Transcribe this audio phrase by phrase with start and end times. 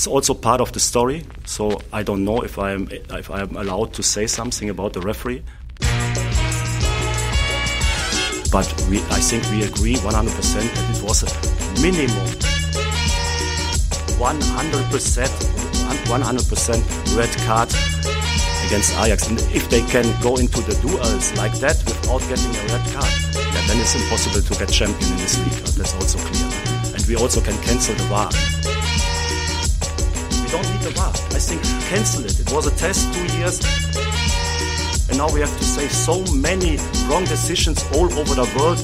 [0.00, 1.26] it's also part of the story.
[1.44, 5.42] So I don't know if I'm if I'm allowed to say something about the referee.
[8.50, 11.28] But we, I think we agree 100% that it was a
[11.82, 12.16] minimum
[14.16, 15.28] 100%
[16.08, 17.68] 100% red card
[18.66, 19.28] against Ajax.
[19.28, 23.12] And if they can go into the duels like that without getting a red card,
[23.36, 25.60] yeah, then it's impossible to get champion in this league.
[25.76, 26.48] That's also clear.
[26.96, 28.79] And we also can cancel the VAR.
[30.50, 30.80] Don't need.
[30.98, 32.40] I think cancel it.
[32.40, 33.60] It was a test two years.
[35.08, 38.78] And now we have to say so many wrong decisions all over the world.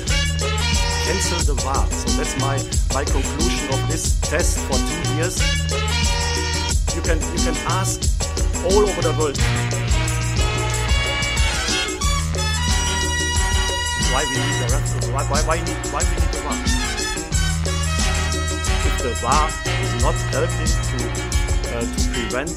[1.04, 1.86] Cancel the VAR.
[1.90, 2.56] So that's my,
[2.94, 5.38] my conclusion of this test for two years.
[6.94, 8.00] You can, you can ask
[8.64, 9.36] all over the world.
[14.14, 15.12] Why we need the referee?
[15.12, 16.58] Why, why, why, need, why we need the VAR?
[18.86, 19.48] If the VAR
[19.82, 21.35] is not helping to,
[21.74, 22.50] uh, to prevent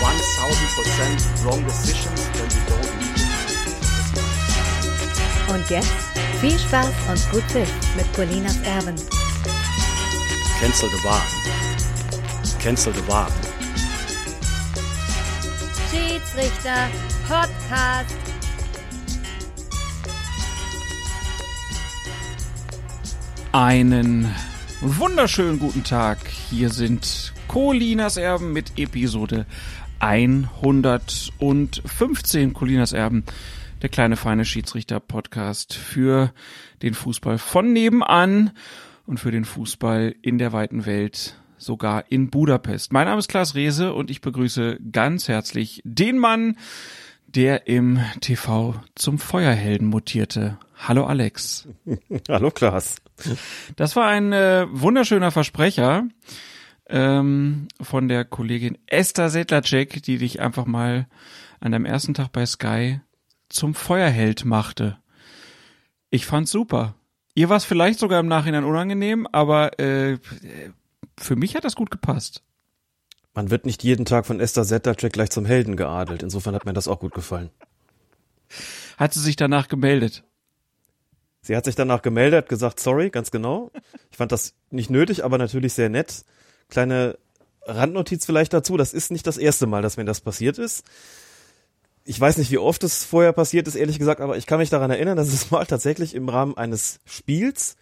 [0.00, 3.26] 1000% wrong decisions, then we don't need it.
[5.48, 5.92] Und jetzt
[6.40, 8.96] viel Spaß und gut Pfiff mit Colinas Erben.
[10.60, 11.22] Cancel the VAR.
[12.60, 13.28] Cancel the VAR.
[15.90, 16.88] Schiedsrichter
[17.26, 18.16] Podcast.
[23.52, 24.34] Einen
[24.80, 26.18] wunderschönen guten Tag.
[26.50, 29.46] Hier sind Colinas Erben mit Episode
[29.98, 32.52] 115.
[32.52, 33.24] Colinas Erben,
[33.80, 36.34] der kleine feine Schiedsrichter-Podcast für
[36.82, 38.50] den Fußball von nebenan
[39.06, 42.92] und für den Fußball in der weiten Welt, sogar in Budapest.
[42.92, 46.58] Mein Name ist Klaas Rehse und ich begrüße ganz herzlich den Mann,
[47.26, 50.58] der im TV zum Feuerhelden mutierte.
[50.76, 51.66] Hallo Alex.
[52.28, 52.96] Hallo Klaas.
[53.76, 56.04] Das war ein äh, wunderschöner Versprecher
[56.88, 61.06] ähm, von der Kollegin Esther Sedlacek, die dich einfach mal
[61.60, 63.00] an deinem ersten Tag bei Sky
[63.48, 64.98] zum Feuerheld machte.
[66.10, 66.94] Ich fand's super.
[67.34, 70.18] Ihr war es vielleicht sogar im Nachhinein unangenehm, aber äh,
[71.18, 72.42] für mich hat das gut gepasst.
[73.34, 76.22] Man wird nicht jeden Tag von Esther Sedlacek gleich zum Helden geadelt.
[76.22, 77.50] Insofern hat mir das auch gut gefallen.
[78.96, 80.24] Hat sie sich danach gemeldet?
[81.42, 83.70] Sie hat sich danach gemeldet, gesagt, sorry, ganz genau.
[84.10, 86.24] Ich fand das nicht nötig, aber natürlich sehr nett.
[86.68, 87.18] Kleine
[87.66, 90.84] Randnotiz vielleicht dazu, das ist nicht das erste Mal, dass mir das passiert ist.
[92.04, 94.70] Ich weiß nicht, wie oft es vorher passiert ist, ehrlich gesagt, aber ich kann mich
[94.70, 97.76] daran erinnern, dass es mal tatsächlich im Rahmen eines Spiels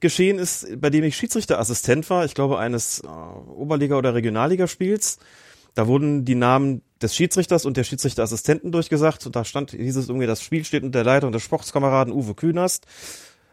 [0.00, 5.18] geschehen ist, bei dem ich Schiedsrichterassistent war, ich glaube eines äh, Oberliga- oder Regionalligaspiels.
[5.74, 10.08] Da wurden die Namen des Schiedsrichters und der Schiedsrichterassistenten durchgesagt und da stand, hieß es
[10.08, 12.86] irgendwie, das Spiel steht unter der Leitung des Sportskameraden Uwe Künast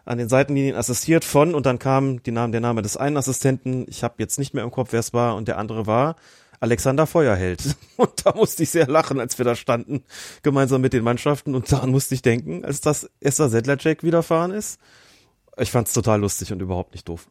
[0.05, 3.85] an den Seitenlinien assistiert von und dann kam die Name, der Name des einen Assistenten,
[3.87, 6.15] ich habe jetzt nicht mehr im Kopf, wer es war, und der andere war
[6.59, 7.75] Alexander Feuerheld.
[7.97, 10.03] Und da musste ich sehr lachen, als wir da standen,
[10.43, 14.79] gemeinsam mit den Mannschaften und daran musste ich denken, als das Esther Sedlacek widerfahren ist.
[15.57, 17.27] Ich fand's total lustig und überhaupt nicht doof.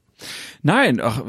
[0.60, 1.24] Nein, ach,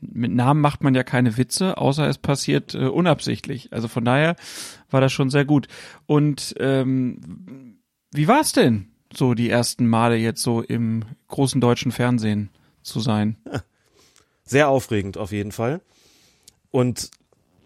[0.00, 3.72] mit Namen macht man ja keine Witze, außer es passiert äh, unabsichtlich.
[3.72, 4.36] Also von daher
[4.90, 5.66] war das schon sehr gut.
[6.06, 7.80] Und ähm,
[8.12, 12.50] wie war's denn, so die ersten Male jetzt so im großen deutschen Fernsehen
[12.82, 13.36] zu sein?
[14.44, 15.80] Sehr aufregend auf jeden Fall.
[16.70, 17.10] Und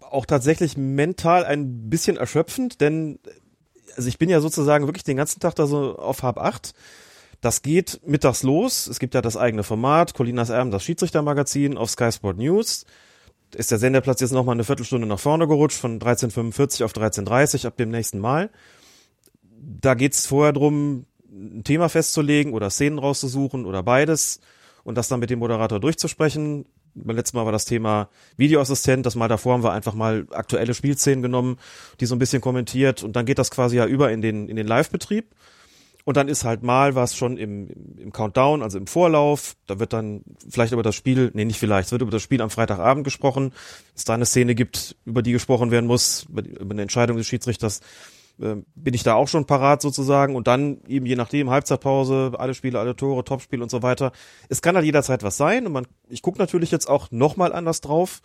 [0.01, 3.19] auch tatsächlich mental ein bisschen erschöpfend, denn
[3.95, 6.73] also ich bin ja sozusagen wirklich den ganzen Tag da so auf Hab 8
[7.41, 8.87] das geht mittags los.
[8.87, 12.85] Es gibt ja das eigene Format, Colinas Erben, das Schiedsrichtermagazin auf Sky Sport News.
[13.55, 17.77] Ist der Senderplatz jetzt nochmal eine Viertelstunde nach vorne gerutscht, von 13.45 auf 13.30 ab
[17.77, 18.49] dem nächsten Mal.
[19.41, 24.39] Da geht's vorher drum, ein Thema festzulegen oder Szenen rauszusuchen oder beides
[24.83, 26.65] und das dann mit dem Moderator durchzusprechen.
[26.95, 30.73] Beim letzten Mal war das Thema Videoassistent, das Mal davor haben wir einfach mal aktuelle
[30.73, 31.57] Spielszenen genommen,
[31.99, 34.55] die so ein bisschen kommentiert und dann geht das quasi ja über in den, in
[34.55, 35.35] den Live-Betrieb.
[36.05, 39.55] Und dann ist halt mal was schon im, im Countdown, also im Vorlauf.
[39.67, 42.41] Da wird dann vielleicht über das Spiel, nee, nicht vielleicht, es wird über das Spiel
[42.41, 43.53] am Freitagabend gesprochen.
[43.95, 47.27] Es da eine Szene gibt, über die gesprochen werden muss, über, über eine Entscheidung des
[47.27, 47.81] Schiedsrichters,
[48.41, 50.35] äh, bin ich da auch schon parat sozusagen.
[50.35, 54.11] Und dann eben je nachdem, Halbzeitpause, alle Spiele, alle Tore, Topspiel und so weiter.
[54.49, 55.65] Es kann halt jederzeit was sein.
[55.65, 58.21] Und man, ich gucke natürlich jetzt auch nochmal anders drauf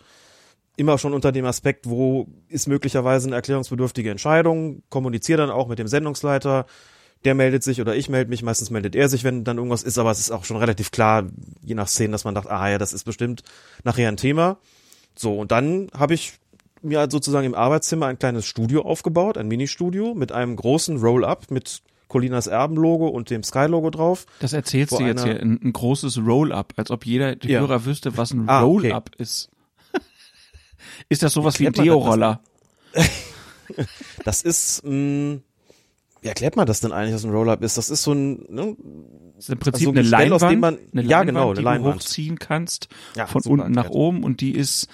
[0.77, 5.79] immer schon unter dem Aspekt, wo ist möglicherweise eine erklärungsbedürftige Entscheidung, kommuniziere dann auch mit
[5.79, 6.65] dem Sendungsleiter,
[7.23, 9.97] der meldet sich oder ich melde mich, meistens meldet er sich, wenn dann irgendwas ist,
[9.97, 11.23] aber es ist auch schon relativ klar,
[11.61, 13.43] je nach Szenen, dass man dachte, ah ja, das ist bestimmt
[13.83, 14.57] nachher ein Thema.
[15.15, 16.33] So, und dann habe ich
[16.85, 21.81] mir sozusagen im Arbeitszimmer ein kleines Studio aufgebaut, ein Ministudio mit einem großen Roll-Up mit
[22.07, 24.25] Colinas Erben-Logo und dem Sky-Logo drauf.
[24.39, 27.59] Das erzählst Vor du jetzt hier, ein, ein großes Roll-Up, als ob jeder Ja.
[27.61, 28.89] Hörer wüsste, was ein Ah, okay.
[28.89, 29.49] Roll-Up ist.
[31.09, 32.39] ist das sowas wie ein erklärt man das?
[32.39, 32.41] Deo-Roller?
[34.23, 35.39] Das ist, mh,
[36.21, 37.77] wie erklärt man das denn eigentlich, was ein Roll-Up ist?
[37.77, 38.75] Das ist so ein, ne,
[39.35, 41.53] Das ist im Prinzip Also ein eine Leinwand, dem man- eine ja, Leinwand, genau, eine
[41.55, 41.95] die Leinwand.
[41.95, 44.87] du hochziehen kannst, Ja, von unten nach oben und die ist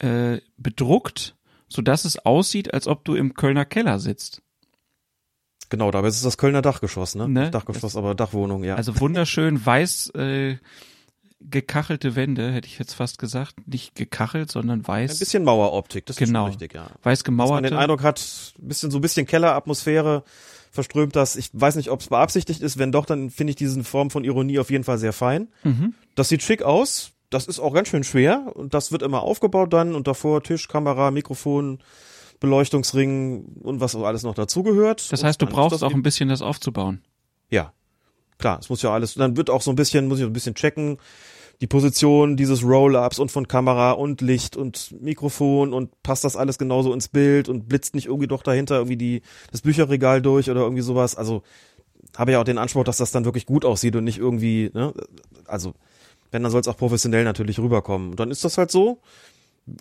[0.00, 1.36] äh, bedruckt,
[1.68, 4.42] sodass es aussieht, als ob du im Kölner Keller sitzt.
[5.68, 7.28] genau, dabei ist es das Kölner Dachgeschoss, ne?
[7.28, 7.50] Ne?
[7.50, 8.76] Dachgeschoss, aber Dachwohnung, ja.
[8.76, 10.56] Also wunderschön weiß äh,
[11.40, 13.54] gekachelte Wände, hätte ich jetzt fast gesagt.
[13.68, 15.12] Nicht gekachelt, sondern weiß.
[15.12, 16.46] ein bisschen Maueroptik, das Genau.
[16.46, 16.88] ist schon richtig, ja.
[17.02, 17.68] weiß Dass man gemauerte.
[17.68, 18.20] den Eindruck hat,
[18.58, 20.24] ein bisschen, so ein bisschen Kelleratmosphäre
[20.70, 21.36] verströmt das.
[21.36, 22.78] Ich weiß nicht, ob es beabsichtigt ist.
[22.78, 25.48] Wenn doch, dann finde ich diese Form von Ironie auf jeden Fall sehr fein.
[25.64, 25.94] Mhm.
[26.14, 27.12] Das sieht schick aus.
[27.30, 28.52] Das ist auch ganz schön schwer.
[28.54, 31.78] Und das wird immer aufgebaut dann und davor Tisch, Kamera, Mikrofon,
[32.40, 35.12] Beleuchtungsring und was auch alles noch dazugehört.
[35.12, 37.02] das heißt, du brauchst auch ein bisschen das aufzubauen.
[37.50, 37.72] Ja,
[38.38, 40.54] klar, es muss ja alles, dann wird auch so ein bisschen, muss ich ein bisschen
[40.54, 40.98] checken,
[41.60, 46.56] die Position dieses Roll-Ups und von Kamera und Licht und Mikrofon und passt das alles
[46.58, 50.60] genauso ins Bild und blitzt nicht irgendwie doch dahinter irgendwie die, das Bücherregal durch oder
[50.60, 51.16] irgendwie sowas.
[51.16, 51.42] Also
[52.16, 54.94] habe ja auch den Anspruch, dass das dann wirklich gut aussieht und nicht irgendwie, ne,
[55.46, 55.74] also
[56.30, 58.10] wenn, dann soll es auch professionell natürlich rüberkommen.
[58.10, 59.00] Und dann ist das halt so,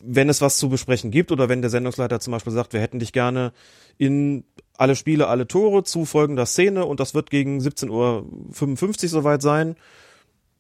[0.04, 3.00] wenn es was zu besprechen gibt oder wenn der Sendungsleiter zum Beispiel sagt, wir hätten
[3.00, 3.54] dich gerne
[3.98, 4.44] in
[4.78, 9.76] alle Spiele, alle Tore zu folgender Szene und das wird gegen 17.55 Uhr soweit sein,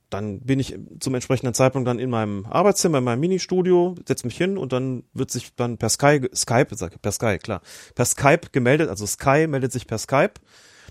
[0.09, 4.37] dann bin ich zum entsprechenden Zeitpunkt dann in meinem Arbeitszimmer, in meinem Ministudio, setze mich
[4.37, 7.61] hin und dann wird sich dann per Sky, Skype, per Sky, klar,
[7.93, 10.35] per Skype gemeldet, also Sky meldet sich per Skype.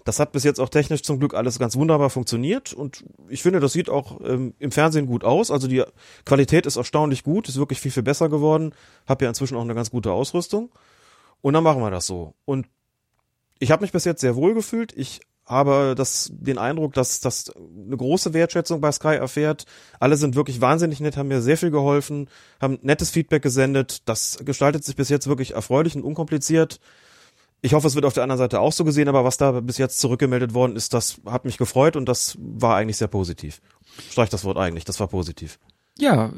[0.06, 3.58] Das hat bis jetzt auch technisch zum Glück alles ganz wunderbar funktioniert und ich finde,
[3.58, 5.50] das sieht auch ähm, im Fernsehen gut aus.
[5.50, 5.82] Also die
[6.24, 8.72] Qualität ist erstaunlich gut, ist wirklich viel, viel besser geworden.
[9.08, 10.70] Hab ja inzwischen auch eine ganz gute Ausrüstung.
[11.40, 12.34] Und dann machen wir das so.
[12.44, 12.68] Und
[13.58, 14.92] ich habe mich bis jetzt sehr wohl gefühlt.
[14.96, 19.64] Ich habe das, den Eindruck, dass das eine große Wertschätzung bei Sky erfährt.
[19.98, 22.28] Alle sind wirklich wahnsinnig nett, haben mir sehr viel geholfen,
[22.60, 24.02] haben nettes Feedback gesendet.
[24.08, 26.78] Das gestaltet sich bis jetzt wirklich erfreulich und unkompliziert.
[27.62, 29.78] Ich hoffe, es wird auf der anderen Seite auch so gesehen, aber was da bis
[29.78, 33.60] jetzt zurückgemeldet worden ist, das hat mich gefreut und das war eigentlich sehr positiv.
[34.10, 35.58] Streich das Wort eigentlich, das war positiv.
[35.98, 36.32] Ja,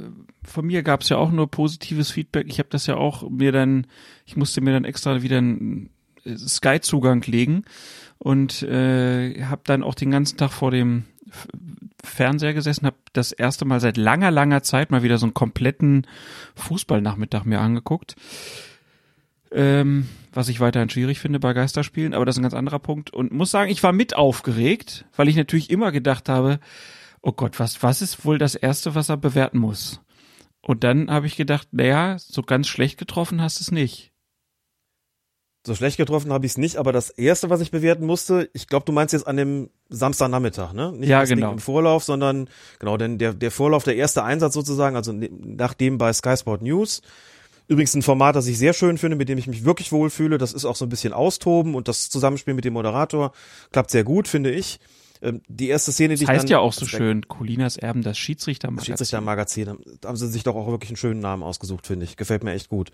[0.44, 2.46] von mir gab es ja auch nur positives Feedback.
[2.48, 3.86] Ich habe das ja auch mir dann,
[4.24, 5.90] ich musste mir dann extra wieder einen
[6.24, 7.64] äh, Sky-Zugang legen
[8.18, 11.04] und äh, habe dann auch den ganzen Tag vor dem
[12.02, 16.06] Fernseher gesessen, habe das erste Mal seit langer, langer Zeit mal wieder so einen kompletten
[16.54, 18.14] Fußballnachmittag mir angeguckt.
[19.50, 23.12] Ähm, was ich weiterhin schwierig finde bei Geisterspielen, aber das ist ein ganz anderer Punkt.
[23.12, 26.60] Und muss sagen, ich war mit aufgeregt, weil ich natürlich immer gedacht habe,
[27.22, 30.00] oh Gott, was, was ist wohl das Erste, was er bewerten muss?
[30.60, 34.12] Und dann habe ich gedacht, naja, so ganz schlecht getroffen hast du es nicht.
[35.66, 38.68] So schlecht getroffen habe ich es nicht, aber das erste, was ich bewerten musste, ich
[38.68, 40.92] glaube, du meinst jetzt an dem Samstagnachmittag, ne?
[40.92, 41.52] Nicht Ja, genau.
[41.52, 42.48] im Vorlauf, sondern
[42.78, 46.62] genau, denn der, der Vorlauf, der erste Einsatz sozusagen, also ne- nachdem bei Sky Sport
[46.62, 47.02] News.
[47.68, 50.38] Übrigens ein Format, das ich sehr schön finde, mit dem ich mich wirklich wohlfühle.
[50.38, 53.32] Das ist auch so ein bisschen austoben und das Zusammenspiel mit dem Moderator
[53.72, 54.80] klappt sehr gut, finde ich.
[55.20, 58.02] Ähm, Die erste Szene, die Das ich heißt dann, ja auch so schön, Colinas Erben,
[58.02, 58.86] das Schiedsrichtermagazin.
[58.92, 59.78] Schiedsrichtermagazin.
[60.00, 62.16] Da haben sie sich doch auch wirklich einen schönen Namen ausgesucht, finde ich.
[62.16, 62.90] Gefällt mir echt gut.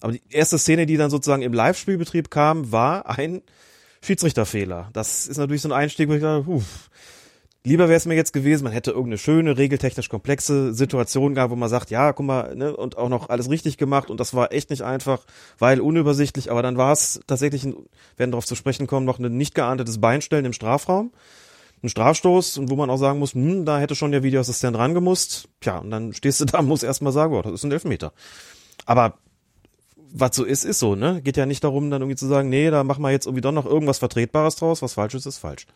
[0.00, 3.42] Aber die erste Szene, die dann sozusagen im Live-Spielbetrieb kam, war ein
[4.02, 4.90] Schiedsrichterfehler.
[4.92, 6.62] Das ist natürlich so ein Einstieg, wo ich dachte, puh,
[7.66, 11.56] lieber wäre es mir jetzt gewesen, man hätte irgendeine schöne, regeltechnisch komplexe Situation gehabt, wo
[11.56, 14.52] man sagt, ja, guck mal, ne, und auch noch alles richtig gemacht und das war
[14.52, 15.24] echt nicht einfach,
[15.58, 17.76] weil unübersichtlich, aber dann war es tatsächlich, ein,
[18.16, 21.10] werden darauf zu sprechen kommen, noch ein nicht geahndetes Beinstellen im Strafraum
[21.82, 25.48] ein Strafstoß und wo man auch sagen muss, hm, da hätte schon der Videoassistent rangemusst.
[25.60, 28.12] Tja, und dann stehst du da und musst erstmal sagen, oh, das ist ein Elfmeter.
[28.86, 29.18] Aber
[30.12, 31.20] was so ist, ist so, ne?
[31.22, 33.52] Geht ja nicht darum, dann irgendwie zu sagen, nee, da machen wir jetzt irgendwie doch
[33.52, 35.66] noch irgendwas Vertretbares draus, was falsch ist, ist falsch.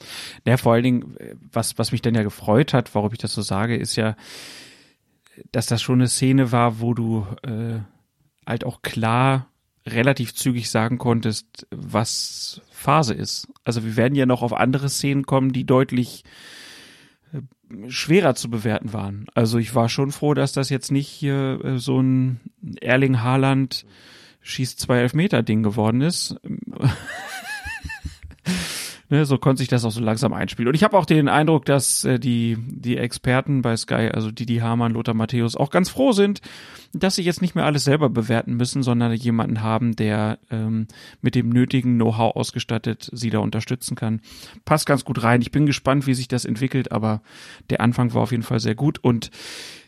[0.46, 3.34] Ja, vor allen Dingen, äh, was, was mich dann ja gefreut hat, warum ich das
[3.34, 4.16] so sage, ist ja,
[5.52, 7.80] dass das schon eine Szene war, wo du äh,
[8.46, 9.48] halt auch klar
[9.86, 13.48] relativ zügig sagen konntest, was Phase ist.
[13.64, 16.24] Also wir werden ja noch auf andere Szenen kommen, die deutlich
[17.32, 19.26] äh, schwerer zu bewerten waren.
[19.34, 22.40] Also ich war schon froh, dass das jetzt nicht hier äh, so ein
[22.80, 26.36] Erling Haaland schießt zwei Elfmeter Ding geworden ist.
[29.12, 30.68] Ne, so konnte sich das auch so langsam einspielen.
[30.68, 34.58] Und ich habe auch den Eindruck, dass äh, die, die Experten bei Sky, also Didi
[34.58, 36.40] Hamann, Lothar Matthäus, auch ganz froh sind,
[36.92, 40.86] dass sie jetzt nicht mehr alles selber bewerten müssen, sondern jemanden haben, der ähm,
[41.22, 44.20] mit dem nötigen Know-how ausgestattet sie da unterstützen kann.
[44.64, 45.42] Passt ganz gut rein.
[45.42, 47.20] Ich bin gespannt, wie sich das entwickelt, aber
[47.68, 49.00] der Anfang war auf jeden Fall sehr gut.
[49.02, 49.32] Und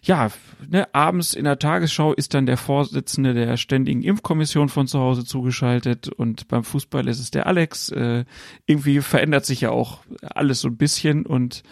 [0.04, 0.30] ja,
[0.68, 5.24] ne, abends in der Tagesschau ist dann der Vorsitzende der Ständigen Impfkommission von zu Hause
[5.24, 7.90] zugeschaltet und beim Fußball ist es der Alex.
[7.90, 8.24] Äh,
[8.66, 11.62] irgendwie verändert sich ja auch alles so ein bisschen und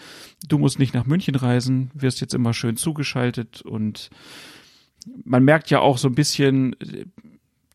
[0.49, 4.10] du musst nicht nach München reisen, wirst jetzt immer schön zugeschaltet und
[5.25, 6.76] man merkt ja auch so ein bisschen,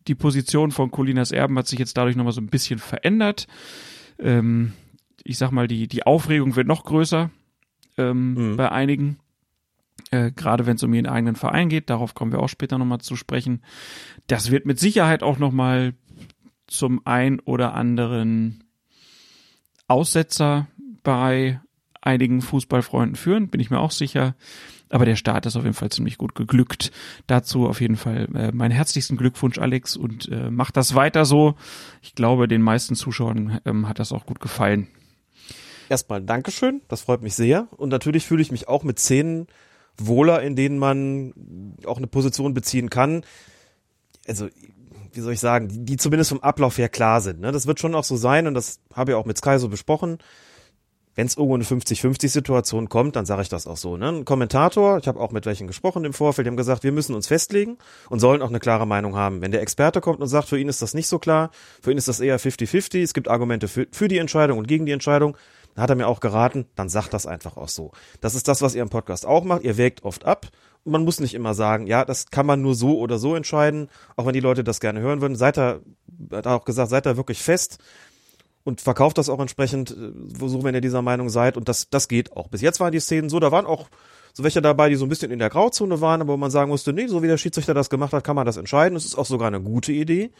[0.07, 3.47] die Position von Colinas Erben hat sich jetzt dadurch nochmal so ein bisschen verändert.
[4.19, 4.71] Ähm,
[5.25, 7.29] ich sag mal, die, die Aufregung wird noch größer
[7.97, 8.55] ähm, mhm.
[8.55, 9.17] bei einigen.
[10.15, 13.01] Äh, Gerade wenn es um ihren eigenen Verein geht, darauf kommen wir auch später nochmal
[13.01, 13.61] zu sprechen.
[14.27, 15.93] Das wird mit Sicherheit auch nochmal
[16.67, 18.63] zum ein oder anderen
[19.87, 20.67] Aussetzer
[21.03, 21.59] bei
[22.01, 24.35] einigen Fußballfreunden führen, bin ich mir auch sicher.
[24.89, 26.91] Aber der Start ist auf jeden Fall ziemlich gut geglückt.
[27.25, 31.55] Dazu auf jeden Fall äh, meinen herzlichsten Glückwunsch, Alex, und äh, mach das weiter so.
[32.03, 34.87] Ich glaube, den meisten Zuschauern ähm, hat das auch gut gefallen.
[35.89, 37.67] Erstmal Dankeschön, das freut mich sehr.
[37.77, 39.47] Und natürlich fühle ich mich auch mit Szenen
[39.97, 43.23] wohler, in denen man auch eine Position beziehen kann.
[44.27, 44.47] Also,
[45.13, 47.39] wie soll ich sagen, die, die zumindest vom Ablauf her klar sind.
[47.39, 47.51] Ne?
[47.51, 50.17] Das wird schon auch so sein und das habe ich auch mit Sky so besprochen
[51.15, 53.95] wenn es irgendwo eine 50-50-Situation kommt, dann sage ich das auch so.
[53.95, 54.09] Ne?
[54.09, 57.15] Ein Kommentator, ich habe auch mit welchen gesprochen im Vorfeld, die haben gesagt, wir müssen
[57.15, 57.77] uns festlegen
[58.09, 59.41] und sollen auch eine klare Meinung haben.
[59.41, 61.97] Wenn der Experte kommt und sagt, für ihn ist das nicht so klar, für ihn
[61.97, 65.37] ist das eher 50-50, es gibt Argumente für, für die Entscheidung und gegen die Entscheidung,
[65.75, 67.91] dann hat er mir auch geraten, dann sagt das einfach auch so.
[68.21, 69.63] Das ist das, was ihr im Podcast auch macht.
[69.63, 70.47] Ihr wägt oft ab.
[70.85, 74.25] Man muss nicht immer sagen, ja, das kann man nur so oder so entscheiden, auch
[74.25, 75.35] wenn die Leute das gerne hören würden.
[75.35, 75.79] Seid da,
[76.31, 77.79] hat auch gesagt, seid da wirklich fest
[78.63, 81.57] und verkauft das auch entsprechend, äh, so wenn ihr dieser Meinung seid.
[81.57, 82.47] Und das, das geht auch.
[82.47, 83.89] Bis jetzt waren die Szenen so, da waren auch
[84.33, 86.69] so welche dabei, die so ein bisschen in der Grauzone waren, aber wo man sagen
[86.69, 88.95] musste, nee, so wie der Schiedsrichter das gemacht hat, kann man das entscheiden.
[88.95, 90.31] Es ist auch sogar eine gute Idee.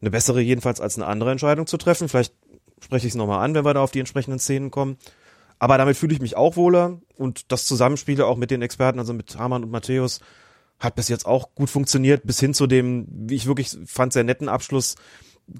[0.00, 2.08] Eine bessere jedenfalls als eine andere Entscheidung zu treffen.
[2.08, 2.34] Vielleicht
[2.80, 4.98] spreche ich es nochmal an, wenn wir da auf die entsprechenden Szenen kommen.
[5.58, 9.14] Aber damit fühle ich mich auch wohler und das Zusammenspiel auch mit den Experten, also
[9.14, 10.20] mit Hamann und Matthäus,
[10.78, 14.24] hat bis jetzt auch gut funktioniert, bis hin zu dem, wie ich wirklich fand, sehr
[14.24, 14.96] netten Abschluss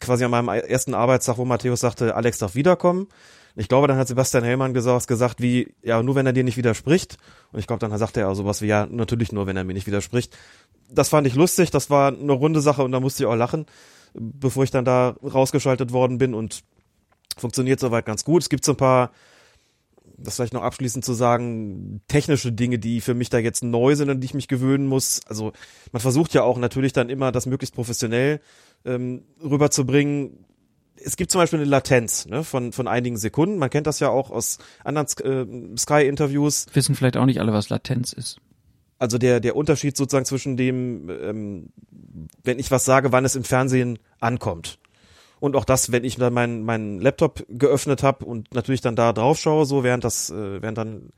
[0.00, 3.08] quasi an meinem ersten Arbeitstag, wo Matthäus sagte, Alex darf wiederkommen.
[3.54, 6.58] Ich glaube, dann hat Sebastian Hellmann gesagt, gesagt wie, ja, nur wenn er dir nicht
[6.58, 7.16] widerspricht.
[7.52, 9.86] Und ich glaube, dann sagte er sowas wie, ja, natürlich nur, wenn er mir nicht
[9.86, 10.36] widerspricht.
[10.90, 13.64] Das fand ich lustig, das war eine runde Sache und da musste ich auch lachen,
[14.18, 16.62] bevor ich dann da rausgeschaltet worden bin und
[17.36, 18.42] funktioniert soweit ganz gut.
[18.42, 19.10] Es gibt so ein paar,
[20.16, 24.08] das vielleicht noch abschließend zu sagen, technische Dinge, die für mich da jetzt neu sind,
[24.08, 25.20] an die ich mich gewöhnen muss.
[25.26, 25.52] Also
[25.92, 28.40] man versucht ja auch natürlich dann immer, das möglichst professionell
[28.84, 30.44] ähm, rüberzubringen.
[30.96, 33.58] Es gibt zum Beispiel eine Latenz ne, von, von einigen Sekunden.
[33.58, 36.66] Man kennt das ja auch aus anderen äh, Sky-Interviews.
[36.72, 38.40] Wissen vielleicht auch nicht alle, was Latenz ist.
[38.98, 41.68] Also der, der Unterschied sozusagen zwischen dem, ähm,
[42.42, 44.78] wenn ich was sage, wann es im Fernsehen ankommt.
[45.38, 49.12] Und auch das, wenn ich dann meinen meinen Laptop geöffnet habe und natürlich dann da
[49.12, 51.10] drauf schaue, so während das, äh, während dann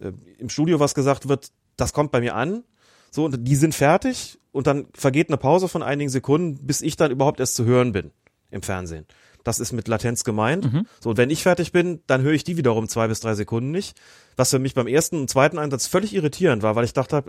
[0.00, 2.64] äh, im Studio was gesagt wird, das kommt bei mir an.
[3.10, 6.96] So, und die sind fertig und dann vergeht eine Pause von einigen Sekunden, bis ich
[6.96, 8.10] dann überhaupt erst zu hören bin
[8.50, 9.06] im Fernsehen.
[9.44, 10.72] Das ist mit Latenz gemeint.
[10.72, 10.86] Mhm.
[11.00, 13.70] So, und wenn ich fertig bin, dann höre ich die wiederum zwei bis drei Sekunden
[13.70, 14.00] nicht.
[14.36, 17.24] Was für mich beim ersten und zweiten Einsatz völlig irritierend war, weil ich dachte,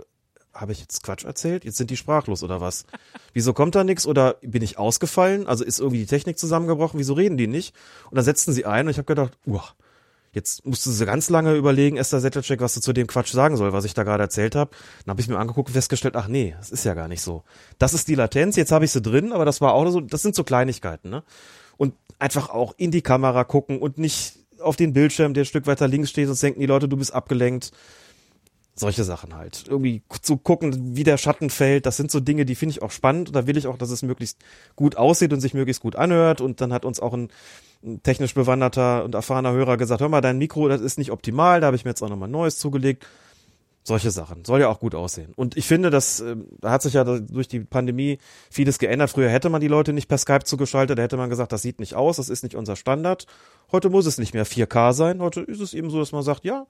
[0.54, 1.64] habe ich jetzt Quatsch erzählt?
[1.64, 2.86] Jetzt sind die sprachlos oder was?
[3.32, 4.06] Wieso kommt da nichts?
[4.06, 5.46] Oder bin ich ausgefallen?
[5.46, 6.98] Also ist irgendwie die Technik zusammengebrochen?
[6.98, 7.74] Wieso reden die nicht?
[8.10, 9.74] Und dann setzten sie ein und ich habe gedacht, uah,
[10.34, 13.72] Jetzt musste sie ganz lange überlegen, Esther Settelcheck, was sie zu dem Quatsch sagen soll,
[13.72, 14.72] was ich da gerade erzählt habe.
[15.04, 17.44] Dann habe ich mir angeguckt und festgestellt, ach nee, das ist ja gar nicht so.
[17.78, 20.22] Das ist die Latenz, jetzt habe ich sie drin, aber das war auch so, das
[20.22, 21.22] sind so Kleinigkeiten, ne?
[21.76, 25.66] Und einfach auch in die Kamera gucken und nicht auf den Bildschirm, der ein Stück
[25.68, 27.70] weiter links steht, sonst denken die Leute, du bist abgelenkt.
[28.76, 29.64] Solche Sachen halt.
[29.68, 32.90] Irgendwie zu gucken, wie der Schatten fällt, das sind so Dinge, die finde ich auch
[32.90, 33.28] spannend.
[33.28, 34.38] Und da will ich auch, dass es möglichst
[34.74, 36.40] gut aussieht und sich möglichst gut anhört.
[36.40, 37.28] Und dann hat uns auch ein
[38.02, 41.66] technisch bewanderter und erfahrener Hörer gesagt, hör mal, dein Mikro, das ist nicht optimal, da
[41.66, 43.06] habe ich mir jetzt auch nochmal Neues zugelegt.
[43.86, 44.46] Solche Sachen.
[44.46, 45.34] Soll ja auch gut aussehen.
[45.36, 48.18] Und ich finde, dass, äh, hat sich ja durch die Pandemie
[48.50, 49.10] vieles geändert.
[49.10, 51.80] Früher hätte man die Leute nicht per Skype zugeschaltet, da hätte man gesagt, das sieht
[51.80, 53.26] nicht aus, das ist nicht unser Standard.
[53.72, 55.20] Heute muss es nicht mehr 4K sein.
[55.20, 56.66] Heute ist es eben so, dass man sagt, ja,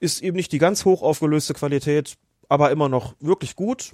[0.00, 2.16] ist eben nicht die ganz hoch aufgelöste Qualität,
[2.48, 3.92] aber immer noch wirklich gut.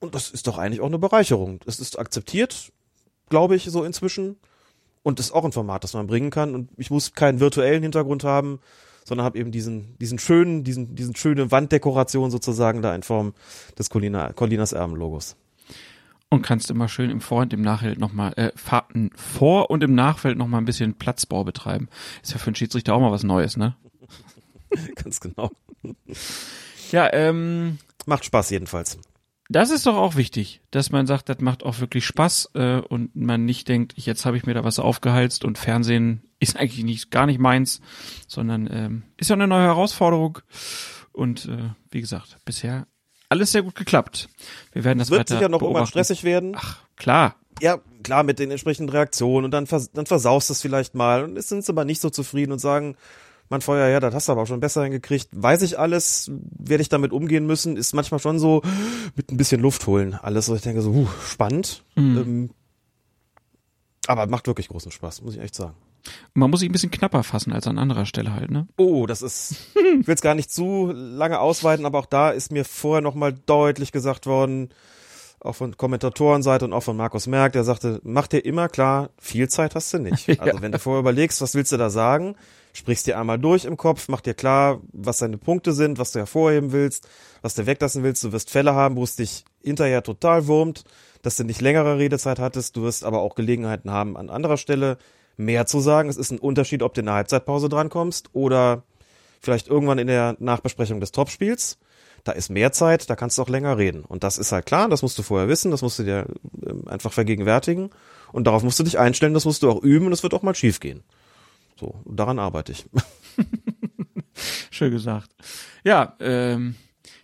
[0.00, 1.60] Und das ist doch eigentlich auch eine Bereicherung.
[1.66, 2.72] Es ist akzeptiert,
[3.28, 4.36] glaube ich, so inzwischen.
[5.02, 6.54] Und das ist auch ein Format, das man bringen kann.
[6.54, 8.60] Und ich muss keinen virtuellen Hintergrund haben,
[9.04, 13.34] sondern habe eben diesen, diesen schönen, diesen, diesen schöne Wanddekoration sozusagen da in Form
[13.78, 15.36] des Colina, Colinas Erben-Logos.
[16.30, 18.52] Und kannst immer schön im Vor- und im Nachfeld nochmal, äh,
[19.16, 21.88] vor und im Nachfeld nochmal ein bisschen Platzbau betreiben.
[22.22, 23.74] Ist ja für einen Schiedsrichter auch mal was Neues, ne?
[24.96, 25.50] Ganz genau.
[26.92, 27.78] Ja, ähm.
[28.06, 28.98] Macht Spaß jedenfalls.
[29.48, 33.16] Das ist doch auch wichtig, dass man sagt, das macht auch wirklich Spaß äh, und
[33.16, 37.10] man nicht denkt, jetzt habe ich mir da was aufgehalst und Fernsehen ist eigentlich nicht
[37.10, 37.80] gar nicht meins,
[38.28, 40.38] sondern ähm, ist ja eine neue Herausforderung
[41.12, 42.86] Und äh, wie gesagt, bisher
[43.28, 44.28] alles sehr gut geklappt.
[44.72, 46.54] Wir werden das Wird weiter sicher noch irgendwann stressig werden.
[46.56, 47.36] Ach, klar.
[47.60, 51.24] Ja, klar, mit den entsprechenden Reaktionen und dann, vers dann versaust du es vielleicht mal
[51.24, 52.96] und sind sie aber nicht so zufrieden und sagen,
[53.50, 55.28] mein Feuer, ja, das hast du aber auch schon besser hingekriegt.
[55.32, 58.62] Weiß ich alles, werde ich damit umgehen müssen, ist manchmal schon so
[59.16, 60.14] mit ein bisschen Luft holen.
[60.14, 61.84] Alles, wo ich denke, so, uh, spannend.
[61.96, 62.50] Ähm,
[64.06, 65.74] aber macht wirklich großen Spaß, muss ich echt sagen.
[66.32, 68.66] Man muss sich ein bisschen knapper fassen als an anderer Stelle halt, ne?
[68.76, 69.54] Oh, das ist,
[70.00, 73.34] ich will es gar nicht zu lange ausweiten, aber auch da ist mir vorher nochmal
[73.34, 74.70] deutlich gesagt worden,
[75.40, 79.48] auch von Kommentatorenseite und auch von Markus Merck, der sagte, mach dir immer klar, viel
[79.48, 80.28] Zeit hast du nicht.
[80.40, 82.36] Also wenn du vorher überlegst, was willst du da sagen,
[82.72, 86.18] sprichst dir einmal durch im Kopf, mach dir klar, was deine Punkte sind, was du
[86.20, 87.08] hervorheben willst,
[87.42, 88.24] was du weglassen willst.
[88.24, 90.84] Du wirst Fälle haben, wo es dich hinterher total wurmt,
[91.22, 92.76] dass du nicht längere Redezeit hattest.
[92.76, 94.98] Du wirst aber auch Gelegenheiten haben, an anderer Stelle
[95.36, 96.08] mehr zu sagen.
[96.08, 98.84] Es ist ein Unterschied, ob du in der Halbzeitpause drankommst oder
[99.40, 101.78] vielleicht irgendwann in der Nachbesprechung des Topspiels.
[102.24, 104.04] Da ist mehr Zeit, da kannst du auch länger reden.
[104.04, 106.26] Und das ist halt klar, das musst du vorher wissen, das musst du dir
[106.66, 107.90] ähm, einfach vergegenwärtigen.
[108.32, 110.42] Und darauf musst du dich einstellen, das musst du auch üben und es wird auch
[110.42, 111.02] mal schief gehen.
[111.80, 112.84] So, daran arbeite ich.
[114.70, 115.30] Schön gesagt.
[115.82, 116.74] Ja, ähm,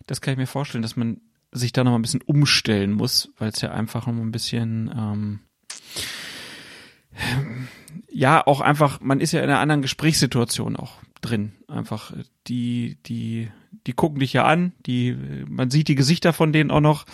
[0.07, 1.21] das kann ich mir vorstellen, dass man
[1.51, 4.31] sich da noch mal ein bisschen umstellen muss, weil es ja einfach noch mal ein
[4.31, 5.39] bisschen ähm,
[8.09, 11.51] ja auch einfach, man ist ja in einer anderen Gesprächssituation auch drin.
[11.67, 13.51] Einfach äh, die, die,
[13.85, 15.15] die gucken dich ja an, die,
[15.47, 17.05] man sieht die Gesichter von denen auch noch,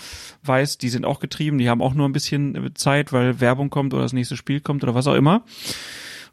[0.43, 3.93] weiß, die sind auch getrieben, die haben auch nur ein bisschen Zeit, weil Werbung kommt
[3.93, 5.43] oder das nächste Spiel kommt oder was auch immer.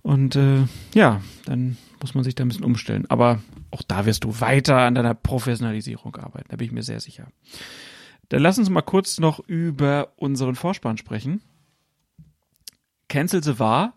[0.02, 0.64] Und äh,
[0.94, 3.06] ja, dann muss man sich da ein bisschen umstellen.
[3.08, 7.00] Aber auch da wirst du weiter an deiner Professionalisierung arbeiten, da bin ich mir sehr
[7.00, 7.28] sicher.
[8.30, 11.42] Dann lass uns mal kurz noch über unseren Vorspann sprechen.
[13.08, 13.94] Cancel the War.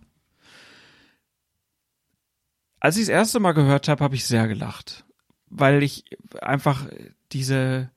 [2.79, 5.05] Als ich das erste Mal gehört habe, habe ich sehr gelacht,
[5.49, 6.03] weil ich
[6.41, 6.87] einfach
[7.31, 7.91] diese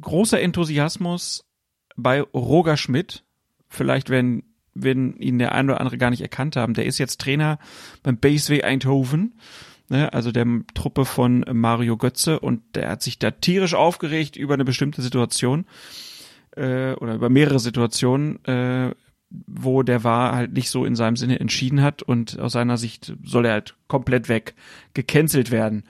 [0.00, 1.44] großer Enthusiasmus
[1.96, 3.24] bei Roger Schmidt,
[3.66, 4.44] vielleicht wenn
[4.82, 7.58] wenn ihn der eine oder andere gar nicht erkannt haben, der ist jetzt Trainer
[8.02, 9.34] beim BSW Eindhoven,
[9.88, 14.54] ne, also der Truppe von Mario Götze und der hat sich da tierisch aufgeregt über
[14.54, 15.66] eine bestimmte Situation
[16.56, 18.94] äh, oder über mehrere Situationen, äh,
[19.30, 23.14] wo der war halt nicht so in seinem Sinne entschieden hat und aus seiner Sicht
[23.22, 24.54] soll er halt komplett weg,
[24.94, 25.84] gecancelt werden.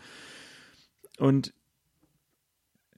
[1.19, 1.53] Und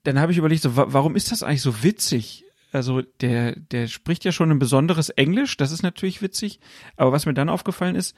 [0.03, 2.45] dann habe ich überlegt, so, wa warum ist das eigentlich so witzig?
[2.71, 6.59] Also der, der spricht ja schon ein besonderes Englisch, das ist natürlich witzig.
[6.95, 8.15] Aber was mir dann aufgefallen ist,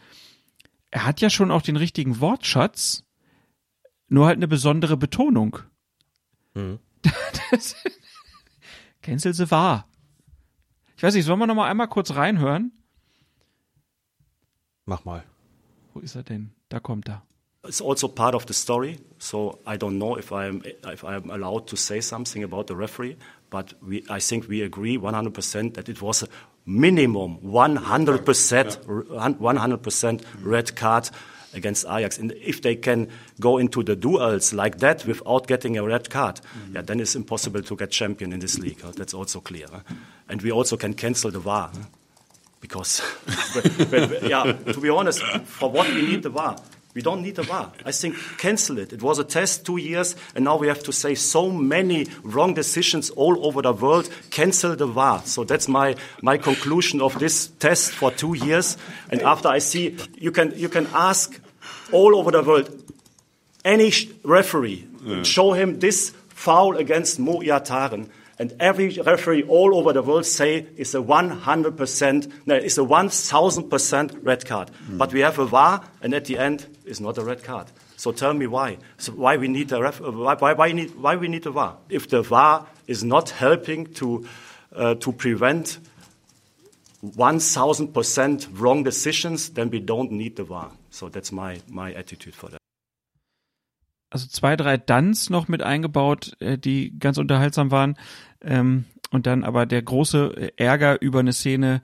[0.92, 3.04] er hat ja schon auch den richtigen Wortschatz,
[4.08, 5.60] nur halt eine besondere Betonung.
[6.54, 6.80] Mhm.
[7.52, 7.76] Das,
[9.02, 9.88] Cancel the war.
[10.98, 12.72] Ich weiß nicht, sollen wir noch mal einmal kurz reinhören?
[14.86, 15.24] Mach mal.
[15.94, 16.52] Wo ist er denn?
[16.70, 17.24] Da kommt er.
[17.66, 21.68] It's also part of the story, so I don't know if I'm if I'm allowed
[21.68, 23.16] to say something about the referee,
[23.54, 26.28] but we, I think we agree 100% that it was a
[26.66, 28.24] minimum 100%
[29.40, 31.10] 100% red card
[31.54, 32.18] against Ajax.
[32.18, 33.08] And if they can
[33.40, 36.42] go into the duels like that without getting a red card,
[36.74, 38.82] yeah, then it's impossible to get champion in this league.
[38.82, 38.92] huh?
[38.96, 39.68] That's also clear.
[39.72, 39.82] huh?
[40.30, 41.70] And we also can cancel the VAR.
[41.74, 41.80] huh?
[42.60, 43.00] Because,
[43.92, 46.56] when- when- yeah, to be honest, for what we need the VAR?
[46.94, 47.72] We don't need a VAR.
[47.86, 48.94] I think cancel it.
[48.94, 52.54] It was a test two years, and now we have to say so many wrong
[52.54, 54.10] decisions all over the world.
[54.30, 55.22] Cancel the VAR.
[55.26, 58.78] So that's my, my conclusion of this test for two years.
[59.10, 61.40] And after I see, you can, you can ask
[61.92, 62.70] all over the world,
[63.66, 64.88] any sh- referee,
[65.24, 70.66] show him this foul against Mo Iataren, and every referee all over the world say
[70.76, 74.70] it's a 100%, no, it's a 1000% red card.
[74.70, 74.98] Hmm.
[74.98, 77.68] But we have a VAR, and at the end, it's not a red card.
[77.98, 78.78] So tell me why.
[78.98, 81.78] So why we need a ref, uh, why, why, why, need, we need a VAR?
[81.90, 84.26] If the VAR is not helping to,
[84.76, 85.80] uh, to prevent
[87.04, 90.72] 1000% wrong decisions, then we don't need the VAR.
[90.90, 92.60] So that's my, my attitude for that.
[94.14, 97.96] also zwei, drei Duns noch mit eingebaut, äh, die ganz unterhaltsam waren.
[98.42, 101.82] Ähm, und dann aber der große äh, Ärger über eine Szene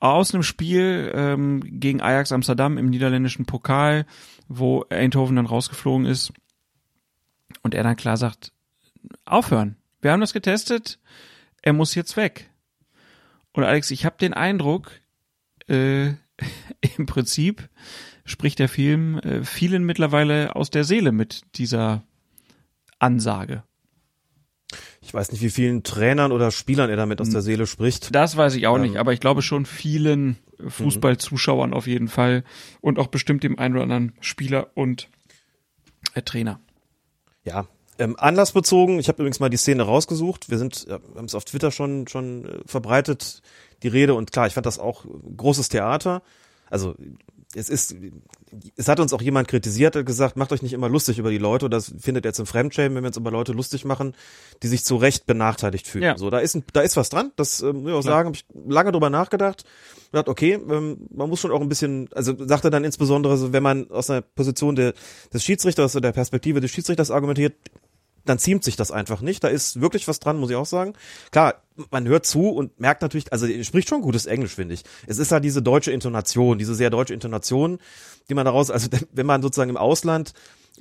[0.00, 4.06] aus einem Spiel ähm, gegen Ajax Amsterdam im niederländischen Pokal,
[4.48, 6.32] wo Eindhoven dann rausgeflogen ist.
[7.62, 8.52] Und er dann klar sagt,
[9.24, 9.76] aufhören.
[10.00, 10.98] Wir haben das getestet,
[11.62, 12.50] er muss jetzt weg.
[13.52, 14.90] Und Alex, ich habe den Eindruck,
[15.68, 16.08] äh,
[16.96, 17.68] im Prinzip
[18.24, 22.02] spricht der Film äh, vielen mittlerweile aus der Seele mit dieser
[22.98, 23.62] Ansage.
[25.04, 28.14] Ich weiß nicht, wie vielen Trainern oder Spielern er damit aus der Seele spricht.
[28.14, 29.00] Das weiß ich auch nicht, Ähm.
[29.00, 32.42] aber ich glaube schon vielen Fußballzuschauern auf jeden Fall
[32.80, 35.08] und auch bestimmt dem einen oder anderen Spieler und
[36.14, 36.60] äh, Trainer.
[37.44, 37.66] Ja,
[37.98, 40.50] ähm, anlassbezogen, ich habe übrigens mal die Szene rausgesucht.
[40.50, 43.42] Wir sind, ja, haben es auf Twitter schon schon äh, verbreitet,
[43.82, 45.04] die Rede und klar, ich fand das auch
[45.36, 46.22] großes Theater.
[46.70, 46.94] Also
[47.54, 47.94] es ist,
[48.76, 51.38] es hat uns auch jemand kritisiert, hat gesagt, macht euch nicht immer lustig über die
[51.38, 51.68] Leute.
[51.70, 54.14] Das findet jetzt im Fremdschämen, wenn wir uns über Leute lustig machen,
[54.62, 56.04] die sich zu Recht benachteiligt fühlen.
[56.04, 56.18] Ja.
[56.18, 57.32] So, da ist, ein, da ist was dran.
[57.36, 59.64] Das ähm, muss ich auch sagen, habe ich lange drüber nachgedacht.
[60.10, 63.62] Gedacht, okay, ähm, man muss schon auch ein bisschen, also sagte dann insbesondere, so, wenn
[63.62, 64.94] man aus einer Position der,
[65.32, 67.54] des Schiedsrichters oder der Perspektive des Schiedsrichters argumentiert,
[68.24, 69.44] dann ziemt sich das einfach nicht.
[69.44, 70.94] Da ist wirklich was dran, muss ich auch sagen.
[71.30, 74.84] Klar, man hört zu und merkt natürlich, also er spricht schon gutes Englisch, finde ich.
[75.06, 77.78] Es ist halt diese deutsche Intonation, diese sehr deutsche Intonation,
[78.28, 80.32] die man daraus, also wenn man sozusagen im Ausland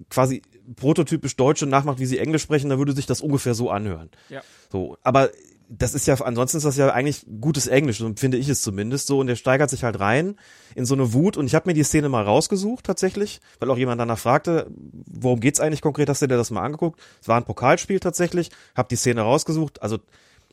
[0.09, 0.41] quasi
[0.75, 4.09] prototypisch Deutsche nachmacht, wie sie Englisch sprechen, dann würde sich das ungefähr so anhören.
[4.29, 4.41] Ja.
[4.71, 5.29] So, aber
[5.69, 9.07] das ist ja, ansonsten ist das ja eigentlich gutes Englisch, so finde ich es zumindest
[9.07, 9.19] so.
[9.19, 10.35] Und der steigert sich halt rein
[10.75, 11.37] in so eine Wut.
[11.37, 14.69] Und ich habe mir die Szene mal rausgesucht tatsächlich, weil auch jemand danach fragte,
[15.05, 16.09] worum geht's eigentlich konkret?
[16.09, 16.99] Hast du dir das mal angeguckt?
[17.21, 19.81] Es war ein Pokalspiel tatsächlich, habe die Szene rausgesucht.
[19.81, 19.99] Also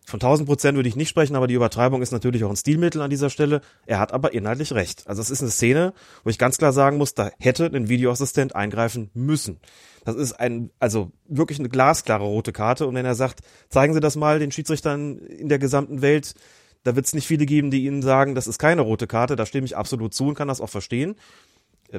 [0.06, 3.00] von 1000 Prozent würde ich nicht sprechen, aber die Übertreibung ist natürlich auch ein Stilmittel
[3.02, 3.60] an dieser Stelle.
[3.86, 5.04] Er hat aber inhaltlich recht.
[5.06, 5.92] Also es ist eine Szene,
[6.24, 9.60] wo ich ganz klar sagen muss, da hätte ein Videoassistent eingreifen müssen.
[10.04, 12.86] Das ist ein, also wirklich eine glasklare rote Karte.
[12.86, 16.34] Und wenn er sagt, zeigen Sie das mal den Schiedsrichtern in der gesamten Welt,
[16.82, 19.36] da wird es nicht viele geben, die Ihnen sagen, das ist keine rote Karte.
[19.36, 21.16] Da stimme ich absolut zu und kann das auch verstehen.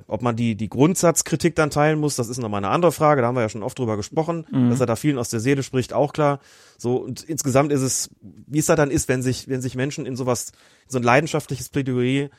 [0.07, 3.21] Ob man die, die Grundsatzkritik dann teilen muss, das ist nochmal eine andere Frage.
[3.21, 4.69] Da haben wir ja schon oft drüber gesprochen, mhm.
[4.69, 6.39] dass er da vielen aus der Seele spricht, auch klar.
[6.77, 10.05] So, und insgesamt ist es, wie es da dann ist, wenn sich, wenn sich Menschen
[10.05, 10.53] in sowas,
[10.85, 12.29] in so ein leidenschaftliches Plädoyer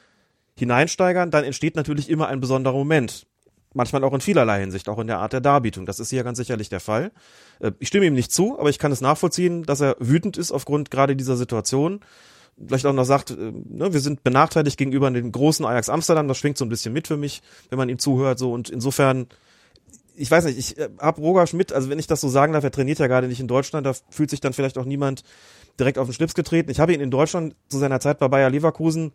[0.58, 3.26] hineinsteigern, dann entsteht natürlich immer ein besonderer Moment.
[3.74, 5.86] Manchmal auch in vielerlei Hinsicht, auch in der Art der Darbietung.
[5.86, 7.12] Das ist hier ganz sicherlich der Fall.
[7.60, 10.52] Äh, ich stimme ihm nicht zu, aber ich kann es nachvollziehen, dass er wütend ist
[10.52, 12.00] aufgrund gerade dieser Situation
[12.66, 16.38] vielleicht auch noch sagt, äh, ne, wir sind benachteiligt gegenüber den großen Ajax Amsterdam, das
[16.38, 19.26] schwingt so ein bisschen mit für mich, wenn man ihm zuhört, so und insofern,
[20.14, 22.64] ich weiß nicht, ich äh, hab Roger Schmidt, also wenn ich das so sagen darf,
[22.64, 25.22] er trainiert ja gerade nicht in Deutschland, da fühlt sich dann vielleicht auch niemand
[25.78, 26.70] direkt auf den Schlips getreten.
[26.70, 29.12] Ich habe ihn in Deutschland zu seiner Zeit bei Bayer Leverkusen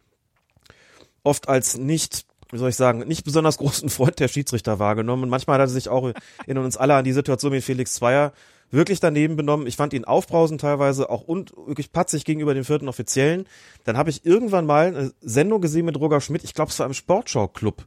[1.24, 5.24] oft als nicht wie soll ich sagen, nicht besonders großen Freund der Schiedsrichter wahrgenommen.
[5.24, 6.12] Und manchmal hat er sich auch
[6.46, 8.34] in uns alle an die Situation mit Felix Zweier
[8.72, 9.68] wirklich daneben benommen.
[9.68, 13.46] Ich fand ihn aufbrausend teilweise, auch und wirklich patzig gegenüber den vierten Offiziellen.
[13.86, 16.86] Dann habe ich irgendwann mal eine Sendung gesehen mit Roger Schmidt, ich glaube es war
[16.86, 17.86] im Sportschau-Club,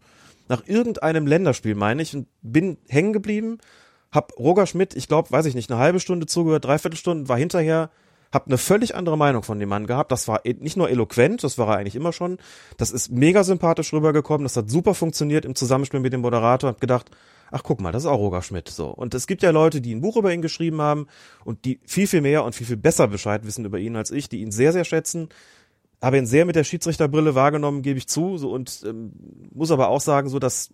[0.48, 3.58] nach irgendeinem Länderspiel, meine ich, und bin hängen geblieben,
[4.10, 7.36] hab Roger Schmidt, ich glaube, weiß ich nicht, eine halbe Stunde zugehört, dreiviertel Stunden, war
[7.36, 7.90] hinterher
[8.32, 10.12] hab eine völlig andere Meinung von dem Mann gehabt.
[10.12, 12.38] Das war e, nicht nur eloquent, das war er eigentlich immer schon.
[12.76, 14.44] Das ist mega sympathisch rübergekommen.
[14.44, 16.70] Das hat super funktioniert im Zusammenspiel mit dem Moderator.
[16.70, 17.10] Hab gedacht,
[17.50, 18.88] ach guck mal, das ist auch Roger Schmidt so.
[18.88, 21.06] Und es gibt ja Leute, die ein Buch über ihn geschrieben haben
[21.44, 24.28] und die viel, viel mehr und viel, viel besser Bescheid wissen über ihn als ich,
[24.28, 25.28] die ihn sehr, sehr schätzen.
[26.00, 29.12] Habe ihn sehr mit der Schiedsrichterbrille wahrgenommen, gebe ich zu, so und ähm,
[29.52, 30.70] muss aber auch sagen, so dass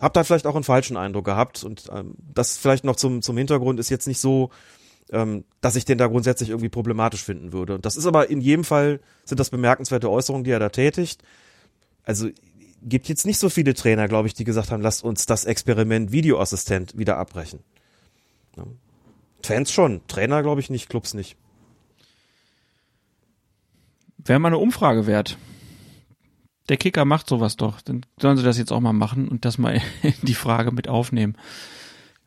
[0.00, 3.36] hab da vielleicht auch einen falschen Eindruck gehabt und ähm, das vielleicht noch zum zum
[3.36, 4.50] Hintergrund ist jetzt nicht so,
[5.10, 7.74] ähm, dass ich den da grundsätzlich irgendwie problematisch finden würde.
[7.74, 11.22] Und das ist aber in jedem Fall sind das bemerkenswerte Äußerungen, die er da tätigt.
[12.04, 12.28] Also
[12.82, 16.12] gibt jetzt nicht so viele Trainer, glaube ich, die gesagt haben, lasst uns das Experiment
[16.12, 17.60] Videoassistent wieder abbrechen.
[19.42, 21.36] Fans schon, Trainer glaube ich nicht, Clubs nicht.
[24.18, 25.36] Wäre mal eine Umfrage wert.
[26.70, 27.82] Der Kicker macht sowas doch.
[27.82, 30.88] Dann sollen sie das jetzt auch mal machen und das mal in die Frage mit
[30.88, 31.36] aufnehmen.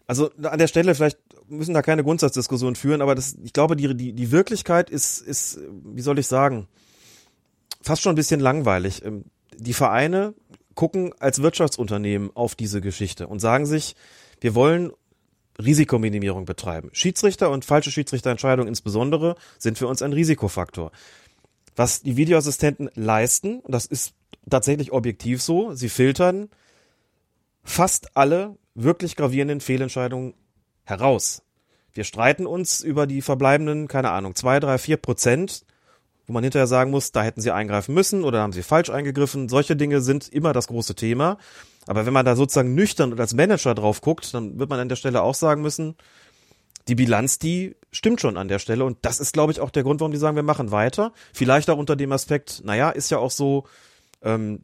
[0.08, 3.96] Also an der Stelle vielleicht müssen da keine Grundsatzdiskussion führen, aber das, ich glaube, die,
[3.96, 6.68] die, die Wirklichkeit ist, ist, wie soll ich sagen,
[7.82, 9.04] fast schon ein bisschen langweilig.
[9.04, 9.26] Ähm,
[9.58, 10.34] die Vereine
[10.76, 13.96] gucken als Wirtschaftsunternehmen auf diese Geschichte und sagen sich,
[14.40, 14.92] wir wollen
[15.60, 16.90] Risikominimierung betreiben.
[16.94, 20.92] Schiedsrichter und falsche Schiedsrichterentscheidungen insbesondere sind für uns ein Risikofaktor.
[21.76, 24.14] Was die Videoassistenten leisten, das ist
[24.50, 26.50] tatsächlich objektiv so, sie filtern
[27.64, 30.34] fast alle wirklich gravierenden Fehlentscheidungen
[30.84, 31.42] heraus.
[31.94, 35.66] Wir streiten uns über die verbleibenden, keine Ahnung, zwei, drei, vier Prozent
[36.28, 39.48] wo man hinterher sagen muss, da hätten sie eingreifen müssen oder haben sie falsch eingegriffen.
[39.48, 41.38] Solche Dinge sind immer das große Thema.
[41.88, 44.90] Aber wenn man da sozusagen nüchtern und als Manager drauf guckt, dann wird man an
[44.90, 45.96] der Stelle auch sagen müssen,
[46.90, 48.84] die Bilanz, die stimmt schon an der Stelle.
[48.84, 51.14] Und das ist, glaube ich, auch der Grund, warum die sagen, wir machen weiter.
[51.34, 53.66] Vielleicht auch unter dem Aspekt, naja, ist ja auch so,
[54.22, 54.64] ähm,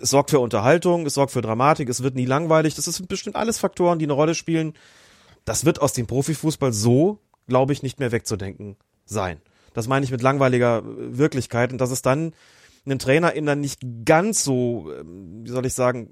[0.00, 2.74] es sorgt für Unterhaltung, es sorgt für Dramatik, es wird nie langweilig.
[2.74, 4.74] Das sind bestimmt alles Faktoren, die eine Rolle spielen.
[5.44, 9.40] Das wird aus dem Profifußball so, glaube ich, nicht mehr wegzudenken sein.
[9.74, 12.32] Das meine ich mit langweiliger äh, Wirklichkeit und dass es dann
[12.86, 16.10] einen Trainer in einer nicht ganz so, ähm, wie soll ich sagen,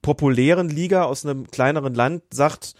[0.00, 2.74] populären Liga aus einem kleineren Land sagt,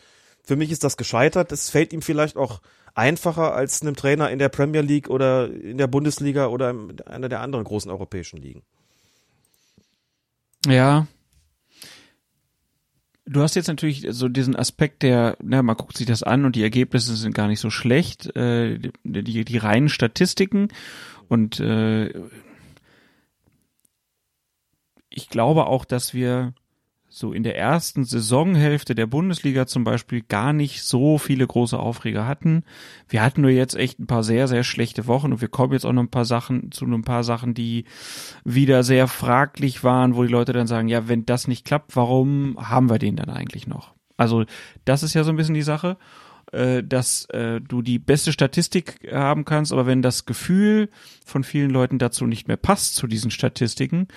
[0.45, 1.53] für mich ist das gescheitert.
[1.53, 2.61] Es fällt ihm vielleicht auch
[2.95, 7.29] einfacher als einem Trainer in der Premier League oder in der Bundesliga oder in einer
[7.29, 8.63] der anderen großen europäischen Ligen.
[10.67, 11.07] Ja.
[13.25, 16.57] Du hast jetzt natürlich so diesen Aspekt der, na, man guckt sich das an und
[16.57, 20.69] die Ergebnisse sind gar nicht so schlecht, äh, die, die, reinen Statistiken
[21.29, 22.13] und äh,
[25.09, 26.53] ich glaube auch, dass wir
[27.15, 32.27] so in der ersten Saisonhälfte der Bundesliga zum Beispiel gar nicht so viele große Aufreger
[32.27, 32.65] hatten.
[33.07, 35.85] Wir hatten nur jetzt echt ein paar sehr, sehr schlechte Wochen und wir kommen jetzt
[35.85, 37.85] auch noch ein paar Sachen zu ein paar Sachen, die
[38.45, 42.57] wieder sehr fraglich waren, wo die Leute dann sagen, ja, wenn das nicht klappt, warum
[42.59, 43.93] haben wir den dann eigentlich noch?
[44.17, 44.45] Also
[44.85, 45.99] das ist ja so ein bisschen die Sache
[46.53, 50.91] äh, dass äh, du die beste Statistik haben kannst, aber wenn das Gefühl
[51.25, 54.09] von vielen Leuten dazu nicht mehr passt zu diesen Statistiken,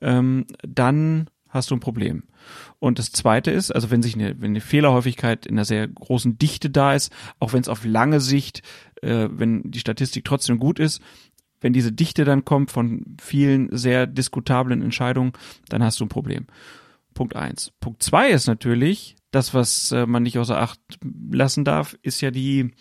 [0.00, 2.24] ähm, dann hast du ein Problem.
[2.78, 6.38] Und das zweite ist, also wenn sich eine, wenn eine Fehlerhäufigkeit in einer sehr großen
[6.38, 8.62] Dichte da ist, auch wenn es auf lange Sicht,
[9.02, 11.02] äh, wenn die Statistik trotzdem gut ist,
[11.60, 15.32] wenn diese Dichte dann kommt von vielen sehr diskutablen Entscheidungen,
[15.68, 16.46] dann hast du ein Problem.
[17.12, 17.72] Punkt eins.
[17.80, 20.80] Punkt zwei ist natürlich, das, was äh, man nicht außer Acht
[21.30, 22.72] lassen darf, ist ja die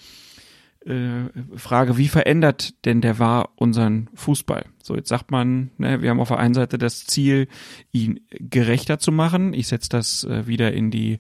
[0.86, 4.66] Frage, wie verändert denn der war unseren Fußball?
[4.82, 7.48] So, jetzt sagt man, ne, wir haben auf der einen Seite das Ziel,
[7.92, 9.54] ihn gerechter zu machen.
[9.54, 11.20] Ich setze das äh, wieder in die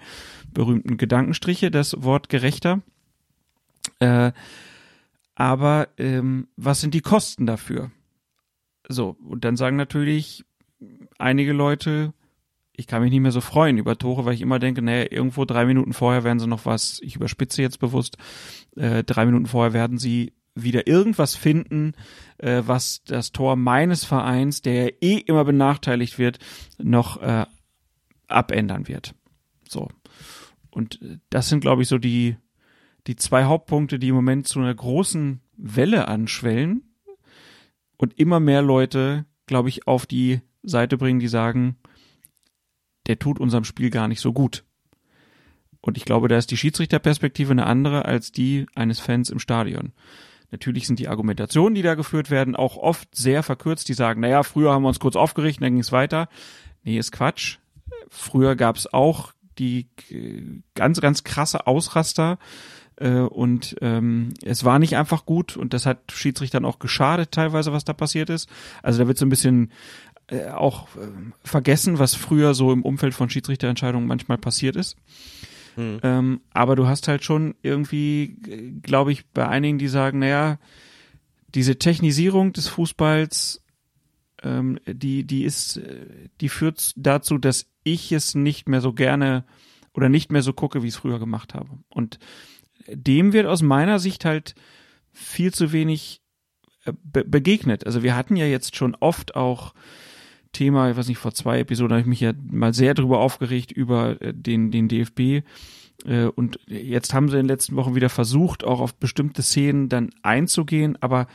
[0.53, 2.81] berühmten Gedankenstriche, das Wort gerechter.
[3.99, 4.31] Äh,
[5.35, 7.91] aber ähm, was sind die Kosten dafür?
[8.87, 10.45] So, und dann sagen natürlich
[11.17, 12.13] einige Leute,
[12.79, 15.43] ich kann mich nicht mehr so freuen über Tore, weil ich immer denke, naja, irgendwo
[15.43, 18.17] drei Minuten vorher werden sie noch was, ich überspitze jetzt bewusst,
[18.77, 21.91] äh, drei Minuten vorher werden sie wieder irgendwas finden,
[22.37, 26.39] äh, was das Tor meines Vereins, der eh immer benachteiligt wird,
[26.77, 27.45] noch äh,
[28.27, 29.13] abändern wird.
[29.67, 29.89] So.
[30.71, 32.37] Und äh, das sind, glaube ich, so die,
[33.07, 36.83] die zwei Hauptpunkte, die im Moment zu einer großen Welle anschwellen
[37.97, 41.75] und immer mehr Leute, glaube ich, auf die Seite bringen, die sagen,
[43.09, 44.63] der tut unserem Spiel gar nicht so gut.
[45.81, 49.93] Und ich glaube, da ist die Schiedsrichterperspektive eine andere als die eines Fans im Stadion.
[50.51, 53.89] Natürlich sind die Argumentationen, die da geführt werden, auch oft sehr verkürzt.
[53.89, 56.29] Die sagen, naja, früher haben wir uns kurz aufgerichtet, dann ging es weiter.
[56.83, 57.57] Nee, ist Quatsch.
[58.09, 62.37] Früher gab es auch die äh, ganz, ganz krasse Ausraster
[62.99, 67.71] äh, und ähm, es war nicht einfach gut und das hat Schiedsrichtern auch geschadet teilweise,
[67.71, 68.49] was da passiert ist.
[68.83, 69.71] Also da wird so ein bisschen
[70.29, 71.07] äh, auch äh,
[71.43, 74.95] vergessen, was früher so im Umfeld von Schiedsrichterentscheidungen manchmal passiert ist.
[75.75, 75.99] Hm.
[76.03, 78.37] Ähm, aber du hast halt schon irgendwie,
[78.81, 80.59] glaube ich, bei einigen, die sagen, naja,
[81.53, 83.63] diese Technisierung des Fußballs,
[84.43, 85.81] ähm, die, die ist,
[86.41, 89.45] die führt dazu, dass ich es nicht mehr so gerne
[89.93, 91.69] oder nicht mehr so gucke, wie ich es früher gemacht habe.
[91.89, 92.19] Und
[92.87, 94.55] dem wird aus meiner Sicht halt
[95.11, 96.21] viel zu wenig
[96.85, 97.85] äh, be begegnet.
[97.85, 99.73] Also wir hatten ja jetzt schon oft auch
[100.51, 103.71] Thema, ich weiß nicht, vor zwei Episoden habe ich mich ja mal sehr drüber aufgeregt
[103.71, 105.45] über äh, den, den DFB.
[106.05, 109.89] Äh, und jetzt haben sie in den letzten Wochen wieder versucht, auch auf bestimmte Szenen
[109.89, 111.27] dann einzugehen, aber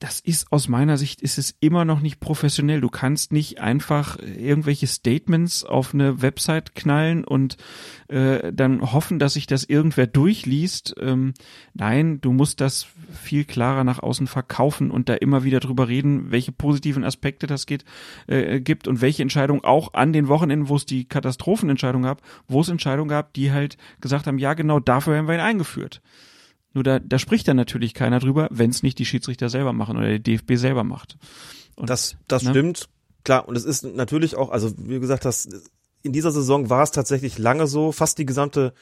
[0.00, 2.80] das ist aus meiner Sicht ist es immer noch nicht professionell.
[2.80, 7.56] Du kannst nicht einfach irgendwelche Statements auf eine Website knallen und
[8.08, 10.94] äh, dann hoffen, dass sich das irgendwer durchliest.
[11.00, 11.32] Ähm,
[11.74, 16.30] nein, du musst das viel klarer nach außen verkaufen und da immer wieder drüber reden,
[16.30, 17.84] welche positiven Aspekte das geht,
[18.26, 22.60] äh, gibt und welche Entscheidungen auch an den Wochenenden, wo es die Katastrophenentscheidung gab, wo
[22.60, 26.02] es Entscheidungen gab, die halt gesagt haben, ja genau dafür haben wir ihn eingeführt.
[26.74, 29.96] Nur da, da spricht dann natürlich keiner drüber, wenn es nicht die Schiedsrichter selber machen
[29.96, 31.16] oder der DFB selber macht.
[31.76, 32.50] Und, das das ne?
[32.50, 32.88] stimmt,
[33.24, 33.48] klar.
[33.48, 35.48] Und es ist natürlich auch, also wie gesagt hast,
[36.02, 38.74] in dieser Saison war es tatsächlich lange so, fast die gesamte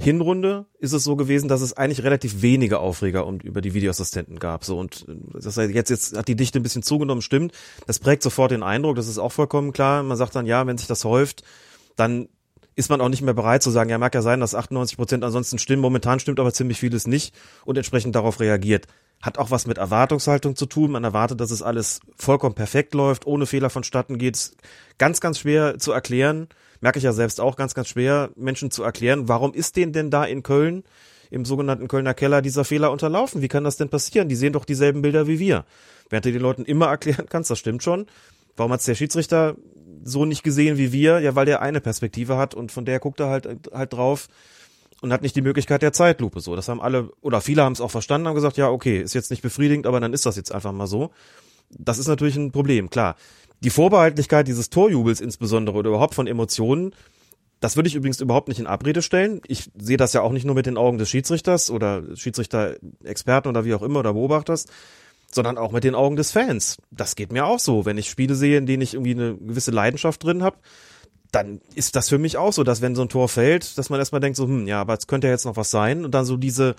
[0.00, 4.38] Hinrunde ist es so gewesen, dass es eigentlich relativ wenige Aufreger und über die Videoassistenten
[4.38, 4.64] gab.
[4.64, 7.52] So und das heißt, jetzt jetzt hat die Dichte ein bisschen zugenommen, stimmt.
[7.86, 10.02] Das prägt sofort den Eindruck, das ist auch vollkommen klar.
[10.02, 11.42] Man sagt dann, ja, wenn sich das häuft,
[11.96, 12.28] dann
[12.76, 15.24] ist man auch nicht mehr bereit zu sagen, ja, mag ja sein, dass 98 Prozent
[15.24, 15.82] ansonsten stimmen.
[15.82, 18.86] Momentan stimmt aber ziemlich vieles nicht und entsprechend darauf reagiert.
[19.20, 20.92] Hat auch was mit Erwartungshaltung zu tun.
[20.92, 24.52] Man erwartet, dass es alles vollkommen perfekt läuft, ohne Fehler vonstatten geht.
[24.96, 26.48] Ganz, ganz schwer zu erklären.
[26.80, 29.28] Merke ich ja selbst auch ganz, ganz schwer, Menschen zu erklären.
[29.28, 30.84] Warum ist denen denn da in Köln,
[31.30, 33.42] im sogenannten Kölner Keller, dieser Fehler unterlaufen?
[33.42, 34.30] Wie kann das denn passieren?
[34.30, 35.66] Die sehen doch dieselben Bilder wie wir.
[36.08, 38.06] Während du den Leuten immer erklären kannst, das stimmt schon.
[38.56, 39.56] Warum hat der Schiedsrichter
[40.02, 43.20] so nicht gesehen wie wir, ja, weil der eine Perspektive hat und von der guckt
[43.20, 44.28] er halt, halt drauf
[45.00, 46.40] und hat nicht die Möglichkeit der Zeitlupe.
[46.40, 49.14] So, das haben alle oder viele haben es auch verstanden, haben gesagt, ja, okay, ist
[49.14, 51.10] jetzt nicht befriedigend, aber dann ist das jetzt einfach mal so.
[51.70, 53.16] Das ist natürlich ein Problem, klar.
[53.62, 56.94] Die Vorbehaltlichkeit dieses Torjubels insbesondere oder überhaupt von Emotionen,
[57.60, 59.42] das würde ich übrigens überhaupt nicht in Abrede stellen.
[59.46, 63.66] Ich sehe das ja auch nicht nur mit den Augen des Schiedsrichters oder Schiedsrichter-Experten oder
[63.66, 64.64] wie auch immer oder Beobachters,
[65.32, 66.78] sondern auch mit den Augen des Fans.
[66.90, 67.84] Das geht mir auch so.
[67.84, 70.56] Wenn ich Spiele sehe, in denen ich irgendwie eine gewisse Leidenschaft drin habe,
[71.30, 74.00] dann ist das für mich auch so, dass wenn so ein Tor fällt, dass man
[74.00, 76.24] erstmal denkt so, hm, ja, aber es könnte ja jetzt noch was sein und dann
[76.24, 76.74] so diese,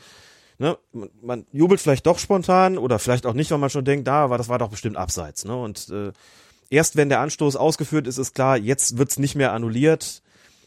[0.57, 0.77] ne,
[1.21, 4.37] man, jubelt vielleicht doch spontan oder vielleicht auch nicht, weil man schon denkt, da, aber
[4.37, 6.11] das war doch bestimmt abseits, ne, und äh,
[6.69, 10.21] erst wenn der Anstoß ausgeführt ist, ist klar, jetzt wird's nicht mehr annulliert,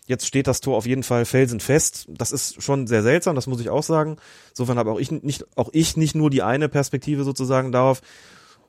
[0.06, 2.06] jetzt steht das Tor auf jeden Fall felsenfest.
[2.08, 4.16] Das ist schon sehr seltsam, das muss ich auch sagen.
[4.50, 8.02] Insofern habe auch ich nicht, auch ich nicht nur die eine Perspektive sozusagen darauf,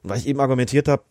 [0.03, 1.03] und weil ich eben argumentiert habe,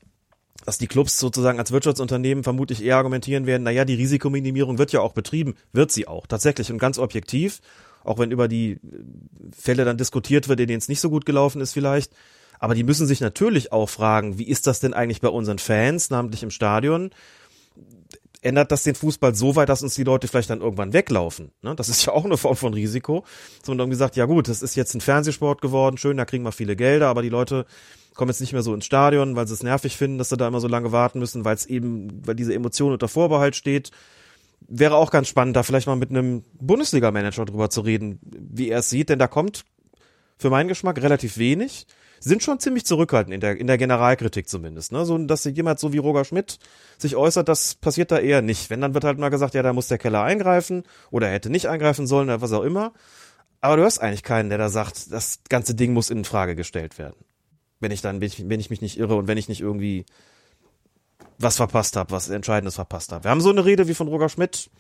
[0.65, 5.01] dass die Clubs sozusagen als Wirtschaftsunternehmen vermutlich eher argumentieren werden, naja, die Risikominimierung wird ja
[5.01, 7.61] auch betrieben, wird sie auch, tatsächlich und ganz objektiv,
[8.05, 8.79] auch wenn über die
[9.57, 12.13] Fälle dann diskutiert wird, in denen es nicht so gut gelaufen ist vielleicht.
[12.61, 16.09] Aber die müssen sich natürlich auch fragen, wie ist das denn eigentlich bei unseren Fans,
[16.11, 17.11] namentlich im Stadion?
[18.45, 21.53] Ändert das den Fußball so weit, dass uns die Leute vielleicht dann irgendwann weglaufen?
[21.63, 21.75] Ne?
[21.75, 23.25] Das ist ja auch eine Form von Risiko.
[23.63, 26.77] Sondern gesagt, ja gut, das ist jetzt ein Fernsehsport geworden, schön, da kriegen wir viele
[26.77, 27.65] Gelder, aber die Leute
[28.15, 30.47] kommen jetzt nicht mehr so ins Stadion, weil sie es nervig finden, dass sie da
[30.47, 33.91] immer so lange warten müssen, weil es eben, weil diese Emotion unter Vorbehalt steht.
[34.69, 38.81] Wäre auch ganz spannend, da vielleicht mal mit einem Bundesliga-Manager drüber zu reden, wie er
[38.81, 39.65] es sieht, denn da kommt
[40.37, 41.87] für meinen Geschmack relativ wenig.
[42.25, 45.05] Sind schon ziemlich zurückhaltend in der, in der Generalkritik zumindest, ne?
[45.05, 46.59] So, dass jemand so wie Roger Schmidt
[46.97, 48.71] sich äußert, das passiert da eher nicht.
[48.71, 51.51] Wenn, dann wird halt mal gesagt, ja, da muss der Keller eingreifen oder er hätte
[51.51, 52.93] nicht eingreifen sollen oder was auch immer.
[53.61, 56.99] Aber du hörst eigentlich keinen, der da sagt, das ganze Ding muss in Frage gestellt
[56.99, 57.17] werden
[57.85, 60.07] wenn ich dann, wenn ich, wenn ich mich nicht irre und wenn ich nicht irgendwie
[61.39, 63.25] was verpasst habe, was Entscheidendes verpasst habe.
[63.25, 64.71] Wir haben so eine Rede wie von Roger Schmidt,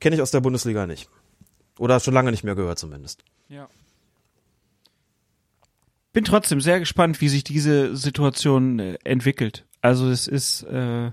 [0.00, 1.08] kenne ich aus der Bundesliga nicht.
[1.78, 3.24] Oder schon lange nicht mehr gehört zumindest.
[3.48, 3.68] Ja.
[6.14, 9.66] Bin trotzdem sehr gespannt, wie sich diese Situation äh, entwickelt.
[9.82, 11.10] Also es ist, äh,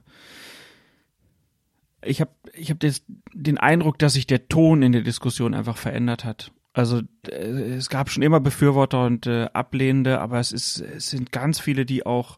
[2.05, 2.77] ich habe ich hab
[3.33, 6.51] den Eindruck, dass sich der Ton in der Diskussion einfach verändert hat.
[6.71, 11.31] Also äh, es gab schon immer Befürworter und äh, Ablehnende, aber es ist es sind
[11.31, 12.37] ganz viele, die auch,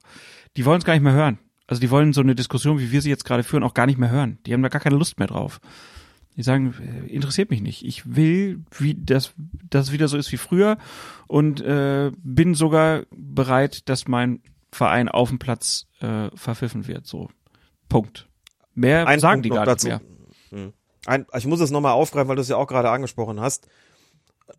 [0.55, 1.39] die wollen es gar nicht mehr hören.
[1.67, 3.99] Also die wollen so eine Diskussion, wie wir sie jetzt gerade führen, auch gar nicht
[3.99, 4.39] mehr hören.
[4.45, 5.59] Die haben da gar keine Lust mehr drauf.
[6.35, 7.85] Die sagen, äh, interessiert mich nicht.
[7.85, 9.33] Ich will, wie das,
[9.69, 10.77] dass es wieder so ist wie früher
[11.27, 14.41] und äh, bin sogar bereit, dass mein
[14.71, 17.05] Verein auf dem Platz äh, verpfiffen wird.
[17.05, 17.29] So,
[17.89, 18.27] Punkt.
[18.73, 19.87] Mehr Ein sagen Punkt die gar dazu.
[19.87, 20.01] nicht
[20.51, 20.63] mehr.
[20.63, 20.73] Hm.
[21.05, 23.67] Ein, ich muss es nochmal aufgreifen, weil du es ja auch gerade angesprochen hast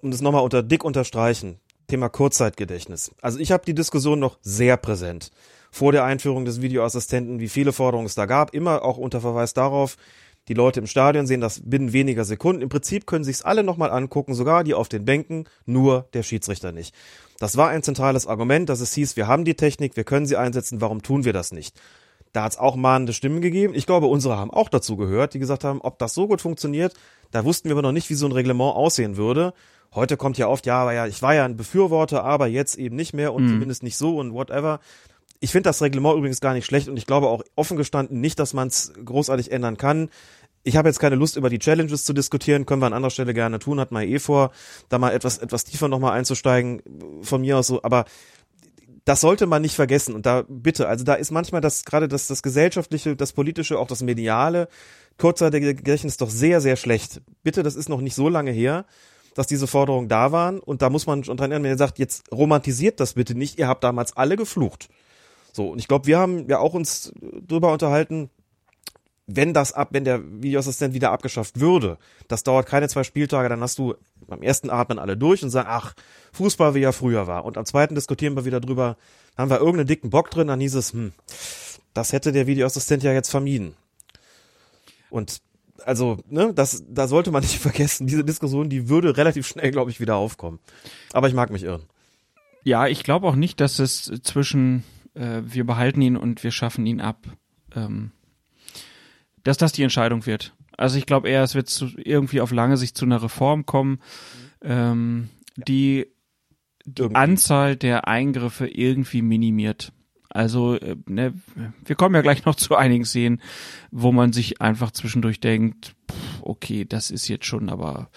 [0.03, 1.59] und es nochmal unter dick unterstreichen.
[1.87, 3.15] Thema Kurzzeitgedächtnis.
[3.21, 5.31] Also ich habe die Diskussion noch sehr präsent.
[5.71, 9.53] Vor der Einführung des Videoassistenten, wie viele Forderungen es da gab, immer auch unter Verweis
[9.55, 9.97] darauf,
[10.49, 12.63] die Leute im Stadion sehen das binnen weniger Sekunden.
[12.63, 16.73] Im Prinzip können sich's alle nochmal angucken, sogar die auf den Bänken, nur der Schiedsrichter
[16.73, 16.95] nicht.
[17.39, 20.37] Das war ein zentrales Argument, dass es hieß, wir haben die Technik, wir können sie
[20.37, 21.81] einsetzen, warum tun wir das nicht?
[22.33, 23.75] Da hat's auch mahnende Stimmen gegeben.
[23.75, 26.93] Ich glaube, unsere haben auch dazu gehört, die gesagt haben, ob das so gut funktioniert,
[27.31, 29.55] da wussten wir aber noch nicht, wie so ein Reglement aussehen würde.
[29.95, 32.97] Heute kommt ja oft, ja, aber ja, ich war ja ein Befürworter, aber jetzt eben
[32.97, 33.49] nicht mehr und Mhm.
[33.51, 34.81] zumindest nicht so und whatever.
[35.45, 38.39] Ich finde das Reglement übrigens gar nicht schlecht und ich glaube auch offen gestanden nicht,
[38.39, 40.09] dass man es großartig ändern kann.
[40.63, 43.35] Ich habe jetzt keine Lust, über die Challenges zu diskutieren, können wir an anderer Stelle
[43.35, 44.53] gerne tun, hat man eh vor,
[44.89, 46.81] da mal etwas, etwas tiefer nochmal einzusteigen,
[47.21, 48.07] von mir aus so, aber
[49.05, 52.27] das sollte man nicht vergessen und da bitte, also da ist manchmal das, gerade das,
[52.27, 54.69] das gesellschaftliche, das politische, auch das mediale,
[55.19, 57.21] kurzzeitige Gedächtnis doch sehr, sehr schlecht.
[57.43, 58.87] Bitte, das ist noch nicht so lange her,
[59.35, 61.99] dass diese Forderungen da waren und da muss man schon dran erinnern, wenn ihr sagt,
[61.99, 64.89] jetzt romantisiert das bitte nicht, ihr habt damals alle geflucht.
[65.55, 67.13] So, und ich glaube, wir haben ja auch uns
[67.47, 68.29] drüber unterhalten,
[69.29, 73.61] wenn das ab, wenn der Videoassistent wieder abgeschafft würde, das dauert keine zwei Spieltage, dann
[73.61, 73.95] hast du
[74.27, 75.95] beim ersten atmen alle durch und sagen, ach,
[76.33, 77.45] Fußball wie er früher war.
[77.45, 78.97] Und am zweiten diskutieren wir wieder drüber,
[79.39, 81.13] haben wir irgendeinen dicken Bock drin, dann hieß es, hm,
[81.95, 83.77] das hätte der Videoassistent ja jetzt vermieden.
[85.09, 85.41] Und
[85.85, 89.93] also, ne, das, da sollte man nicht vergessen, diese Diskussion, die würde relativ schnell, glaube
[89.93, 90.59] ich, wieder aufkommen.
[91.13, 91.85] Aber ich mag mich irren.
[92.65, 94.83] Ja, ich glaube auch nicht, dass es zwischen
[95.15, 97.27] äh, wir behalten ihn und wir schaffen ihn ab,
[97.75, 98.13] ähm,
[99.43, 100.55] dass das die Entscheidung wird.
[100.77, 104.01] Also ich glaube eher, es wird zu, irgendwie auf lange Sicht zu einer Reform kommen,
[104.63, 106.07] ähm, die
[106.87, 107.17] die Irgendwie.
[107.17, 109.93] Anzahl der Eingriffe irgendwie minimiert.
[110.29, 111.33] Also, äh, ne,
[111.85, 113.41] wir kommen ja gleich noch zu einigen Szenen,
[113.91, 118.11] wo man sich einfach zwischendurch denkt, pff, okay, das ist jetzt schon aber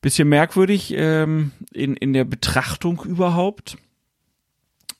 [0.00, 3.78] bisschen merkwürdig ähm, in, in der Betrachtung überhaupt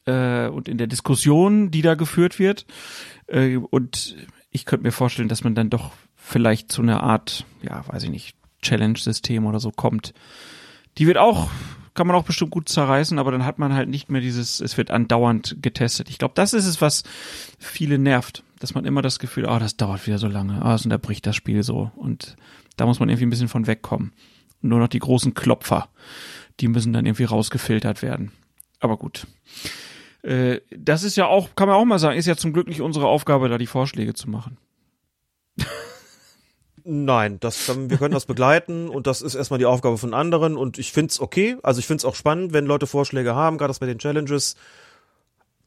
[0.07, 2.67] äh, und in der Diskussion, die da geführt wird.
[3.27, 4.17] Äh, und
[4.51, 8.11] ich könnte mir vorstellen, dass man dann doch vielleicht zu einer Art, ja, weiß ich
[8.11, 10.15] nicht, Challenge-System oder so kommt.
[10.97, 11.51] Die wird auch,
[11.93, 14.77] kann man auch bestimmt gut zerreißen, aber dann hat man halt nicht mehr dieses, es
[14.77, 16.09] wird andauernd getestet.
[16.09, 17.03] Ich glaube, das ist es, was
[17.59, 20.85] viele nervt, dass man immer das Gefühl, ah, das dauert wieder so lange, ah, es
[20.85, 21.91] unterbricht das Spiel so.
[21.97, 22.37] Und
[22.77, 24.13] da muss man irgendwie ein bisschen von wegkommen.
[24.61, 25.89] Nur noch die großen Klopfer,
[26.61, 28.33] die müssen dann irgendwie rausgefiltert werden.
[28.81, 29.27] Aber gut.
[30.25, 32.81] Äh, das ist ja auch, kann man auch mal sagen, ist ja zum Glück nicht
[32.81, 34.57] unsere Aufgabe, da die Vorschläge zu machen.
[36.87, 40.79] Nein, das, wir können das begleiten und das ist erstmal die Aufgabe von anderen und
[40.79, 41.57] ich find's okay.
[41.63, 44.57] Also ich find's auch spannend, wenn Leute Vorschläge haben, gerade das mit den Challenges.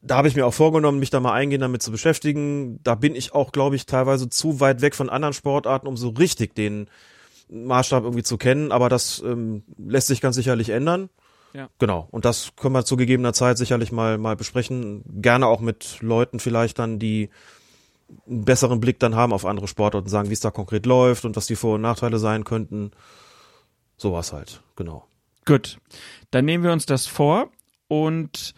[0.00, 2.80] Da habe ich mir auch vorgenommen, mich da mal eingehend damit zu beschäftigen.
[2.84, 6.10] Da bin ich auch, glaube ich, teilweise zu weit weg von anderen Sportarten, um so
[6.10, 6.88] richtig den
[7.50, 8.70] Maßstab irgendwie zu kennen.
[8.70, 11.10] Aber das ähm, lässt sich ganz sicherlich ändern.
[11.52, 11.68] Ja.
[11.78, 12.08] Genau.
[12.10, 15.02] Und das können wir zu gegebener Zeit sicherlich mal, mal besprechen.
[15.22, 17.30] Gerne auch mit Leuten vielleicht dann, die
[18.26, 21.24] einen besseren Blick dann haben auf andere Sportarten und sagen, wie es da konkret läuft
[21.24, 22.90] und was die Vor- und Nachteile sein könnten.
[23.96, 25.06] Sowas halt, genau.
[25.44, 25.78] Gut.
[26.30, 27.50] Dann nehmen wir uns das vor
[27.88, 28.54] und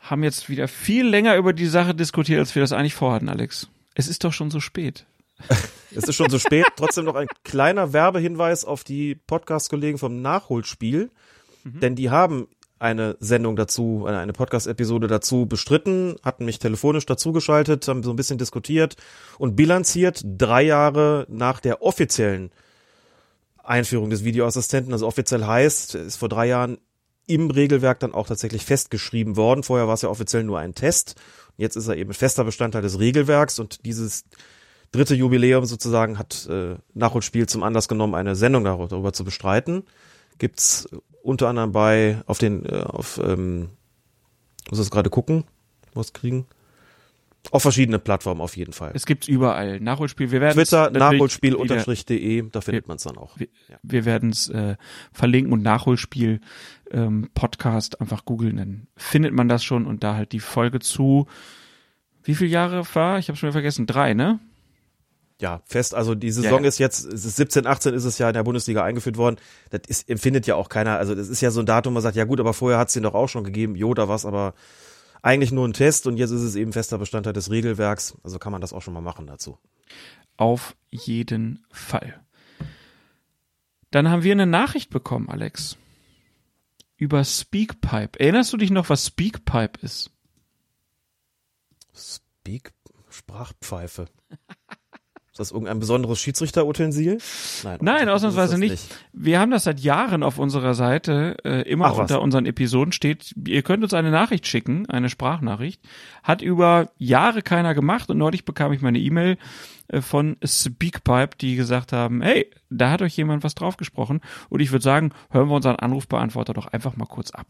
[0.00, 3.68] haben jetzt wieder viel länger über die Sache diskutiert, als wir das eigentlich vorhatten, Alex.
[3.94, 5.06] Es ist doch schon so spät.
[5.94, 6.66] es ist schon so spät.
[6.76, 11.10] Trotzdem noch ein kleiner Werbehinweis auf die Podcast-Kollegen vom Nachholspiel.
[11.64, 11.80] Mhm.
[11.80, 18.02] Denn die haben eine Sendung dazu, eine Podcast-Episode dazu bestritten, hatten mich telefonisch dazugeschaltet, haben
[18.02, 18.96] so ein bisschen diskutiert
[19.38, 22.50] und bilanziert drei Jahre nach der offiziellen
[23.62, 24.92] Einführung des Videoassistenten.
[24.92, 26.78] Also offiziell heißt, ist vor drei Jahren
[27.26, 29.62] im Regelwerk dann auch tatsächlich festgeschrieben worden.
[29.62, 31.14] Vorher war es ja offiziell nur ein Test.
[31.56, 34.24] Jetzt ist er eben fester Bestandteil des Regelwerks und dieses
[34.94, 39.84] dritte Jubiläum sozusagen hat äh, Nachholspiel zum Anlass genommen, eine Sendung darüber zu bestreiten.
[40.38, 40.88] Gibt's
[41.22, 43.70] unter anderem bei auf den äh, auf ähm,
[44.70, 45.44] muss es gerade gucken,
[45.94, 46.46] was kriegen.
[47.50, 48.92] Auf verschiedene Plattformen auf jeden Fall.
[48.94, 49.78] Es gibt's überall.
[49.78, 50.30] Nachholspiel.
[50.30, 52.48] Wir werden Twitter nachholspiel-de.
[52.50, 53.38] Da findet man es dann auch.
[53.38, 53.76] Wir, ja.
[53.82, 54.76] wir werden es äh,
[55.12, 56.40] verlinken und Nachholspiel
[56.90, 61.26] ähm, Podcast einfach googeln, dann findet man das schon und da halt die Folge zu.
[62.22, 63.18] Wie viele Jahre war?
[63.18, 63.86] Ich habe schon wieder vergessen.
[63.86, 64.40] Drei, ne?
[65.40, 65.94] Ja, fest.
[65.94, 68.44] Also die Saison ja, ist jetzt, es ist 17, 18 ist es ja in der
[68.44, 69.36] Bundesliga eingeführt worden.
[69.70, 70.98] Das ist, empfindet ja auch keiner.
[70.98, 72.94] Also das ist ja so ein Datum, man sagt, ja gut, aber vorher hat es
[72.94, 73.74] den doch auch schon gegeben.
[73.74, 74.54] Jo, da war aber
[75.22, 78.16] eigentlich nur ein Test und jetzt ist es eben fester Bestandteil des Regelwerks.
[78.22, 79.58] Also kann man das auch schon mal machen dazu.
[80.36, 82.20] Auf jeden Fall.
[83.90, 85.76] Dann haben wir eine Nachricht bekommen, Alex.
[86.96, 88.18] Über Speakpipe.
[88.20, 90.10] Erinnerst du dich noch, was Speakpipe ist?
[91.94, 92.72] Speak
[93.08, 94.06] Sprachpfeife.
[95.34, 97.18] Ist das irgendein besonderes Schiedsrichterutensil?
[97.64, 98.70] Nein, Nein ausnahmsweise nicht.
[98.70, 98.96] nicht.
[99.12, 103.34] Wir haben das seit Jahren auf unserer Seite, äh, immer Ach, unter unseren Episoden steht,
[103.44, 105.82] ihr könnt uns eine Nachricht schicken, eine Sprachnachricht.
[106.22, 109.36] Hat über Jahre keiner gemacht und neulich bekam ich meine E-Mail
[109.88, 114.20] äh, von Speakpipe, die gesagt haben, hey, da hat euch jemand was draufgesprochen.
[114.50, 117.46] Und ich würde sagen, hören wir unseren Anrufbeantworter doch einfach mal kurz ab.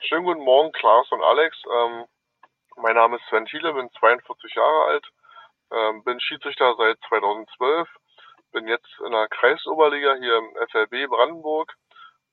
[0.00, 1.58] Schönen guten Morgen, Klaas und Alex.
[1.66, 2.04] Ähm,
[2.82, 5.04] mein Name ist Sven Thiele, bin 42 Jahre alt
[5.72, 7.88] ähm, bin Schiedsrichter seit 2012,
[8.52, 11.72] bin jetzt in der Kreisoberliga hier im FLB Brandenburg,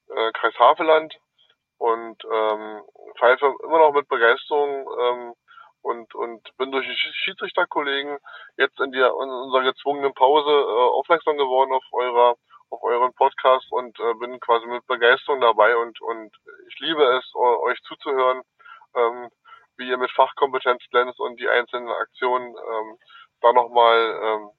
[0.09, 1.15] äh, Kreis Havelland
[1.77, 2.81] und ähm,
[3.17, 5.33] pfeife immer noch mit Begeisterung ähm,
[5.81, 8.17] und, und bin durch die Schiedsrichterkollegen
[8.57, 12.35] jetzt in, die, in unserer gezwungenen Pause äh, aufmerksam geworden auf eurer
[12.71, 16.35] auf euren Podcast und äh, bin quasi mit Begeisterung dabei und und
[16.67, 18.43] ich liebe es euch zuzuhören,
[18.95, 19.29] ähm,
[19.77, 22.97] wie ihr mit Fachkompetenz glänzt und die einzelnen Aktionen ähm,
[23.41, 24.49] da nochmal ähm,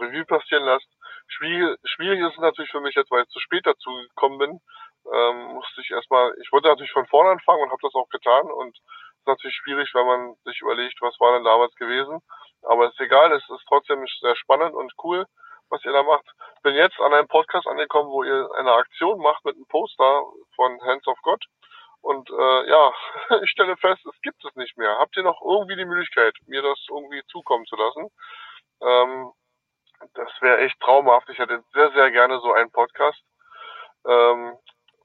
[0.00, 0.88] Revue passieren lässt.
[1.28, 4.60] Schwierig, schwierig ist es natürlich für mich jetzt, weil ich zu spät dazu gekommen bin,
[5.12, 8.50] ähm, musste ich erstmal, ich wollte natürlich von vorne anfangen und habe das auch getan
[8.50, 12.20] und ist natürlich schwierig, wenn man sich überlegt, was war denn damals gewesen.
[12.62, 15.26] Aber ist egal, es ist trotzdem sehr spannend und cool,
[15.68, 16.26] was ihr da macht.
[16.62, 20.22] Bin jetzt an einem Podcast angekommen, wo ihr eine Aktion macht mit einem Poster
[20.54, 21.44] von Hands of God.
[22.06, 22.92] Und äh, ja,
[23.42, 24.96] ich stelle fest, es gibt es nicht mehr.
[25.00, 28.06] Habt ihr noch irgendwie die Möglichkeit, mir das irgendwie zukommen zu lassen?
[28.80, 29.32] Ähm,
[30.14, 31.28] das wäre echt traumhaft.
[31.30, 33.20] Ich hätte sehr, sehr gerne so einen Podcast.
[34.06, 34.54] Ähm,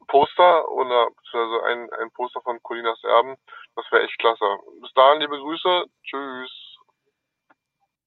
[0.09, 3.35] Poster oder beziehungsweise ein, ein Poster von Colinas Erben.
[3.75, 4.45] Das wäre echt klasse.
[4.81, 5.85] Bis dahin, liebe Grüße.
[6.03, 6.51] Tschüss.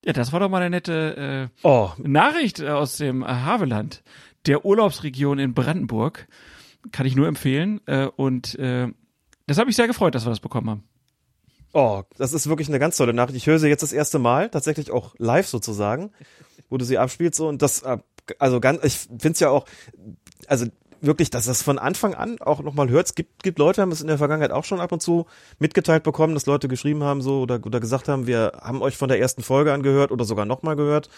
[0.05, 1.90] Ja, das war doch mal eine nette äh, oh.
[1.99, 4.05] Nachricht aus dem Haveland,
[4.47, 6.28] der Urlaubsregion in Brandenburg
[6.93, 7.80] kann ich nur empfehlen.
[7.87, 8.89] Äh, und äh,
[9.47, 10.85] das habe ich sehr gefreut, dass wir das bekommen haben.
[11.72, 13.37] Oh, das ist wirklich eine ganz tolle Nachricht.
[13.37, 16.12] Ich höre sie jetzt das erste Mal, tatsächlich auch live sozusagen,
[16.70, 17.99] wo du sie abspielst so und das, äh,
[18.39, 19.66] also ganz, ich finde es ja auch,
[20.47, 20.66] also
[21.01, 23.07] wirklich, dass das von Anfang an auch nochmal hört.
[23.07, 25.26] Es gibt, gibt Leute, haben es in der Vergangenheit auch schon ab und zu
[25.59, 29.09] mitgeteilt bekommen, dass Leute geschrieben haben so oder, oder gesagt haben, wir haben euch von
[29.09, 31.09] der ersten Folge angehört oder sogar nochmal gehört.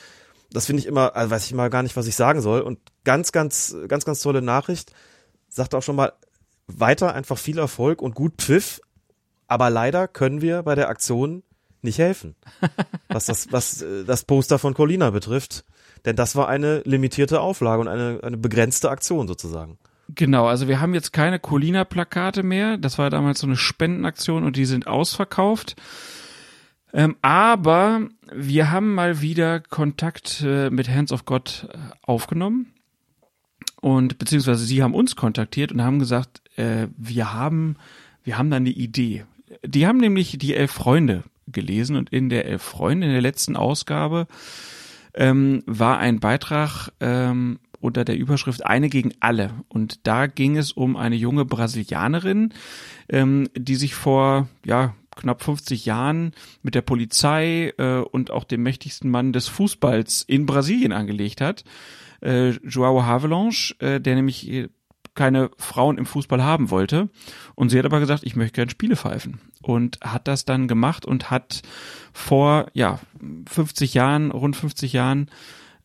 [0.51, 2.61] Das finde ich immer, also weiß ich mal gar nicht, was ich sagen soll.
[2.61, 4.93] Und ganz, ganz, ganz, ganz tolle Nachricht
[5.57, 6.13] sagt auch schon mal
[6.69, 8.81] weiter einfach viel Erfolg und gut Pfiff.
[9.49, 11.43] Aber leider können wir bei der Aktion
[11.83, 12.35] nicht helfen,
[13.09, 15.65] was das, was äh, das Poster von Colina betrifft.
[16.05, 19.79] Denn das war eine limitierte Auflage und eine, eine begrenzte Aktion sozusagen.
[20.15, 22.77] Genau, also wir haben jetzt keine Colina-Plakate mehr.
[22.77, 25.75] Das war damals so eine Spendenaktion und die sind ausverkauft.
[26.93, 28.03] Ähm, aber
[28.33, 32.73] wir haben mal wieder Kontakt äh, mit Hands of God äh, aufgenommen
[33.87, 37.77] und beziehungsweise sie haben uns kontaktiert und haben gesagt, äh, wir haben,
[38.25, 39.27] wir haben da eine Idee.
[39.65, 43.55] Die haben nämlich die Elf Freunde gelesen und in der Elf Freunde, in der letzten
[43.55, 44.27] Ausgabe,
[45.15, 49.53] ähm, war ein Beitrag ähm, unter der Überschrift Eine gegen alle.
[49.69, 52.55] Und da ging es um eine junge Brasilianerin,
[53.09, 56.33] ähm, die sich vor, ja, knapp 50 Jahren
[56.65, 61.63] mit der Polizei äh, und auch dem mächtigsten Mann des Fußballs in Brasilien angelegt hat.
[62.27, 64.69] Äh, Joao Havelange, äh, der nämlich
[65.15, 67.09] keine Frauen im Fußball haben wollte.
[67.55, 69.41] Und sie hat aber gesagt, ich möchte gerne Spiele pfeifen.
[69.63, 71.63] Und hat das dann gemacht und hat
[72.13, 73.01] vor, ja,
[73.49, 75.31] 50 Jahren, rund 50 Jahren,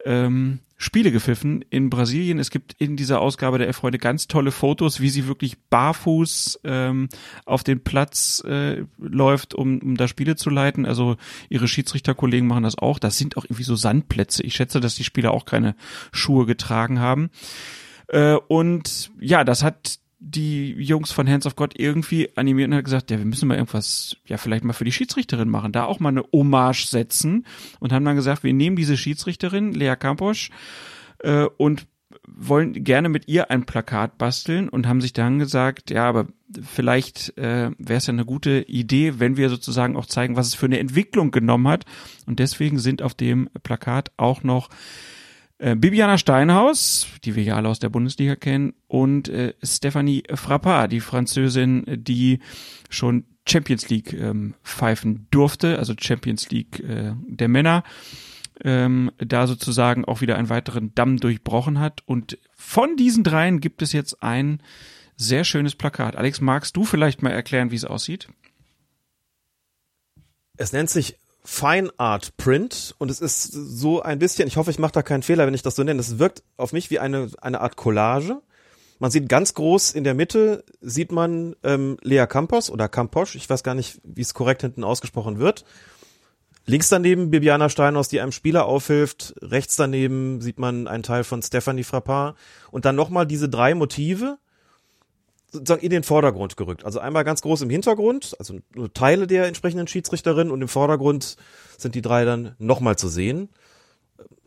[0.05, 2.39] ähm, Spiele gepfiffen in Brasilien.
[2.39, 7.07] Es gibt in dieser Ausgabe der Erfreude ganz tolle Fotos, wie sie wirklich barfuß ähm,
[7.45, 10.87] auf den Platz äh, läuft, um, um da Spiele zu leiten.
[10.87, 11.17] Also
[11.49, 12.97] ihre Schiedsrichterkollegen machen das auch.
[12.97, 14.41] Das sind auch irgendwie so Sandplätze.
[14.41, 15.75] Ich schätze, dass die Spieler auch keine
[16.11, 17.29] Schuhe getragen haben.
[18.07, 22.85] Äh, und ja, das hat die Jungs von Hands of God irgendwie animiert und hat
[22.85, 25.99] gesagt, ja, wir müssen mal irgendwas, ja, vielleicht mal für die Schiedsrichterin machen, da auch
[25.99, 27.45] mal eine Hommage setzen
[27.79, 30.49] und haben dann gesagt, wir nehmen diese Schiedsrichterin, Lea Campos,
[31.19, 31.87] äh, und
[32.27, 36.27] wollen gerne mit ihr ein Plakat basteln und haben sich dann gesagt, ja, aber
[36.61, 40.55] vielleicht äh, wäre es ja eine gute Idee, wenn wir sozusagen auch zeigen, was es
[40.55, 41.85] für eine Entwicklung genommen hat.
[42.27, 44.69] Und deswegen sind auf dem Plakat auch noch
[45.61, 50.91] äh, Bibiana Steinhaus, die wir ja alle aus der Bundesliga kennen, und äh, Stephanie Frappard,
[50.91, 52.39] die Französin, die
[52.89, 57.83] schon Champions League ähm, pfeifen durfte, also Champions League äh, der Männer,
[58.63, 62.01] ähm, da sozusagen auch wieder einen weiteren Damm durchbrochen hat.
[62.05, 64.61] Und von diesen dreien gibt es jetzt ein
[65.15, 66.15] sehr schönes Plakat.
[66.15, 68.29] Alex, magst du vielleicht mal erklären, wie es aussieht?
[70.57, 74.79] Es nennt sich Fine Art Print und es ist so ein bisschen, ich hoffe, ich
[74.79, 75.99] mache da keinen Fehler, wenn ich das so nenne.
[75.99, 78.41] Es wirkt auf mich wie eine, eine Art Collage.
[78.99, 83.49] Man sieht ganz groß in der Mitte, sieht man ähm, Lea Campos oder Campos, ich
[83.49, 85.65] weiß gar nicht, wie es korrekt hinten ausgesprochen wird.
[86.65, 89.33] Links daneben Bibiana Steinhaus, die einem Spieler aufhilft.
[89.41, 92.37] Rechts daneben sieht man einen Teil von Stephanie Frappard.
[92.69, 94.37] Und dann nochmal diese drei Motive,
[95.51, 96.85] sozusagen in den Vordergrund gerückt.
[96.85, 101.35] Also einmal ganz groß im Hintergrund, also nur Teile der entsprechenden Schiedsrichterin und im Vordergrund
[101.77, 103.49] sind die drei dann nochmal zu sehen.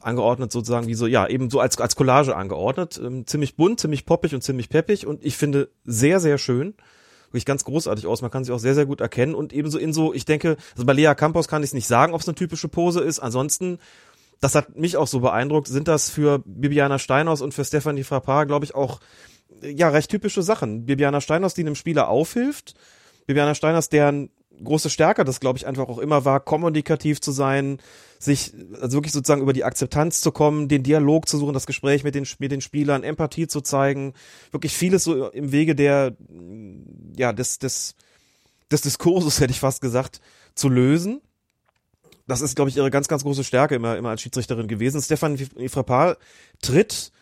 [0.00, 3.00] Angeordnet sozusagen wie so, ja, eben so als, als Collage angeordnet.
[3.02, 6.74] Ähm, ziemlich bunt, ziemlich poppig und ziemlich peppig und ich finde sehr, sehr schön.
[7.28, 8.22] Wirklich ganz großartig aus.
[8.22, 10.86] Man kann sich auch sehr, sehr gut erkennen und ebenso in so, ich denke, also
[10.86, 13.18] bei Lea Campos kann ich es nicht sagen, ob es eine typische Pose ist.
[13.18, 13.78] Ansonsten
[14.40, 18.46] das hat mich auch so beeindruckt, sind das für Bibiana Steinhaus und für Stephanie Frappard,
[18.46, 19.00] glaube ich, auch
[19.62, 20.86] ja, recht typische Sachen.
[20.86, 22.74] Bibiana Steiners, die einem Spieler aufhilft.
[23.26, 24.30] Bibiana Steiners, deren
[24.62, 27.78] große Stärke das, glaube ich, einfach auch immer war, kommunikativ zu sein,
[28.18, 32.04] sich, also wirklich sozusagen über die Akzeptanz zu kommen, den Dialog zu suchen, das Gespräch
[32.04, 34.14] mit den, mit den Spielern, Empathie zu zeigen,
[34.50, 36.16] wirklich vieles so im Wege der,
[37.16, 37.94] ja, des, des,
[38.70, 40.20] des Diskurses, hätte ich fast gesagt,
[40.54, 41.20] zu lösen.
[42.26, 45.02] Das ist, glaube ich, ihre ganz, ganz große Stärke immer, immer als Schiedsrichterin gewesen.
[45.02, 45.36] Stefan
[45.68, 46.16] Frappal
[46.62, 47.12] tritt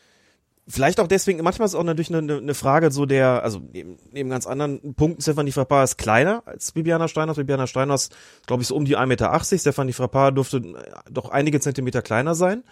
[0.68, 3.98] Vielleicht auch deswegen, manchmal ist es auch natürlich eine, eine Frage so der, also neben,
[4.12, 7.36] neben ganz anderen Punkten, Stefanie Frappard ist kleiner als Bibiana Steinhaus.
[7.36, 8.10] Bibiana Steinhaus,
[8.46, 9.40] glaube ich, so um die 1,80 Meter.
[9.58, 12.62] Stefanie Frappard dürfte äh, doch einige Zentimeter kleiner sein.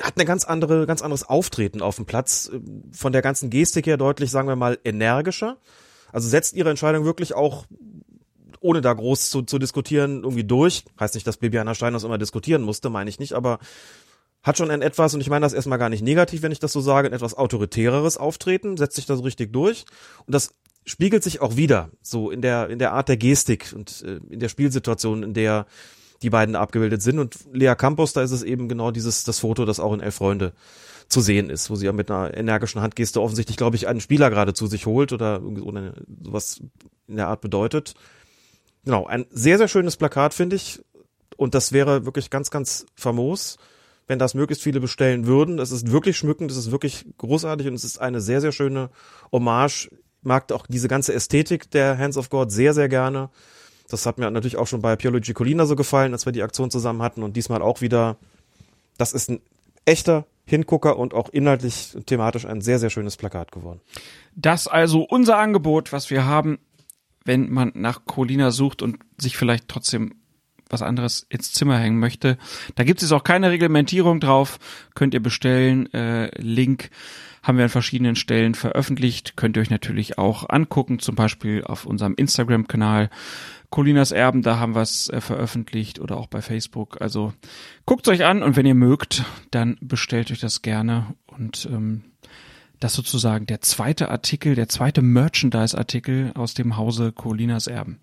[0.00, 2.60] Hat eine ganz andere, ganz anderes Auftreten auf dem Platz, äh,
[2.92, 5.56] von der ganzen Gestik her deutlich, sagen wir mal, energischer.
[6.12, 7.66] Also setzt ihre Entscheidung wirklich auch
[8.60, 10.84] ohne da groß zu, zu diskutieren, irgendwie durch.
[10.98, 13.58] Heißt nicht, dass Bibiana Steinhaus immer diskutieren musste, meine ich nicht, aber
[14.42, 16.72] hat schon ein etwas, und ich meine das erstmal gar nicht negativ, wenn ich das
[16.72, 19.84] so sage, ein etwas autoritäreres Auftreten, setzt sich da so richtig durch.
[20.26, 24.02] Und das spiegelt sich auch wieder, so in der, in der Art der Gestik und
[24.02, 25.66] äh, in der Spielsituation, in der
[26.22, 27.18] die beiden abgebildet sind.
[27.18, 30.16] Und Lea Campos, da ist es eben genau dieses, das Foto, das auch in Elf
[30.16, 30.52] Freunde
[31.08, 34.30] zu sehen ist, wo sie ja mit einer energischen Handgeste offensichtlich, glaube ich, einen Spieler
[34.30, 36.60] gerade zu sich holt oder, oder sowas
[37.06, 37.94] in der Art bedeutet.
[38.84, 40.80] Genau, ein sehr, sehr schönes Plakat, finde ich.
[41.36, 43.58] Und das wäre wirklich ganz, ganz famos
[44.08, 45.58] wenn das möglichst viele bestellen würden.
[45.58, 48.90] Es ist wirklich schmückend, es ist wirklich großartig und es ist eine sehr, sehr schöne
[49.30, 49.90] Hommage.
[50.22, 53.30] Mag auch diese ganze Ästhetik der Hands of God sehr, sehr gerne.
[53.88, 56.70] Das hat mir natürlich auch schon bei Piolo Colina so gefallen, als wir die Aktion
[56.70, 58.16] zusammen hatten und diesmal auch wieder.
[58.96, 59.40] Das ist ein
[59.84, 63.80] echter Hingucker und auch inhaltlich thematisch ein sehr, sehr schönes Plakat geworden.
[64.34, 66.58] Das also unser Angebot, was wir haben,
[67.24, 70.14] wenn man nach Colina sucht und sich vielleicht trotzdem
[70.68, 72.38] was anderes ins Zimmer hängen möchte.
[72.74, 74.58] Da gibt es auch keine Reglementierung drauf,
[74.94, 75.92] könnt ihr bestellen.
[75.92, 76.90] Äh, Link
[77.42, 81.86] haben wir an verschiedenen Stellen veröffentlicht, könnt ihr euch natürlich auch angucken, zum Beispiel auf
[81.86, 83.10] unserem Instagram-Kanal
[83.70, 87.00] Colinas Erben, da haben wir es äh, veröffentlicht oder auch bei Facebook.
[87.00, 87.34] Also
[87.84, 92.04] guckt euch an und wenn ihr mögt, dann bestellt euch das gerne und ähm,
[92.80, 97.98] das sozusagen der zweite Artikel, der zweite Merchandise-Artikel aus dem Hause Colinas Erben.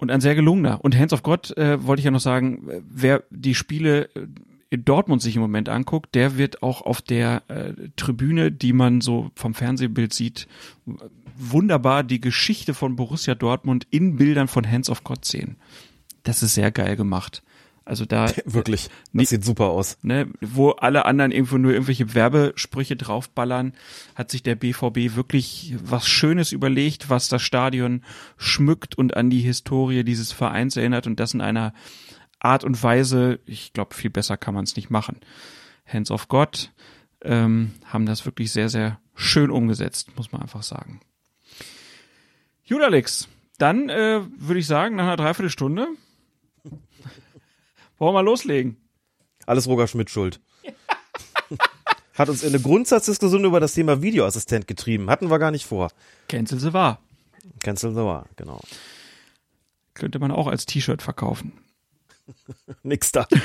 [0.00, 0.82] Und ein sehr gelungener.
[0.82, 4.26] Und Hands of God äh, wollte ich ja noch sagen, wer die Spiele äh,
[4.70, 9.02] in Dortmund sich im Moment anguckt, der wird auch auf der äh, Tribüne, die man
[9.02, 10.48] so vom Fernsehbild sieht,
[11.36, 15.56] wunderbar die Geschichte von Borussia Dortmund in Bildern von Hands of God sehen.
[16.22, 17.42] Das ist sehr geil gemacht.
[17.84, 19.98] Also da wirklich, das sieht super aus.
[20.02, 23.72] Ne, wo alle anderen irgendwo nur irgendwelche Werbesprüche draufballern,
[24.14, 28.02] hat sich der BVB wirklich was Schönes überlegt, was das Stadion
[28.36, 31.74] schmückt und an die Historie dieses Vereins erinnert und das in einer
[32.38, 35.16] Art und Weise, ich glaube, viel besser kann man es nicht machen.
[35.86, 36.72] Hands of God
[37.22, 41.00] ähm, haben das wirklich sehr, sehr schön umgesetzt, muss man einfach sagen.
[42.68, 43.28] Gut, Alex,
[43.58, 45.88] dann äh, würde ich sagen, nach einer Dreiviertelstunde
[48.00, 48.76] wollen wir loslegen.
[49.46, 50.40] Alles Roger Schmidt schuld.
[52.14, 55.08] Hat uns in eine Grundsatzdiskussion über das Thema Videoassistent getrieben.
[55.08, 55.92] Hatten wir gar nicht vor.
[56.28, 56.98] Cancel the war.
[57.60, 58.60] Cancel the war, genau.
[59.94, 61.52] Könnte man auch als T-Shirt verkaufen.
[62.82, 63.28] Nix da.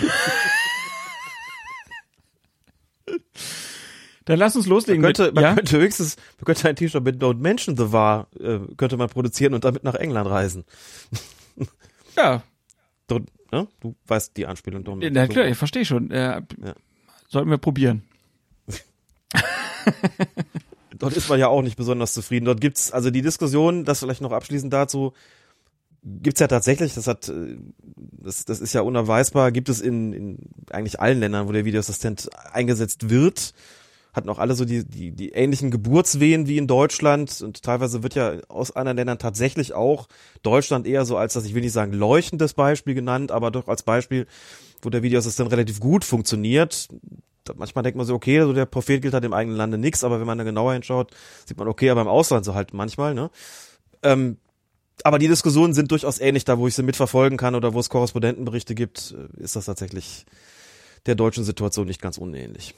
[4.26, 5.02] Dann lass uns loslegen.
[5.02, 5.54] Man könnte, mit, man ja?
[5.54, 9.54] könnte höchstens, man könnte ein T-Shirt mit Don't Mention the War, äh, könnte man produzieren
[9.54, 10.66] und damit nach England reisen.
[12.16, 12.42] Ja,
[13.10, 13.68] Don't, ne?
[13.80, 16.12] Du weißt die Anspielung, Don't na klar, ich verstehe schon.
[16.12, 16.76] Äh, Ja.
[17.28, 18.04] Sollten wir probieren.
[20.98, 22.46] Dort ist man ja auch nicht besonders zufrieden.
[22.46, 25.14] Dort gibt's, also die Diskussion, das vielleicht noch abschließend dazu,
[26.04, 27.58] gibt's ja tatsächlich, das hat, äh,
[27.96, 30.38] das, das ist ja unerweisbar, gibt es in, in
[30.70, 33.54] eigentlich allen Ländern, wo der Videoassistent eingesetzt wird,
[34.16, 38.16] hatten auch alle so die, die, die ähnlichen Geburtswehen wie in Deutschland und teilweise wird
[38.16, 40.08] ja aus anderen Ländern tatsächlich auch
[40.42, 43.84] Deutschland eher so als das, ich will nicht sagen leuchtendes Beispiel genannt, aber doch als
[43.84, 44.26] Beispiel,
[44.82, 46.88] wo der Videoassistent relativ gut funktioniert.
[47.56, 50.20] Manchmal denkt man so, okay, so der Prophet gilt halt im eigenen Lande nix, aber
[50.20, 51.12] wenn man da genauer hinschaut,
[51.46, 53.30] sieht man, okay, aber im Ausland so halt manchmal, ne?
[54.02, 54.38] Ähm,
[55.04, 57.90] aber die Diskussionen sind durchaus ähnlich, da wo ich sie mitverfolgen kann oder wo es
[57.90, 60.26] Korrespondentenberichte gibt, äh, ist das tatsächlich
[61.06, 62.74] der deutschen Situation nicht ganz unähnlich.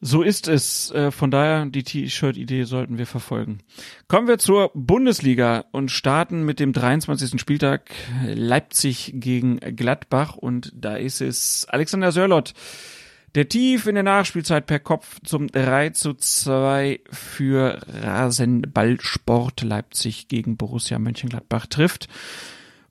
[0.00, 0.90] So ist es.
[0.92, 3.58] Äh, Von daher, die T-Shirt-Idee sollten wir verfolgen.
[4.06, 7.40] Kommen wir zur Bundesliga und starten mit dem 23.
[7.40, 7.90] Spieltag
[8.24, 10.36] Leipzig gegen Gladbach.
[10.36, 12.54] Und da ist es Alexander Sörlot,
[13.34, 20.56] der tief in der Nachspielzeit per Kopf zum 3 zu 2 für Rasenballsport Leipzig gegen
[20.56, 22.08] Borussia Mönchengladbach trifft.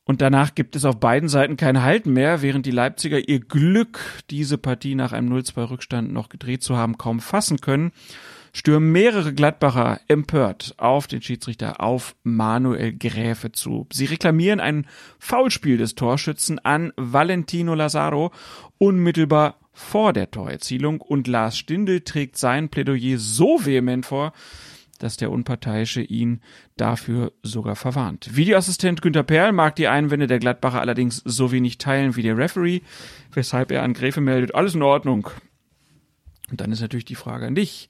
[0.08, 4.00] Und danach gibt es auf beiden Seiten kein Halten mehr, während die Leipziger ihr Glück,
[4.30, 7.92] diese Partie nach einem 0-2 Rückstand noch gedreht zu haben, kaum fassen können,
[8.54, 13.86] stürmen mehrere Gladbacher empört auf den Schiedsrichter, auf Manuel Gräfe zu.
[13.92, 14.88] Sie reklamieren ein
[15.20, 18.32] Foulspiel des Torschützen an Valentino Lazaro
[18.78, 24.32] unmittelbar vor der Torerzielung und Lars Stindl trägt sein Plädoyer so vehement vor,
[24.98, 26.42] dass der Unparteiische ihn
[26.76, 28.36] dafür sogar verwarnt.
[28.36, 32.82] Videoassistent Günter Perl mag die Einwände der Gladbacher allerdings so wenig teilen wie der Referee,
[33.34, 35.30] weshalb er an Gräfe meldet, alles in Ordnung.
[36.50, 37.90] Und dann ist natürlich die Frage an dich.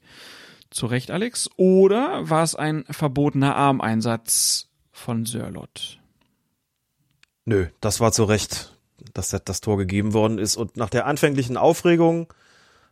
[0.70, 1.48] Zu Recht, Alex?
[1.56, 5.98] Oder war es ein verbotener Armeinsatz von Sörlot?
[7.46, 8.76] Nö, das war zu Recht,
[9.14, 10.56] dass das, das Tor gegeben worden ist.
[10.56, 12.32] Und nach der anfänglichen Aufregung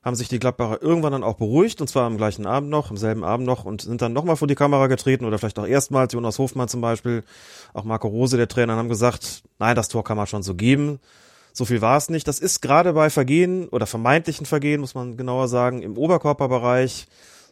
[0.07, 2.97] haben sich die Gladbacher irgendwann dann auch beruhigt, und zwar am gleichen Abend noch, am
[2.97, 6.13] selben Abend noch, und sind dann nochmal vor die Kamera getreten oder vielleicht auch erstmals,
[6.13, 7.25] Jonas Hofmann zum Beispiel,
[7.75, 11.01] auch Marco Rose, der Trainer, haben gesagt, nein, das Tor kann man schon so geben.
[11.53, 12.29] So viel war es nicht.
[12.29, 17.09] Das ist gerade bei Vergehen oder vermeintlichen Vergehen, muss man genauer sagen, im Oberkörperbereich,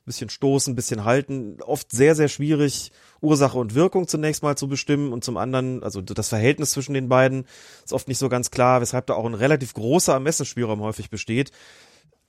[0.07, 5.13] bisschen stoßen, bisschen halten, oft sehr, sehr schwierig, Ursache und Wirkung zunächst mal zu bestimmen
[5.13, 7.47] und zum anderen, also das Verhältnis zwischen den beiden
[7.85, 11.51] ist oft nicht so ganz klar, weshalb da auch ein relativ großer Ermessensspielraum häufig besteht.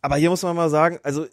[0.06, 1.26] Aber hier muss man mal sagen, also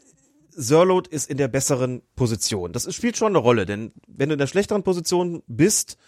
[0.48, 2.72] Sörlot ist in der besseren Position.
[2.72, 5.98] Das spielt schon eine Rolle, denn wenn du in der schlechteren Position bist,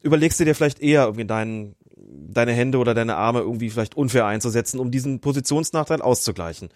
[0.00, 4.24] überlegst du dir vielleicht eher irgendwie deinen, deine Hände oder deine Arme irgendwie vielleicht unfair
[4.24, 6.70] einzusetzen, um diesen Positionsnachteil auszugleichen.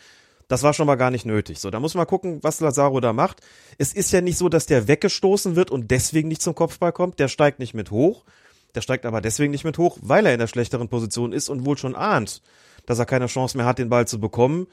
[0.49, 1.61] Das war schon mal gar nicht nötig.
[1.61, 3.41] So, da muss man gucken, was Lazaro da macht.
[3.79, 7.19] Es ist ja nicht so, dass der weggestoßen wird und deswegen nicht zum Kopfball kommt.
[7.19, 8.27] Der steigt nicht mit hoch.
[8.75, 11.65] Der steigt aber deswegen nicht mit hoch, weil er in der schlechteren Position ist und
[11.65, 12.43] wohl schon ahnt,
[12.85, 14.67] dass er keine Chance mehr hat, den Ball zu bekommen.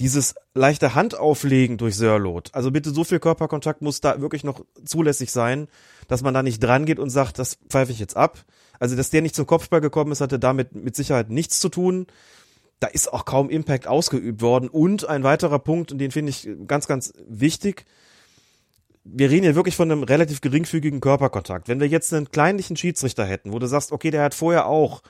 [0.00, 2.50] Dieses leichte Handauflegen durch Sörlot.
[2.52, 5.68] Also bitte so viel Körperkontakt muss da wirklich noch zulässig sein,
[6.08, 8.44] dass man da nicht dran geht und sagt, das pfeife ich jetzt ab.
[8.80, 12.06] Also, dass der nicht zum Kopfball gekommen ist, hatte damit mit Sicherheit nichts zu tun.
[12.80, 14.68] Da ist auch kaum Impact ausgeübt worden.
[14.68, 17.84] Und ein weiterer Punkt, und den finde ich ganz, ganz wichtig.
[19.04, 21.68] wir reden hier wirklich von einem relativ geringfügigen Körperkontakt.
[21.68, 25.02] Wenn wir jetzt einen kleinlichen Schiedsrichter hätten, wo du sagst, okay, der hat vorher auch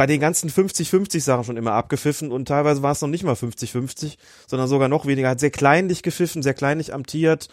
[0.00, 3.34] bei den ganzen 50-50 Sachen schon immer abgepfiffen und teilweise war es noch nicht mal
[3.34, 7.48] 50-50, sondern sogar noch weniger, hat sehr kleinlich gepfiffen, sehr kleinlich amtiert,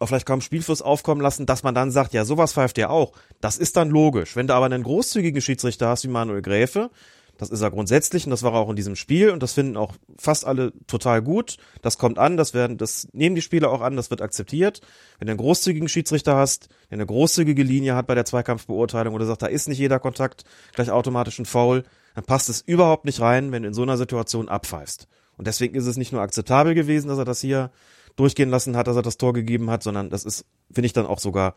[0.00, 3.12] auch vielleicht kaum Spielfluss aufkommen lassen, dass man dann sagt, ja, sowas pfeift ja auch.
[3.40, 4.34] Das ist dann logisch.
[4.34, 6.90] Wenn du aber einen großzügigen Schiedsrichter hast wie Manuel Gräfe,
[7.38, 9.76] das ist er grundsätzlich und das war er auch in diesem Spiel und das finden
[9.76, 11.56] auch fast alle total gut.
[11.82, 14.80] Das kommt an, das werden, das nehmen die Spieler auch an, das wird akzeptiert.
[15.18, 19.26] Wenn du einen großzügigen Schiedsrichter hast, der eine großzügige Linie hat bei der Zweikampfbeurteilung oder
[19.26, 21.84] sagt, da ist nicht jeder Kontakt gleich automatisch ein Foul,
[22.14, 25.06] dann passt es überhaupt nicht rein, wenn du in so einer Situation abpfeifst.
[25.36, 27.70] Und deswegen ist es nicht nur akzeptabel gewesen, dass er das hier
[28.16, 31.06] durchgehen lassen hat, dass er das Tor gegeben hat, sondern das ist, finde ich dann
[31.06, 31.54] auch sogar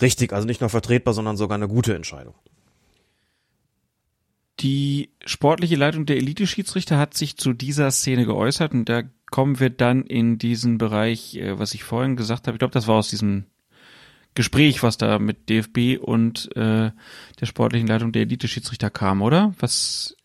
[0.00, 2.34] richtig, also nicht nur vertretbar, sondern sogar eine gute Entscheidung.
[4.60, 9.70] Die sportliche Leitung der Elite-Schiedsrichter hat sich zu dieser Szene geäußert und da kommen wir
[9.70, 12.56] dann in diesen Bereich, äh, was ich vorhin gesagt habe.
[12.56, 13.46] Ich glaube, das war aus diesem
[14.34, 16.90] Gespräch, was da mit DFB und äh,
[17.40, 19.54] der sportlichen Leitung der Elite-Schiedsrichter kam, oder?
[19.58, 20.16] Was?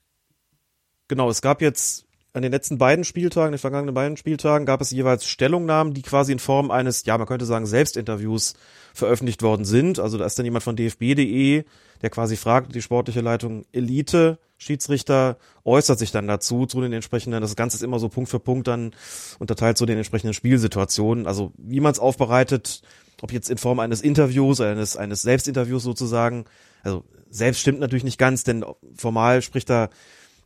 [1.07, 4.91] Genau, es gab jetzt an den letzten beiden Spieltagen, den vergangenen beiden Spieltagen, gab es
[4.91, 8.53] jeweils Stellungnahmen, die quasi in Form eines, ja, man könnte sagen, Selbstinterviews
[8.93, 9.99] veröffentlicht worden sind.
[9.99, 11.63] Also da ist dann jemand von dfb.de,
[12.01, 17.41] der quasi fragt, die sportliche Leitung Elite, Schiedsrichter äußert sich dann dazu, zu den entsprechenden,
[17.41, 18.93] das Ganze ist immer so Punkt für Punkt dann
[19.39, 21.25] unterteilt zu den entsprechenden Spielsituationen.
[21.25, 22.81] Also wie man es aufbereitet,
[23.21, 26.45] ob jetzt in Form eines Interviews, eines, eines Selbstinterviews sozusagen,
[26.83, 28.63] also selbst stimmt natürlich nicht ganz, denn
[28.95, 29.89] formal spricht da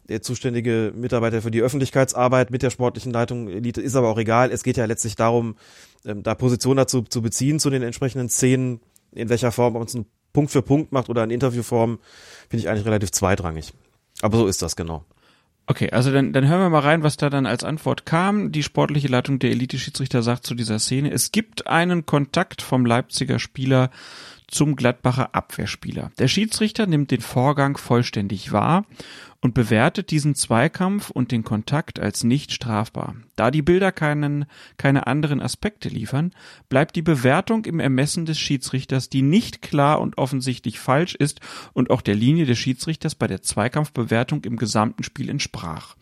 [0.10, 4.52] der zuständige Mitarbeiter für die Öffentlichkeitsarbeit mit der sportlichen Leitung Elite, ist aber auch egal.
[4.52, 5.56] Es geht ja letztlich darum,
[6.06, 8.80] ähm, da Position dazu zu beziehen zu den entsprechenden Szenen,
[9.12, 12.00] in welcher Form, ob man es Punkt für Punkt macht oder in Interviewform,
[12.50, 13.74] finde ich eigentlich relativ zweitrangig.
[14.22, 15.06] Aber so ist das genau.
[15.68, 18.52] Okay, also dann, dann hören wir mal rein, was da dann als Antwort kam.
[18.52, 23.40] Die sportliche Leitung der Elite-Schiedsrichter sagt zu dieser Szene, es gibt einen Kontakt vom Leipziger
[23.40, 23.90] Spieler
[24.48, 26.12] zum Gladbacher Abwehrspieler.
[26.20, 28.86] Der Schiedsrichter nimmt den Vorgang vollständig wahr
[29.46, 33.16] und bewertet diesen Zweikampf und den Kontakt als nicht strafbar.
[33.36, 34.46] Da die Bilder keinen,
[34.78, 36.32] keine anderen Aspekte liefern,
[36.68, 41.42] bleibt die Bewertung im Ermessen des Schiedsrichters, die nicht klar und offensichtlich falsch ist
[41.74, 45.96] und auch der Linie des Schiedsrichters bei der Zweikampfbewertung im gesamten Spiel entsprach.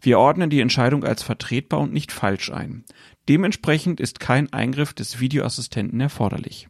[0.00, 2.84] Wir ordnen die Entscheidung als vertretbar und nicht falsch ein.
[3.28, 6.68] Dementsprechend ist kein Eingriff des Videoassistenten erforderlich.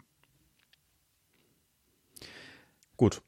[2.97, 3.23] Gut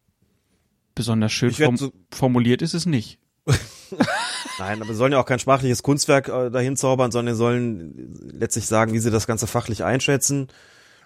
[0.98, 3.20] besonders schön form so formuliert ist es nicht.
[4.58, 8.66] Nein, aber wir sollen ja auch kein sprachliches Kunstwerk äh, dahin zaubern, sondern sollen letztlich
[8.66, 10.48] sagen, wie sie das Ganze fachlich einschätzen.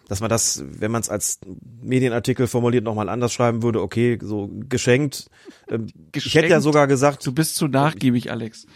[0.08, 1.38] Dass man das, wenn man es als
[1.80, 5.30] Medienartikel formuliert, nochmal anders schreiben würde, okay, so geschenkt.
[5.68, 6.26] Ähm, geschenkt.
[6.26, 7.24] Ich hätte ja sogar gesagt.
[7.24, 8.66] Du bist zu nachgiebig, Alex.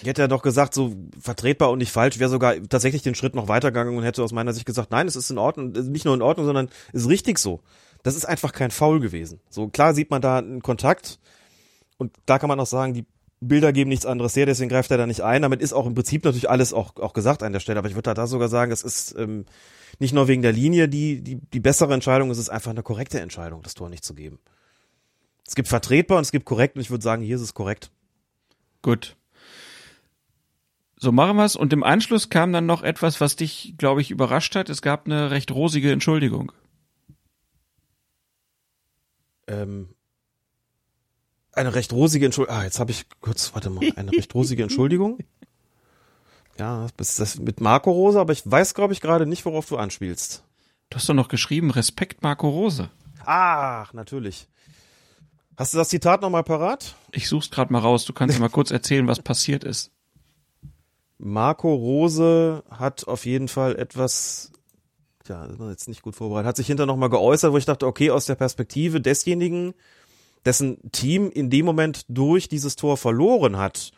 [0.00, 3.34] Ich hätte ja doch gesagt, so vertretbar und nicht falsch, wäre sogar tatsächlich den Schritt
[3.34, 6.14] noch weitergegangen und hätte aus meiner Sicht gesagt, nein, es ist in Ordnung, nicht nur
[6.14, 7.60] in Ordnung, sondern es ist richtig so
[8.02, 9.40] das ist einfach kein Foul gewesen.
[9.50, 11.18] So klar sieht man da einen Kontakt
[11.98, 13.04] und da kann man auch sagen, die
[13.40, 15.42] Bilder geben nichts anderes her, deswegen greift er da nicht ein.
[15.42, 17.78] Damit ist auch im Prinzip natürlich alles auch, auch gesagt an der Stelle.
[17.78, 19.46] Aber ich würde da sogar sagen, es ist ähm,
[19.98, 23.18] nicht nur wegen der Linie die, die, die bessere Entscheidung, es ist einfach eine korrekte
[23.20, 24.38] Entscheidung, das Tor nicht zu geben.
[25.46, 27.90] Es gibt vertretbar und es gibt korrekt und ich würde sagen, hier ist es korrekt.
[28.82, 29.16] Gut.
[30.96, 31.56] So machen wir's.
[31.56, 34.68] Und im Anschluss kam dann noch etwas, was dich, glaube ich, überrascht hat.
[34.68, 36.52] Es gab eine recht rosige Entschuldigung
[39.50, 39.88] ähm,
[41.52, 42.58] eine recht rosige Entschuldigung.
[42.58, 45.18] Ah, jetzt habe ich kurz, warte mal, eine recht rosige Entschuldigung.
[46.58, 49.78] Ja, das ist mit Marco Rose, aber ich weiß, glaube ich, gerade nicht, worauf du
[49.78, 50.44] anspielst.
[50.90, 52.90] Du hast doch noch geschrieben, Respekt Marco Rose.
[53.24, 54.46] Ach, natürlich.
[55.56, 56.96] Hast du das Zitat nochmal parat?
[57.12, 58.04] Ich such's gerade mal raus.
[58.04, 59.90] Du kannst mal kurz erzählen, was passiert ist.
[61.16, 64.52] Marco Rose hat auf jeden Fall etwas
[65.28, 67.86] ja, ist man jetzt nicht gut vorbereitet, hat sich hinter nochmal geäußert, wo ich dachte,
[67.86, 69.74] okay, aus der Perspektive desjenigen,
[70.44, 73.92] dessen Team in dem Moment durch dieses Tor verloren hat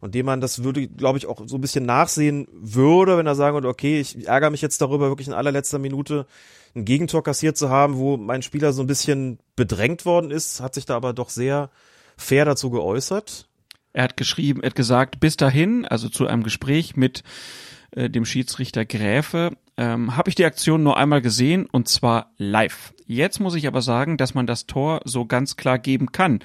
[0.00, 3.34] und dem man das würde, glaube ich, auch so ein bisschen nachsehen würde, wenn er
[3.34, 6.26] sagen würde, okay, ich ärgere mich jetzt darüber, wirklich in allerletzter Minute
[6.74, 10.74] ein Gegentor kassiert zu haben, wo mein Spieler so ein bisschen bedrängt worden ist, hat
[10.74, 11.70] sich da aber doch sehr
[12.16, 13.48] fair dazu geäußert.
[13.92, 17.22] Er hat geschrieben, er hat gesagt, bis dahin, also zu einem Gespräch mit
[17.92, 22.94] äh, dem Schiedsrichter Gräfe, ähm, habe ich die Aktion nur einmal gesehen und zwar live.
[23.06, 26.40] Jetzt muss ich aber sagen, dass man das Tor so ganz klar geben kann.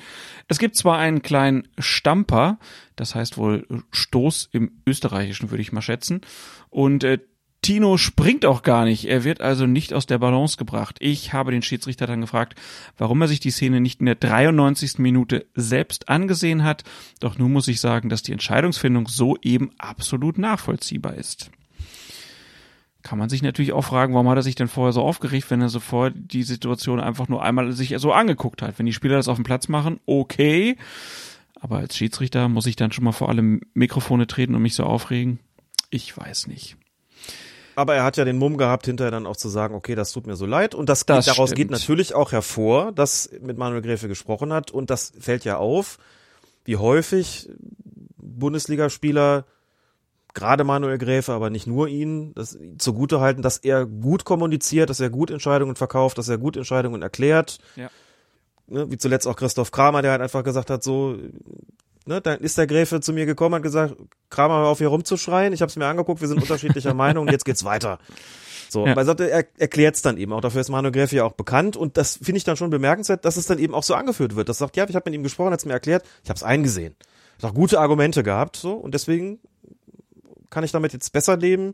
[0.47, 2.59] Es gibt zwar einen kleinen Stamper,
[2.95, 6.21] das heißt wohl Stoß im Österreichischen, würde ich mal schätzen,
[6.69, 7.19] und äh,
[7.61, 9.05] Tino springt auch gar nicht.
[9.05, 10.95] Er wird also nicht aus der Balance gebracht.
[11.01, 12.57] Ich habe den Schiedsrichter dann gefragt,
[12.97, 14.97] warum er sich die Szene nicht in der 93.
[14.99, 16.83] Minute selbst angesehen hat.
[17.19, 21.51] Doch nun muss ich sagen, dass die Entscheidungsfindung so eben absolut nachvollziehbar ist.
[23.01, 25.61] Kann man sich natürlich auch fragen, warum hat er sich denn vorher so aufgeregt, wenn
[25.61, 28.77] er so vorher die Situation einfach nur einmal sich so angeguckt hat.
[28.77, 30.77] Wenn die Spieler das auf dem Platz machen, okay.
[31.61, 34.83] Aber als Schiedsrichter muss ich dann schon mal vor alle Mikrofone treten und mich so
[34.83, 35.39] aufregen?
[35.89, 36.77] Ich weiß nicht.
[37.75, 40.27] Aber er hat ja den Mumm gehabt, hinterher dann auch zu sagen, okay, das tut
[40.27, 40.75] mir so leid.
[40.75, 41.57] Und das, Das daraus stimmt.
[41.57, 44.71] geht natürlich auch hervor, dass mit Manuel Gräfe gesprochen hat.
[44.71, 45.97] Und das fällt ja auf,
[46.65, 47.49] wie häufig
[48.17, 49.45] Bundesligaspieler,
[50.39, 54.99] gerade Manuel Gräfe, aber nicht nur ihn, das zugute halten, dass er gut kommuniziert, dass
[54.99, 57.59] er gut Entscheidungen verkauft, dass er gut Entscheidungen erklärt.
[57.75, 57.89] Ja.
[58.67, 61.17] Ne, wie zuletzt auch Christoph Kramer, der halt einfach gesagt hat, so,
[62.05, 63.95] ne, dann ist der Gräfe zu mir gekommen, hat gesagt,
[64.29, 67.31] Kramer, hör auf hier rumzuschreien, ich habe es mir angeguckt, wir sind unterschiedlicher Meinung und
[67.31, 67.99] jetzt geht's weiter.
[68.69, 68.93] So, Ja.
[68.93, 70.41] er sagte, er erklärt es dann eben auch.
[70.41, 73.35] Dafür ist Manuel Gräfe ja auch bekannt und das finde ich dann schon bemerkenswert, dass
[73.37, 74.47] es dann eben auch so angeführt wird.
[74.47, 76.43] Das sagt, ja, ich habe mit ihm gesprochen, hat es mir erklärt, ich habe es
[76.43, 76.95] eingesehen.
[77.41, 79.39] Hat auch gute Argumente gehabt, so und deswegen
[80.49, 81.73] kann ich damit jetzt besser leben.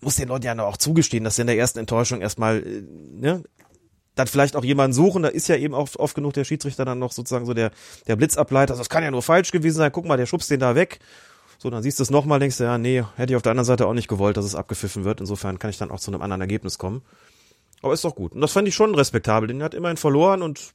[0.00, 2.82] Muss den Leuten ja auch zugestehen, dass sie in der ersten Enttäuschung erstmal, äh,
[3.12, 3.42] ne,
[4.14, 6.98] dann vielleicht auch jemanden suchen, da ist ja eben auch oft genug der Schiedsrichter dann
[6.98, 7.70] noch sozusagen so der,
[8.06, 10.60] der Blitzableiter, also das kann ja nur falsch gewesen sein, guck mal, der schubst den
[10.60, 11.00] da weg.
[11.58, 13.66] So, dann siehst du es nochmal, denkst du, ja, nee, hätte ich auf der anderen
[13.66, 15.20] Seite auch nicht gewollt, dass es abgepfiffen wird.
[15.20, 17.02] Insofern kann ich dann auch zu einem anderen Ergebnis kommen.
[17.82, 18.32] Aber ist doch gut.
[18.32, 19.48] Und das fand ich schon respektabel.
[19.48, 20.72] Den hat immerhin verloren und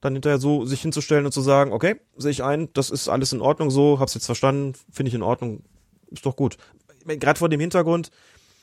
[0.00, 3.32] dann hinterher so sich hinzustellen und zu sagen, okay, sehe ich ein, das ist alles
[3.32, 5.62] in Ordnung so, hab's jetzt verstanden, finde ich in Ordnung,
[6.10, 6.56] ist doch gut.
[7.04, 8.10] Gerade vor dem Hintergrund,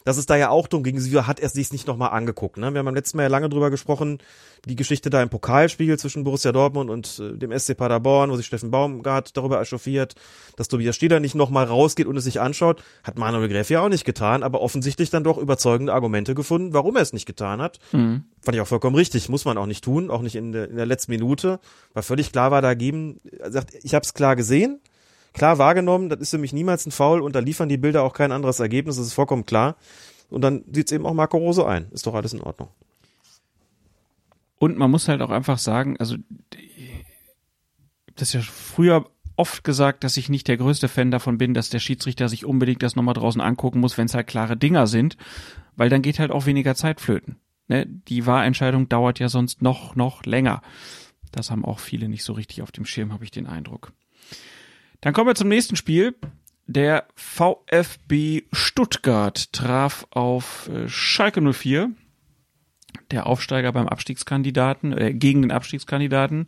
[0.03, 2.57] dass es da ja auch drum ging, sie hat er sich nicht nochmal angeguckt.
[2.57, 2.73] Ne?
[2.73, 4.19] Wir haben beim letzten Mal ja lange drüber gesprochen,
[4.65, 8.45] die Geschichte da im Pokalspiel zwischen Borussia Dortmund und äh, dem SC Paderborn, wo sich
[8.45, 10.15] Steffen Baumgart darüber echauffiert,
[10.55, 13.89] dass Tobias Stieler nicht nochmal rausgeht und es sich anschaut, hat Manuel Gräf ja auch
[13.89, 17.79] nicht getan, aber offensichtlich dann doch überzeugende Argumente gefunden, warum er es nicht getan hat.
[17.91, 18.23] Mhm.
[18.41, 20.75] Fand ich auch vollkommen richtig, muss man auch nicht tun, auch nicht in der, in
[20.75, 21.59] der letzten Minute,
[21.93, 24.81] weil völlig klar war, da geben, er sagt, ich habe es klar gesehen,
[25.33, 28.13] klar wahrgenommen, das ist für mich niemals ein Foul und da liefern die Bilder auch
[28.13, 29.75] kein anderes Ergebnis, das ist vollkommen klar.
[30.29, 32.69] Und dann sieht's eben auch Marco Rose ein, ist doch alles in Ordnung.
[34.57, 36.15] Und man muss halt auch einfach sagen, also
[38.15, 41.69] das ist ja früher oft gesagt, dass ich nicht der größte Fan davon bin, dass
[41.69, 45.17] der Schiedsrichter sich unbedingt das nochmal draußen angucken muss, wenn es halt klare Dinger sind,
[45.75, 47.37] weil dann geht halt auch weniger Zeit flöten.
[47.67, 47.85] Ne?
[47.85, 50.61] Die Wahrentscheidung dauert ja sonst noch, noch länger.
[51.31, 53.91] Das haben auch viele nicht so richtig auf dem Schirm, habe ich den Eindruck.
[55.03, 56.15] Dann kommen wir zum nächsten Spiel.
[56.65, 61.91] Der VfB Stuttgart traf auf äh, Schalke 04
[63.11, 66.45] der Aufsteiger beim Abstiegskandidaten, äh, gegen den Abstiegskandidaten.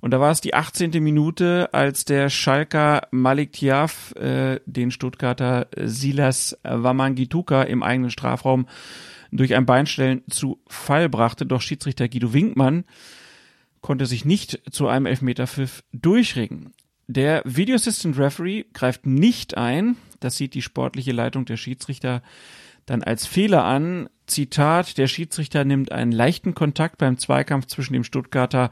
[0.00, 0.92] Und da war es die 18.
[1.02, 8.66] Minute, als der Schalker Malik Tiaf äh, den Stuttgarter Silas Wamangituka im eigenen Strafraum
[9.30, 11.44] durch ein Beinstellen zu Fall brachte.
[11.44, 12.84] Doch Schiedsrichter Guido Winkmann
[13.82, 16.72] konnte sich nicht zu einem Elfmeterpfiff durchringen.
[17.06, 19.96] Der Video Assistant Referee greift nicht ein.
[20.20, 22.22] Das sieht die sportliche Leitung der Schiedsrichter
[22.86, 24.08] dann als Fehler an.
[24.26, 28.70] Zitat, der Schiedsrichter nimmt einen leichten Kontakt beim Zweikampf zwischen dem Stuttgarter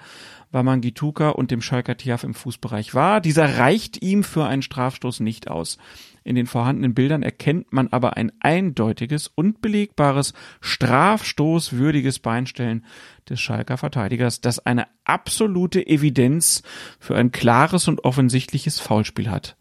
[0.50, 3.20] Wamangituka und dem Schalker Tiaf im Fußbereich wahr.
[3.20, 5.76] Dieser reicht ihm für einen Strafstoß nicht aus.
[6.24, 12.84] In den vorhandenen Bildern erkennt man aber ein eindeutiges und belegbares strafstoßwürdiges Beinstellen
[13.28, 16.62] des Schalker Verteidigers, das eine absolute Evidenz
[16.98, 19.56] für ein klares und offensichtliches Foulspiel hat.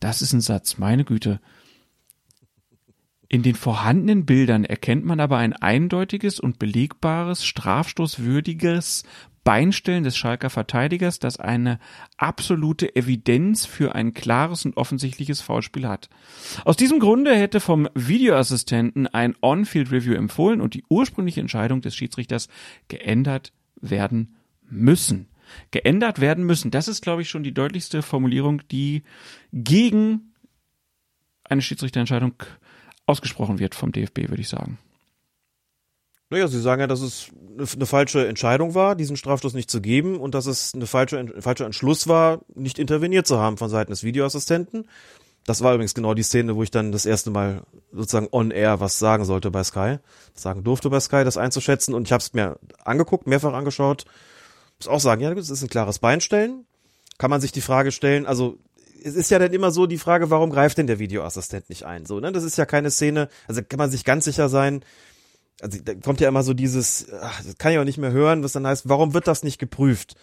[0.00, 1.40] Das ist ein Satz, meine Güte.
[3.32, 9.04] In den vorhandenen Bildern erkennt man aber ein eindeutiges und belegbares, strafstoßwürdiges
[9.42, 11.78] Beinstellen des Schalker Verteidigers, das eine
[12.18, 16.10] absolute Evidenz für ein klares und offensichtliches Foulspiel hat.
[16.64, 22.48] Aus diesem Grunde hätte vom Videoassistenten ein On-Field-Review empfohlen und die ursprüngliche Entscheidung des Schiedsrichters
[22.88, 24.36] geändert werden
[24.68, 25.28] müssen.
[25.70, 26.70] Geändert werden müssen.
[26.70, 29.02] Das ist, glaube ich, schon die deutlichste Formulierung, die
[29.52, 30.32] gegen
[31.44, 32.34] eine Schiedsrichterentscheidung
[33.06, 34.78] ausgesprochen wird vom DFB, würde ich sagen.
[36.30, 37.26] Naja, sie sagen ja, dass es
[37.58, 41.42] eine, falsche Entscheidung war, diesen Strafstoß nicht zu geben und dass es eine falsche, ein
[41.42, 44.86] falscher Entschluss war, nicht interveniert zu haben von Seiten des Videoassistenten.
[45.44, 47.62] Das war übrigens genau die Szene, wo ich dann das erste Mal
[47.92, 49.96] sozusagen on air was sagen sollte bei Sky,
[50.34, 54.04] sagen durfte bei Sky, das einzuschätzen und ich habe es mir angeguckt, mehrfach angeschaut.
[54.78, 56.64] Muss auch sagen, ja, das ist ein klares Beinstellen.
[57.18, 58.58] Kann man sich die Frage stellen, also
[59.02, 62.06] es ist ja dann immer so die Frage, warum greift denn der Videoassistent nicht ein?
[62.06, 62.32] So, ne?
[62.32, 64.84] Das ist ja keine Szene, also kann man sich ganz sicher sein,
[65.62, 68.42] also da kommt ja immer so dieses, ach, das kann ich auch nicht mehr hören,
[68.42, 70.16] was dann heißt, warum wird das nicht geprüft?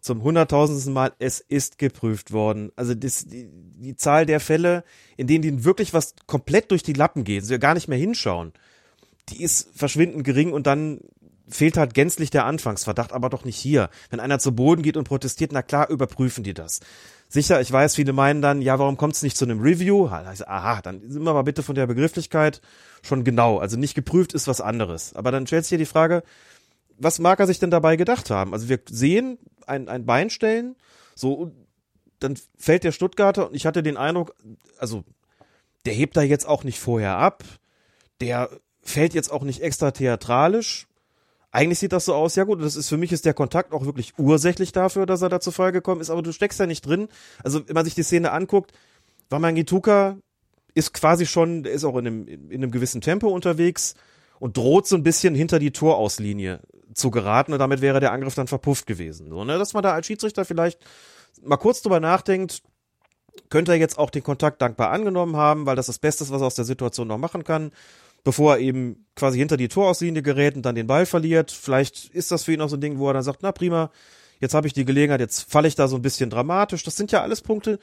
[0.00, 2.70] Zum hunderttausendsten Mal, es ist geprüft worden.
[2.76, 4.84] Also das, die, die Zahl der Fälle,
[5.16, 8.52] in denen denen wirklich was komplett durch die Lappen geht, sie gar nicht mehr hinschauen,
[9.28, 11.00] die ist verschwindend gering und dann
[11.48, 13.90] fehlt halt gänzlich der Anfangsverdacht, aber doch nicht hier.
[14.10, 16.80] Wenn einer zu Boden geht und protestiert, na klar, überprüfen die das.
[17.28, 20.06] Sicher, ich weiß, viele meinen dann, ja, warum kommt es nicht zu einem Review?
[20.06, 22.62] Aha, dann sind wir mal bitte von der Begrifflichkeit
[23.02, 23.58] schon genau.
[23.58, 25.14] Also nicht geprüft ist was anderes.
[25.14, 26.22] Aber dann stellt sich hier die Frage,
[26.96, 28.54] was mag er sich denn dabei gedacht haben?
[28.54, 30.74] Also wir sehen ein, ein Bein stellen,
[31.14, 31.52] so,
[32.18, 34.34] dann fällt der Stuttgarter und ich hatte den Eindruck,
[34.78, 35.04] also
[35.84, 37.44] der hebt da jetzt auch nicht vorher ab,
[38.20, 38.50] der
[38.82, 40.87] fällt jetzt auch nicht extra theatralisch.
[41.50, 43.86] Eigentlich sieht das so aus, ja gut, das ist für mich ist der Kontakt auch
[43.86, 46.84] wirklich ursächlich dafür, dass er da zu Fall gekommen ist, aber du steckst da nicht
[46.84, 47.08] drin.
[47.42, 48.72] Also, wenn man sich die Szene anguckt,
[49.30, 50.18] Wamangituka
[50.74, 53.94] ist quasi schon, ist auch in einem, in einem gewissen Tempo unterwegs
[54.38, 56.60] und droht so ein bisschen hinter die Torauslinie
[56.94, 59.28] zu geraten und damit wäre der Angriff dann verpufft gewesen.
[59.28, 59.58] So, ne?
[59.58, 60.80] Dass man da als Schiedsrichter vielleicht
[61.42, 62.62] mal kurz drüber nachdenkt,
[63.50, 66.42] könnte er jetzt auch den Kontakt dankbar angenommen haben, weil das das Beste ist, was
[66.42, 67.72] er aus der Situation noch machen kann,
[68.24, 71.50] bevor er eben quasi hinter die Torauslinie gerät und dann den Ball verliert.
[71.50, 73.90] Vielleicht ist das für ihn auch so ein Ding, wo er dann sagt, na prima,
[74.40, 76.84] jetzt habe ich die Gelegenheit, jetzt falle ich da so ein bisschen dramatisch.
[76.84, 77.78] Das sind ja alles Punkte,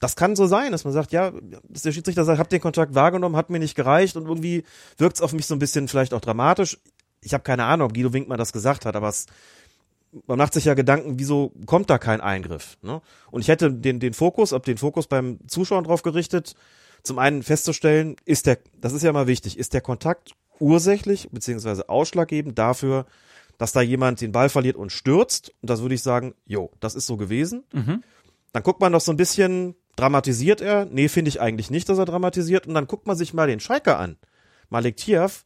[0.00, 1.30] das kann so sein, dass man sagt, ja,
[1.68, 4.64] der Schiedsrichter sagt, hab den Kontakt wahrgenommen, hat mir nicht gereicht und irgendwie
[4.96, 6.78] wirkt es auf mich so ein bisschen vielleicht auch dramatisch.
[7.20, 9.26] Ich habe keine Ahnung, ob Guido Winkmann das gesagt hat, aber es,
[10.26, 12.78] man macht sich ja Gedanken, wieso kommt da kein Eingriff?
[12.80, 13.02] Ne?
[13.30, 16.54] Und ich hätte den, den Fokus, ob den Fokus beim Zuschauen drauf gerichtet,
[17.02, 21.88] zum einen festzustellen, ist der, das ist ja mal wichtig, ist der Kontakt ursächlich beziehungsweise
[21.88, 23.06] ausschlaggebend dafür,
[23.58, 25.52] dass da jemand den Ball verliert und stürzt?
[25.60, 27.64] Und das würde ich sagen, jo, das ist so gewesen.
[27.72, 28.02] Mhm.
[28.52, 30.86] Dann guckt man noch so ein bisschen, Dramatisiert er?
[30.86, 32.66] Nee, finde ich eigentlich nicht, dass er dramatisiert.
[32.66, 34.16] Und dann guckt man sich mal den Schalker an.
[34.70, 35.44] Malik Tiaf.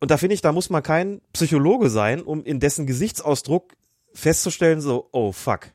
[0.00, 3.74] Und da finde ich, da muss man kein Psychologe sein, um in dessen Gesichtsausdruck
[4.14, 5.66] festzustellen, so, oh fuck.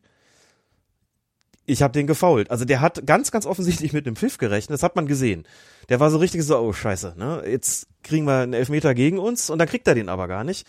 [1.66, 2.51] Ich habe den gefault.
[2.51, 4.76] Also der hat ganz, ganz offensichtlich mit einem Pfiff gerechnet.
[4.76, 5.47] Das hat man gesehen.
[5.89, 7.43] Der war so richtig so, oh scheiße, ne?
[7.47, 10.68] Jetzt kriegen wir einen Elfmeter gegen uns und dann kriegt er den aber gar nicht.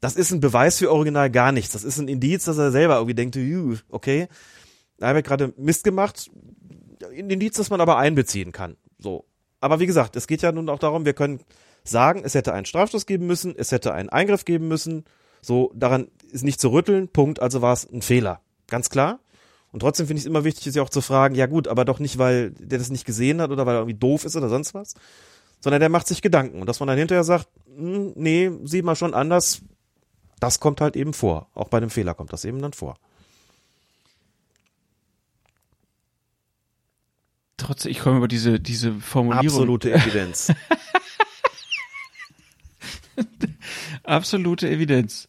[0.00, 1.72] Das ist ein Beweis für Original gar nichts.
[1.72, 3.38] Das ist ein Indiz, dass er selber irgendwie denkt,
[3.90, 4.28] okay,
[4.98, 6.30] da habe ich gerade Mist gemacht.
[7.12, 8.76] In Indiz, das man aber einbeziehen kann.
[8.98, 9.26] So.
[9.60, 11.40] Aber wie gesagt, es geht ja nun auch darum, wir können
[11.84, 15.04] sagen, es hätte einen Strafstoß geben müssen, es hätte einen Eingriff geben müssen.
[15.42, 17.08] So, daran ist nicht zu rütteln.
[17.08, 17.40] Punkt.
[17.40, 18.40] Also war es ein Fehler.
[18.68, 19.20] Ganz klar.
[19.72, 22.00] Und trotzdem finde ich es immer wichtig, ja auch zu fragen, ja gut, aber doch
[22.00, 24.74] nicht, weil der das nicht gesehen hat oder weil er irgendwie doof ist oder sonst
[24.74, 24.94] was,
[25.60, 26.60] sondern der macht sich Gedanken.
[26.60, 29.62] Und dass man dann hinterher sagt, hm, nee, sieht mal schon anders,
[30.40, 31.48] das kommt halt eben vor.
[31.54, 32.96] Auch bei einem Fehler kommt das eben dann vor.
[37.56, 39.46] Trotzdem, ich komme über diese, diese Formulierung.
[39.46, 40.52] Absolute Evidenz.
[44.02, 45.28] Absolute Evidenz.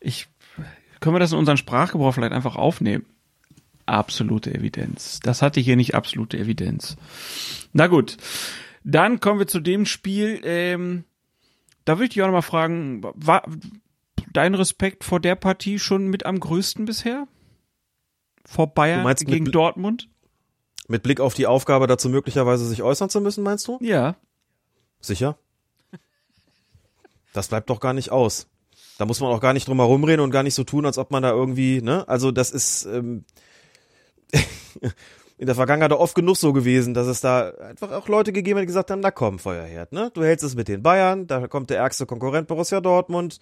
[0.00, 0.28] Ich,
[1.00, 3.06] können wir das in unseren Sprachgebrauch vielleicht einfach aufnehmen?
[3.88, 5.20] Absolute Evidenz.
[5.20, 6.96] Das hatte hier nicht absolute Evidenz.
[7.72, 8.16] Na gut.
[8.84, 11.04] Dann kommen wir zu dem Spiel, ähm,
[11.84, 13.42] da würde ich dich auch nochmal fragen, war
[14.32, 17.26] dein Respekt vor der Partie schon mit am größten bisher?
[18.44, 20.08] Vor Bayern gegen Dortmund?
[20.86, 23.78] Mit Blick auf die Aufgabe, dazu möglicherweise sich äußern zu müssen, meinst du?
[23.82, 24.16] Ja.
[25.00, 25.38] Sicher?
[27.32, 28.48] Das bleibt doch gar nicht aus.
[28.96, 30.98] Da muss man auch gar nicht drum herum reden und gar nicht so tun, als
[30.98, 32.08] ob man da irgendwie, ne?
[32.08, 33.24] Also das ist ähm,
[35.38, 38.62] in der Vergangenheit oft genug so gewesen, dass es da einfach auch Leute gegeben hat,
[38.62, 40.10] die gesagt haben, na komm, Feuerherd, ne?
[40.12, 43.38] Du hältst es mit den Bayern, da kommt der ärgste Konkurrent Borussia Dortmund.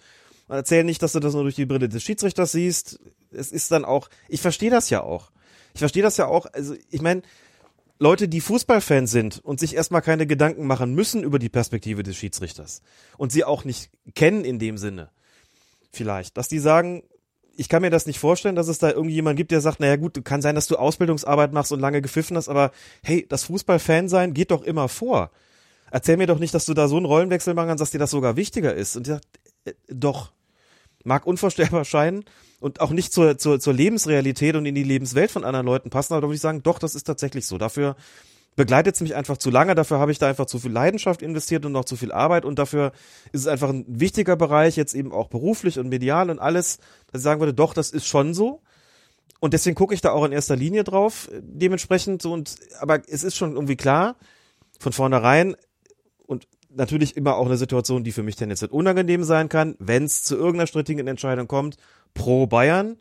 [0.47, 2.99] Erzähl nicht, dass du das nur durch die Brille des Schiedsrichters siehst.
[3.31, 5.31] Es ist dann auch, ich verstehe das ja auch.
[5.73, 6.45] Ich verstehe das ja auch.
[6.53, 7.23] Also ich meine,
[7.99, 12.15] Leute, die Fußballfans sind und sich erstmal keine Gedanken machen müssen über die Perspektive des
[12.15, 12.81] Schiedsrichters
[13.17, 15.09] und sie auch nicht kennen in dem Sinne,
[15.91, 17.03] vielleicht, dass die sagen,
[17.57, 19.95] ich kann mir das nicht vorstellen, dass es da irgendwie jemand gibt, der sagt, naja
[19.95, 22.71] gut, kann sein, dass du Ausbildungsarbeit machst und lange gepfiffen hast, aber
[23.03, 25.31] hey, das Fußballfan sein geht doch immer vor.
[25.89, 28.11] Erzähl mir doch nicht, dass du da so einen Rollenwechsel machen kannst, dass dir das
[28.11, 28.95] sogar wichtiger ist.
[28.95, 29.25] Und sagt,
[29.65, 30.31] äh, doch,
[31.03, 32.23] mag unvorstellbar scheinen,
[32.59, 36.13] und auch nicht zur, zur, zur Lebensrealität und in die Lebenswelt von anderen Leuten passen,
[36.13, 37.57] aber da würde ich sagen, doch, das ist tatsächlich so.
[37.57, 37.95] Dafür
[38.57, 41.63] begleitet es mich einfach zu lange, dafür habe ich da einfach zu viel Leidenschaft investiert
[41.65, 42.43] und noch zu viel Arbeit.
[42.43, 42.91] Und dafür
[43.31, 46.79] ist es einfach ein wichtiger Bereich, jetzt eben auch beruflich und medial und alles,
[47.11, 48.61] dass ich sagen würde, doch, das ist schon so.
[49.39, 52.33] Und deswegen gucke ich da auch in erster Linie drauf, dementsprechend so.
[52.33, 54.15] Und, aber es ist schon irgendwie klar,
[54.79, 55.55] von vornherein,
[56.25, 60.23] und natürlich immer auch eine Situation, die für mich tendenziell unangenehm sein kann, wenn es
[60.23, 61.77] zu irgendeiner strittigen Entscheidung kommt,
[62.15, 62.97] pro Bayern.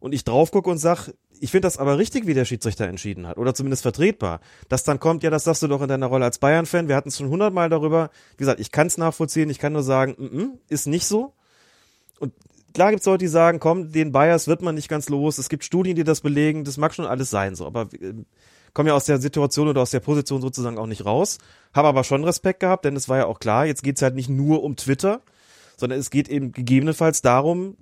[0.00, 1.10] Und ich drauf gucke und sag,
[1.40, 4.40] ich finde das aber richtig, wie der Schiedsrichter entschieden hat oder zumindest vertretbar.
[4.68, 6.88] Dass dann kommt, ja, das sagst du doch in deiner Rolle als Bayern-Fan.
[6.88, 8.10] Wir hatten es schon hundertmal darüber.
[8.32, 9.50] Wie gesagt, ich kann es nachvollziehen.
[9.50, 11.34] Ich kann nur sagen, mm -mm, ist nicht so.
[12.18, 12.32] Und
[12.74, 15.38] klar gibt es Leute, die sagen, komm, den Bias wird man nicht ganz los.
[15.38, 16.64] Es gibt Studien, die das belegen.
[16.64, 17.66] Das mag schon alles sein so.
[17.66, 18.14] Aber äh,
[18.78, 21.38] komme ja aus der Situation oder aus der Position sozusagen auch nicht raus.
[21.74, 24.28] Habe aber schon Respekt gehabt, denn es war ja auch klar, jetzt geht's halt nicht
[24.28, 25.20] nur um Twitter,
[25.76, 27.76] sondern es geht eben gegebenenfalls darum,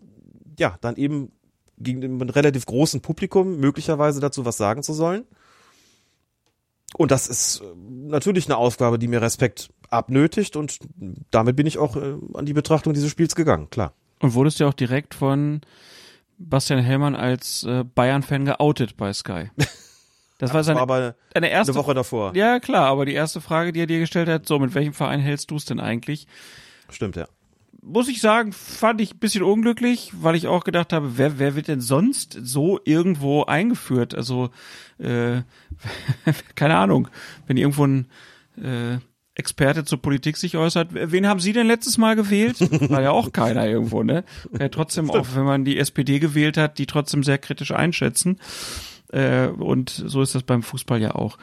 [0.59, 1.32] ja, dann eben
[1.79, 5.24] gegen einem relativ großen Publikum möglicherweise dazu was sagen zu sollen.
[6.97, 10.79] Und das ist äh, natürlich eine Aufgabe, die mir Respekt abnötigt und
[11.31, 13.93] damit bin ich auch äh, an die Betrachtung dieses Spiels gegangen, klar.
[14.20, 15.61] Und wurdest ja auch direkt von
[16.39, 19.51] Bastian Hellmann als äh, Bayern-Fan geoutet bei Sky.
[20.39, 22.37] Das war, seine, aber eine erste eine Woche davor.
[22.37, 25.20] Ja, klar, aber die erste Frage, die er dir gestellt hat, so, mit welchem Verein
[25.20, 26.27] hältst du es denn eigentlich?
[26.91, 27.27] Stimmt, ja.
[27.89, 31.55] Muss ich sagen, fand ich ein bisschen unglücklich, weil ich auch gedacht habe, wer, wer
[31.55, 34.14] wird denn sonst so irgendwo eingeführt?
[34.14, 34.51] Also,
[34.99, 35.43] äh,
[36.57, 37.07] keine Ahnung,
[37.47, 38.09] wenn irgendwo ein
[38.61, 38.99] äh,
[39.37, 40.89] Experte zur Politik sich äußert.
[40.93, 42.59] Wen haben Sie denn letztes Mal gewählt?
[42.91, 44.24] War ja auch keiner irgendwo, ne?
[44.59, 48.41] Ja, trotzdem, auch wenn man die SPD gewählt hat, die trotzdem sehr kritisch einschätzen.
[49.12, 51.39] Äh, und so ist das beim Fußball ja auch.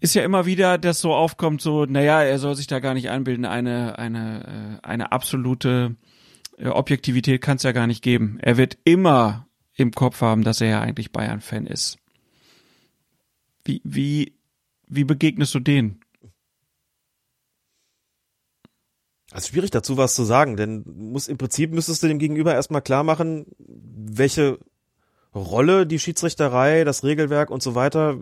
[0.00, 3.10] Ist ja immer wieder, dass so aufkommt, so, naja, er soll sich da gar nicht
[3.10, 5.96] einbilden, eine, eine, äh, eine absolute
[6.56, 8.38] äh, Objektivität kann es ja gar nicht geben.
[8.40, 11.98] Er wird immer im Kopf haben, dass er ja eigentlich Bayern-Fan ist.
[13.64, 14.34] Wie, wie,
[14.86, 16.00] wie begegnest du denen?
[19.32, 22.82] Also schwierig dazu was zu sagen, denn muss im Prinzip müsstest du dem Gegenüber erstmal
[22.82, 24.58] klar machen, welche
[25.34, 28.16] Rolle die Schiedsrichterei, das Regelwerk und so weiter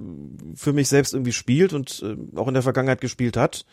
[0.55, 3.65] für mich selbst irgendwie spielt und äh, auch in der Vergangenheit gespielt hat,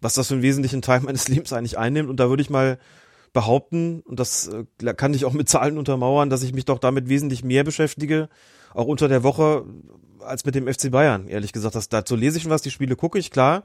[0.00, 2.08] was das für einen wesentlichen Teil meines Lebens eigentlich einnimmt.
[2.08, 2.78] Und da würde ich mal
[3.32, 7.08] behaupten, und das äh, kann ich auch mit Zahlen untermauern, dass ich mich doch damit
[7.08, 8.28] wesentlich mehr beschäftige,
[8.74, 9.64] auch unter der Woche,
[10.20, 11.74] als mit dem FC Bayern, ehrlich gesagt.
[11.74, 13.64] Das, dazu lese ich schon was, die Spiele gucke ich, klar.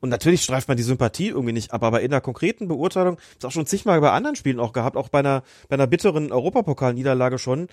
[0.00, 3.44] Und natürlich streift man die Sympathie irgendwie nicht ab, aber in der konkreten Beurteilung, ist
[3.44, 7.38] auch schon zigmal bei anderen Spielen auch gehabt, auch bei einer, bei einer bitteren Europapokalniederlage
[7.38, 7.68] schon,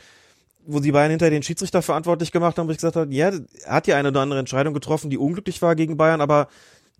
[0.67, 3.31] wo die Bayern hinter den Schiedsrichter verantwortlich gemacht haben, wo ich gesagt habe, ja,
[3.63, 6.49] er hat ja eine oder andere Entscheidung getroffen, die unglücklich war gegen Bayern, aber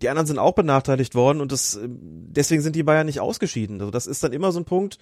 [0.00, 3.80] die anderen sind auch benachteiligt worden und das, deswegen sind die Bayern nicht ausgeschieden.
[3.80, 4.98] Also das ist dann immer so ein Punkt,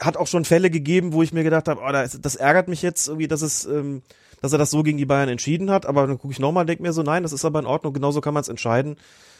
[0.00, 3.08] hat auch schon Fälle gegeben, wo ich mir gedacht habe, oh, das, ärgert mich jetzt
[3.08, 4.02] irgendwie, dass es, ähm,
[4.40, 6.82] dass er das so gegen die Bayern entschieden hat, aber dann gucke ich nochmal denke
[6.82, 8.96] mir so, nein, das ist aber in Ordnung, genauso kann man es entscheiden.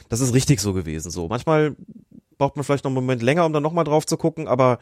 [0.08, 1.10] Das ist richtig so gewesen.
[1.10, 1.74] So, manchmal
[2.38, 4.78] braucht man vielleicht noch einen Moment länger, um dann nochmal drauf zu gucken, aber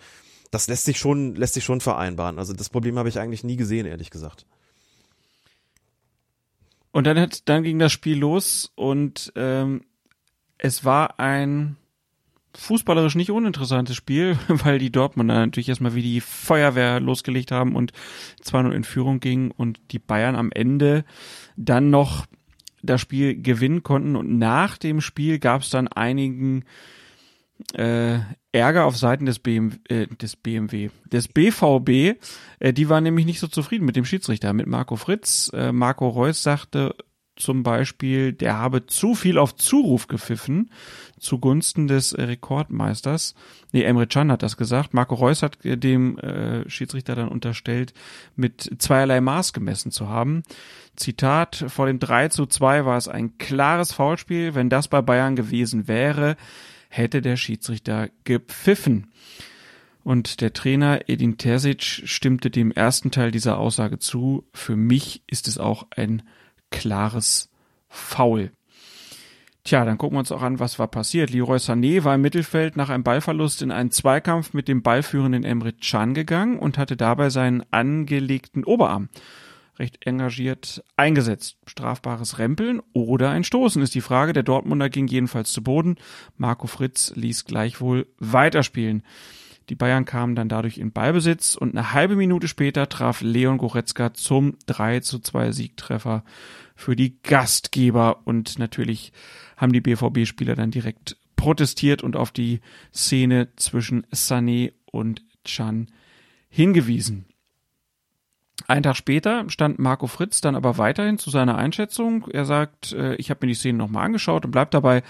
[0.51, 2.39] das lässt sich schon, lässt sich schon vereinbaren.
[2.39, 4.47] Also das Problem habe ich eigentlich nie gesehen, ehrlich gesagt.
[6.93, 9.83] Und dann hat, dann ging das Spiel los und ähm,
[10.59, 11.77] es war ein
[12.57, 17.93] fußballerisch nicht uninteressantes Spiel, weil die Dortmunder natürlich erstmal wie die Feuerwehr losgelegt haben und
[18.45, 21.05] 2-0 in Führung gingen und die Bayern am Ende
[21.57, 22.27] dann noch
[22.83, 26.65] das Spiel gewinnen konnten und nach dem Spiel gab es dann einigen
[27.75, 28.19] äh,
[28.53, 32.19] Ärger auf Seiten des, BMW, äh, des BMW, des BVB.
[32.59, 35.51] Äh, die waren nämlich nicht so zufrieden mit dem Schiedsrichter, mit Marco Fritz.
[35.55, 36.95] Äh, Marco Reus sagte
[37.37, 40.71] zum Beispiel, der habe zu viel auf Zuruf gepfiffen
[41.21, 43.35] zugunsten des Rekordmeisters.
[43.73, 44.95] Nee, Emre Can hat das gesagt.
[44.95, 47.93] Marco Reus hat dem äh, Schiedsrichter dann unterstellt,
[48.35, 50.43] mit zweierlei Maß gemessen zu haben.
[50.97, 54.55] Zitat, vor dem 3 zu 2 war es ein klares Foulspiel.
[54.55, 56.37] Wenn das bei Bayern gewesen wäre,
[56.91, 59.11] hätte der Schiedsrichter gepfiffen.
[60.03, 64.47] Und der Trainer Edin Terzic stimmte dem ersten Teil dieser Aussage zu.
[64.53, 66.23] Für mich ist es auch ein
[66.71, 67.51] klares
[67.89, 68.51] Foul.
[69.63, 71.31] Tja, dann gucken wir uns auch an, was war passiert.
[71.31, 75.75] Leroy Sané war im Mittelfeld nach einem Ballverlust in einen Zweikampf mit dem ballführenden Emre
[75.75, 79.11] Can gegangen und hatte dabei seinen angelegten Oberarm
[79.81, 81.57] recht engagiert eingesetzt.
[81.67, 84.33] Strafbares Rempeln oder ein Stoßen ist die Frage.
[84.33, 85.97] Der Dortmunder ging jedenfalls zu Boden.
[86.37, 89.03] Marco Fritz ließ gleichwohl weiterspielen.
[89.71, 94.13] Die Bayern kamen dann dadurch in Ballbesitz und eine halbe Minute später traf Leon Goretzka
[94.15, 96.25] zum 3 zu 2 Siegtreffer
[96.75, 99.13] für die Gastgeber und natürlich
[99.57, 102.61] haben die BVB-Spieler dann direkt protestiert und auf die
[102.93, 105.87] Szene zwischen Sané und Chan
[106.49, 107.27] hingewiesen.
[108.67, 112.27] Ein Tag später stand Marco Fritz dann aber weiterhin zu seiner Einschätzung.
[112.31, 115.03] Er sagt, äh, ich habe mir die Szene nochmal angeschaut und bleibt dabei,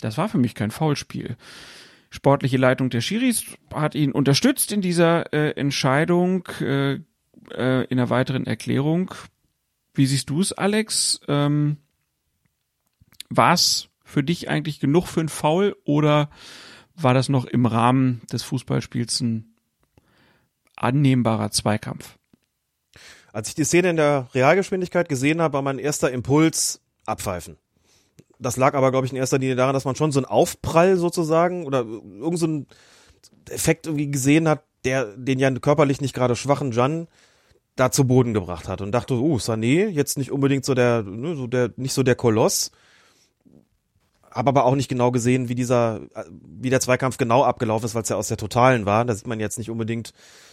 [0.00, 1.36] das war für mich kein Foulspiel.
[2.10, 6.94] Sportliche Leitung der Schiris hat ihn unterstützt in dieser äh, Entscheidung, äh,
[7.50, 9.14] äh, in einer weiteren Erklärung.
[9.94, 11.20] Wie siehst du es, Alex?
[11.28, 11.78] Ähm,
[13.30, 16.28] war es für dich eigentlich genug für ein Foul oder
[16.94, 19.54] war das noch im Rahmen des Fußballspiels ein
[20.76, 22.18] annehmbarer Zweikampf?
[23.32, 27.56] Als ich die Szene in der Realgeschwindigkeit gesehen habe, war mein erster Impuls abpfeifen.
[28.38, 30.96] Das lag aber, glaube ich, in erster Linie daran, dass man schon so einen Aufprall
[30.96, 32.66] sozusagen oder irgendeinen
[33.48, 37.08] so Effekt irgendwie gesehen hat, der den ja körperlich nicht gerade schwachen Jan
[37.76, 41.36] da zu Boden gebracht hat und dachte, uh, Sané, jetzt nicht unbedingt so der, ne,
[41.36, 42.70] so der, nicht so der Koloss.
[44.32, 46.00] Habe aber auch nicht genau gesehen, wie dieser,
[46.60, 49.04] wie der Zweikampf genau abgelaufen ist, weil es ja aus der Totalen war.
[49.04, 50.12] Da sieht man jetzt nicht unbedingt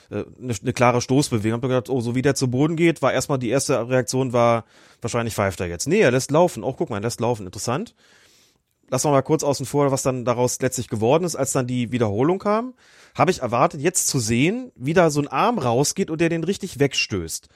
[0.10, 1.62] äh, eine, eine klare Stoßbewegung.
[1.62, 4.66] Hab gedacht, oh, so wie der zu Boden geht, war erstmal die erste Reaktion war
[5.02, 5.88] wahrscheinlich pfeift er jetzt.
[5.88, 6.64] Nee, er lässt laufen.
[6.64, 7.46] Auch oh, guck mal, er lässt laufen.
[7.46, 7.96] Interessant.
[8.90, 12.40] Lass mal kurz außen vor, was dann daraus letztlich geworden ist, als dann die Wiederholung
[12.40, 12.74] kam.
[13.16, 16.44] Habe ich erwartet, jetzt zu sehen, wie da so ein Arm rausgeht und der den
[16.44, 17.50] richtig wegstößt.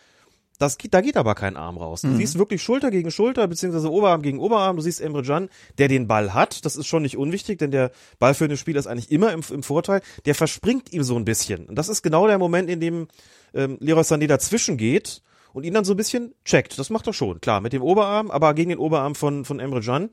[0.60, 2.02] Das geht, da geht aber kein Arm raus.
[2.02, 2.18] Du mhm.
[2.18, 4.76] siehst wirklich Schulter gegen Schulter, beziehungsweise Oberarm gegen Oberarm.
[4.76, 6.64] Du siehst Emre Can, der den Ball hat.
[6.66, 9.42] Das ist schon nicht unwichtig, denn der Ball für den Spieler ist eigentlich immer im,
[9.52, 10.02] im Vorteil.
[10.26, 11.66] Der verspringt ihm so ein bisschen.
[11.66, 13.08] Und das ist genau der Moment, in dem
[13.54, 15.22] ähm, Leroy Sané dazwischen geht
[15.54, 16.78] und ihn dann so ein bisschen checkt.
[16.78, 19.82] Das macht er schon, klar, mit dem Oberarm, aber gegen den Oberarm von, von Emre
[19.82, 20.12] Can.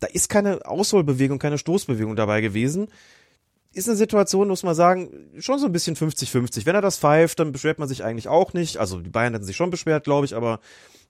[0.00, 2.88] Da ist keine Ausholbewegung, keine Stoßbewegung dabei gewesen
[3.74, 6.66] ist eine Situation, muss man sagen, schon so ein bisschen 50-50.
[6.66, 8.78] Wenn er das pfeift, dann beschwert man sich eigentlich auch nicht.
[8.78, 10.60] Also die Bayern hätten sich schon beschwert, glaube ich, aber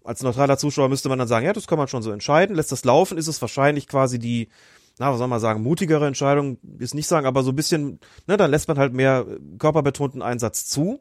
[0.05, 2.57] als neutraler Zuschauer müsste man dann sagen, ja, das kann man schon so entscheiden.
[2.57, 4.49] Lässt das laufen, ist es wahrscheinlich quasi die,
[4.99, 8.37] na, was soll man sagen, mutigere Entscheidung, ist nicht sagen, aber so ein bisschen, ne,
[8.37, 9.27] dann lässt man halt mehr
[9.59, 11.01] körperbetonten Einsatz zu.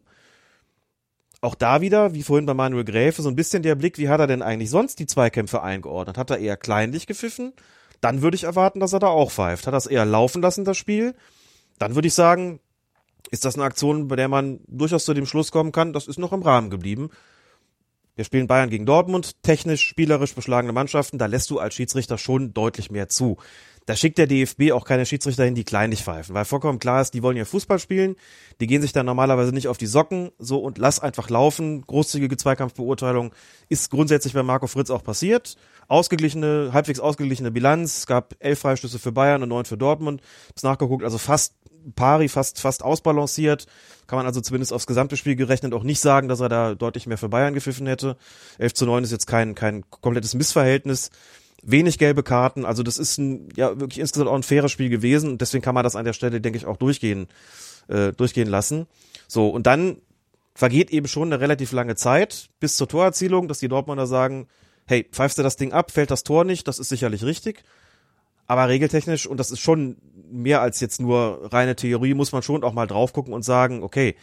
[1.42, 4.22] Auch da wieder, wie vorhin bei Manuel Gräfe, so ein bisschen der Blick, wie hat
[4.22, 6.18] er denn eigentlich sonst die Zweikämpfe eingeordnet?
[6.18, 7.52] Hat er eher kleinlich gepfiffen?
[8.00, 9.68] Dann würde ich erwarten, dass er da auch pfeift.
[9.68, 11.16] Hat er es eher laufen lassen, das Spiel?
[11.84, 12.60] Dann würde ich sagen,
[13.30, 16.20] ist das eine Aktion, bei der man durchaus zu dem Schluss kommen kann, das ist
[16.20, 17.10] noch im Rahmen geblieben.
[18.16, 22.54] Wir spielen Bayern gegen Dortmund, technisch, spielerisch beschlagene Mannschaften, da lässt du als Schiedsrichter schon
[22.54, 23.38] deutlich mehr zu.
[23.86, 27.14] Da schickt der DFB auch keine Schiedsrichter hin, die kleinlich pfeifen, weil vollkommen klar ist,
[27.14, 28.16] die wollen ja Fußball spielen,
[28.62, 31.82] die gehen sich dann normalerweise nicht auf die Socken, so und lass einfach laufen.
[31.82, 33.34] Großzügige Zweikampfbeurteilung
[33.68, 35.58] ist grundsätzlich bei Marco Fritz auch passiert.
[35.90, 40.22] Ausgeglichene, halbwegs ausgeglichene Bilanz, es gab elf Freistöße für Bayern und neun für Dortmund.
[40.50, 41.56] Hab's nachgeguckt, also fast
[41.96, 43.66] pari, fast, fast ausbalanciert.
[44.08, 47.08] Kann man also zumindest aufs gesamte Spiel gerechnet auch nicht sagen, dass er da deutlich
[47.08, 48.18] mehr für Bayern gepfiffen hätte.
[48.58, 51.10] 11 zu 9 ist jetzt kein, kein komplettes Missverhältnis.
[51.66, 55.30] Wenig gelbe Karten, also das ist ein, ja, wirklich insgesamt auch ein faires Spiel gewesen
[55.32, 57.28] und deswegen kann man das an der Stelle, denke ich, auch durchgehen,
[57.88, 58.86] äh, durchgehen lassen.
[59.30, 60.02] So, und dann
[60.56, 64.48] vergeht eben schon eine relativ lange Zeit bis zur Torerzielung, dass die Dortmunder sagen,
[64.88, 67.64] hey, pfeifst du das Ding ab, fällt das Tor nicht, das ist sicherlich richtig.
[68.48, 69.98] Aber regeltechnisch, und das ist schon
[70.30, 73.84] mehr als jetzt nur reine Theorie, muss man schon auch mal drauf gucken und sagen,
[73.84, 74.16] okay,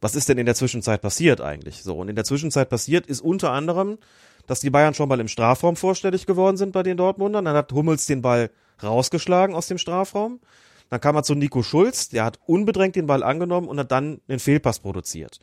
[0.00, 1.82] was ist denn in der Zwischenzeit passiert eigentlich?
[1.82, 3.98] So, und in der Zwischenzeit passiert ist unter anderem,
[4.46, 7.44] dass die Bayern schon mal im Strafraum vorstellig geworden sind bei den Dortmundern.
[7.44, 8.50] Dann hat Hummels den Ball
[8.82, 10.40] rausgeschlagen aus dem Strafraum.
[10.90, 14.20] Dann kam er zu Nico Schulz, der hat unbedrängt den Ball angenommen und hat dann
[14.28, 15.38] den Fehlpass produziert.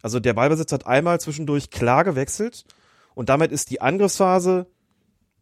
[0.00, 2.64] Also der Ballbesitz hat einmal zwischendurch klar gewechselt
[3.14, 4.66] und damit ist die Angriffsphase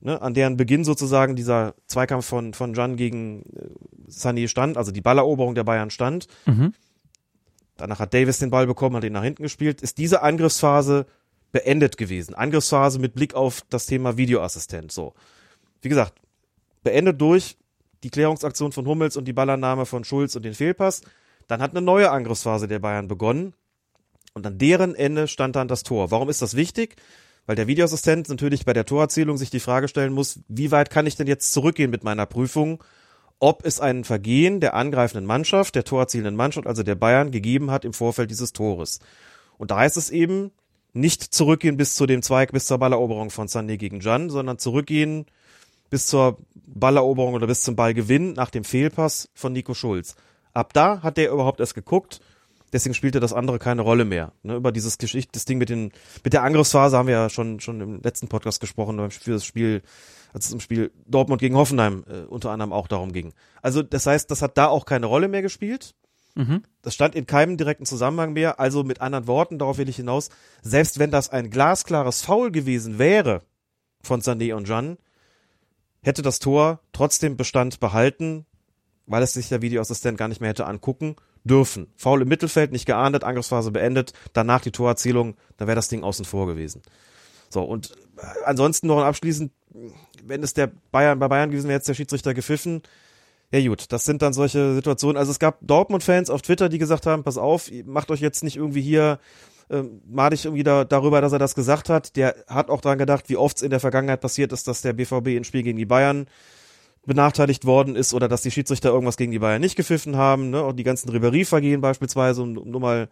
[0.02, 4.92] ne, an deren Beginn sozusagen dieser Zweikampf von, von Jan gegen äh, Sané stand, also
[4.92, 6.26] die Balleroberung der Bayern stand.
[6.46, 6.74] Mhm.
[7.76, 9.80] Danach hat Davis den Ball bekommen, hat ihn nach hinten gespielt.
[9.80, 11.06] Ist diese Angriffsphase
[11.52, 12.34] beendet gewesen?
[12.34, 14.92] Angriffsphase mit Blick auf das Thema Videoassistent.
[14.92, 15.14] So.
[15.80, 16.20] Wie gesagt,
[16.82, 17.56] beendet durch
[18.02, 21.02] die Klärungsaktion von Hummels und die Ballannahme von Schulz und den Fehlpass.
[21.48, 23.54] Dann hat eine neue Angriffsphase der Bayern begonnen.
[24.34, 26.10] Und an deren Ende stand dann das Tor.
[26.10, 26.96] Warum ist das wichtig?
[27.46, 31.06] Weil der Videoassistent natürlich bei der Torerzählung sich die Frage stellen muss, wie weit kann
[31.06, 32.82] ich denn jetzt zurückgehen mit meiner Prüfung,
[33.38, 37.84] ob es ein Vergehen der angreifenden Mannschaft, der torerzielenden Mannschaft, also der Bayern, gegeben hat
[37.84, 39.00] im Vorfeld dieses Tores.
[39.58, 40.52] Und da heißt es eben,
[40.92, 45.26] nicht zurückgehen bis zu dem Zweig, bis zur Balleroberung von Sané gegen Jan, sondern zurückgehen
[45.90, 50.14] bis zur Balleroberung oder bis zum Ballgewinn nach dem Fehlpass von Nico Schulz.
[50.54, 52.20] Ab da hat der überhaupt erst geguckt,
[52.72, 54.32] deswegen spielte das andere keine Rolle mehr.
[54.42, 55.92] Ne, über dieses Geschichte, das Ding mit den,
[56.24, 59.82] mit der Angriffsphase haben wir ja schon, schon im letzten Podcast gesprochen, für das Spiel,
[60.32, 63.32] als es im Spiel Dortmund gegen Hoffenheim äh, unter anderem auch darum ging.
[63.60, 65.94] Also, das heißt, das hat da auch keine Rolle mehr gespielt.
[66.34, 66.62] Mhm.
[66.80, 68.58] Das stand in keinem direkten Zusammenhang mehr.
[68.58, 70.30] Also mit anderen Worten, darauf will ich hinaus,
[70.62, 73.42] selbst wenn das ein glasklares Foul gewesen wäre
[74.02, 74.96] von Sané und Jan,
[76.02, 78.46] hätte das Tor trotzdem Bestand behalten,
[79.06, 81.88] weil es sich der Videoassistent gar nicht mehr hätte angucken dürfen.
[81.96, 86.24] Foul im Mittelfeld, nicht geahndet, Angriffsphase beendet, danach die Torerzielung, dann wäre das Ding außen
[86.24, 86.82] vor gewesen.
[87.48, 89.52] So, und äh, ansonsten noch abschließend,
[90.24, 92.82] wenn es der Bayern, bei Bayern gewesen wäre, jetzt der Schiedsrichter gepfiffen.
[93.52, 95.18] Ja gut, das sind dann solche Situationen.
[95.18, 98.56] Also es gab Dortmund-Fans auf Twitter, die gesagt haben, pass auf, macht euch jetzt nicht
[98.56, 99.18] irgendwie hier
[99.68, 102.16] ähm, madig irgendwie da, darüber, dass er das gesagt hat.
[102.16, 104.94] Der hat auch dran gedacht, wie oft es in der Vergangenheit passiert ist, dass der
[104.94, 106.26] BVB ins Spiel gegen die Bayern
[107.04, 110.62] benachteiligt worden ist oder dass die Schiedsrichter irgendwas gegen die Bayern nicht gepfiffen haben, ne?
[110.62, 113.08] auch die ganzen Ribery-Vergehen beispielsweise, um, um nur mal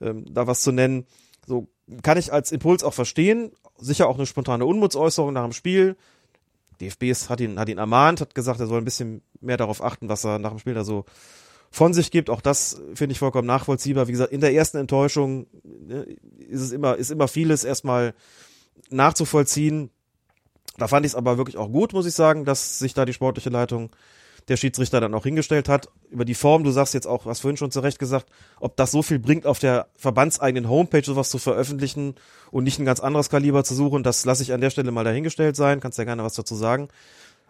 [0.00, 1.06] ähm, da was zu nennen.
[1.46, 1.68] So
[2.02, 3.52] kann ich als Impuls auch verstehen.
[3.78, 5.96] Sicher auch eine spontane Unmutsäußerung nach dem Spiel.
[6.80, 10.08] DFB hat ihn, hat ihn ermahnt, hat gesagt, er soll ein bisschen mehr darauf achten,
[10.08, 11.04] was er nach dem Spiel da so
[11.70, 12.30] von sich gibt.
[12.30, 14.08] Auch das finde ich vollkommen nachvollziehbar.
[14.08, 16.06] Wie gesagt, in der ersten Enttäuschung ne,
[16.38, 18.14] ist es immer, ist immer vieles erstmal
[18.90, 19.90] nachzuvollziehen.
[20.78, 23.12] Da fand ich es aber wirklich auch gut, muss ich sagen, dass sich da die
[23.12, 23.90] sportliche Leitung
[24.48, 25.88] der Schiedsrichter dann auch hingestellt hat.
[26.10, 28.26] Über die Form, du sagst jetzt auch, was vorhin schon zurecht gesagt,
[28.60, 32.14] ob das so viel bringt, auf der verbandseigenen Homepage sowas zu veröffentlichen
[32.50, 35.04] und nicht ein ganz anderes Kaliber zu suchen, das lasse ich an der Stelle mal
[35.04, 35.80] dahingestellt sein.
[35.80, 36.88] Kannst ja gerne was dazu sagen.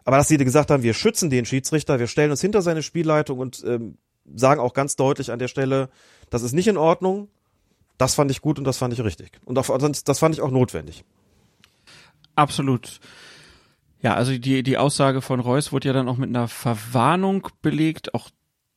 [0.05, 3.41] Aber dass sie gesagt haben, wir schützen den Schiedsrichter, wir stellen uns hinter seine Spielleitung
[3.41, 3.99] und ähm,
[4.35, 5.91] sagen auch ganz deutlich an der Stelle,
[6.31, 7.29] das ist nicht in Ordnung.
[7.99, 9.33] Das fand ich gut und das fand ich richtig.
[9.45, 11.05] Und auch, das fand ich auch notwendig.
[12.37, 13.01] Absolut.
[14.01, 18.15] Ja, also die, die Aussage von Reus wurde ja dann auch mit einer Verwarnung belegt.
[18.15, 18.31] Auch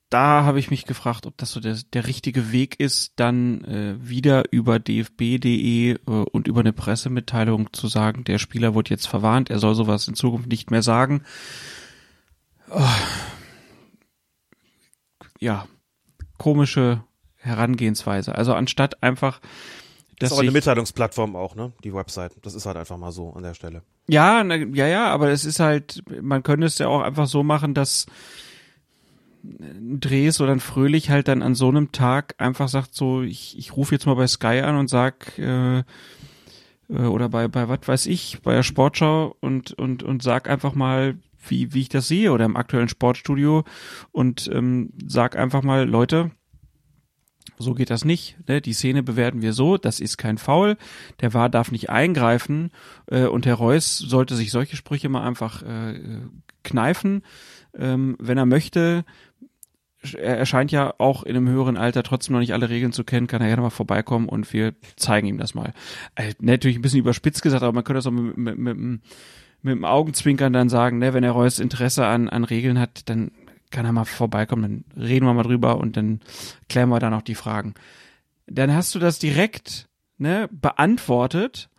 [0.10, 3.96] da habe ich mich gefragt, ob das so der, der richtige Weg ist, dann äh,
[4.00, 9.52] wieder über dfb.de äh, und über eine Pressemitteilung zu sagen, der Spieler wurde jetzt verwarnt,
[9.52, 11.24] er soll sowas in Zukunft nicht mehr sagen.
[12.72, 12.82] Oh.
[15.40, 15.68] Ja,
[16.38, 17.04] komische
[17.36, 18.36] Herangehensweise.
[18.36, 19.40] Also anstatt einfach
[20.20, 21.72] das ist aber eine Mitteilungsplattform auch, ne?
[21.84, 22.34] Die Website.
[22.42, 23.84] Das ist halt einfach mal so an der Stelle.
[24.08, 27.44] Ja, na, ja, ja, aber es ist halt, man könnte es ja auch einfach so
[27.44, 28.06] machen, dass
[29.44, 33.58] ein Dres oder ein Fröhlich halt dann an so einem Tag einfach sagt so, ich,
[33.58, 35.84] ich rufe jetzt mal bei Sky an und sag, äh, äh,
[36.90, 41.18] oder bei, bei was weiß ich, bei der Sportschau und, und, und sag einfach mal,
[41.48, 43.64] wie, wie ich das sehe oder im aktuellen Sportstudio
[44.12, 46.32] und ähm, sag einfach mal, Leute,
[47.60, 48.38] so geht das nicht.
[48.48, 48.62] Ne?
[48.62, 50.78] Die Szene bewerten wir so, das ist kein Foul.
[51.20, 52.72] Der war darf nicht eingreifen
[53.08, 56.00] äh, und Herr Reus sollte sich solche Sprüche mal einfach äh,
[56.64, 57.24] kneifen,
[57.78, 59.04] ähm, wenn er möchte.
[60.18, 63.28] Er erscheint ja auch in einem höheren Alter trotzdem noch nicht alle Regeln zu kennen,
[63.28, 65.74] kann er ja nochmal vorbeikommen und wir zeigen ihm das mal.
[66.16, 69.76] Äh, natürlich ein bisschen überspitzt gesagt, aber man könnte das auch mit, mit, mit, mit
[69.76, 73.32] dem Augenzwinkern dann sagen, ne, wenn er Reus Interesse an, an Regeln hat, dann
[73.72, 76.22] kann er mal vorbeikommen, dann reden wir mal drüber und dann
[76.68, 77.74] klären wir dann auch die Fragen.
[78.48, 81.70] Dann hast du das direkt ne, beantwortet.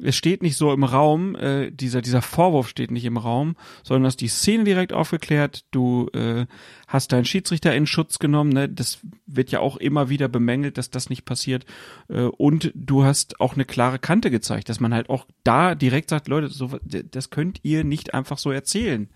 [0.00, 4.06] Es steht nicht so im Raum, äh, dieser, dieser Vorwurf steht nicht im Raum, sondern
[4.06, 6.46] hast die Szene direkt aufgeklärt, du äh,
[6.88, 8.68] hast deinen Schiedsrichter in Schutz genommen, ne?
[8.68, 11.66] das wird ja auch immer wieder bemängelt, dass das nicht passiert
[12.08, 16.08] äh, und du hast auch eine klare Kante gezeigt, dass man halt auch da direkt
[16.08, 19.08] sagt, Leute, so, das könnt ihr nicht einfach so erzählen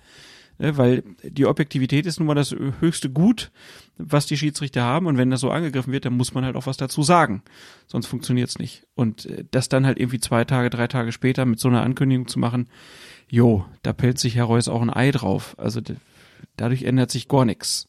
[0.58, 3.50] weil die Objektivität ist nun mal das höchste Gut,
[3.98, 6.66] was die Schiedsrichter haben und wenn das so angegriffen wird, dann muss man halt auch
[6.66, 7.42] was dazu sagen,
[7.86, 8.86] sonst funktioniert's nicht.
[8.94, 12.28] Und äh, das dann halt irgendwie zwei Tage, drei Tage später mit so einer Ankündigung
[12.28, 12.68] zu machen,
[13.28, 15.54] jo, da pellt sich Herr Reus auch ein Ei drauf.
[15.58, 15.80] Also
[16.56, 17.88] dadurch ändert sich gar nichts.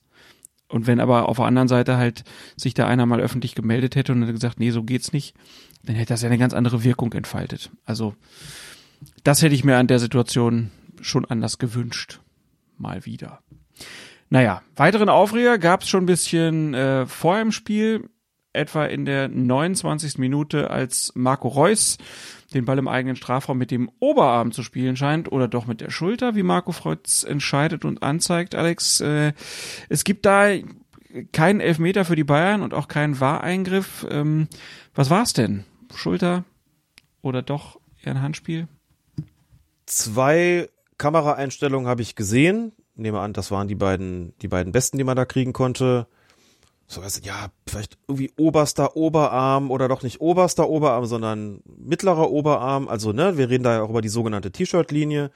[0.70, 2.26] Und wenn aber auf der anderen Seite halt
[2.58, 5.36] sich da einer mal öffentlich gemeldet hätte und gesagt, nee, so geht's nicht,
[5.84, 7.72] dann hätte das ja eine ganz andere Wirkung entfaltet.
[7.86, 8.16] Also
[9.24, 12.20] das hätte ich mir an der Situation schon anders gewünscht
[12.80, 13.42] mal wieder.
[14.30, 18.10] Naja, weiteren Aufreger gab es schon ein bisschen äh, vor dem Spiel,
[18.54, 20.18] etwa in der 29.
[20.18, 21.98] Minute, als Marco Reus
[22.54, 25.90] den Ball im eigenen Strafraum mit dem Oberarm zu spielen scheint oder doch mit der
[25.90, 28.56] Schulter, wie Marco Freutz entscheidet und anzeigt.
[28.56, 29.34] Alex, äh,
[29.90, 30.50] es gibt da
[31.32, 34.06] keinen Elfmeter für die Bayern und auch keinen Wahreingriff.
[34.10, 34.48] Ähm,
[34.96, 35.66] was war's denn?
[35.94, 36.44] Schulter
[37.22, 38.68] oder doch eher ein Handspiel?
[39.86, 42.74] Zwei Kameraeinstellungen habe ich gesehen.
[42.96, 46.08] Nehme an, das waren die beiden, die beiden besten, die man da kriegen konnte.
[46.88, 52.88] So, also, ja, vielleicht irgendwie oberster Oberarm oder doch nicht oberster Oberarm, sondern mittlerer Oberarm.
[52.88, 55.32] Also, ne, wir reden da ja auch über die sogenannte T-Shirt-Linie.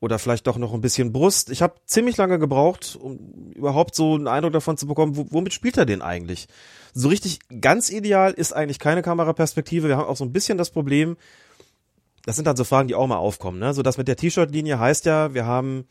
[0.00, 1.50] Oder vielleicht doch noch ein bisschen Brust.
[1.50, 5.76] Ich habe ziemlich lange gebraucht, um überhaupt so einen Eindruck davon zu bekommen, womit spielt
[5.76, 6.46] er denn eigentlich?
[6.94, 9.88] So richtig ganz ideal ist eigentlich keine Kameraperspektive.
[9.88, 11.16] Wir haben auch so ein bisschen das Problem,
[12.28, 13.58] das sind dann so Fragen, die auch mal aufkommen.
[13.58, 13.72] Ne?
[13.72, 15.86] So das mit der T-Shirt-Linie heißt ja, wir haben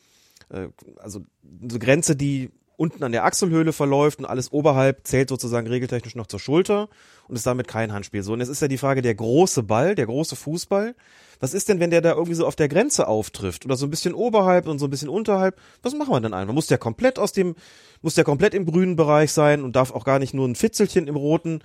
[0.49, 1.21] äh, also
[1.63, 6.27] eine Grenze, die unten an der Achselhöhle verläuft und alles oberhalb zählt sozusagen regeltechnisch noch
[6.27, 6.89] zur Schulter
[7.27, 8.21] und ist damit kein Handspiel.
[8.21, 10.93] So, und es ist ja die Frage, der große Ball, der große Fußball,
[11.39, 13.89] was ist denn, wenn der da irgendwie so auf der Grenze auftrifft oder so ein
[13.89, 15.59] bisschen oberhalb und so ein bisschen unterhalb?
[15.81, 16.53] Was machen wir denn einfach?
[16.53, 17.55] Muss der komplett aus dem,
[18.03, 21.07] muss der komplett im grünen Bereich sein und darf auch gar nicht nur ein Fitzelchen
[21.07, 21.63] im roten?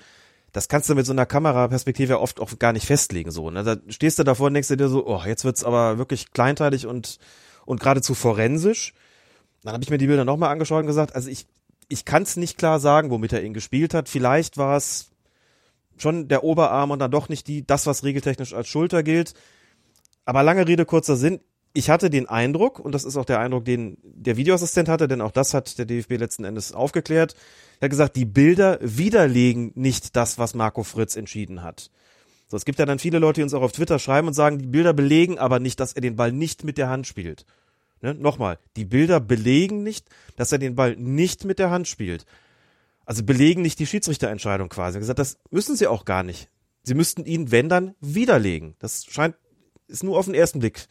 [0.53, 3.65] Das kannst du mit so einer Kameraperspektive oft auch gar nicht festlegen, so, ne?
[3.65, 7.19] Da stehst du davor und denkst dir so, oh, jetzt wird's aber wirklich kleinteilig und,
[7.65, 8.93] und geradezu forensisch.
[9.63, 11.47] Dann habe ich mir die Bilder nochmal angeschaut und gesagt, also ich,
[11.89, 14.09] ich kann es nicht klar sagen, womit er ihn gespielt hat.
[14.09, 15.11] Vielleicht war es
[15.97, 19.35] schon der Oberarm und dann doch nicht die, das, was regeltechnisch als Schulter gilt.
[20.25, 21.41] Aber lange Rede, kurzer Sinn.
[21.75, 25.23] Ich hatte den Eindruck, und das ist auch der Eindruck, den der Videoassistent hatte, denn
[25.23, 27.35] auch das hat der DFB letzten Endes aufgeklärt,
[27.81, 31.91] er hat gesagt, die Bilder widerlegen nicht das, was Marco Fritz entschieden hat.
[32.47, 34.59] So, es gibt ja dann viele Leute, die uns auch auf Twitter schreiben und sagen,
[34.59, 37.47] die Bilder belegen aber nicht, dass er den Ball nicht mit der Hand spielt.
[38.03, 38.15] Ne?
[38.15, 42.27] Nochmal, die Bilder belegen nicht, dass er den Ball nicht mit der Hand spielt.
[43.07, 44.97] Also belegen nicht die Schiedsrichterentscheidung quasi.
[44.97, 46.51] Er hat gesagt, das müssen sie auch gar nicht.
[46.83, 48.75] Sie müssten ihn, wenn dann, widerlegen.
[48.79, 49.35] Das scheint,
[49.89, 50.87] ist nur auf den ersten Blick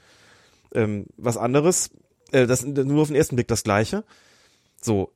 [0.73, 1.91] ähm, was anderes.
[2.31, 4.03] Äh, das nur auf den ersten Blick das Gleiche.
[4.81, 5.11] So,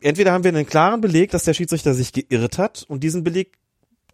[0.00, 3.58] entweder haben wir einen klaren Beleg, dass der Schiedsrichter sich geirrt hat und diesen Beleg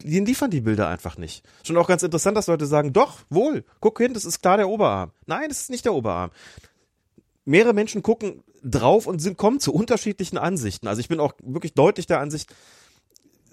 [0.03, 1.45] den liefern die Bilder einfach nicht.
[1.63, 4.69] Schon auch ganz interessant, dass Leute sagen, doch, wohl, guck hin, das ist klar der
[4.69, 5.13] Oberarm.
[5.27, 6.31] Nein, das ist nicht der Oberarm.
[7.45, 10.89] Mehrere Menschen gucken drauf und sind, kommen zu unterschiedlichen Ansichten.
[10.89, 12.53] Also ich bin auch wirklich deutlich der Ansicht,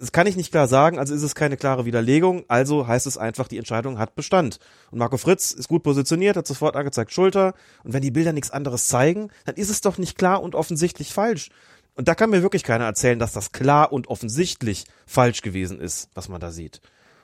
[0.01, 3.19] das kann ich nicht klar sagen, also ist es keine klare Widerlegung, also heißt es
[3.19, 4.57] einfach, die Entscheidung hat Bestand.
[4.89, 7.53] Und Marco Fritz ist gut positioniert, hat sofort angezeigt Schulter,
[7.83, 11.13] und wenn die Bilder nichts anderes zeigen, dann ist es doch nicht klar und offensichtlich
[11.13, 11.51] falsch.
[11.93, 16.09] Und da kann mir wirklich keiner erzählen, dass das klar und offensichtlich falsch gewesen ist,
[16.15, 16.81] was man da sieht.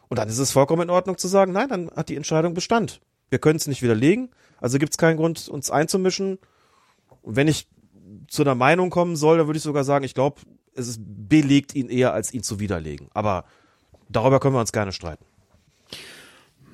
[0.08, 3.02] Und dann ist es vollkommen in Ordnung zu sagen, nein, dann hat die Entscheidung Bestand.
[3.32, 4.30] Wir können es nicht widerlegen,
[4.62, 6.38] also gibt es keinen Grund, uns einzumischen.
[7.24, 7.68] Und wenn ich
[8.28, 10.42] zu einer Meinung kommen soll, dann würde ich sogar sagen, ich glaube,
[10.78, 13.08] es ist, belegt ihn eher, als ihn zu widerlegen.
[13.14, 13.46] Aber
[14.10, 15.26] darüber können wir uns gerne streiten.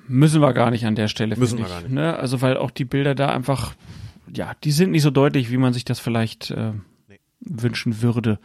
[0.08, 1.36] Müssen wir gar nicht an der Stelle.
[1.38, 1.92] Müssen wir gar nicht.
[1.92, 2.16] Ne?
[2.16, 3.76] Also weil auch die Bilder da einfach,
[4.34, 6.74] ja, die sind nicht so deutlich, wie man sich das vielleicht äh,
[7.40, 8.40] wünschen würde.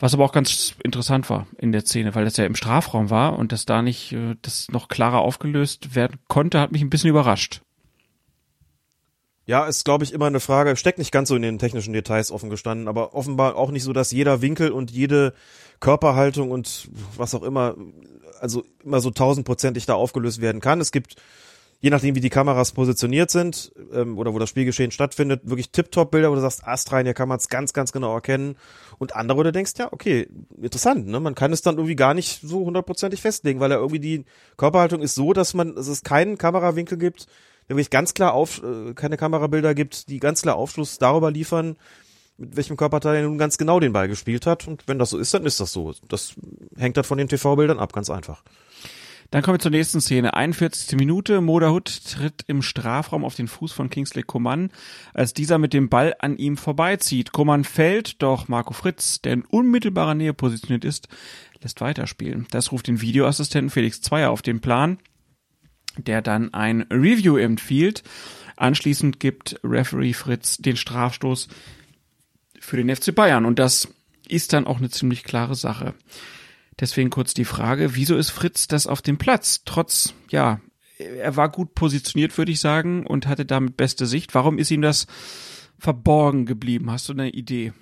[0.00, 3.38] Was aber auch ganz interessant war in der Szene, weil das ja im Strafraum war
[3.38, 7.10] und das da nicht, äh, das noch klarer aufgelöst werden konnte, hat mich ein bisschen
[7.10, 7.62] überrascht.
[9.50, 12.30] Ja, ist, glaube ich, immer eine Frage, steckt nicht ganz so in den technischen Details
[12.30, 15.34] offen gestanden, aber offenbar auch nicht so, dass jeder Winkel und jede
[15.80, 17.74] Körperhaltung und was auch immer,
[18.38, 20.80] also immer so tausendprozentig da aufgelöst werden kann.
[20.80, 21.16] Es gibt
[21.80, 26.30] je nachdem, wie die Kameras positioniert sind ähm, oder wo das Spielgeschehen stattfindet, wirklich Tip-Top-Bilder,
[26.30, 28.56] wo du sagst, astrein, hier kann man es ganz, ganz genau erkennen.
[28.98, 30.28] Und andere, wo du denkst, ja, okay,
[30.60, 31.18] interessant, ne?
[31.18, 34.24] Man kann es dann irgendwie gar nicht so hundertprozentig festlegen, weil er irgendwie die
[34.58, 37.26] Körperhaltung ist so, dass man, dass es keinen Kamerawinkel gibt,
[37.76, 41.76] wirklich ganz klar auf, äh, keine Kamerabilder gibt, die ganz klar Aufschluss darüber liefern,
[42.38, 44.66] mit welchem Körperteil er nun ganz genau den Ball gespielt hat.
[44.66, 45.94] Und wenn das so ist, dann ist das so.
[46.08, 46.34] Das
[46.76, 48.42] hängt dann von den TV-Bildern ab, ganz einfach.
[49.30, 50.34] Dann kommen wir zur nächsten Szene.
[50.34, 50.98] 41.
[50.98, 51.40] Minute.
[51.40, 54.70] Moderhut tritt im Strafraum auf den Fuß von Kingsley Coman,
[55.14, 57.30] als dieser mit dem Ball an ihm vorbeizieht.
[57.30, 61.06] Coman fällt, doch Marco Fritz, der in unmittelbarer Nähe positioniert ist,
[61.62, 62.48] lässt weiterspielen.
[62.50, 64.98] Das ruft den Videoassistenten Felix Zweier auf den Plan,
[66.04, 68.02] der dann ein Review empfiehlt.
[68.56, 71.48] Anschließend gibt Referee Fritz den Strafstoß
[72.58, 73.88] für den FC Bayern und das
[74.28, 75.94] ist dann auch eine ziemlich klare Sache.
[76.78, 79.62] Deswegen kurz die Frage, wieso ist Fritz das auf dem Platz?
[79.64, 80.60] Trotz, ja,
[80.98, 84.34] er war gut positioniert, würde ich sagen, und hatte damit beste Sicht.
[84.34, 85.06] Warum ist ihm das
[85.78, 86.90] verborgen geblieben?
[86.90, 87.72] Hast du eine Idee?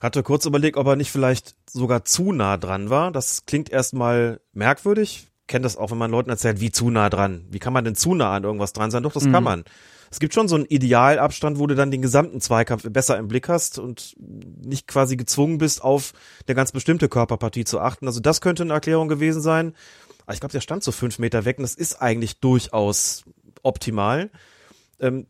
[0.00, 3.10] Hatte kurz überlegt, ob er nicht vielleicht sogar zu nah dran war.
[3.10, 5.28] Das klingt erstmal merkwürdig.
[5.48, 7.46] Kennt das auch, wenn man Leuten erzählt, wie zu nah dran.
[7.50, 9.02] Wie kann man denn zu nah an irgendwas dran sein?
[9.02, 9.32] Doch, das mhm.
[9.32, 9.64] kann man
[10.10, 13.48] es gibt schon so einen Idealabstand, wo du dann den gesamten Zweikampf besser im Blick
[13.48, 16.12] hast und nicht quasi gezwungen bist, auf
[16.46, 18.06] eine ganz bestimmte Körperpartie zu achten.
[18.06, 19.74] Also das könnte eine Erklärung gewesen sein.
[20.24, 23.24] Aber ich glaube, der stand so fünf Meter weg und das ist eigentlich durchaus
[23.62, 24.30] optimal.
[25.00, 25.26] Ähm,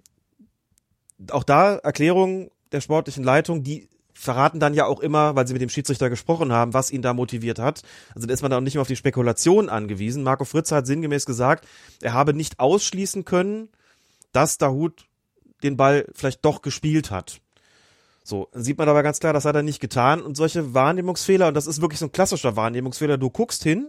[1.31, 3.89] auch da Erklärung der sportlichen Leitung, die
[4.19, 7.15] verraten dann ja auch immer, weil sie mit dem Schiedsrichter gesprochen haben, was ihn da
[7.15, 7.83] motiviert hat.
[8.15, 10.25] Also da ist man dann nicht mehr auf die Spekulation angewiesen.
[10.25, 11.67] Marco Fritz hat sinngemäß gesagt,
[12.03, 13.69] er habe nicht ausschließen können,
[14.33, 15.07] dass Dahut
[15.63, 17.41] den Ball vielleicht doch gespielt hat.
[18.25, 20.21] So, sieht man aber ganz klar, das hat er nicht getan.
[20.21, 23.89] Und solche Wahrnehmungsfehler, und das ist wirklich so ein klassischer Wahrnehmungsfehler, du guckst hin,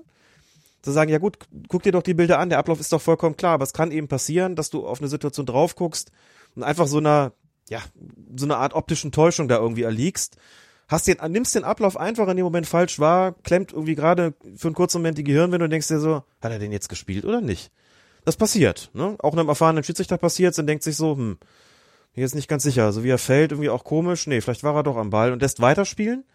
[0.82, 3.36] zu sagen, ja gut, guck dir doch die Bilder an, der Ablauf ist doch vollkommen
[3.36, 6.12] klar, aber es kann eben passieren, dass du auf eine Situation drauf guckst
[6.56, 7.34] und einfach so einer,
[7.70, 7.82] ja,
[8.36, 10.38] so eine Art optischen Täuschung da irgendwie erliegst.
[10.88, 14.68] Hast den, nimmst den Ablauf einfach in dem Moment falsch wahr, klemmt irgendwie gerade für
[14.68, 17.42] einen kurzen Moment die Gehirnwände und denkst dir so, hat er den jetzt gespielt oder
[17.42, 17.72] nicht?
[18.26, 19.16] Das passiert, ne?
[19.20, 21.38] Auch einem erfahrenen Schiedsrichter passiert und denkt sich so, hm,
[22.14, 22.92] hier ist nicht ganz sicher.
[22.92, 24.28] So wie er fällt, irgendwie auch komisch.
[24.28, 26.26] Nee, vielleicht war er doch am Ball und lässt weiterspielen.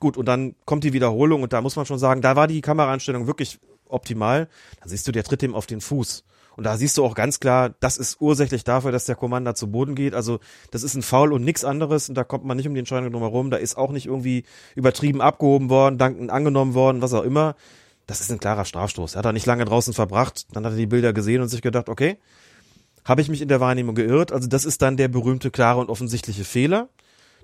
[0.00, 2.60] Gut, und dann kommt die Wiederholung und da muss man schon sagen, da war die
[2.60, 3.58] Kameraeinstellung wirklich
[3.88, 4.48] optimal.
[4.80, 6.24] Dann siehst du, der tritt ihm auf den Fuß.
[6.56, 9.70] Und da siehst du auch ganz klar, das ist ursächlich dafür, dass der Commander zu
[9.70, 10.14] Boden geht.
[10.14, 10.38] Also
[10.70, 13.10] das ist ein Foul und nichts anderes und da kommt man nicht um die Entscheidung
[13.10, 13.50] drum herum.
[13.50, 14.44] Da ist auch nicht irgendwie
[14.74, 17.56] übertrieben abgehoben worden, danken angenommen worden, was auch immer
[18.06, 19.14] das ist ein klarer Strafstoß.
[19.14, 21.62] Er hat da nicht lange draußen verbracht, dann hat er die Bilder gesehen und sich
[21.62, 22.18] gedacht, okay,
[23.04, 24.32] habe ich mich in der Wahrnehmung geirrt?
[24.32, 26.88] Also das ist dann der berühmte, klare und offensichtliche Fehler,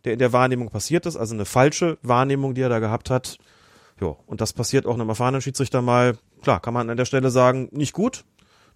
[0.04, 3.38] der in der Wahrnehmung passiert ist, also eine falsche Wahrnehmung, die er da gehabt hat.
[4.00, 7.30] Ja, und das passiert auch einem erfahrenen Schiedsrichter mal, klar, kann man an der Stelle
[7.30, 8.24] sagen, nicht gut.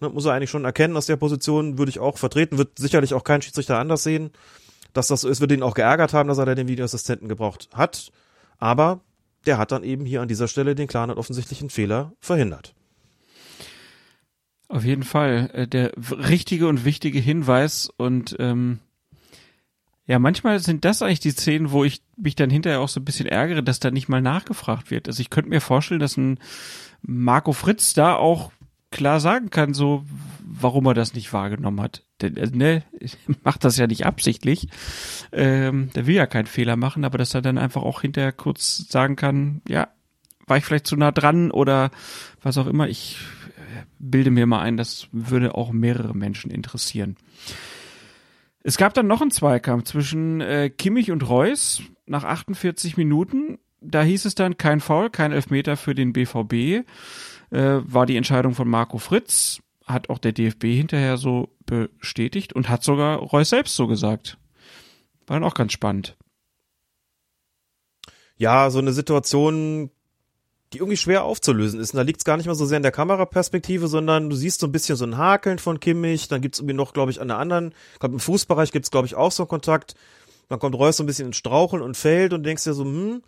[0.00, 3.14] Ne, muss er eigentlich schon erkennen aus der Position, würde ich auch vertreten, wird sicherlich
[3.14, 4.30] auch kein Schiedsrichter anders sehen.
[4.92, 7.68] Dass das so ist, wird ihn auch geärgert haben, dass er da den Videoassistenten gebraucht
[7.74, 8.12] hat.
[8.58, 9.00] Aber
[9.46, 12.74] der hat dann eben hier an dieser Stelle den klaren und offensichtlichen Fehler verhindert.
[14.68, 18.80] Auf jeden Fall äh, der richtige und wichtige Hinweis und ähm,
[20.06, 23.04] ja, manchmal sind das eigentlich die Szenen, wo ich mich dann hinterher auch so ein
[23.04, 25.08] bisschen ärgere, dass da nicht mal nachgefragt wird.
[25.08, 26.38] Also ich könnte mir vorstellen, dass ein
[27.00, 28.52] Marco Fritz da auch
[28.94, 30.04] klar sagen kann, so
[30.40, 32.04] warum er das nicht wahrgenommen hat.
[32.22, 32.84] Denn, äh, ne,
[33.44, 34.68] macht das ja nicht absichtlich.
[35.32, 38.88] Ähm, der will ja keinen Fehler machen, aber dass er dann einfach auch hinterher kurz
[38.88, 39.88] sagen kann, ja,
[40.46, 41.90] war ich vielleicht zu nah dran oder
[42.42, 42.88] was auch immer.
[42.88, 43.18] Ich
[43.56, 47.16] äh, bilde mir mal ein, das würde auch mehrere Menschen interessieren.
[48.62, 53.58] Es gab dann noch einen Zweikampf zwischen äh, Kimmich und Reus nach 48 Minuten.
[53.80, 56.86] Da hieß es dann kein Foul, kein Elfmeter für den BVB.
[57.54, 62.68] Äh, war die Entscheidung von Marco Fritz hat auch der DFB hinterher so bestätigt und
[62.68, 64.38] hat sogar Reus selbst so gesagt.
[65.26, 66.16] War dann auch ganz spannend.
[68.36, 69.90] Ja, so eine Situation,
[70.72, 71.92] die irgendwie schwer aufzulösen ist.
[71.92, 74.60] Und da liegt es gar nicht mal so sehr in der Kameraperspektive, sondern du siehst
[74.60, 77.20] so ein bisschen so ein Hakeln von Kimmich, dann gibt es irgendwie noch, glaube ich,
[77.20, 79.94] an der anderen, glaube im Fußbereich gibt es, glaube ich, auch so einen Kontakt.
[80.48, 83.22] Dann kommt Reus so ein bisschen ins Straucheln und fällt und denkst dir so, hm,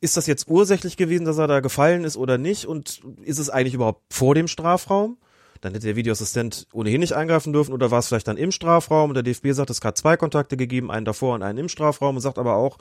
[0.00, 2.66] ist das jetzt ursächlich gewesen, dass er da gefallen ist oder nicht?
[2.66, 5.18] Und ist es eigentlich überhaupt vor dem Strafraum?
[5.60, 9.10] dann hätte der Videoassistent ohnehin nicht eingreifen dürfen oder war es vielleicht dann im Strafraum
[9.10, 12.16] und der DFB sagt, es hat zwei Kontakte gegeben, einen davor und einen im Strafraum
[12.16, 12.78] und sagt aber auch,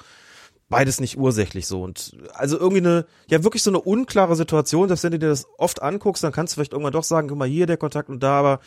[0.70, 5.04] beides nicht ursächlich so und also irgendwie eine, ja wirklich so eine unklare Situation, dass
[5.04, 7.48] wenn du dir das oft anguckst, dann kannst du vielleicht irgendwann doch sagen, guck mal
[7.48, 8.60] hier der Kontakt und da, aber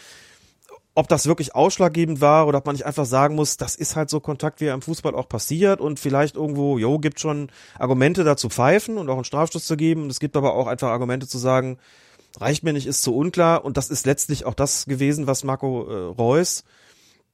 [0.99, 4.11] ob das wirklich ausschlaggebend war oder ob man nicht einfach sagen muss, das ist halt
[4.11, 8.25] so Kontakt, wie er im Fußball auch passiert und vielleicht irgendwo, jo, gibt schon Argumente
[8.25, 11.29] dazu pfeifen und auch einen Strafstoß zu geben und es gibt aber auch einfach Argumente
[11.29, 11.79] zu sagen,
[12.41, 13.65] reicht mir nicht, ist zu unklar.
[13.65, 16.65] Und das ist letztlich auch das gewesen, was Marco äh, Reus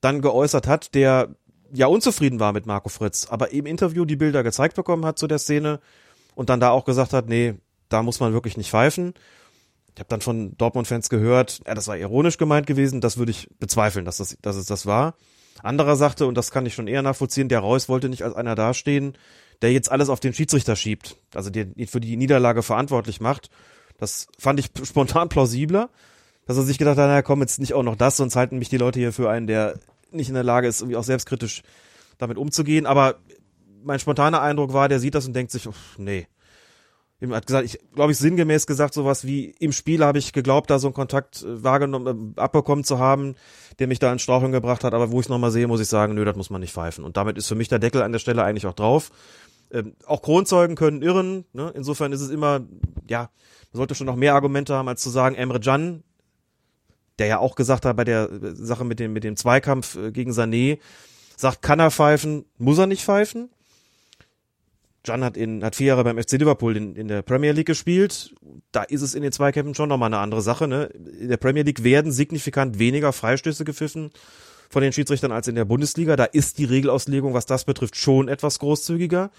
[0.02, 1.30] dann geäußert hat, der
[1.72, 5.26] ja unzufrieden war mit Marco Fritz, aber im Interview die Bilder gezeigt bekommen hat zu
[5.26, 5.80] der Szene
[6.34, 7.54] und dann da auch gesagt hat, nee,
[7.88, 9.14] da muss man wirklich nicht pfeifen.
[9.94, 13.48] Ich habe dann von Dortmund-Fans gehört, ja, das war ironisch gemeint gewesen, das würde ich
[13.60, 15.14] bezweifeln, dass, das, dass es das war.
[15.62, 18.56] Anderer sagte, und das kann ich schon eher nachvollziehen, der Reus wollte nicht als einer
[18.56, 19.16] dastehen,
[19.62, 23.50] der jetzt alles auf den Schiedsrichter schiebt, also den für die Niederlage verantwortlich macht
[23.98, 25.90] das fand ich spontan plausibler,
[26.46, 28.68] dass er sich gedacht hat, naja, komm, jetzt nicht auch noch das, sonst halten mich
[28.68, 29.78] die Leute hier für einen, der
[30.10, 31.62] nicht in der Lage ist, irgendwie auch selbstkritisch
[32.18, 32.86] damit umzugehen.
[32.86, 33.16] Aber
[33.82, 36.26] mein spontaner Eindruck war, der sieht das und denkt sich, oh, nee.
[37.30, 40.78] Hat gesagt, ich glaube ich sinngemäß gesagt sowas wie im Spiel habe ich geglaubt, da
[40.78, 43.34] so einen Kontakt äh, wahrgenommen, äh, abbekommen zu haben,
[43.78, 45.88] der mich da in Straucheln gebracht hat, aber wo ich es nochmal sehe, muss ich
[45.88, 47.04] sagen, nö, das muss man nicht pfeifen.
[47.04, 49.10] Und damit ist für mich der Deckel an der Stelle eigentlich auch drauf.
[49.70, 51.72] Ähm, auch Kronzeugen können irren, ne?
[51.74, 52.60] insofern ist es immer,
[53.08, 53.30] ja,
[53.72, 56.02] man sollte schon noch mehr Argumente haben, als zu sagen, Emre Can,
[57.18, 60.32] der ja auch gesagt hat bei der Sache mit dem, mit dem Zweikampf äh, gegen
[60.32, 60.78] Sané,
[61.36, 63.50] sagt, kann er pfeifen, muss er nicht pfeifen.
[65.05, 68.35] Can hat in, hat vier Jahre beim FC Liverpool in, in der Premier League gespielt.
[68.72, 70.86] Da ist es in den Zweikämpfen schon nochmal eine andere Sache, ne?
[71.20, 74.10] In der Premier League werden signifikant weniger Freistöße gepfiffen
[74.70, 76.16] von den Schiedsrichtern als in der Bundesliga.
[76.16, 79.31] Da ist die Regelauslegung, was das betrifft, schon etwas großzügiger.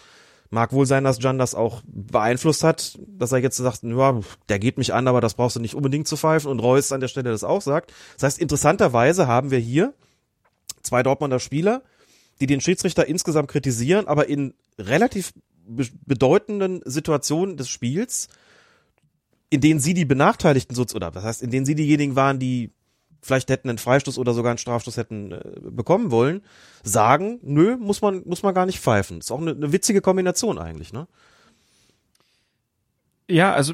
[0.51, 4.59] Mag wohl sein, dass Jan das auch beeinflusst hat, dass er jetzt sagt, ja, der
[4.59, 7.07] geht mich an, aber das brauchst du nicht unbedingt zu pfeifen und Reus an der
[7.07, 7.91] Stelle das auch sagt.
[8.13, 9.93] Das heißt, interessanterweise haben wir hier
[10.83, 11.81] zwei Dortmunder Spieler,
[12.39, 15.33] die den Schiedsrichter insgesamt kritisieren, aber in relativ
[15.67, 18.27] bedeutenden Situationen des Spiels,
[19.49, 22.71] in denen sie die Benachteiligten, oder das heißt, in denen sie diejenigen waren, die
[23.21, 26.43] vielleicht hätten einen Freistoß oder sogar einen Strafstoß hätten äh, bekommen wollen,
[26.83, 29.19] sagen, nö, muss man, muss man gar nicht pfeifen.
[29.19, 31.07] Ist auch eine, eine witzige Kombination eigentlich, ne?
[33.27, 33.73] Ja, also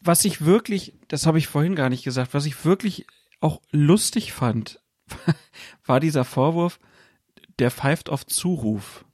[0.00, 3.06] was ich wirklich, das habe ich vorhin gar nicht gesagt, was ich wirklich
[3.40, 4.80] auch lustig fand,
[5.84, 6.78] war dieser Vorwurf,
[7.58, 9.04] der pfeift auf Zuruf.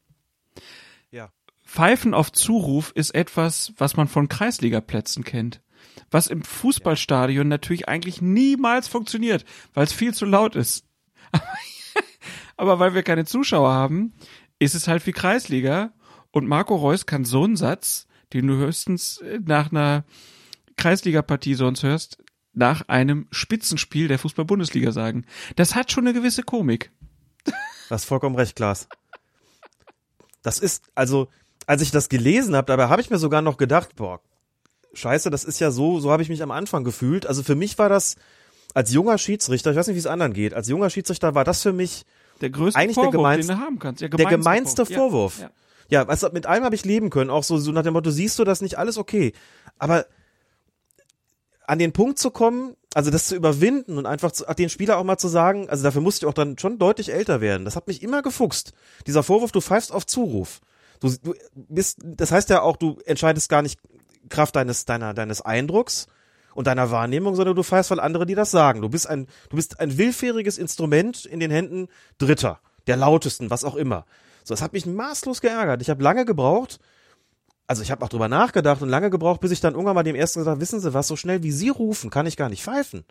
[1.68, 5.60] Pfeifen auf Zuruf ist etwas, was man von Kreisligaplätzen kennt
[6.10, 10.84] was im Fußballstadion natürlich eigentlich niemals funktioniert, weil es viel zu laut ist.
[12.56, 14.14] Aber weil wir keine Zuschauer haben,
[14.58, 15.92] ist es halt wie Kreisliga
[16.30, 20.04] und Marco Reus kann so einen Satz, den du höchstens äh, nach einer
[20.76, 22.22] Kreisliga-Partie sonst hörst,
[22.52, 25.24] nach einem Spitzenspiel der Fußball-Bundesliga sagen.
[25.56, 26.90] Das hat schon eine gewisse Komik.
[27.44, 27.52] Du
[27.90, 28.88] hast vollkommen recht, Klaas.
[30.42, 31.28] Das ist, also,
[31.68, 34.20] als ich das gelesen habe, dabei habe ich mir sogar noch gedacht, boah,
[34.94, 37.26] scheiße, das ist ja so, so habe ich mich am Anfang gefühlt.
[37.26, 38.16] Also für mich war das
[38.72, 41.62] als junger Schiedsrichter, ich weiß nicht, wie es anderen geht, als junger Schiedsrichter war das
[41.62, 42.06] für mich
[42.40, 44.00] der größte eigentlich Vorwurf, der gemeinste, den du haben kannst.
[44.00, 45.40] Ja, der gemeinste Vorwurf.
[45.40, 45.50] Ja,
[45.90, 46.02] ja.
[46.02, 48.38] ja, also mit allem habe ich leben können, auch so, so nach dem Motto, siehst
[48.38, 49.34] du das nicht alles okay.
[49.78, 50.06] Aber
[51.66, 55.04] an den Punkt zu kommen, also das zu überwinden und einfach zu, den Spieler auch
[55.04, 57.66] mal zu sagen, also dafür musste ich auch dann schon deutlich älter werden.
[57.66, 58.72] Das hat mich immer gefuchst.
[59.06, 60.62] Dieser Vorwurf, du pfeifst auf Zuruf.
[61.00, 63.78] Du, du bist, das heißt ja auch, du entscheidest gar nicht
[64.28, 66.06] Kraft deines, deiner, deines Eindrucks
[66.54, 68.82] und deiner Wahrnehmung, sondern du feierst, weil andere dir das sagen.
[68.82, 71.88] Du bist ein, du bist ein willfähriges Instrument in den Händen
[72.18, 74.06] Dritter, der lautesten, was auch immer.
[74.44, 75.82] So, das hat mich maßlos geärgert.
[75.82, 76.80] Ich habe lange gebraucht,
[77.68, 80.16] also ich habe auch drüber nachgedacht und lange gebraucht, bis ich dann irgendwann mal dem
[80.16, 83.04] ersten gesagt, wissen Sie was, so schnell wie Sie rufen, kann ich gar nicht pfeifen.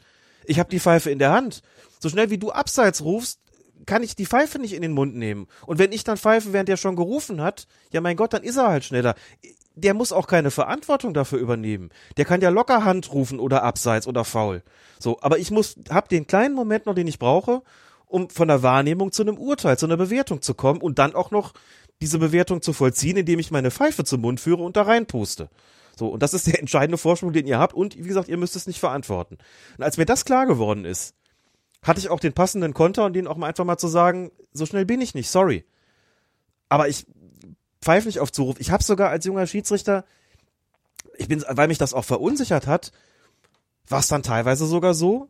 [0.45, 1.61] Ich habe die Pfeife in der Hand.
[1.99, 3.39] So schnell wie du abseits rufst,
[3.87, 5.47] kann ich die Pfeife nicht in den Mund nehmen.
[5.65, 8.57] Und wenn ich dann pfeife, während der schon gerufen hat, ja mein Gott, dann ist
[8.57, 9.15] er halt schneller.
[9.73, 11.89] Der muss auch keine Verantwortung dafür übernehmen.
[12.17, 14.63] Der kann ja locker Hand rufen oder abseits oder faul.
[14.99, 17.61] So, aber ich muss, hab den kleinen Moment noch, den ich brauche,
[18.05, 21.31] um von der Wahrnehmung zu einem Urteil, zu einer Bewertung zu kommen und dann auch
[21.31, 21.53] noch
[22.01, 25.49] diese Bewertung zu vollziehen, indem ich meine Pfeife zum Mund führe und da reinpuste.
[25.97, 27.73] So, und das ist der entscheidende Vorsprung, den ihr habt.
[27.73, 29.37] Und wie gesagt, ihr müsst es nicht verantworten.
[29.77, 31.15] Und als mir das klar geworden ist,
[31.81, 34.65] hatte ich auch den passenden Konter und den auch mal einfach mal zu sagen, so
[34.65, 35.65] schnell bin ich nicht, sorry.
[36.69, 37.05] Aber ich
[37.81, 38.59] pfeife nicht auf Zuruf.
[38.59, 40.05] Ich habe sogar als junger Schiedsrichter,
[41.17, 42.91] ich bin, weil mich das auch verunsichert hat,
[43.87, 45.29] war es dann teilweise sogar so,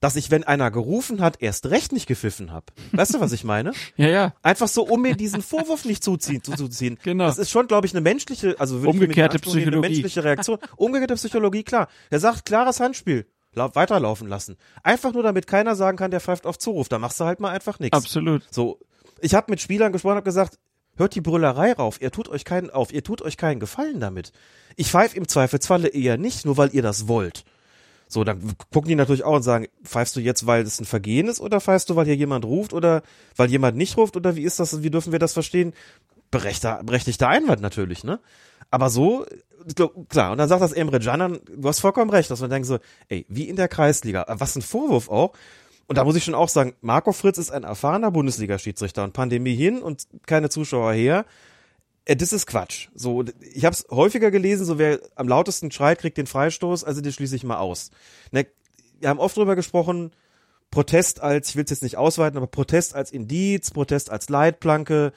[0.00, 2.66] dass ich, wenn einer gerufen hat, erst recht nicht gepfiffen habe.
[2.92, 3.72] Weißt du, was ich meine?
[3.96, 4.34] ja, ja.
[4.42, 6.98] Einfach so, um mir diesen Vorwurf nicht zuziehen, zuzuziehen.
[7.02, 7.24] Genau.
[7.24, 9.68] Das ist schon, glaube ich, eine menschliche, also Umgekehrte nehmen, Psychologie.
[9.68, 10.58] Eine menschliche Reaktion.
[10.76, 11.88] Umgekehrte Psychologie, klar.
[12.10, 13.26] Der sagt, klares Handspiel.
[13.54, 14.56] Lau weiterlaufen lassen.
[14.82, 16.88] Einfach nur, damit keiner sagen kann, der pfeift auf Zuruf.
[16.88, 17.96] Da machst du halt mal einfach nichts.
[17.96, 18.42] Absolut.
[18.50, 18.78] So,
[19.20, 20.58] ich habe mit Spielern gesprochen, habe gesagt,
[20.96, 24.32] hört die Brüllerei rauf, ihr tut euch keinen auf, ihr tut euch keinen Gefallen damit.
[24.76, 27.44] Ich pfeife im Zweifelsfalle eher nicht, nur weil ihr das wollt.
[28.06, 31.26] So, dann gucken die natürlich auch und sagen, pfeifst du jetzt, weil es ein Vergehen
[31.26, 33.02] ist, oder pfeifst du, weil hier jemand ruft, oder
[33.36, 35.72] weil jemand nicht ruft, oder wie ist das, wie dürfen wir das verstehen?
[36.30, 38.20] Berechtigter, berechtigter Einwand natürlich, ne?
[38.74, 39.24] Aber so,
[40.08, 42.80] klar, und dann sagt das Emre Can, du hast vollkommen recht, dass man denkt so,
[43.06, 45.32] ey, wie in der Kreisliga, was ein Vorwurf auch.
[45.86, 49.54] Und da muss ich schon auch sagen, Marco Fritz ist ein erfahrener Bundesliga-Schiedsrichter und Pandemie
[49.54, 51.24] hin und keine Zuschauer her.
[52.04, 52.88] Äh, Das ist Quatsch.
[52.96, 53.22] So,
[53.52, 57.12] ich habe es häufiger gelesen, so wer am lautesten schreit, kriegt den Freistoß, also den
[57.12, 57.92] schließe ich mal aus.
[58.32, 58.48] Ne,
[58.98, 60.10] wir haben oft drüber gesprochen,
[60.72, 65.12] Protest als, ich will es jetzt nicht ausweiten, aber Protest als Indiz, Protest als Leitplanke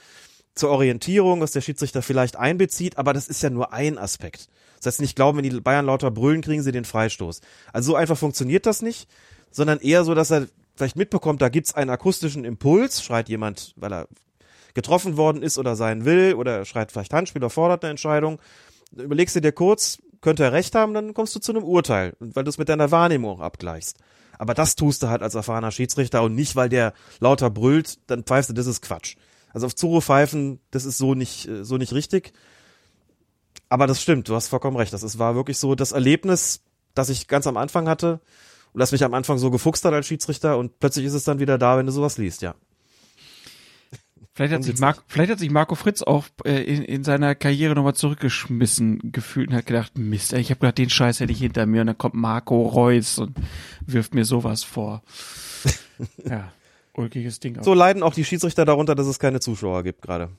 [0.58, 4.50] zur Orientierung, dass der Schiedsrichter vielleicht einbezieht, aber das ist ja nur ein Aspekt.
[4.78, 7.42] Das heißt nicht glauben, wenn die Bayern lauter brüllen, kriegen sie den Freistoß.
[7.74, 9.10] Also so einfach funktioniert das nicht,
[9.52, 13.92] sondern eher so, dass er vielleicht mitbekommt, da gibt's einen akustischen Impuls, schreit jemand, weil
[13.92, 14.08] er
[14.74, 18.40] getroffen worden ist oder sein will, oder schreit vielleicht Handspiel oder fordert eine Entscheidung.
[18.96, 22.44] Überlegst du dir kurz, könnte er recht haben, dann kommst du zu einem Urteil, weil
[22.44, 23.98] du es mit deiner Wahrnehmung auch abgleichst.
[24.38, 28.24] Aber das tust du halt als erfahrener Schiedsrichter und nicht, weil der lauter brüllt, dann
[28.24, 29.16] pfeifst du, das ist Quatsch.
[29.58, 32.32] Also auf Zuro pfeifen, das ist so nicht, äh, so nicht richtig.
[33.70, 34.94] Aber das stimmt, du hast vollkommen recht.
[34.94, 36.62] Das ist, war wirklich so das Erlebnis,
[36.94, 38.22] das ich ganz am Anfang hatte
[38.74, 41.40] und das mich am Anfang so gefuchst hat als Schiedsrichter und plötzlich ist es dann
[41.40, 42.54] wieder da, wenn du sowas liest, ja.
[44.36, 47.74] Vielleicht hat, sich Marco, vielleicht hat sich Marco Fritz auch äh, in, in seiner Karriere
[47.74, 51.66] nochmal zurückgeschmissen gefühlt und hat gedacht, Mist, ich habe gedacht, den Scheiß hätte ich hinter
[51.66, 53.36] mir und dann kommt Marco Reus und
[53.88, 55.02] wirft mir sowas vor.
[56.24, 56.52] ja,
[56.98, 57.62] ulkiges Ding.
[57.64, 60.30] So leiden auch die Schiedsrichter darunter, dass es keine Zuschauer gibt gerade.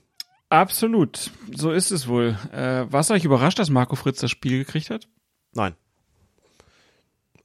[0.51, 2.39] Absolut, so ist es wohl.
[2.53, 5.07] Äh, was euch überrascht, dass Marco Fritz das Spiel gekriegt hat?
[5.53, 5.75] Nein.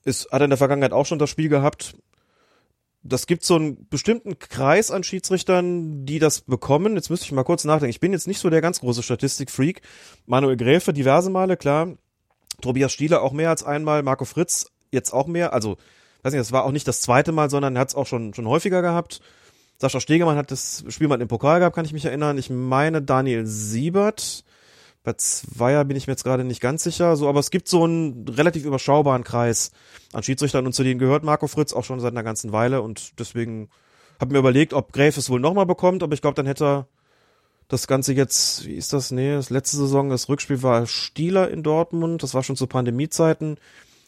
[0.06, 1.96] Ist, hat er in der Vergangenheit auch schon das Spiel gehabt.
[3.06, 6.96] Das gibt so einen bestimmten Kreis an Schiedsrichtern, die das bekommen.
[6.96, 7.90] Jetzt müsste ich mal kurz nachdenken.
[7.90, 9.82] Ich bin jetzt nicht so der ganz große Statistikfreak.
[10.26, 11.98] Manuel Gräfe diverse Male, klar.
[12.62, 14.04] Tobias Stieler auch mehr als einmal.
[14.04, 15.52] Marco Fritz jetzt auch mehr.
[15.52, 15.78] Also,
[16.24, 18.34] weiß nicht, das war auch nicht das zweite Mal, sondern er hat es auch schon,
[18.34, 19.22] schon häufiger gehabt.
[19.78, 22.38] Sascha Stegemann hat das Spiel mal im Pokal gehabt, kann ich mich erinnern.
[22.38, 24.44] Ich meine Daniel Siebert.
[25.04, 27.18] Bei Zweier bin ich mir jetzt gerade nicht ganz sicher.
[27.18, 29.72] So, aber es gibt so einen relativ überschaubaren Kreis
[30.14, 33.20] an Schiedsrichtern und zu denen gehört Marco Fritz auch schon seit einer ganzen Weile und
[33.20, 33.70] deswegen
[34.20, 36.88] habe mir überlegt, ob Gräf es wohl nochmal bekommt, aber ich glaube, dann hätte er
[37.68, 39.12] das Ganze jetzt, wie ist das?
[39.12, 43.58] Nee, das letzte Saison, das Rückspiel war Stieler in Dortmund, das war schon zu Pandemiezeiten.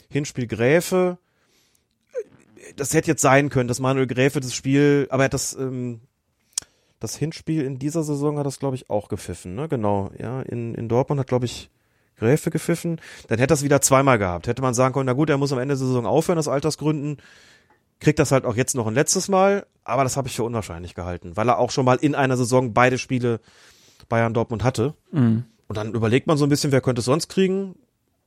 [0.10, 1.18] Hinspiel Gräfe.
[2.76, 6.02] Das hätte jetzt sein können, dass Manuel Gräfe das Spiel, aber er hat das, ähm,
[7.00, 9.68] das Hinspiel in dieser Saison hat das, glaube ich, auch gepfiffen, ne?
[9.68, 10.42] Genau, ja.
[10.42, 11.70] In, in Dortmund hat, glaube ich,
[12.18, 13.00] Gräfe gepfiffen.
[13.28, 14.48] Dann hätte er es wieder zweimal gehabt.
[14.48, 17.18] Hätte man sagen können, na gut, er muss am Ende der Saison aufhören aus Altersgründen.
[18.00, 20.96] Kriegt das halt auch jetzt noch ein letztes Mal, aber das habe ich für unwahrscheinlich
[20.96, 23.40] gehalten, weil er auch schon mal in einer Saison beide Spiele
[24.10, 24.94] Bayern Dortmund hatte.
[25.12, 25.46] Mhm.
[25.68, 27.76] Und dann überlegt man so ein bisschen, wer könnte es sonst kriegen.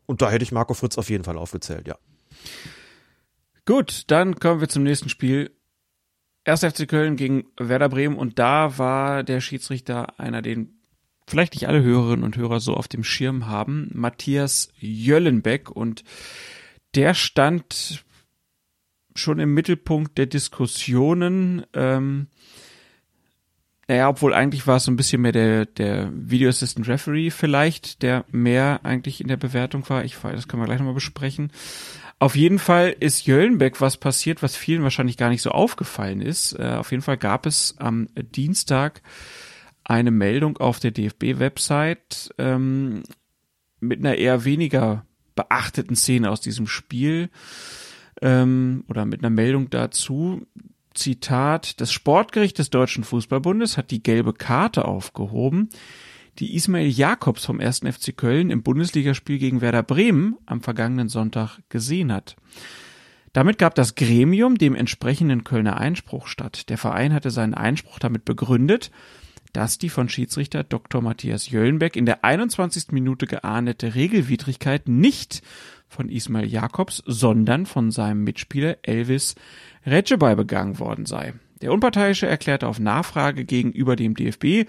[0.06, 1.96] Und da hätte ich Marco Fritz auf jeden Fall aufgezählt, ja.
[3.68, 5.50] Gut, dann kommen wir zum nächsten Spiel.
[6.46, 6.60] 1.
[6.60, 10.80] FC Köln gegen Werder Bremen und da war der Schiedsrichter einer, den
[11.26, 16.02] vielleicht nicht alle Hörerinnen und Hörer so auf dem Schirm haben, Matthias Jöllenbeck und
[16.94, 18.06] der stand
[19.14, 21.66] schon im Mittelpunkt der Diskussionen.
[21.74, 22.28] Ähm,
[23.86, 28.00] naja, obwohl eigentlich war es so ein bisschen mehr der, der Video Assistant Referee vielleicht,
[28.00, 30.04] der mehr eigentlich in der Bewertung war.
[30.04, 31.52] Ich weiß, das können wir gleich nochmal besprechen.
[32.20, 36.58] Auf jeden Fall ist Jöllenbeck was passiert, was vielen wahrscheinlich gar nicht so aufgefallen ist.
[36.58, 39.02] Äh, auf jeden Fall gab es am Dienstag
[39.84, 43.04] eine Meldung auf der DFB-Website, ähm,
[43.80, 47.30] mit einer eher weniger beachteten Szene aus diesem Spiel
[48.20, 50.46] ähm, oder mit einer Meldung dazu.
[50.94, 55.68] Zitat, das Sportgericht des Deutschen Fußballbundes hat die gelbe Karte aufgehoben,
[56.38, 57.80] die Ismail Jakobs vom 1.
[57.80, 62.36] FC Köln im Bundesligaspiel gegen Werder Bremen am vergangenen Sonntag gesehen hat.
[63.32, 66.68] Damit gab das Gremium dem entsprechenden Kölner Einspruch statt.
[66.70, 68.90] Der Verein hatte seinen Einspruch damit begründet,
[69.52, 71.02] dass die von Schiedsrichter Dr.
[71.02, 72.92] Matthias Jöllenbeck in der 21.
[72.92, 75.42] Minute geahndete Regelwidrigkeit nicht
[75.88, 79.34] von Ismail Jakobs, sondern von seinem Mitspieler Elvis
[79.86, 81.34] Recebay begangen worden sei.
[81.62, 84.68] Der Unparteiische erklärte auf Nachfrage gegenüber dem DFB,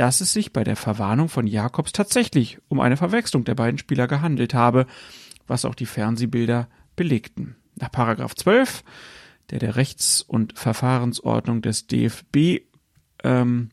[0.00, 4.08] dass es sich bei der Verwarnung von Jakobs tatsächlich um eine Verwechslung der beiden Spieler
[4.08, 4.86] gehandelt habe,
[5.46, 7.56] was auch die Fernsehbilder belegten.
[7.76, 8.82] Nach Paragraph 12
[9.50, 12.62] der der Rechts- und Verfahrensordnung des DFB
[13.24, 13.72] ähm,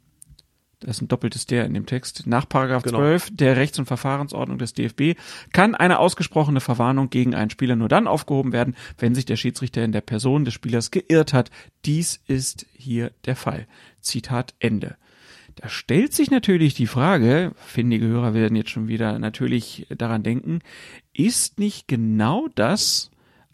[0.82, 2.98] das ist ein doppeltes der in dem Text, nach Paragraph Genau.
[2.98, 5.18] 12 der Rechts- und Verfahrensordnung des DFB
[5.54, 9.82] kann eine ausgesprochene Verwarnung gegen einen Spieler nur dann aufgehoben werden, wenn sich der Schiedsrichter
[9.82, 11.52] in der Person des Spielers geirrt hat.
[11.86, 13.66] Dies ist hier der Fall.
[14.02, 14.98] Zitat Ende.
[15.58, 20.60] Da stellt sich natürlich die Frage, findige Hörer werden jetzt schon wieder natürlich daran denken,
[21.14, 23.10] ist nicht genau das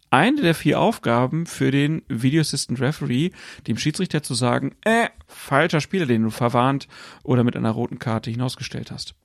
[0.10, 3.32] eine der vier Aufgaben für den Video Assistant Referee,
[3.68, 6.90] dem Schiedsrichter zu sagen, äh, falscher Spieler, den du verwarnt
[7.24, 9.16] oder mit einer roten Karte hinausgestellt hast.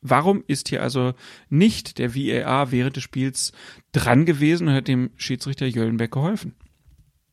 [0.00, 1.12] Warum ist hier also
[1.48, 3.52] nicht der VAR während des Spiels
[3.90, 6.54] dran gewesen und hat dem Schiedsrichter Jöllenbeck geholfen?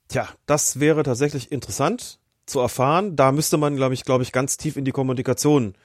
[0.08, 3.16] Tja, das wäre tatsächlich interessant zu erfahren.
[3.16, 5.76] Da müsste man, glaube ich, glaube ich, ganz tief in die Kommunikation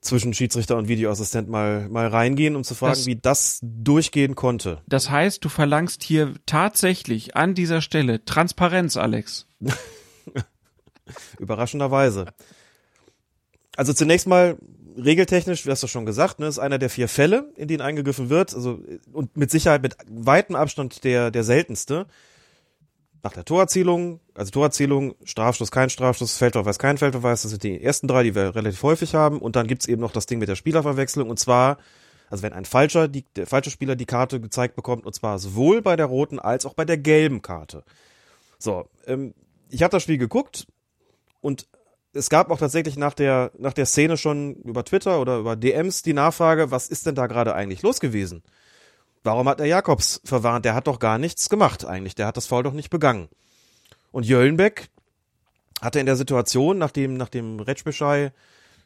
[0.00, 4.80] zwischen Schiedsrichter und Videoassistent mal, mal reingehen, um zu fragen, Das- wie das durchgehen konnte.
[4.86, 9.46] Das heißt, du verlangst hier tatsächlich an dieser Stelle Transparenz, Alex.
[11.38, 12.26] Überraschenderweise.
[13.76, 14.56] Also zunächst mal
[14.96, 18.28] regeltechnisch, du hast das schon gesagt, ne, ist einer der vier Fälle, in denen eingegriffen
[18.28, 18.80] wird, also
[19.12, 22.06] und mit Sicherheit mit weitem Abstand der der seltenste.
[23.22, 28.08] Nach der Torerzielung, also Torerzielung, Strafstoß, kein Strafstoß, Feldverweis, kein Feldverweis, das sind die ersten
[28.08, 29.40] drei, die wir relativ häufig haben.
[29.40, 31.28] Und dann gibt's eben noch das Ding mit der Spielerverwechslung.
[31.28, 31.76] Und zwar,
[32.30, 35.82] also wenn ein falscher, die, der falsche Spieler die Karte gezeigt bekommt, und zwar sowohl
[35.82, 37.84] bei der roten als auch bei der gelben Karte.
[38.58, 39.34] So, ähm,
[39.68, 40.66] ich habe das Spiel geguckt
[41.42, 41.66] und
[42.12, 46.02] es gab auch tatsächlich nach der, nach der Szene schon über Twitter oder über DMs
[46.02, 48.42] die Nachfrage, was ist denn da gerade eigentlich los gewesen?
[49.22, 50.64] Warum hat er Jakobs verwarnt?
[50.64, 52.14] Der hat doch gar nichts gemacht eigentlich.
[52.14, 53.28] Der hat das Foul doch nicht begangen.
[54.12, 54.88] Und Jöllenbeck
[55.80, 58.32] hatte in der Situation, nachdem, nachdem Retschbeschei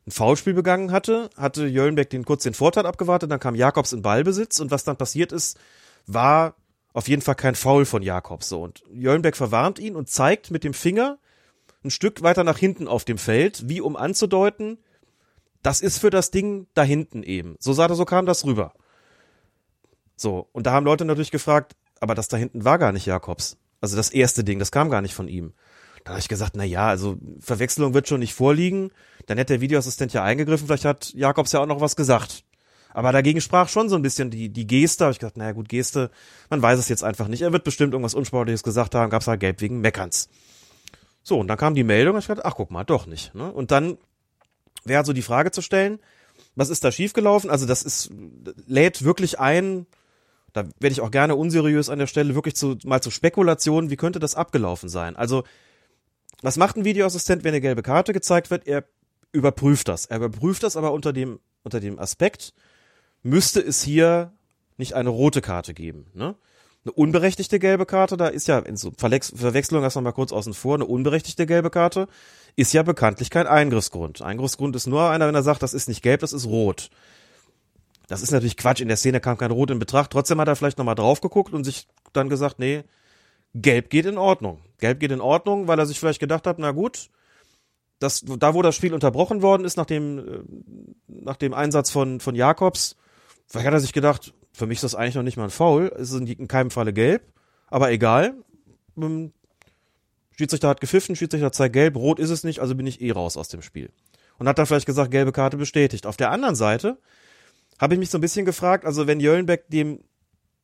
[0.06, 4.02] ein Foulspiel begangen hatte, hatte Jöllenbeck den kurz den Vorteil abgewartet, dann kam Jakobs in
[4.02, 5.58] Ballbesitz und was dann passiert ist,
[6.06, 6.54] war
[6.92, 8.62] auf jeden Fall kein Foul von Jakobs so.
[8.62, 11.18] Und Jöllenbeck verwarnt ihn und zeigt mit dem Finger
[11.84, 14.78] ein Stück weiter nach hinten auf dem Feld, wie um anzudeuten,
[15.62, 17.56] das ist für das Ding da hinten eben.
[17.58, 18.74] So sah, so kam das rüber.
[20.16, 23.56] So, und da haben Leute natürlich gefragt, aber das da hinten war gar nicht Jakobs.
[23.80, 25.52] Also das erste Ding, das kam gar nicht von ihm.
[26.04, 28.90] Da habe ich gesagt, na ja, also Verwechslung wird schon nicht vorliegen.
[29.26, 32.44] Dann hätte der Videoassistent ja eingegriffen, vielleicht hat Jakobs ja auch noch was gesagt.
[32.94, 35.04] Aber dagegen sprach schon so ein bisschen die, die Geste.
[35.04, 36.10] Hab ich gedacht, naja gut, Geste,
[36.48, 37.42] man weiß es jetzt einfach nicht.
[37.42, 40.28] Er wird bestimmt irgendwas Unsportliches gesagt haben, gab's halt gelb wegen Meckerns.
[41.22, 43.34] So, und dann kam die Meldung, und ich dachte, ach guck mal, doch nicht.
[43.34, 43.50] Ne?
[43.50, 43.98] Und dann
[44.84, 45.98] wäre also die Frage zu stellen,
[46.54, 47.50] was ist da schiefgelaufen?
[47.50, 48.10] Also das ist,
[48.66, 49.86] lädt wirklich ein,
[50.54, 53.96] da werde ich auch gerne unseriös an der Stelle, wirklich zu, mal zu Spekulationen, wie
[53.96, 55.16] könnte das abgelaufen sein?
[55.16, 55.42] Also,
[56.42, 58.66] was macht ein Videoassistent, wenn eine gelbe Karte gezeigt wird?
[58.66, 58.84] Er
[59.32, 60.06] überprüft das.
[60.06, 62.54] Er überprüft das aber unter dem, unter dem Aspekt,
[63.22, 64.32] müsste es hier
[64.76, 66.36] nicht eine rote Karte geben, ne?
[66.84, 70.52] Eine unberechtigte gelbe Karte, da ist ja, in so Verlex Verwechslung wir mal kurz außen
[70.52, 72.08] vor, eine unberechtigte gelbe Karte
[72.56, 74.20] ist ja bekanntlich kein Eingriffsgrund.
[74.20, 76.90] Eingriffsgrund ist nur einer, wenn er sagt, das ist nicht gelb, das ist rot.
[78.06, 80.10] Das ist natürlich Quatsch, in der Szene kam kein Rot in Betracht.
[80.10, 82.84] Trotzdem hat er vielleicht nochmal drauf geguckt und sich dann gesagt, nee,
[83.54, 84.60] Gelb geht in Ordnung.
[84.78, 87.08] Gelb geht in Ordnung, weil er sich vielleicht gedacht hat, na gut,
[88.00, 90.22] das, da wo das Spiel unterbrochen worden ist nach dem, äh,
[91.08, 92.96] nach dem Einsatz von, von Jakobs,
[93.46, 95.92] vielleicht hat er sich gedacht, für mich ist das eigentlich noch nicht mal ein Foul,
[95.96, 97.22] es ist in in keinem Falle gelb,
[97.68, 98.34] aber egal.
[98.96, 99.32] Ähm,
[100.36, 103.36] Schiedsrichter hat gepfiffen, Schiedsrichter zeigt gelb, rot ist es nicht, also bin ich eh raus
[103.36, 103.90] aus dem Spiel.
[104.38, 106.06] Und hat dann vielleicht gesagt, gelbe Karte bestätigt.
[106.06, 106.98] Auf der anderen Seite
[107.84, 110.00] habe ich mich so ein bisschen gefragt, also wenn Jöllenbeck dem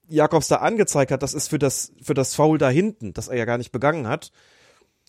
[0.08, 3.36] Jakobs da angezeigt hat, das ist für das, für das Foul da hinten, das er
[3.36, 4.32] ja gar nicht begangen hat,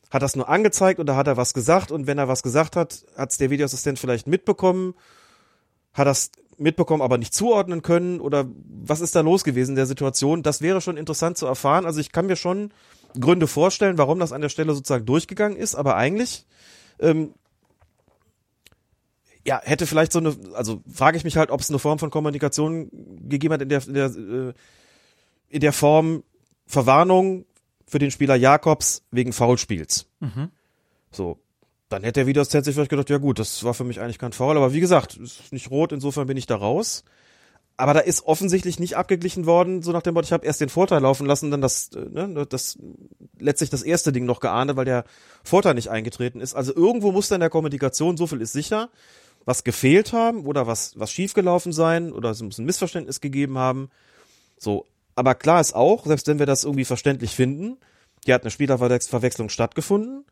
[0.09, 1.89] hat das nur angezeigt oder hat er was gesagt?
[1.89, 4.93] Und wenn er was gesagt hat, hat es der Videoassistent vielleicht mitbekommen,
[5.93, 9.85] hat das mitbekommen, aber nicht zuordnen können oder was ist da los gewesen in der
[9.85, 10.43] Situation?
[10.43, 11.85] Das wäre schon interessant zu erfahren.
[11.85, 12.73] Also ich kann mir schon
[13.17, 16.45] Gründe vorstellen, warum das an der Stelle sozusagen durchgegangen ist, aber eigentlich
[16.99, 17.33] ähm,
[19.45, 22.09] ja, hätte vielleicht so eine, also frage ich mich halt, ob es eine Form von
[22.09, 22.89] Kommunikation
[23.27, 24.53] gegeben hat in der, in der, äh,
[25.49, 26.23] in der Form
[26.67, 27.45] Verwarnung
[27.85, 30.07] für den Spieler Jakobs wegen Foulspiels.
[30.19, 30.49] Mhm.
[31.11, 31.39] So.
[31.89, 34.31] Dann hätte der Videoassistent sich vielleicht gedacht, ja gut, das war für mich eigentlich kein
[34.31, 37.03] Foul, aber wie gesagt, ist nicht rot, insofern bin ich da raus.
[37.75, 40.69] Aber da ist offensichtlich nicht abgeglichen worden, so nach dem Motto, ich habe erst den
[40.69, 42.77] Vorteil laufen lassen, dann das, äh, ne, das
[43.39, 45.03] letztlich das erste Ding noch geahndet, weil der
[45.43, 46.53] Vorteil nicht eingetreten ist.
[46.53, 48.89] Also irgendwo muss da in der Kommunikation, so viel ist sicher,
[49.45, 53.89] was gefehlt haben oder was, was schiefgelaufen sein oder es muss ein Missverständnis gegeben haben.
[54.57, 54.85] So.
[55.15, 57.77] Aber klar ist auch, selbst wenn wir das irgendwie verständlich finden,
[58.23, 60.25] hier hat eine Spielerverwechslung stattgefunden.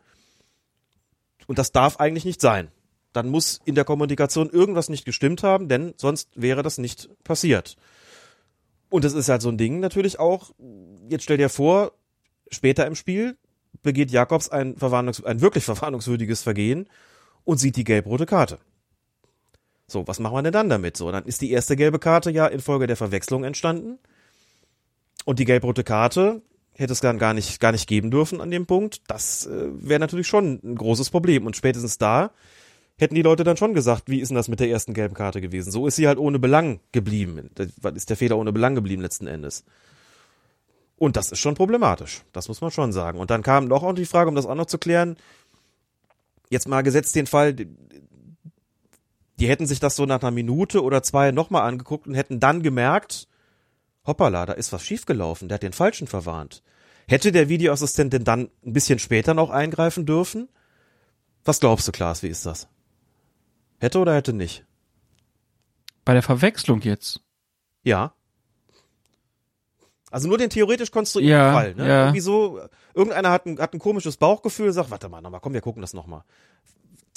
[1.47, 2.69] Und das darf eigentlich nicht sein.
[3.11, 7.75] Dann muss in der Kommunikation irgendwas nicht gestimmt haben, denn sonst wäre das nicht passiert.
[8.89, 10.51] Und es ist halt so ein Ding natürlich auch,
[11.09, 11.91] jetzt stell dir vor,
[12.51, 13.37] später im Spiel
[13.81, 16.87] begeht Jakobs ein, Verwarnungs ein wirklich verwarnungswürdiges Vergehen
[17.43, 18.59] und sieht die gelb-rote Karte.
[19.91, 20.97] So, was machen wir denn dann damit?
[20.97, 23.99] So, dann ist die erste gelbe Karte ja infolge der Verwechslung entstanden.
[25.25, 26.41] Und die gelb-rote Karte
[26.73, 29.01] hätte es dann gar nicht, gar nicht geben dürfen an dem Punkt.
[29.07, 31.45] Das äh, wäre natürlich schon ein großes Problem.
[31.45, 32.31] Und spätestens da
[32.97, 35.41] hätten die Leute dann schon gesagt, wie ist denn das mit der ersten gelben Karte
[35.41, 35.71] gewesen?
[35.71, 37.49] So ist sie halt ohne Belang geblieben.
[37.55, 39.63] Da ist der Fehler ohne Belang geblieben letzten Endes.
[40.97, 42.23] Und das ist schon problematisch.
[42.33, 43.19] Das muss man schon sagen.
[43.19, 45.15] Und dann kam noch auch die Frage, um das auch noch zu klären.
[46.49, 47.55] Jetzt mal gesetzt den Fall,
[49.39, 52.61] die hätten sich das so nach einer Minute oder zwei nochmal angeguckt und hätten dann
[52.61, 53.27] gemerkt,
[54.05, 56.61] hoppala, da ist was schiefgelaufen, der hat den Falschen verwarnt.
[57.07, 60.49] Hätte der Videoassistent denn dann ein bisschen später noch eingreifen dürfen?
[61.43, 62.67] Was glaubst du, Klaas, wie ist das?
[63.79, 64.65] Hätte oder hätte nicht?
[66.05, 67.21] Bei der Verwechslung jetzt.
[67.83, 68.13] Ja.
[70.11, 71.75] Also nur den theoretisch konstruierten Ja, Fall.
[71.75, 71.87] Ne?
[71.87, 72.01] ja.
[72.05, 72.59] Irgendwie so,
[72.93, 75.93] irgendeiner hat ein, hat ein komisches Bauchgefühl, sagt, warte mal, nochmal, komm, wir gucken das
[75.93, 76.23] nochmal.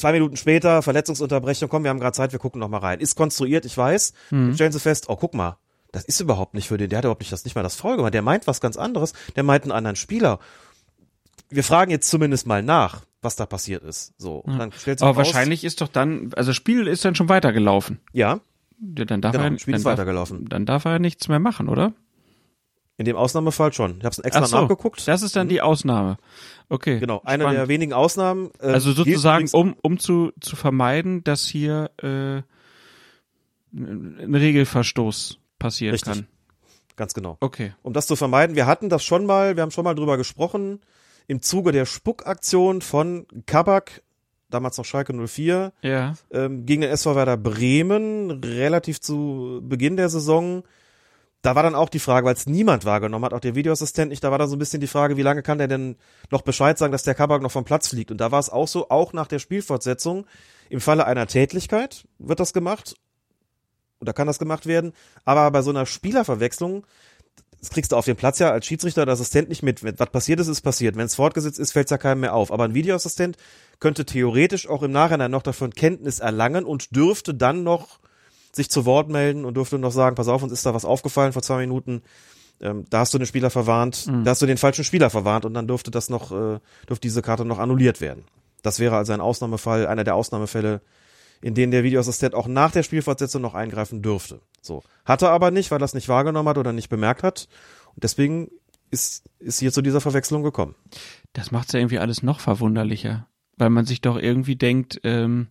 [0.03, 2.99] Zwei Minuten später, Verletzungsunterbrechung, komm, wir haben gerade Zeit, wir gucken nochmal rein.
[2.99, 4.13] Ist konstruiert, ich weiß.
[4.33, 4.53] Mhm.
[4.53, 5.59] Stellen Sie fest, oh, guck mal,
[5.93, 7.99] das ist überhaupt nicht für den, der hat überhaupt nicht das, nicht mal das Foul
[7.99, 10.41] gemacht, der meint was ganz anderes, der meint einen anderen Spieler.
[11.51, 14.13] Wir fragen jetzt zumindest mal nach, was da passiert ist.
[14.19, 17.05] So, und dann stellt sich Aber raus, wahrscheinlich ist doch dann, also das Spiel ist
[17.05, 18.01] dann schon weitergelaufen.
[18.13, 18.41] Ja,
[18.99, 20.49] Ja, Dann darf Genau, er, Spiel ist dann darf, weitergelaufen.
[20.49, 21.93] Dann darf er nichts mehr machen, oder?
[22.99, 23.99] In dem Ausnahmefall schon.
[23.99, 25.07] Ich habe es extra so, nachgeguckt.
[25.09, 26.19] Das ist dann die Ausnahme.
[26.69, 26.99] Okay.
[27.01, 27.59] Genau, eine spannend.
[27.59, 28.51] der wenigen Ausnahmen.
[28.61, 32.43] äh, Also sozusagen, um, um zu, zu vermeiden, dass hier äh,
[33.75, 36.13] ein Regelverstoß passieren Richtig.
[36.13, 36.27] kann.
[36.97, 37.39] Ganz genau.
[37.41, 37.73] Okay.
[37.83, 40.81] Um das zu vermeiden, wir hatten das schon mal, wir haben schon mal drüber gesprochen,
[41.27, 44.03] im Zuge der Spuckaktion von Kabak,
[44.51, 46.15] damals noch Schalke 04, Ja.
[46.31, 50.65] ähm, gegen den SV Werder Bremen, relativ zu Beginn der Saison.
[51.43, 54.23] Da war dann auch die Frage, weil es niemand wahrgenommen hat, auch der Videoassistent nicht,
[54.23, 55.97] da war dann so ein bisschen die Frage, wie lange kann der denn
[56.31, 58.13] noch Bescheid sagen, dass der Kabak noch vom Platz fliegt?
[58.13, 60.27] Und da war es auch so, auch nach der Spielfortsetzung,
[60.71, 62.95] im Falle einer Tätlichkeit wird das gemacht,
[64.01, 64.93] oder kann das gemacht werden,
[65.25, 66.87] aber bei so einer Spielerverwechslung,
[67.59, 69.85] das kriegst du auf dem Platz ja als Schiedsrichter oder Assistent nicht mit.
[69.85, 70.97] Was passiert ist, ist passiert.
[70.97, 72.51] Wenn es fortgesetzt ist, fällt es ja keinem mehr auf.
[72.51, 73.37] Aber ein Videoassistent
[73.79, 78.01] könnte theoretisch auch im Nachhinein noch davon Kenntnis erlangen und dürfte dann noch
[78.55, 81.33] sich zu Wort melden und dürfte noch sagen, pass auf, uns ist da was aufgefallen
[81.33, 82.03] vor zwei Minuten.
[82.61, 85.55] Ähm, da hast du den Spieler verwarnt, da hast du den falschen Spieler verwarnt und
[85.55, 88.25] dann dürfte das noch, äh, dürfte diese Karte noch annulliert werden.
[88.63, 90.81] Das wäre also ein Ausnahmefall, einer der Ausnahmefälle,
[91.41, 94.41] in denen der Videoassistent auch nach der Spielfortsetzung noch eingreifen dürfte.
[94.61, 94.83] So.
[95.05, 97.49] Hatte aber nicht, weil er es nicht wahrgenommen hat oder nicht bemerkt hat.
[97.95, 98.51] Und deswegen
[98.93, 100.77] ist, ist hier zu dieser Verwechslung gekommen.
[101.33, 103.27] Das macht's ja irgendwie alles noch verwunderlicher,
[103.57, 105.49] weil man sich doch irgendwie denkt, ähm,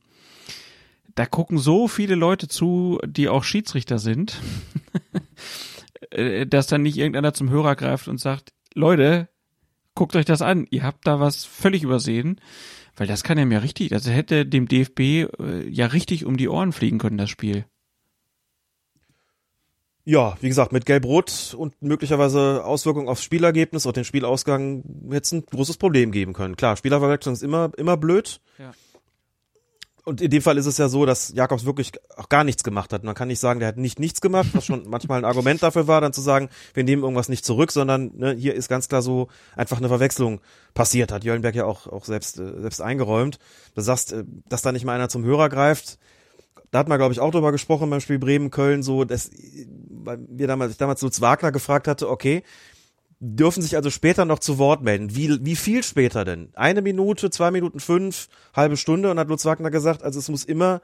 [1.16, 4.40] da gucken so viele Leute zu, die auch Schiedsrichter sind,
[6.12, 9.30] äh, dass dann nicht irgendeiner zum Hörer greift und sagt, Leute,
[9.96, 12.40] guckt euch das an, ihr habt da was völlig übersehen,
[12.96, 16.50] weil das kann ja mir richtig, das hätte dem DFB äh, ja richtig um die
[16.50, 17.66] Ohren fliegen können, das Spiel.
[20.04, 25.32] Ja, wie gesagt, mit Gelb-Rot und möglicherweise Auswirkungen aufs Spielergebnis und den Spielausgang hätte es
[25.32, 26.56] ein großes Problem geben können.
[26.56, 28.42] Klar, Spielerverwechslung ist immer, immer blöd.
[28.58, 28.72] Ja.
[30.04, 32.92] Und in dem Fall ist es ja so, dass Jakobs wirklich auch gar nichts gemacht
[32.92, 33.04] hat.
[33.04, 35.88] Man kann nicht sagen, der hat nicht nichts gemacht, was schon manchmal ein Argument dafür
[35.88, 39.04] war, dann zu sagen, wir nehmen irgendwas nicht zurück, sondern ne, hier ist ganz klar
[39.04, 40.42] so einfach eine Verwechslung
[40.74, 43.38] passiert, hat Jöllenberg ja auch, auch selbst, äh, selbst eingeräumt.
[43.76, 46.00] Du sagst, äh, dass da nicht mal einer zum Hörer greift.
[46.72, 49.30] Da hat man, glaube ich, auch drüber gesprochen beim Spiel Bremen-Köln, so, dass
[50.04, 52.44] weil wir damals, ich damals Lutz Wagner gefragt hatte, okay,
[53.24, 55.16] dürfen sich also später noch zu Wort melden.
[55.16, 56.50] Wie, wie viel später denn?
[56.56, 59.12] Eine Minute, zwei Minuten fünf, halbe Stunde?
[59.12, 60.82] Und hat Lutz Wagner gesagt, also es muss immer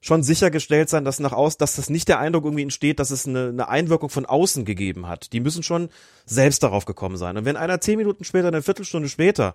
[0.00, 3.26] schon sichergestellt sein, dass nach aus, dass das nicht der Eindruck irgendwie entsteht, dass es
[3.26, 5.32] eine, eine Einwirkung von außen gegeben hat.
[5.34, 5.90] Die müssen schon
[6.24, 7.36] selbst darauf gekommen sein.
[7.36, 9.54] Und wenn einer zehn Minuten später, eine Viertelstunde später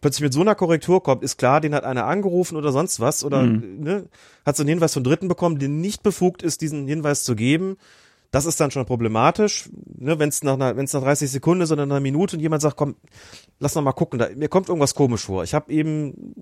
[0.00, 3.22] plötzlich mit so einer Korrektur kommt, ist klar, den hat einer angerufen oder sonst was
[3.24, 3.80] oder Mhm.
[3.80, 4.08] ne,
[4.44, 7.76] hat so einen Hinweis von Dritten bekommen, der nicht befugt ist, diesen Hinweis zu geben.
[8.34, 11.86] Das ist dann schon problematisch, ne, wenn es nach einer, nach 30 Sekunden ist oder
[11.86, 12.96] nach einer Minute und jemand sagt, komm,
[13.60, 15.44] lass noch mal gucken, da, mir kommt irgendwas komisch vor.
[15.44, 16.34] Ich habe eben,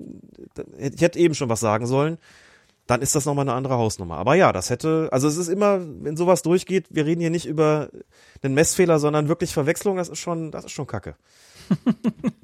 [0.79, 2.17] ich hätte eben schon was sagen sollen.
[2.87, 4.17] Dann ist das nochmal eine andere Hausnummer.
[4.17, 7.45] Aber ja, das hätte, also es ist immer, wenn sowas durchgeht, wir reden hier nicht
[7.45, 7.91] über
[8.41, 11.15] einen Messfehler, sondern wirklich Verwechslung, das ist schon, das ist schon Kacke.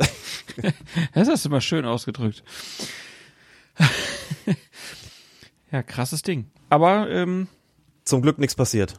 [1.14, 2.42] Das hast du mal schön ausgedrückt.
[5.70, 6.50] ja, krasses Ding.
[6.68, 7.46] Aber ähm,
[8.04, 8.98] Zum Glück nichts passiert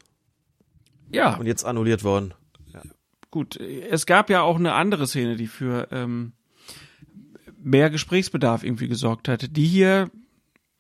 [1.11, 2.34] ja, und jetzt annulliert worden.
[3.31, 3.57] gut.
[3.57, 6.34] Es gab ja auch eine andere Szene, die für ähm,
[7.61, 9.49] mehr Gesprächsbedarf irgendwie gesorgt hatte.
[9.49, 10.10] Die hier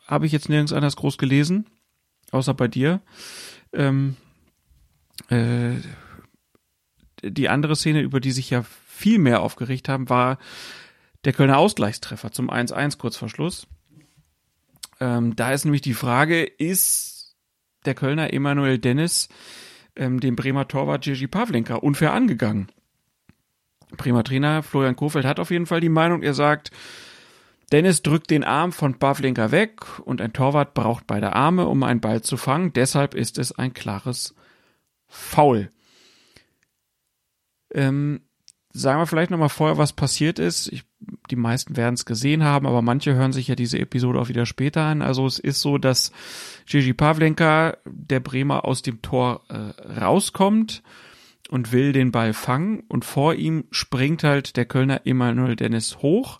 [0.05, 1.67] habe ich jetzt nirgends anders groß gelesen,
[2.31, 3.01] außer bei dir.
[3.73, 4.15] Ähm,
[5.29, 5.75] äh,
[7.21, 10.39] die andere Szene, über die sich ja viel mehr aufgeregt haben, war
[11.25, 13.67] der Kölner Ausgleichstreffer zum 1-1 kurz vor Schluss.
[14.99, 17.35] Ähm, da ist nämlich die Frage, ist
[17.85, 19.29] der Kölner Emanuel Dennis
[19.99, 22.71] ähm, dem Bremer Torwart Jerzy Pavlenka unfair angegangen?
[23.97, 26.71] Bremer Trainer Florian Kofeld hat auf jeden Fall die Meinung, er sagt,
[27.71, 32.01] Dennis drückt den Arm von Pavlenka weg und ein Torwart braucht beide Arme, um einen
[32.01, 32.73] Ball zu fangen.
[32.73, 34.33] Deshalb ist es ein klares
[35.07, 35.69] Foul.
[37.71, 38.21] Ähm,
[38.73, 40.67] sagen wir vielleicht nochmal vorher, was passiert ist.
[40.71, 40.83] Ich,
[41.31, 44.45] die meisten werden es gesehen haben, aber manche hören sich ja diese Episode auch wieder
[44.45, 45.01] später an.
[45.01, 46.11] Also es ist so, dass
[46.65, 50.83] Gigi Pavlenka, der Bremer, aus dem Tor äh, rauskommt
[51.49, 56.39] und will den Ball fangen und vor ihm springt halt der Kölner Emanuel Dennis hoch.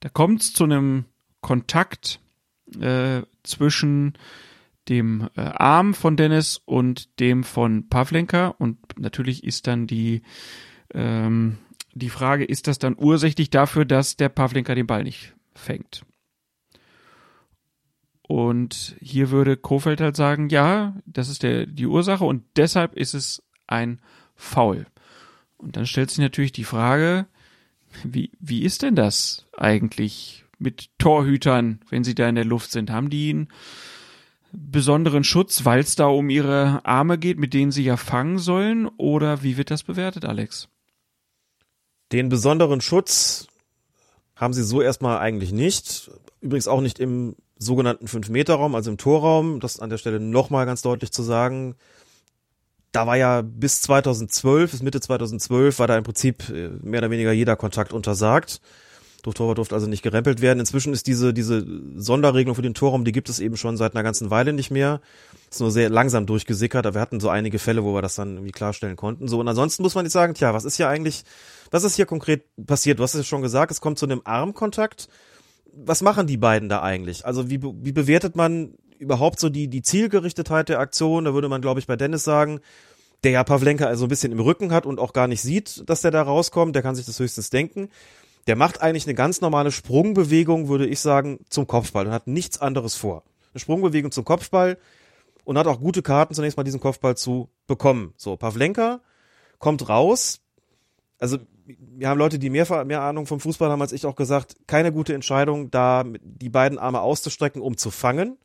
[0.00, 1.06] Da kommt es zu einem
[1.40, 2.20] Kontakt
[2.80, 4.14] äh, zwischen
[4.88, 10.22] dem äh, Arm von Dennis und dem von Pavlenka und natürlich ist dann die
[10.92, 11.58] ähm,
[11.94, 16.04] die Frage, ist das dann ursächlich dafür, dass der Pavlenka den Ball nicht fängt?
[18.26, 23.14] Und hier würde Kofeld halt sagen, ja, das ist der, die Ursache und deshalb ist
[23.14, 24.00] es ein
[24.34, 24.86] Foul.
[25.56, 27.26] Und dann stellt sich natürlich die Frage,
[28.02, 32.90] wie, wie ist denn das eigentlich mit Torhütern, wenn sie da in der Luft sind?
[32.90, 33.48] Haben die einen
[34.52, 38.88] besonderen Schutz, weil es da um ihre Arme geht, mit denen sie ja fangen sollen?
[38.96, 40.68] Oder wie wird das bewertet, Alex?
[42.14, 43.48] Den besonderen Schutz
[44.36, 46.12] haben sie so erstmal eigentlich nicht.
[46.40, 49.58] Übrigens auch nicht im sogenannten 5-Meter-Raum, also im Torraum.
[49.58, 51.74] Das an der Stelle nochmal ganz deutlich zu sagen.
[52.92, 57.10] Da war ja bis 2012, bis Mitte 2012, war da im Prinzip äh, mehr oder
[57.10, 58.60] weniger jeder Kontakt untersagt.
[59.24, 60.60] Durch Torwart durfte also nicht gerempelt werden.
[60.60, 61.66] Inzwischen ist diese, diese
[61.96, 65.00] Sonderregelung für den Torraum, die gibt es eben schon seit einer ganzen Weile nicht mehr.
[65.50, 68.34] Ist nur sehr langsam durchgesickert, aber wir hatten so einige Fälle, wo wir das dann
[68.34, 69.26] irgendwie klarstellen konnten.
[69.26, 71.24] So, und ansonsten muss man jetzt sagen, tja, was ist hier eigentlich,
[71.74, 73.00] was ist hier konkret passiert?
[73.00, 75.08] Du hast es schon gesagt, es kommt zu einem Armkontakt.
[75.72, 77.26] Was machen die beiden da eigentlich?
[77.26, 81.24] Also wie, wie bewertet man überhaupt so die, die Zielgerichtetheit der Aktion?
[81.24, 82.60] Da würde man, glaube ich, bei Dennis sagen,
[83.24, 86.00] der ja Pavlenka also ein bisschen im Rücken hat und auch gar nicht sieht, dass
[86.00, 87.88] der da rauskommt, der kann sich das höchstens denken.
[88.46, 92.60] Der macht eigentlich eine ganz normale Sprungbewegung, würde ich sagen, zum Kopfball und hat nichts
[92.60, 93.24] anderes vor.
[93.52, 94.78] Eine Sprungbewegung zum Kopfball
[95.42, 98.14] und hat auch gute Karten, zunächst mal diesen Kopfball zu bekommen.
[98.16, 99.00] So, Pavlenka
[99.58, 100.40] kommt raus.
[101.18, 104.56] Also, wir haben Leute, die mehr, mehr Ahnung vom Fußball haben als ich auch gesagt,
[104.66, 108.38] keine gute Entscheidung, da die beiden Arme auszustrecken, um zu fangen.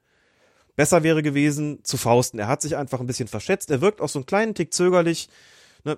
[0.76, 2.40] Besser wäre gewesen, zu fausten.
[2.40, 3.70] Er hat sich einfach ein bisschen verschätzt.
[3.70, 5.28] Er wirkt auch so einen kleinen Tick zögerlich.
[5.84, 5.98] Ne?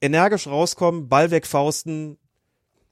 [0.00, 2.18] Energisch rauskommen, Ball wegfausten,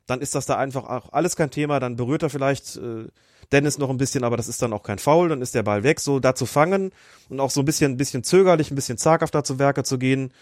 [0.07, 1.81] dann ist das da einfach auch alles kein Thema.
[1.81, 3.07] Dann berührt er vielleicht äh,
[3.53, 5.29] Dennis noch ein bisschen, aber das ist dann auch kein Foul.
[5.29, 6.01] Dann ist der Ball weg.
[6.01, 6.93] So da zu fangen
[7.29, 10.33] und auch so ein bisschen, ein bisschen zögerlich, ein bisschen zaghafter zu Werke zu gehen,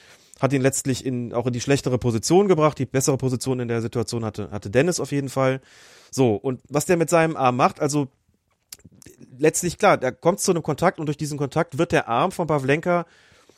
[0.41, 2.78] hat ihn letztlich in, auch in die schlechtere Position gebracht.
[2.78, 5.61] Die bessere Position in der Situation hatte, hatte Dennis auf jeden Fall.
[6.11, 8.09] So, und was der mit seinem Arm macht, also
[9.39, 12.47] letztlich klar, da kommt zu einem Kontakt und durch diesen Kontakt wird der Arm von
[12.47, 13.07] Pavlenka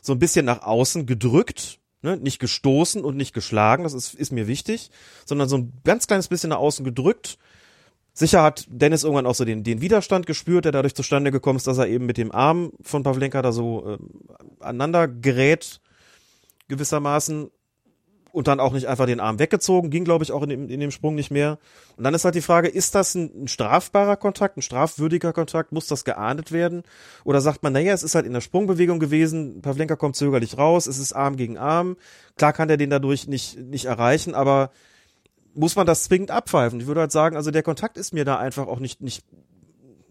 [0.00, 2.16] so ein bisschen nach außen gedrückt, ne?
[2.16, 4.90] nicht gestoßen und nicht geschlagen, das ist, ist mir wichtig,
[5.24, 7.38] sondern so ein ganz kleines bisschen nach außen gedrückt.
[8.12, 11.66] Sicher hat Dennis irgendwann auch so den, den Widerstand gespürt, der dadurch zustande gekommen ist,
[11.66, 13.98] dass er eben mit dem Arm von Pavlenka da so äh,
[14.60, 15.80] aneinander gerät,
[16.68, 17.50] gewissermaßen
[18.36, 20.78] und dann auch nicht einfach den Arm weggezogen, ging glaube ich auch in dem, in
[20.78, 21.58] dem Sprung nicht mehr.
[21.96, 25.72] Und dann ist halt die Frage, ist das ein, ein strafbarer Kontakt, ein strafwürdiger Kontakt,
[25.72, 26.82] muss das geahndet werden?
[27.24, 30.86] Oder sagt man, naja, es ist halt in der Sprungbewegung gewesen, Pavlenka kommt zögerlich raus,
[30.86, 31.96] es ist Arm gegen Arm,
[32.36, 34.70] klar kann der den dadurch nicht, nicht erreichen, aber
[35.54, 36.78] muss man das zwingend abpfeifen?
[36.78, 39.24] Ich würde halt sagen, also der Kontakt ist mir da einfach auch nicht, nicht,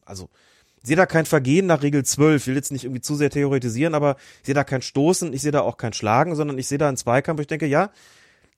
[0.04, 0.30] also
[0.82, 2.44] ich sehe da kein Vergehen nach Regel 12.
[2.44, 5.42] Ich will jetzt nicht irgendwie zu sehr theoretisieren, aber ich sehe da kein Stoßen, ich
[5.42, 7.90] sehe da auch kein Schlagen, sondern ich sehe da einen Zweikampf, ich denke, ja,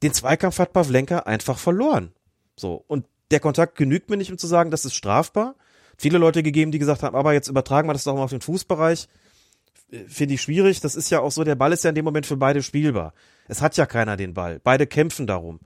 [0.04, 2.12] den Zweikampf hat Pavlenka einfach verloren.
[2.56, 2.84] So.
[2.88, 5.56] Und der Kontakt genügt mir nicht, um zu sagen, das ist strafbar.
[5.98, 8.42] Viele Leute gegeben, die gesagt haben, aber jetzt übertragen wir das doch mal auf den
[8.42, 9.08] Fußbereich.
[10.08, 10.82] Finde ich schwierig.
[10.82, 13.14] Das ist ja auch so, der Ball ist ja in dem Moment für beide spielbar.
[13.48, 14.60] Es hat ja keiner den Ball.
[14.64, 15.60] Beide kämpfen darum.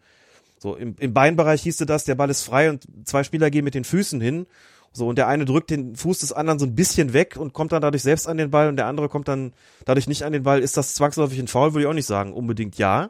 [0.59, 3.73] So, im, im Beinbereich hieße das, der Ball ist frei und zwei Spieler gehen mit
[3.73, 4.45] den Füßen hin.
[4.93, 7.71] So, und der eine drückt den Fuß des anderen so ein bisschen weg und kommt
[7.71, 9.53] dann dadurch selbst an den Ball und der andere kommt dann
[9.85, 10.59] dadurch nicht an den Ball.
[10.61, 11.73] Ist das zwangsläufig ein Foul?
[11.73, 12.33] Würde ich auch nicht sagen.
[12.33, 13.09] Unbedingt ja.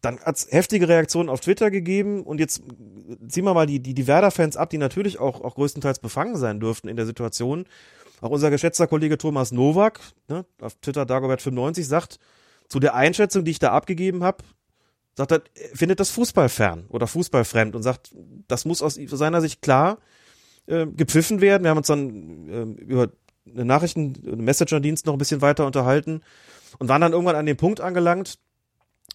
[0.00, 2.62] Dann hat's heftige Reaktionen auf Twitter gegeben und jetzt
[3.28, 6.60] ziehen wir mal die, die, die Werder-Fans ab, die natürlich auch, auch größtenteils befangen sein
[6.60, 7.66] dürften in der Situation.
[8.20, 12.18] Auch unser geschätzter Kollege Thomas Nowak, ne, auf Twitter Dagobert95, sagt,
[12.68, 14.44] zu der Einschätzung, die ich da abgegeben habe,
[15.16, 15.42] sagt er,
[15.74, 18.14] findet das Fußball fern oder fußballfremd und sagt,
[18.48, 19.98] das muss aus seiner Sicht klar
[20.66, 21.64] äh, gepfiffen werden.
[21.64, 23.10] Wir haben uns dann äh, über
[23.46, 26.22] eine Nachrichten, einen Messenger-Dienst noch ein bisschen weiter unterhalten
[26.78, 28.38] und waren dann irgendwann an dem Punkt angelangt,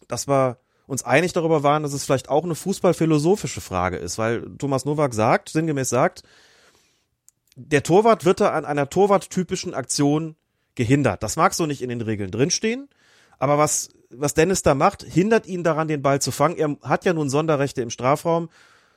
[0.07, 0.57] dass wir
[0.87, 5.13] uns einig darüber waren, dass es vielleicht auch eine fußballphilosophische Frage ist, weil Thomas Nowak
[5.13, 6.23] sagt, sinngemäß sagt,
[7.55, 10.35] der Torwart wird da an einer torwarttypischen Aktion
[10.75, 11.23] gehindert.
[11.23, 12.89] Das mag so nicht in den Regeln drinstehen,
[13.39, 16.57] aber was, was Dennis da macht, hindert ihn daran, den Ball zu fangen.
[16.57, 18.49] Er hat ja nun Sonderrechte im Strafraum,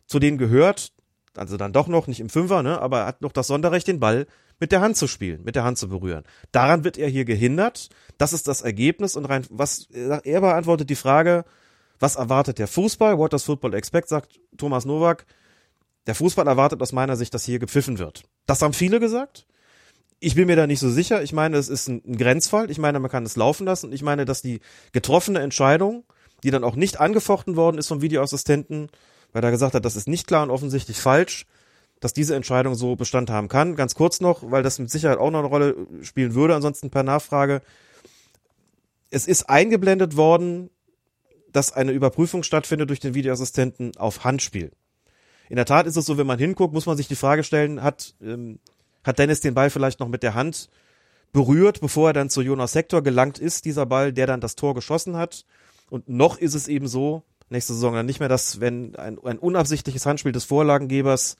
[0.06, 0.92] zu denen gehört,
[1.36, 4.00] also dann doch noch, nicht im Fünfer, ne, aber er hat noch das Sonderrecht, den
[4.00, 4.26] Ball
[4.60, 6.24] mit der Hand zu spielen, mit der Hand zu berühren.
[6.50, 7.90] Daran wird er hier gehindert.
[8.16, 11.44] Das ist das Ergebnis und rein, was, er beantwortet die Frage,
[11.98, 13.18] was erwartet der Fußball?
[13.18, 14.08] What does football expect?
[14.08, 15.26] sagt Thomas Nowak.
[16.06, 18.22] Der Fußball erwartet aus meiner Sicht, dass hier gepfiffen wird.
[18.46, 19.46] Das haben viele gesagt.
[20.20, 21.22] Ich bin mir da nicht so sicher.
[21.22, 22.70] Ich meine, es ist ein, Grenzfall.
[22.70, 23.92] Ich meine, man kann es laufen lassen.
[23.92, 24.60] Ich meine, dass die
[24.92, 26.04] getroffene Entscheidung,
[26.42, 28.88] die dann auch nicht angefochten worden ist vom Videoassistenten,
[29.32, 31.46] weil er gesagt hat, das ist nicht klar und offensichtlich falsch,
[32.00, 33.76] dass diese Entscheidung so Bestand haben kann.
[33.76, 37.02] Ganz kurz noch, weil das mit Sicherheit auch noch eine Rolle spielen würde, ansonsten per
[37.02, 37.60] Nachfrage.
[39.10, 40.70] Es ist eingeblendet worden,
[41.52, 44.72] dass eine Überprüfung stattfindet durch den Videoassistenten auf Handspiel.
[45.48, 47.82] In der Tat ist es so, wenn man hinguckt, muss man sich die Frage stellen,
[47.82, 48.58] hat, ähm,
[49.04, 50.68] hat Dennis den Ball vielleicht noch mit der Hand
[51.32, 54.74] berührt, bevor er dann zu Jonas Sektor gelangt ist, dieser Ball, der dann das Tor
[54.74, 55.44] geschossen hat.
[55.90, 59.38] Und noch ist es eben so, nächste Saison dann nicht mehr, dass wenn ein, ein
[59.38, 61.36] unabsichtliches Handspiel des Vorlagengebers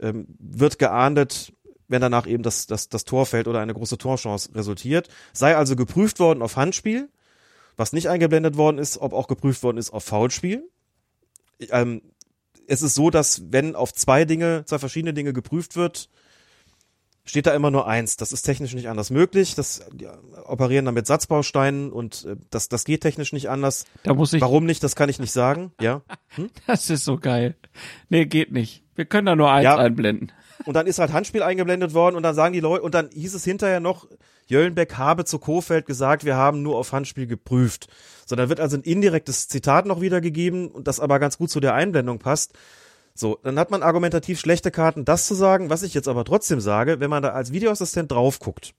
[0.00, 1.52] ähm, wird geahndet,
[1.88, 5.08] wenn danach eben das, das, das Tor fällt oder eine große Torchance resultiert.
[5.32, 7.08] Sei also geprüft worden auf Handspiel.
[7.76, 10.68] Was nicht eingeblendet worden ist, ob auch geprüft worden ist auf Foulspiel.
[11.70, 12.02] Ähm,
[12.66, 16.08] es ist so, dass wenn auf zwei Dinge, zwei verschiedene Dinge geprüft wird,
[17.26, 18.16] steht da immer nur eins.
[18.16, 19.54] Das ist technisch nicht anders möglich.
[19.54, 20.06] Das die
[20.44, 23.84] operieren dann mit Satzbausteinen und äh, das, das geht technisch nicht anders.
[24.04, 24.40] Da muss ich.
[24.40, 25.72] Warum nicht, das kann ich nicht sagen.
[25.80, 26.02] Ja.
[26.36, 26.50] Hm?
[26.66, 27.56] Das ist so geil.
[28.10, 28.84] Nee, geht nicht.
[28.94, 29.76] Wir können da nur eins ja.
[29.76, 30.32] einblenden.
[30.66, 33.34] Und dann ist halt Handspiel eingeblendet worden und dann sagen die Leute, und dann hieß
[33.34, 34.06] es hinterher noch,
[34.46, 37.88] Jöllenbeck habe zu Kofeld gesagt, wir haben nur auf Handspiel geprüft.
[38.26, 41.74] So, dann wird also ein indirektes Zitat noch wiedergegeben das aber ganz gut zu der
[41.74, 42.52] Einblendung passt.
[43.14, 46.60] So, dann hat man argumentativ schlechte Karten, das zu sagen, was ich jetzt aber trotzdem
[46.60, 48.74] sage, wenn man da als Videoassistent drauf guckt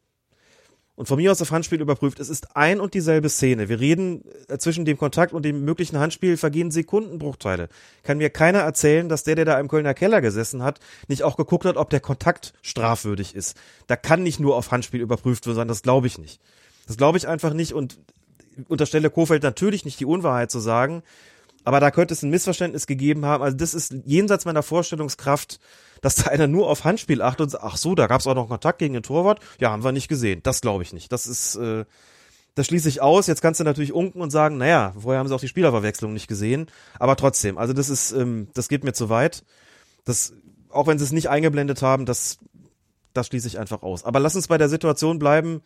[0.98, 3.70] und von mir aus auf Handspiel überprüft, es ist ein und dieselbe Szene.
[3.70, 7.70] Wir reden äh, zwischen dem Kontakt und dem möglichen Handspiel vergehen Sekundenbruchteile.
[8.02, 11.38] Kann mir keiner erzählen, dass der, der da im Kölner Keller gesessen hat, nicht auch
[11.38, 13.56] geguckt hat, ob der Kontakt strafwürdig ist.
[13.86, 16.42] Da kann nicht nur auf Handspiel überprüft werden, das glaube ich nicht.
[16.88, 18.00] Das glaube ich einfach nicht und
[18.68, 21.04] unterstelle Kofeld natürlich nicht die Unwahrheit zu sagen,
[21.68, 23.44] aber da könnte es ein Missverständnis gegeben haben.
[23.44, 25.60] Also das ist jenseits meiner Vorstellungskraft,
[26.02, 28.36] dass da einer nur auf Handspiel achtet und sagt, ach so, da gab es auch
[28.36, 29.42] noch Kontakt gegen den Torwart.
[29.60, 30.40] Ja, haben wir nicht gesehen.
[30.44, 31.12] Das glaube ich nicht.
[31.12, 31.84] Das ist, äh,
[32.56, 33.28] das schließe ich aus.
[33.28, 36.30] Jetzt kannst du natürlich unken und sagen, naja, vorher haben sie auch die Spielerverwechslung nicht
[36.30, 36.68] gesehen.
[37.00, 39.44] Aber trotzdem, also das ist, ähm, das geht mir zu weit.
[40.06, 40.32] Das,
[40.70, 42.40] auch wenn sie es nicht eingeblendet haben, das,
[43.12, 44.06] das schließe ich einfach aus.
[44.06, 45.64] Aber lass uns bei der Situation bleiben.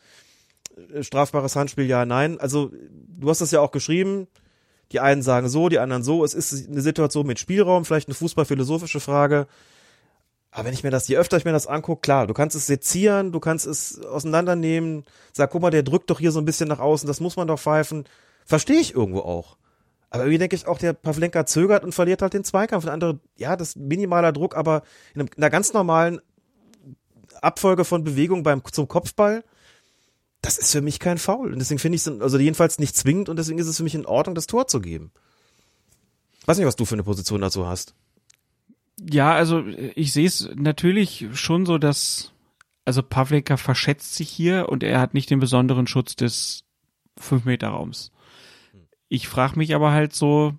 [0.96, 2.40] Äh, strafbares Handspiel, ja, nein.
[2.40, 4.28] Also, du hast das ja auch geschrieben.
[4.92, 6.24] Die einen sagen so, die anderen so.
[6.24, 9.48] Es ist eine Situation mit Spielraum, vielleicht eine fußballphilosophische Frage.
[10.52, 12.68] Aber wenn ich mir das, je öfter ich mir das angucke, klar, du kannst es
[12.68, 16.68] sezieren, du kannst es auseinandernehmen, sag, guck mal, der drückt doch hier so ein bisschen
[16.68, 18.04] nach außen, das muss man doch pfeifen.
[18.46, 19.56] Verstehe ich irgendwo auch.
[20.10, 22.84] Aber irgendwie denke ich auch, der Pavlenka zögert und verliert halt den Zweikampf.
[22.84, 24.84] Der andere, ja, das minimaler Druck, aber
[25.16, 26.20] in, einer ganz normalen
[27.42, 29.46] Abfolge von Bewegungen beim, zum Kopfball,
[30.42, 31.54] das ist für mich kein Foul.
[31.54, 33.96] Und deswegen finde ich es, also jedenfalls nicht zwingend und deswegen ist es für mich
[33.96, 35.12] in Ordnung, das Tor zu geben.
[36.46, 37.94] Weiß nicht, was du für eine Position dazu hast.
[39.00, 39.64] Ja, also
[39.96, 42.34] ich sehe es natürlich schon so, dass
[42.86, 46.64] also Pavleka verschätzt sich hier und er hat nicht den besonderen Schutz des
[47.20, 48.12] 5-Meter-Raums.
[49.08, 50.56] Ich frage mich aber halt so,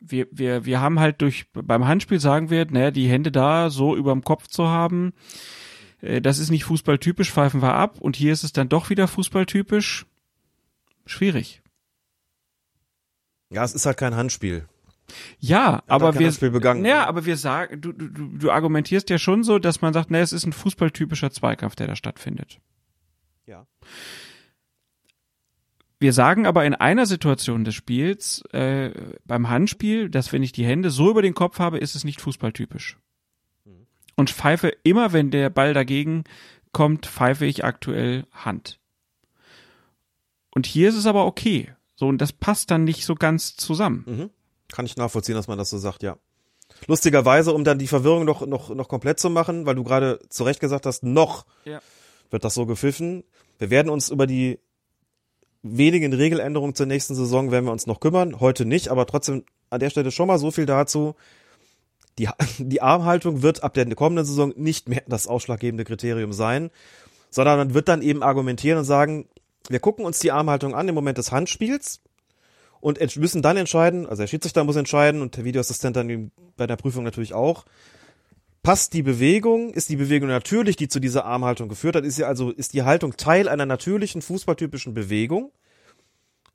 [0.00, 3.96] wir, wir, wir haben halt durch, beim Handspiel sagen wir, naja, die Hände da so
[3.96, 5.12] überm Kopf zu haben,
[6.00, 8.00] äh, das ist nicht fußballtypisch, pfeifen wir ab.
[8.00, 10.06] Und hier ist es dann doch wieder fußballtypisch.
[11.06, 11.62] Schwierig.
[13.50, 14.66] Ja, es ist halt kein Handspiel.
[15.40, 16.30] Ja, aber wir,
[16.84, 20.12] ja, aber wir sagen, du, du, du du argumentierst ja schon so, dass man sagt,
[20.12, 22.60] ne, es ist ein fußballtypischer Zweikampf, der da stattfindet.
[23.46, 23.66] Ja.
[25.98, 28.92] Wir sagen aber in einer Situation des Spiels, äh,
[29.24, 32.20] beim Handspiel, dass wenn ich die Hände so über den Kopf habe, ist es nicht
[32.20, 32.96] fußballtypisch.
[34.20, 36.24] Und pfeife immer, wenn der Ball dagegen
[36.72, 38.78] kommt, pfeife ich aktuell Hand.
[40.50, 41.72] Und hier ist es aber okay.
[41.96, 44.04] So, und das passt dann nicht so ganz zusammen.
[44.06, 44.30] Mhm.
[44.70, 46.18] Kann ich nachvollziehen, dass man das so sagt, ja.
[46.86, 50.44] Lustigerweise, um dann die Verwirrung noch, noch, noch komplett zu machen, weil du gerade zu
[50.44, 51.80] Recht gesagt hast, noch Ja.
[52.28, 53.24] wird das so gepfiffen.
[53.58, 54.58] Wir werden uns über die
[55.62, 58.38] wenigen Regeländerungen zur nächsten Saison werden wir uns noch kümmern.
[58.38, 61.14] Heute nicht, aber trotzdem an der Stelle schon mal so viel dazu.
[62.18, 62.28] Die,
[62.58, 66.70] die Armhaltung wird ab der kommenden Saison nicht mehr das ausschlaggebende Kriterium sein,
[67.30, 69.28] sondern man wird dann eben argumentieren und sagen,
[69.68, 72.00] wir gucken uns die Armhaltung an im Moment des Handspiels
[72.80, 76.76] und müssen dann entscheiden, also der Schiedsrichter muss entscheiden und der Videoassistent dann bei der
[76.76, 77.64] Prüfung natürlich auch,
[78.62, 82.26] passt die Bewegung, ist die Bewegung natürlich, die zu dieser Armhaltung geführt hat, ist ja
[82.26, 85.52] also, ist die Haltung Teil einer natürlichen fußballtypischen Bewegung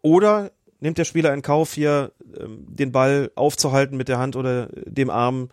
[0.02, 0.52] oder
[0.86, 5.10] nimmt der Spieler in Kauf, hier ähm, den Ball aufzuhalten mit der Hand oder dem
[5.10, 5.49] Arm,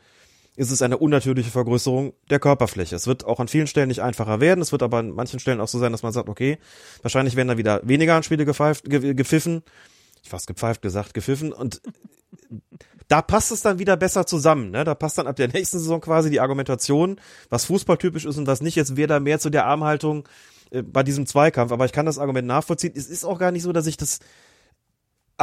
[0.55, 2.95] ist es eine unnatürliche Vergrößerung der Körperfläche.
[2.95, 5.61] Es wird auch an vielen Stellen nicht einfacher werden, es wird aber an manchen Stellen
[5.61, 6.59] auch so sein, dass man sagt, okay,
[7.01, 9.63] wahrscheinlich werden da wieder weniger Anspiele gepfeift, ge gepfiffen,
[10.23, 11.81] ich fast gepfeift gesagt, gepfiffen und
[13.09, 14.71] da passt es dann wieder besser zusammen.
[14.71, 14.85] Ne?
[14.85, 18.63] Da passt dann ab der nächsten Saison quasi die Argumentation, was fußballtypisch ist und was
[18.63, 18.77] nicht.
[18.77, 20.27] Jetzt wäre da mehr zu der Armhaltung
[20.71, 21.73] äh, bei diesem Zweikampf.
[21.73, 22.95] Aber ich kann das Argument nachvollziehen.
[22.97, 24.21] Es ist auch gar nicht so, dass ich das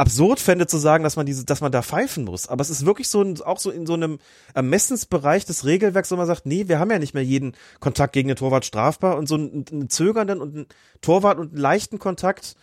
[0.00, 2.48] absurd fände zu sagen, dass man diese, dass man da pfeifen muss.
[2.48, 4.18] Aber es ist wirklich so ein, auch so in so einem
[4.54, 8.28] Ermessensbereich des Regelwerks, wo man sagt, nee, wir haben ja nicht mehr jeden Kontakt gegen
[8.28, 10.66] den Torwart strafbar und so einen, einen zögernden und einen
[11.02, 12.56] Torwart und einen leichten Kontakt,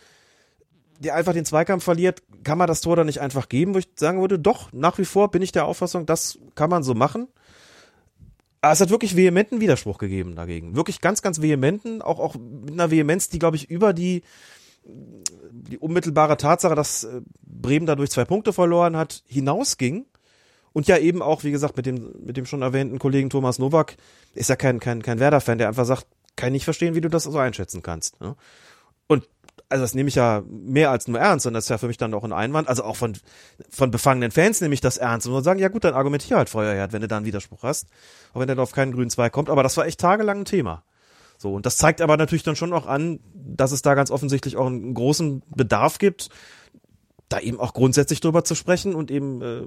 [0.98, 3.88] der einfach den Zweikampf verliert, kann man das Tor dann nicht einfach geben, wo ich
[3.94, 7.28] sagen würde, doch, nach wie vor bin ich der Auffassung, das kann man so machen.
[8.62, 10.74] Aber es hat wirklich vehementen Widerspruch gegeben dagegen.
[10.74, 14.22] Wirklich ganz, ganz vehementen, auch, auch mit einer Vehemenz, die, glaube ich, über die,
[14.88, 20.06] die unmittelbare Tatsache, dass äh, Bremen dadurch zwei Punkte verloren hat, hinausging.
[20.72, 23.96] Und ja eben auch, wie gesagt, mit dem, mit dem schon erwähnten Kollegen Thomas Nowak,
[24.34, 26.06] ist ja kein, kein, kein Werder-Fan, der einfach sagt,
[26.36, 28.20] kann ich nicht verstehen, wie du das so einschätzen kannst.
[28.20, 28.36] Ne?
[29.08, 29.28] Und
[29.68, 31.98] also das nehme ich ja mehr als nur ernst, und das ist ja für mich
[31.98, 32.68] dann auch ein Einwand.
[32.68, 33.16] Also auch von,
[33.68, 36.92] von befangenen Fans nehme ich das ernst und sagen, ja gut, dann argumentier halt Feuerherd,
[36.92, 37.88] wenn du da einen Widerspruch hast.
[38.32, 39.50] Auch wenn der auf keinen grünen Zweig kommt.
[39.50, 40.84] Aber das war echt tagelang ein Thema.
[41.38, 44.56] So, und das zeigt aber natürlich dann schon auch an, dass es da ganz offensichtlich
[44.56, 46.30] auch einen großen Bedarf gibt,
[47.28, 49.62] da eben auch grundsätzlich drüber zu sprechen und eben, äh,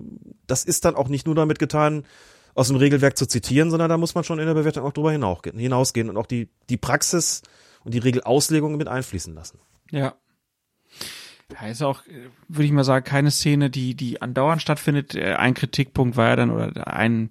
[0.47, 2.03] das ist dann auch nicht nur damit getan,
[2.53, 5.11] aus dem Regelwerk zu zitieren, sondern da muss man schon in der Bewertung auch drüber
[5.11, 7.41] hinausgehen, und auch die, die Praxis
[7.85, 9.59] und die Regelauslegung mit einfließen lassen.
[9.89, 10.15] Ja.
[11.53, 12.03] Ja, ist auch,
[12.47, 15.15] würde ich mal sagen, keine Szene, die, die andauernd stattfindet.
[15.15, 17.29] Äh, Ein Kritikpunkt war ja dann, oder ein,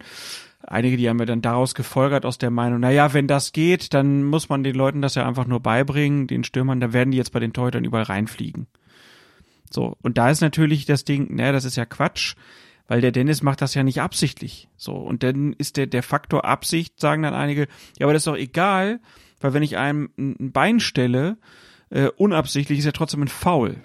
[0.70, 3.92] einige, die haben ja dann daraus gefolgert aus der Meinung, na ja, wenn das geht,
[3.92, 7.18] dann muss man den Leuten das ja einfach nur beibringen, den Stürmern, dann werden die
[7.18, 8.68] jetzt bei den Torhütern überall reinfliegen.
[9.68, 9.97] So.
[10.01, 12.34] Und da ist natürlich das Ding, naja, das ist ja Quatsch,
[12.86, 14.68] weil der Dennis macht das ja nicht absichtlich.
[14.76, 14.94] So.
[14.94, 17.66] Und dann ist der, der Faktor Absicht, sagen dann einige,
[17.98, 19.01] ja, aber das ist doch egal,
[19.40, 21.36] weil wenn ich einem ein ein Bein stelle,
[21.90, 23.82] äh, unabsichtlich ist ja trotzdem ein Foul.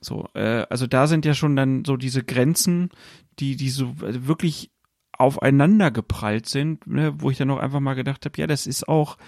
[0.00, 2.90] So, äh, also da sind ja schon dann so diese Grenzen,
[3.38, 4.70] die, die so also wirklich
[5.20, 8.88] aufeinander geprallt sind, ne, wo ich dann auch einfach mal gedacht habe, ja, das ist
[8.88, 9.18] auch,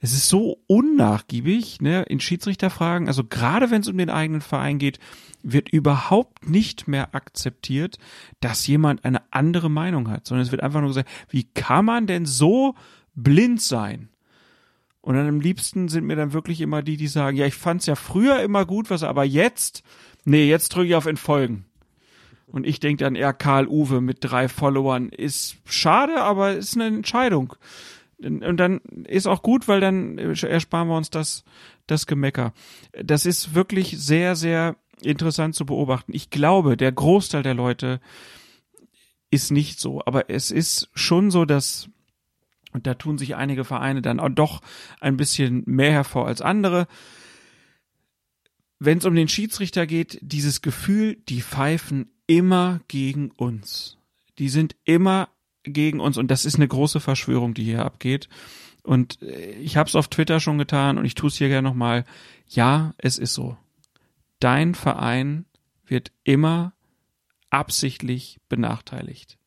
[0.00, 4.78] es ist so unnachgiebig, ne, in Schiedsrichterfragen, also gerade wenn es um den eigenen Verein
[4.78, 4.98] geht,
[5.42, 7.98] wird überhaupt nicht mehr akzeptiert,
[8.40, 12.06] dass jemand eine andere Meinung hat, sondern es wird einfach nur gesagt, wie kann man
[12.06, 12.74] denn so
[13.14, 14.08] blind sein?
[15.00, 17.86] Und dann am liebsten sind mir dann wirklich immer die, die sagen, ja, ich fand's
[17.86, 19.82] ja früher immer gut, was aber jetzt,
[20.24, 21.64] nee, jetzt drücke ich auf Entfolgen.
[22.50, 26.86] Und ich denke dann eher Karl Uwe mit drei Followern ist schade, aber ist eine
[26.86, 27.54] Entscheidung.
[28.22, 31.44] Und dann ist auch gut, weil dann ersparen wir uns das,
[31.86, 32.52] das Gemecker.
[32.92, 36.12] Das ist wirklich sehr, sehr interessant zu beobachten.
[36.14, 38.00] Ich glaube, der Großteil der Leute
[39.30, 41.88] ist nicht so, aber es ist schon so, dass
[42.72, 44.60] und da tun sich einige Vereine dann auch doch
[45.00, 46.86] ein bisschen mehr hervor als andere.
[48.78, 53.98] Wenn es um den Schiedsrichter geht, dieses Gefühl, die pfeifen immer gegen uns.
[54.38, 55.28] Die sind immer
[55.64, 58.28] gegen uns und das ist eine große Verschwörung, die hier abgeht.
[58.82, 61.68] Und äh, ich habe es auf Twitter schon getan und ich tue es hier gerne
[61.68, 62.04] nochmal.
[62.48, 63.56] Ja, es ist so.
[64.38, 65.44] Dein Verein
[65.84, 66.72] wird immer
[67.50, 69.40] absichtlich benachteiligt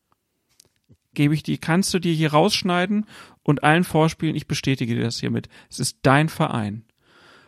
[1.14, 3.06] gebe ich die, kannst du dir hier rausschneiden
[3.44, 5.48] und allen vorspielen, ich bestätige dir das hiermit.
[5.70, 6.86] Es ist dein Verein.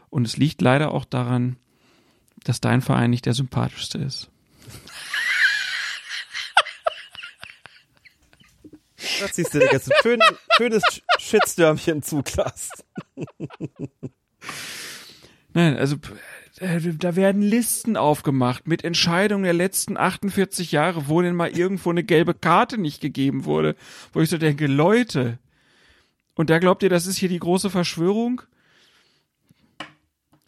[0.09, 1.57] Und es liegt leider auch daran,
[2.43, 4.29] dass dein Verein nicht der sympathischste ist.
[9.19, 10.19] Da ziehst du dir jetzt ein schön,
[10.57, 10.83] schönes
[11.19, 12.69] Shitstürmchen zu, Klaas.
[15.53, 15.97] Nein, also
[16.59, 21.89] äh, da werden Listen aufgemacht mit Entscheidungen der letzten 48 Jahre, wo denn mal irgendwo
[21.89, 23.75] eine gelbe Karte nicht gegeben wurde,
[24.13, 25.39] wo ich so denke, Leute,
[26.35, 28.41] und da glaubt ihr, das ist hier die große Verschwörung?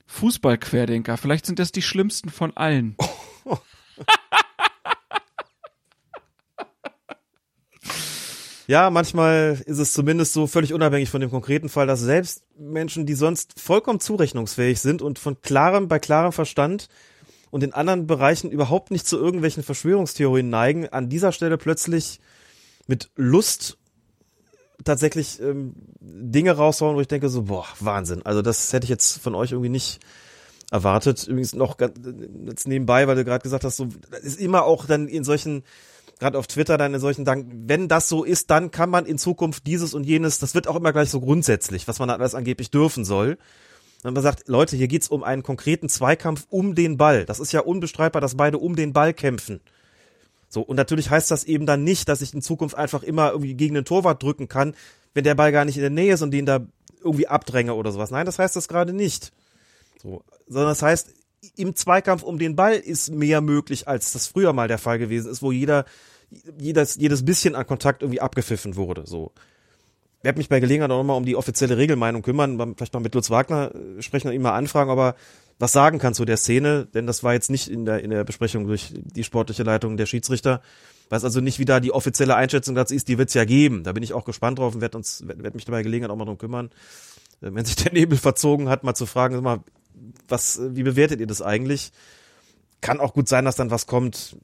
[0.08, 2.96] Fußballquerdenker, vielleicht sind das die schlimmsten von allen.
[8.70, 13.06] Ja, manchmal ist es zumindest so völlig unabhängig von dem konkreten Fall, dass selbst Menschen,
[13.06, 16.90] die sonst vollkommen zurechnungsfähig sind und von klarem, bei klarem Verstand
[17.50, 22.20] und in anderen Bereichen überhaupt nicht zu irgendwelchen Verschwörungstheorien neigen, an dieser Stelle plötzlich
[22.88, 23.78] mit Lust
[24.84, 28.26] tatsächlich ähm, Dinge raushauen, wo ich denke so, boah, Wahnsinn.
[28.26, 30.00] Also das hätte ich jetzt von euch irgendwie nicht
[30.72, 31.26] erwartet.
[31.26, 31.98] Übrigens noch ganz,
[32.46, 33.88] jetzt nebenbei, weil du gerade gesagt hast, so
[34.22, 35.64] ist immer auch dann in solchen
[36.20, 39.18] gerade auf Twitter dann in solchen Dank, wenn das so ist, dann kann man in
[39.18, 42.72] Zukunft dieses und jenes, das wird auch immer gleich so grundsätzlich, was man alles angeblich
[42.72, 43.38] dürfen soll.
[44.04, 47.26] Und man sagt, Leute, hier geht's um einen konkreten Zweikampf um den Ball.
[47.26, 49.60] Das ist ja unbestreitbar, dass beide um den Ball kämpfen.
[50.50, 53.56] So, und natürlich heißt das eben dann nicht, dass ich in Zukunft einfach immer irgendwie
[53.56, 54.76] gegen den Torwart drücken kann,
[55.14, 56.66] wenn der Ball gar nicht in der Nähe ist und den da
[57.04, 58.12] irgendwie abdränge oder sowas.
[58.12, 59.34] Nein, das heißt das gerade nicht.
[60.02, 61.14] So, sondern das heißt,
[61.56, 65.32] im Zweikampf um den Ball ist mehr möglich, als das früher mal der Fall gewesen
[65.32, 65.86] ist, wo jeder,
[66.58, 69.06] jedes, jedes bisschen an Kontakt irgendwie abgepfiffen wurde.
[69.06, 69.32] So.
[70.20, 73.14] Ich werde mich bei Gelegenheit auch nochmal um die offizielle Regelmeinung kümmern, vielleicht mal mit
[73.14, 75.16] Lutz Wagner äh, sprechen und ihn mal anfragen, aber
[75.60, 78.24] was sagen kann zu der Szene, denn das war jetzt nicht in der, in der
[78.24, 80.62] Besprechung durch die sportliche Leitung der Schiedsrichter.
[81.10, 83.84] Weiß also nicht, wie da die offizielle Einschätzung dazu ist, die wird's ja geben.
[83.84, 86.26] Da bin ich auch gespannt drauf und werde uns, werde mich dabei Gelegenheit auch mal
[86.26, 86.70] drum kümmern.
[87.42, 89.62] Äh, wenn sich der Nebel verzogen hat, mal zu fragen, mal,
[90.28, 91.92] was, wie bewertet ihr das eigentlich?
[92.82, 94.38] Kann auch gut sein, dass dann was kommt.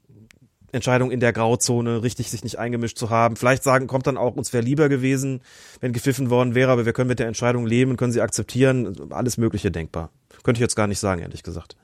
[0.72, 3.36] Entscheidung in der Grauzone, richtig sich nicht eingemischt zu haben.
[3.36, 5.40] Vielleicht sagen, kommt dann auch, uns wäre lieber gewesen,
[5.80, 9.12] wenn gepfiffen worden wäre, aber wir können mit der Entscheidung leben, können sie akzeptieren.
[9.12, 10.10] Alles Mögliche denkbar.
[10.42, 11.76] Könnte ich jetzt gar nicht sagen, ehrlich gesagt.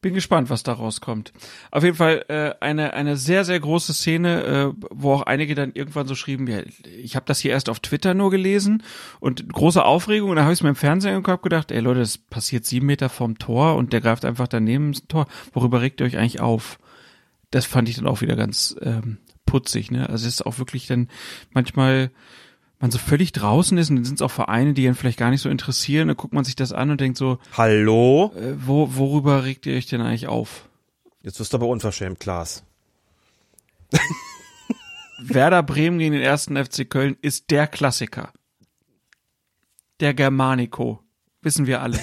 [0.00, 1.32] Bin gespannt, was da rauskommt.
[1.72, 5.72] Auf jeden Fall äh, eine eine sehr sehr große Szene, äh, wo auch einige dann
[5.72, 8.84] irgendwann so schrieben, ja, ich habe das hier erst auf Twitter nur gelesen
[9.18, 10.30] und große Aufregung.
[10.30, 12.86] Und da habe ich es mir im Fernsehen Kopf gedacht, ey Leute, das passiert sieben
[12.86, 15.26] Meter vom Tor und der greift einfach daneben ins Tor.
[15.52, 16.78] Worüber regt ihr euch eigentlich auf?
[17.50, 19.90] Das fand ich dann auch wieder ganz ähm, putzig.
[19.90, 20.08] Ne?
[20.08, 21.08] Also es ist auch wirklich dann
[21.52, 22.12] manchmal
[22.80, 25.30] man so völlig draußen ist und dann sind es auch Vereine, die einen vielleicht gar
[25.30, 28.32] nicht so interessieren, dann guckt man sich das an und denkt so, Hallo?
[28.36, 30.68] äh, wo, worüber regt ihr euch denn eigentlich auf?
[31.22, 32.64] Jetzt wirst du aber unverschämt, Klaas.
[35.20, 38.32] Werder Bremen gegen den ersten FC Köln ist der Klassiker.
[39.98, 41.02] Der Germanico.
[41.42, 41.98] Wissen wir alle.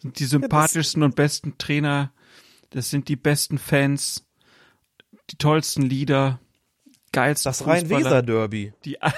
[0.00, 2.12] Sind die sympathischsten und besten Trainer.
[2.70, 4.26] Das sind die besten Fans.
[5.30, 6.40] Die tollsten Lieder.
[7.14, 7.66] Geilsten Das.
[7.66, 8.72] Rhein-Weser-Derby.
[8.84, 8.98] Die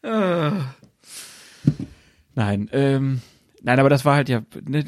[0.00, 0.74] Ah.
[2.34, 3.20] Nein, ähm,
[3.62, 4.84] nein, aber das war halt ja, ne,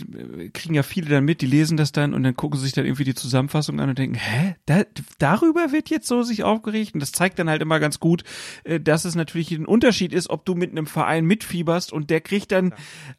[0.52, 2.84] kriegen ja viele dann mit, die lesen das dann und dann gucken sie sich dann
[2.84, 4.84] irgendwie die Zusammenfassung an und denken, hä, da,
[5.18, 8.24] darüber wird jetzt so sich aufgeregt und das zeigt dann halt immer ganz gut,
[8.64, 12.20] äh, dass es natürlich ein Unterschied ist, ob du mit einem Verein mitfieberst und der
[12.20, 12.74] kriegt dann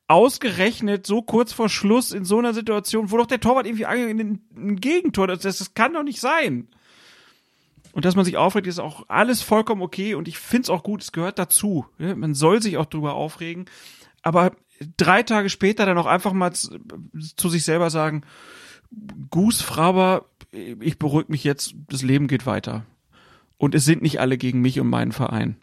[0.08, 4.42] ausgerechnet so kurz vor Schluss in so einer Situation, wo doch der Torwart irgendwie ein,
[4.56, 6.68] ein Gegentor, das, das kann doch nicht sein.
[7.94, 11.02] Und dass man sich aufregt, ist auch alles vollkommen okay und ich find's auch gut,
[11.02, 11.86] es gehört dazu.
[12.00, 13.66] Ja, Man soll sich auch drüber aufregen.
[14.22, 14.52] Aber
[14.98, 16.80] drei Tage später dann auch einfach mal zu,
[17.36, 18.24] zu sich selber sagen,
[19.30, 22.86] Gus Fraber, ich beruhig mich jetzt, das Leben geht weiter.
[23.58, 25.56] Und es sind nicht alle gegen mich und meinen Verein.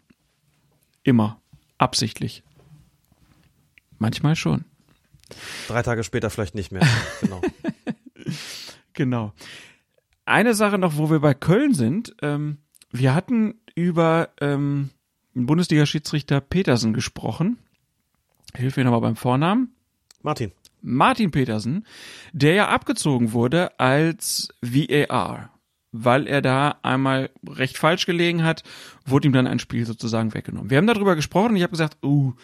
[1.03, 1.41] Immer.
[1.79, 2.43] Absichtlich.
[3.99, 4.65] Manchmal schon.
[5.67, 6.87] Drei Tage später vielleicht nicht mehr.
[7.21, 7.43] Genau.
[8.93, 9.33] Genau.
[10.25, 12.15] Eine Sache noch, wo wir bei Köln sind.
[12.21, 12.59] Ähm,
[12.91, 14.91] wir hatten über ähm,
[15.35, 17.59] Bundesliga-Schiedsrichter Petersen gesprochen.
[18.57, 19.73] Hilf mir nochmal beim Vornamen.
[20.23, 20.53] Martin.
[20.81, 21.87] Martin Petersen,
[22.33, 25.51] der ja abgezogen wurde als VAR,
[25.91, 28.63] weil er da einmal recht falsch gelegen hat,
[29.05, 30.71] wurde ihm dann ein Spiel sozusagen weggenommen.
[30.71, 32.35] Wir haben darüber gesprochen und ich habe gesagt, uh,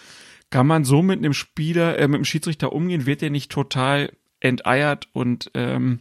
[0.51, 3.06] kann man so mit einem Spieler, äh, mit einem Schiedsrichter umgehen?
[3.06, 6.01] Wird der nicht total enteiert und ähm,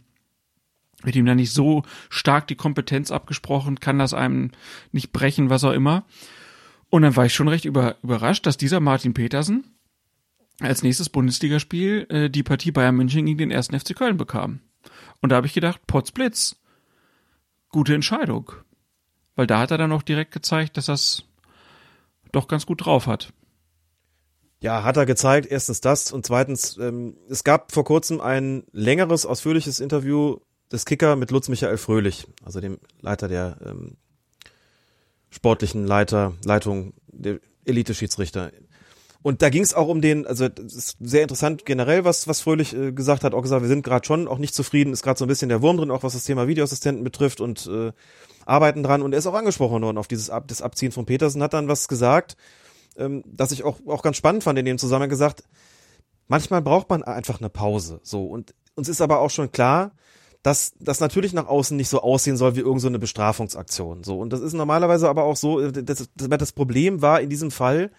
[1.02, 3.80] wird ihm dann nicht so stark die Kompetenz abgesprochen?
[3.80, 4.52] Kann das einem
[4.92, 6.04] nicht brechen, was auch immer?
[6.88, 9.73] Und dann war ich schon recht über, überrascht, dass dieser Martin Petersen
[10.60, 14.60] als nächstes Bundesligaspiel äh, die Partie Bayern München gegen den ersten FC Köln bekam.
[15.20, 16.56] Und da habe ich gedacht, Potzblitz,
[17.70, 18.52] gute Entscheidung.
[19.36, 21.24] Weil da hat er dann auch direkt gezeigt, dass es
[22.30, 23.32] doch ganz gut drauf hat.
[24.60, 25.46] Ja, hat er gezeigt.
[25.50, 30.38] Erstens das und zweitens, ähm, es gab vor kurzem ein längeres, ausführliches Interview
[30.72, 33.96] des Kicker mit Lutz Michael Fröhlich, also dem Leiter der ähm,
[35.30, 38.52] sportlichen Leiter, Leitung der Elite-Schiedsrichter.
[39.24, 42.42] Und da ging es auch um den, also das ist sehr interessant generell, was, was
[42.42, 45.18] Fröhlich äh, gesagt hat, auch gesagt, wir sind gerade schon auch nicht zufrieden, ist gerade
[45.18, 47.92] so ein bisschen der Wurm drin, auch was das Thema Videoassistenten betrifft und äh,
[48.44, 49.00] arbeiten dran.
[49.00, 51.68] Und er ist auch angesprochen worden auf dieses Ab das Abziehen von Petersen, hat dann
[51.68, 52.36] was gesagt,
[52.98, 55.44] ähm, dass ich auch, auch ganz spannend fand in dem Zusammenhang gesagt,
[56.28, 58.00] manchmal braucht man einfach eine Pause.
[58.02, 58.26] So.
[58.26, 59.92] Und uns ist aber auch schon klar,
[60.42, 64.04] dass das natürlich nach außen nicht so aussehen soll wie irgendeine so eine Bestrafungsaktion.
[64.04, 64.18] So.
[64.18, 67.90] Und das ist normalerweise aber auch so, äh, das, das Problem war in diesem Fall,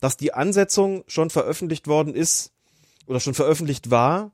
[0.00, 2.52] dass die Ansetzung schon veröffentlicht worden ist
[3.06, 4.32] oder schon veröffentlicht war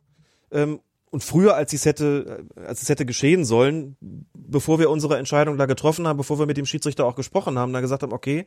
[0.51, 0.81] ähm,
[1.11, 3.97] und früher, als es hätte, äh, als es hätte geschehen sollen,
[4.35, 7.73] bevor wir unsere Entscheidung da getroffen haben, bevor wir mit dem Schiedsrichter auch gesprochen haben,
[7.73, 8.47] da gesagt haben, okay,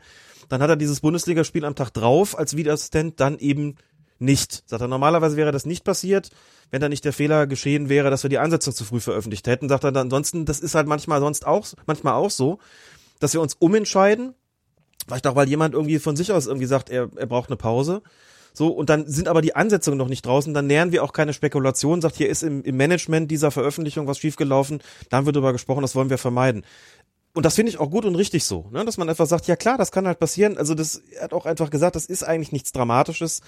[0.49, 3.75] dann hat er dieses Bundesligaspiel am Tag drauf als Videoassistent dann eben
[4.19, 4.63] nicht.
[4.67, 6.29] Sagt er, normalerweise wäre das nicht passiert,
[6.71, 9.69] wenn da nicht der Fehler geschehen wäre, dass wir die Ansetzung zu früh veröffentlicht hätten.
[9.69, 12.59] Sagt er, ansonsten, das ist halt manchmal sonst auch, manchmal auch so,
[13.19, 14.33] dass wir uns umentscheiden,
[15.07, 18.01] vielleicht auch, weil jemand irgendwie von sich aus irgendwie sagt, er, er braucht eine Pause
[18.57, 21.31] so, und dann sind aber die Ansetzungen noch nicht draußen, dann nähern wir auch keine
[21.31, 25.53] Spekulation, sagt, hier ist im, im Management dieser Veröffentlichung was schiefgelaufen, da haben wir drüber
[25.53, 26.65] gesprochen, das wollen wir vermeiden.
[27.35, 28.83] Und das finde ich auch gut und richtig so, ne?
[28.83, 30.57] dass man einfach sagt, ja klar, das kann halt passieren.
[30.57, 33.41] Also das er hat auch einfach gesagt, das ist eigentlich nichts Dramatisches.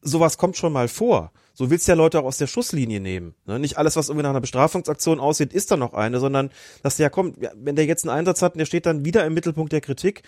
[0.00, 1.32] Sowas kommt schon mal vor.
[1.54, 3.34] So willst ja Leute auch aus der Schusslinie nehmen.
[3.46, 3.58] Ne?
[3.58, 6.50] Nicht alles, was irgendwie nach einer Bestrafungsaktion aussieht, ist dann noch eine, sondern
[6.84, 9.34] dass der kommt, wenn der jetzt einen Einsatz hat und der steht dann wieder im
[9.34, 10.22] Mittelpunkt der Kritik,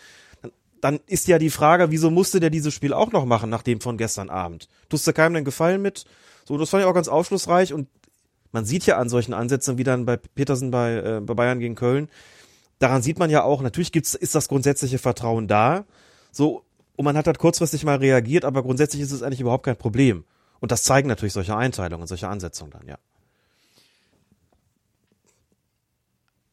[0.85, 3.81] dann ist ja die Frage, wieso musste der dieses Spiel auch noch machen, nach dem
[3.81, 4.69] von gestern Abend?
[4.91, 6.05] Tust du keinem den Gefallen mit?
[6.45, 7.89] So, das fand ich auch ganz aufschlussreich und
[8.53, 11.75] man sieht ja an solchen Ansätzen, wie dann bei Petersen bei, äh, bei Bayern gegen
[11.75, 12.11] Köln,
[12.81, 15.87] daran sieht man ja auch, natürlich gibt's, ist das grundsätzliche Vertrauen da,
[16.33, 16.67] so,
[16.97, 20.25] und man hat halt kurzfristig mal reagiert, aber grundsätzlich ist es eigentlich überhaupt kein Problem.
[20.61, 22.99] Und das zeigen natürlich solche Einteilungen, solche Ansetzungen dann, ja.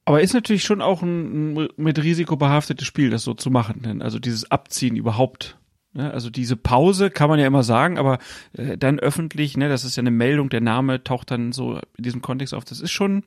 [0.05, 3.81] Aber ist natürlich schon auch ein, ein mit Risiko behaftetes Spiel, das so zu machen.
[3.83, 5.57] Denn also dieses Abziehen überhaupt.
[5.93, 6.11] Ne?
[6.11, 8.17] Also diese Pause kann man ja immer sagen, aber
[8.53, 12.03] äh, dann öffentlich, ne, das ist ja eine Meldung, der Name taucht dann so in
[12.03, 12.65] diesem Kontext auf.
[12.65, 13.23] Das ist schon,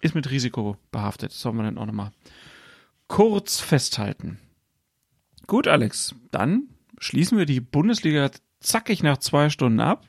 [0.00, 1.30] ist mit Risiko behaftet.
[1.30, 2.12] Das soll man dann auch nochmal
[3.08, 4.38] kurz festhalten.
[5.46, 6.64] Gut, Alex, dann
[6.98, 10.06] schließen wir die Bundesliga zackig nach zwei Stunden ab.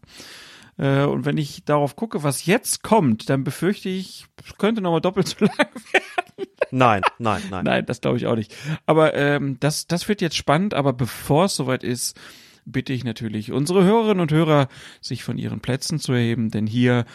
[0.78, 5.02] Äh, und wenn ich darauf gucke, was jetzt kommt, dann befürchte ich, es könnte nochmal
[5.02, 6.49] doppelt so lang werden.
[6.70, 7.64] Nein, nein, nein.
[7.64, 8.56] Nein, das glaube ich auch nicht.
[8.86, 12.20] Aber ähm, das, das wird jetzt spannend, aber bevor es soweit ist,
[12.66, 14.68] bitte ich natürlich unsere Hörerinnen und Hörer,
[15.02, 17.06] sich von ihren Plätzen zu erheben, denn hier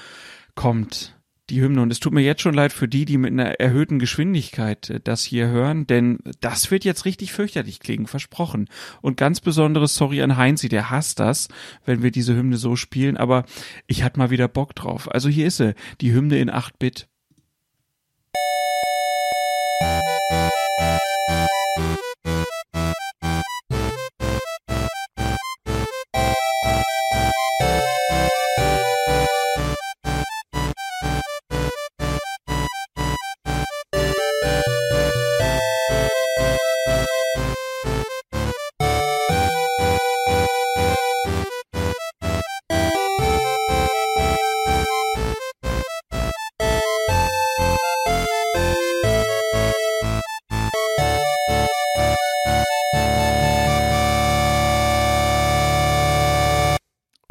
[0.54, 1.14] kommt
[1.52, 1.82] die Hymne.
[1.82, 5.00] Und es tut mir jetzt schon leid für die, die mit einer erhöhten Geschwindigkeit äh,
[5.02, 8.68] das hier hören, denn das wird jetzt richtig fürchterlich klingen, versprochen.
[9.02, 11.48] Und ganz besonderes Sorry an Heinzi, der hasst das,
[11.84, 13.44] wenn wir diese Hymne so spielen, aber
[13.86, 15.12] ich hatte mal wieder Bock drauf.
[15.12, 17.08] Also hier ist sie, die Hymne in 8-Bit.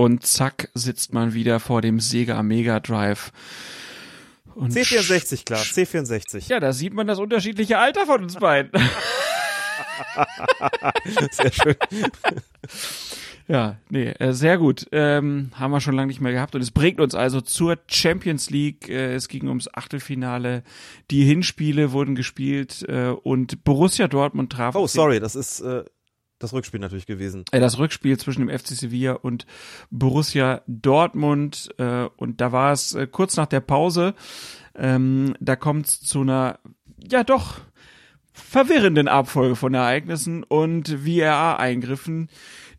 [0.02, 3.32] Und zack sitzt man wieder vor dem Sega Mega Drive.
[4.56, 6.50] Und C64, klar, C64.
[6.50, 8.72] Ja, da sieht man das unterschiedliche Alter von uns beiden.
[11.32, 11.76] Sehr schön.
[13.48, 14.88] Ja, nee, äh, sehr gut.
[14.92, 16.56] Ähm, haben wir schon lange nicht mehr gehabt.
[16.56, 18.90] Und es bringt uns also zur Champions League.
[18.90, 20.64] Äh, es ging ums Achtelfinale.
[21.12, 24.76] Die Hinspiele wurden gespielt äh, und Borussia Dortmund traf.
[24.76, 25.84] Oh, sorry, das ist äh,
[26.42, 27.46] das Rückspiel natürlich gewesen.
[27.52, 29.46] Äh, das Rückspiel zwischen dem FC Sevilla und
[29.90, 31.70] Borussia Dortmund.
[31.78, 34.16] Äh, und da war es äh, kurz nach der Pause.
[34.76, 36.60] Ähm, da kommt es zu einer,
[36.98, 37.62] ja doch,
[38.34, 42.30] verwirrenden Abfolge von Ereignissen und VRA-Eingriffen,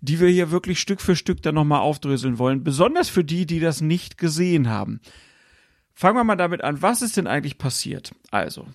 [0.00, 2.64] die wir hier wirklich Stück für Stück dann nochmal aufdröseln wollen.
[2.64, 5.00] Besonders für die, die das nicht gesehen haben.
[5.94, 8.12] Fangen wir mal damit an, was ist denn eigentlich passiert?
[8.30, 8.66] Also,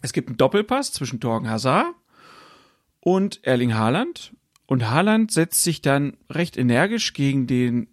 [0.00, 1.94] es gibt einen Doppelpass zwischen Torgen Hazard
[3.00, 4.34] und Erling Haaland.
[4.66, 7.88] Und Haaland setzt sich dann recht energisch gegen den,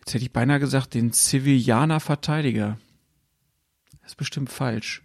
[0.00, 2.78] jetzt hätte ich beinahe gesagt, den Sevillaner Verteidiger.
[4.00, 5.02] Das ist bestimmt falsch.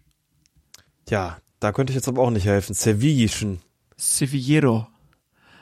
[1.10, 2.74] Ja, da könnte ich jetzt aber auch nicht helfen.
[2.74, 3.62] Sevillischen.
[3.98, 4.88] Sevillero.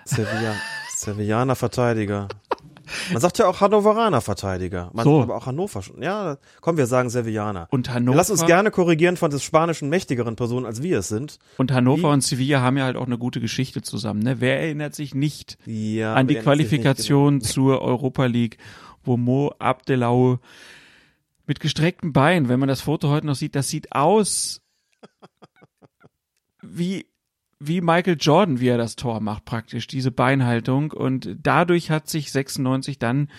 [0.06, 0.56] Sevilla.
[0.96, 2.28] Sevillaner Verteidiger.
[3.12, 4.90] Man sagt ja auch Hannoveraner Verteidiger.
[4.94, 5.20] Man So.
[5.20, 6.02] sagt aber auch Hannover schon.
[6.02, 7.68] Ja, komm, wir sagen Sevillaner.
[7.72, 11.40] Und Hannover, Lass uns gerne korrigieren von des spanischen mächtigeren Personen, als wir es sind.
[11.58, 14.22] und Hannover Wie- und Sevilla haben ja halt auch eine gute Geschichte zusammen.
[14.22, 14.42] Ne?
[14.42, 18.58] Wer erinnert sich nicht Ja, an die Qualifikation zur Europa League,
[19.04, 20.40] wo Mo Abdelau
[21.46, 24.62] mit gestreckten Beinen, wenn man das Foto heute noch sieht, das sieht aus
[26.62, 27.06] wie
[27.68, 32.32] wie Michael Jordan, wie er das Tor macht praktisch, diese Beinhaltung und dadurch hat sich
[32.32, 33.30] 96 dann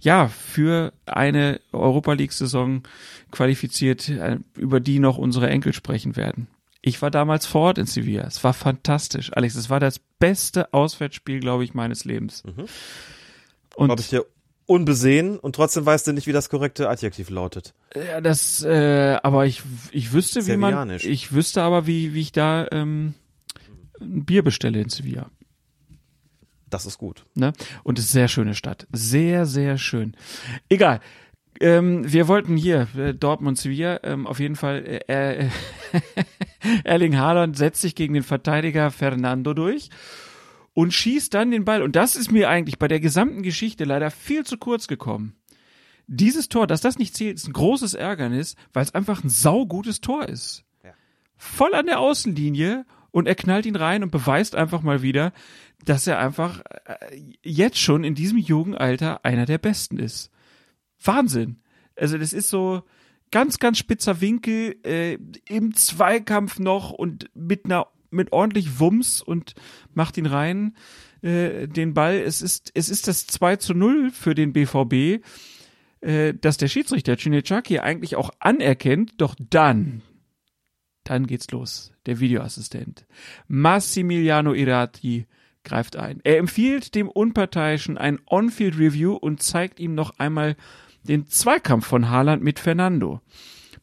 [0.00, 2.82] ja für eine Europa League Saison
[3.30, 6.46] qualifiziert, äh, über die noch unsere Enkel sprechen werden.
[6.82, 8.24] Ich war damals vor Ort in Sevilla.
[8.24, 9.32] Es war fantastisch.
[9.34, 12.44] Alex, es war das beste Auswärtsspiel, glaube ich, meines Lebens.
[12.44, 12.66] Mhm.
[13.76, 14.26] Und Glaube ich dir
[14.66, 17.74] unbesehen und trotzdem weißt du nicht, wie das korrekte Adjektiv lautet.
[17.94, 22.32] ja, das, äh, aber ich, ich wüsste, wie man, ich wüsste aber, wie, wie ich
[22.32, 23.14] da ähm,
[24.00, 25.30] ein Bier bestelle in Sevilla.
[26.70, 27.24] Das ist gut.
[27.34, 27.52] Ne?
[27.84, 28.86] Und es ist eine sehr schöne Stadt.
[28.92, 30.16] Sehr, sehr schön.
[30.68, 31.00] Egal.
[31.60, 35.48] Ähm, wir wollten hier, äh, Dortmund, Sevilla, ähm, auf jeden Fall, äh, äh,
[36.84, 39.90] Erling Haaland setzt sich gegen den Verteidiger Fernando durch
[40.72, 41.82] und schießt dann den Ball.
[41.82, 45.36] Und das ist mir eigentlich bei der gesamten Geschichte leider viel zu kurz gekommen.
[46.06, 50.00] Dieses Tor, dass das nicht zählt, ist ein großes Ärgernis, weil es einfach ein saugutes
[50.00, 50.64] Tor ist.
[50.82, 50.90] Ja.
[51.36, 52.84] Voll an der Außenlinie
[53.14, 55.32] und er knallt ihn rein und beweist einfach mal wieder,
[55.84, 60.32] dass er einfach äh, jetzt schon in diesem jungen Alter einer der Besten ist.
[61.00, 61.60] Wahnsinn.
[61.94, 62.82] Also das ist so
[63.30, 65.18] ganz, ganz spitzer Winkel äh,
[65.48, 69.54] im Zweikampf noch und mit einer mit ordentlich Wumms und
[69.92, 70.74] macht ihn rein
[71.22, 72.16] äh, den Ball.
[72.16, 75.24] Es ist es ist das 2 zu 0 für den BVB,
[76.00, 80.02] äh, dass der Schiedsrichter Chinechaki eigentlich auch anerkennt, doch dann
[81.04, 81.92] dann geht's los.
[82.06, 83.06] Der Videoassistent.
[83.48, 85.26] Massimiliano Irati
[85.62, 86.20] greift ein.
[86.24, 90.56] Er empfiehlt dem Unparteiischen ein On-Field-Review und zeigt ihm noch einmal
[91.02, 93.20] den Zweikampf von Haaland mit Fernando.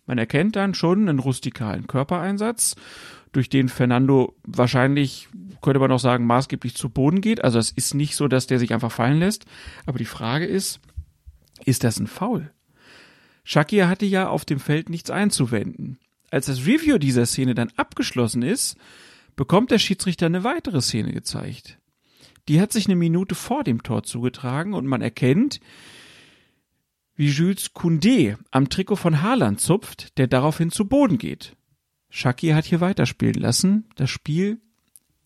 [0.05, 2.75] Man erkennt dann schon einen rustikalen Körpereinsatz,
[3.31, 5.29] durch den Fernando wahrscheinlich,
[5.61, 7.43] könnte man auch sagen, maßgeblich zu Boden geht.
[7.43, 9.45] Also es ist nicht so, dass der sich einfach fallen lässt.
[9.85, 10.81] Aber die Frage ist,
[11.63, 12.51] ist das ein Foul?
[13.43, 15.97] Shakir hatte ja auf dem Feld nichts einzuwenden.
[16.31, 18.77] Als das Review dieser Szene dann abgeschlossen ist,
[19.35, 21.77] bekommt der Schiedsrichter eine weitere Szene gezeigt.
[22.47, 25.59] Die hat sich eine Minute vor dem Tor zugetragen und man erkennt,
[27.15, 31.55] wie Jules Koundé am Trikot von Haaland zupft, der daraufhin zu Boden geht.
[32.09, 33.89] Shakir hat hier weiterspielen lassen.
[33.95, 34.59] Das Spiel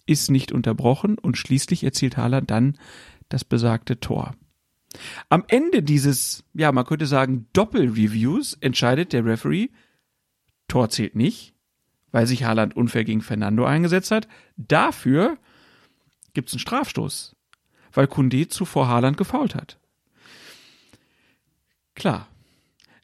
[0.05, 2.77] ist nicht unterbrochen und schließlich erzielt Haaland dann
[3.29, 4.35] das besagte Tor.
[5.29, 9.69] Am Ende dieses, ja, man könnte sagen, Doppelreviews entscheidet der Referee,
[10.67, 11.53] Tor zählt nicht,
[12.11, 14.27] weil sich Haaland unfair gegen Fernando eingesetzt hat.
[14.57, 15.37] Dafür
[16.33, 17.35] gibt's einen Strafstoß,
[17.93, 19.79] weil Kunde zuvor Haaland gefault hat.
[21.95, 22.27] Klar.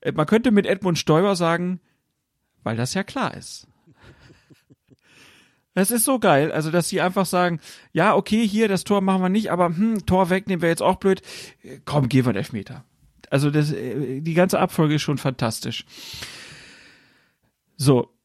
[0.01, 1.79] Äh, Man könnte mit Edmund Stoiber sagen,
[2.63, 3.67] weil das ja klar ist.
[5.73, 7.61] Es ist so geil, also dass sie einfach sagen,
[7.93, 10.97] ja, okay, hier das Tor machen wir nicht, aber hm, Tor wegnehmen wäre jetzt auch
[10.97, 11.21] blöd.
[11.85, 12.83] Komm, gehen wir den Elfmeter.
[13.29, 15.85] Also das, äh, die ganze Abfolge ist schon fantastisch.
[17.81, 18.15] So.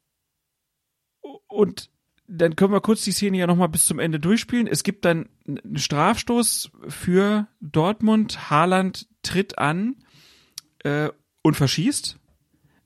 [1.47, 1.89] Und
[2.27, 4.67] dann können wir kurz die Szene ja nochmal bis zum Ende durchspielen.
[4.67, 8.51] Es gibt dann einen Strafstoß für Dortmund.
[8.51, 9.97] Haaland tritt an
[10.81, 11.09] äh,
[11.41, 12.19] und verschießt.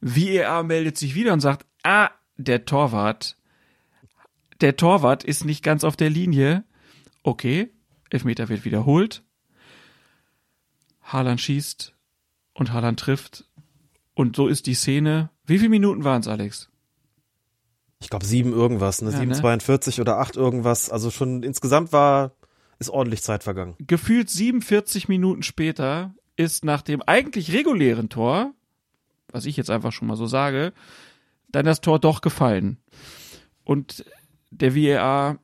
[0.01, 3.37] VAR meldet sich wieder und sagt, ah, der Torwart,
[4.61, 6.63] der Torwart ist nicht ganz auf der Linie.
[7.25, 7.73] Okay,
[8.11, 9.25] Elfmeter wird wiederholt.
[11.03, 11.97] Haaland schießt
[12.55, 13.50] und Haaland trifft.
[14.21, 15.31] Und so ist die Szene.
[15.47, 16.69] Wie viele Minuten waren es, Alex?
[18.03, 19.13] Ich glaube sieben irgendwas, ne?
[19.13, 19.35] Ja, Sieben ne?
[19.35, 20.91] 42 oder acht irgendwas.
[20.91, 22.33] Also schon insgesamt war,
[22.79, 23.77] ist ordentlich Zeit vergangen.
[23.79, 28.53] Gefühlt 47 Minuten später ist nach dem eigentlich regulären Tor,
[29.29, 30.75] was ich jetzt einfach schon mal so sage,
[31.49, 32.77] dann das Tor doch gefallen.
[33.65, 34.05] Und
[34.51, 35.39] der VAR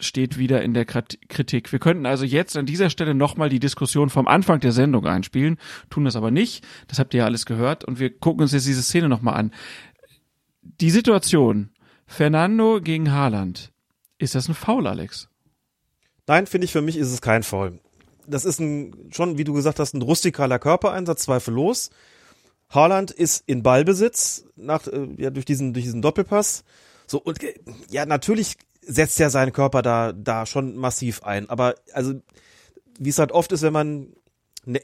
[0.00, 1.72] steht wieder in der Kritik.
[1.72, 5.58] Wir könnten also jetzt an dieser Stelle nochmal die Diskussion vom Anfang der Sendung einspielen,
[5.90, 6.64] tun das aber nicht.
[6.88, 9.52] Das habt ihr ja alles gehört und wir gucken uns jetzt diese Szene nochmal an.
[10.62, 11.70] Die Situation,
[12.06, 13.72] Fernando gegen Haaland,
[14.18, 15.28] ist das ein Foul, Alex?
[16.26, 17.80] Nein, finde ich, für mich ist es kein Foul.
[18.26, 21.90] Das ist ein, schon, wie du gesagt hast, ein rustikaler Körpereinsatz, zweifellos.
[22.70, 26.64] Haaland ist in Ballbesitz nach, äh, ja, durch diesen, durch diesen Doppelpass.
[27.06, 27.54] So, und, äh,
[27.90, 28.56] ja, natürlich
[28.86, 31.48] setzt er seinen Körper da, da schon massiv ein.
[31.50, 32.14] Aber, also,
[32.98, 34.08] wie es halt oft ist, wenn man,
[34.64, 34.80] ne,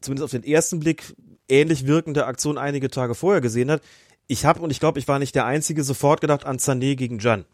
[0.00, 1.14] zumindest auf den ersten Blick,
[1.48, 3.82] ähnlich wirkende Aktion einige Tage vorher gesehen hat.
[4.26, 7.18] Ich habe, und ich glaube, ich war nicht der Einzige, sofort gedacht an Sané gegen
[7.18, 7.44] Jan.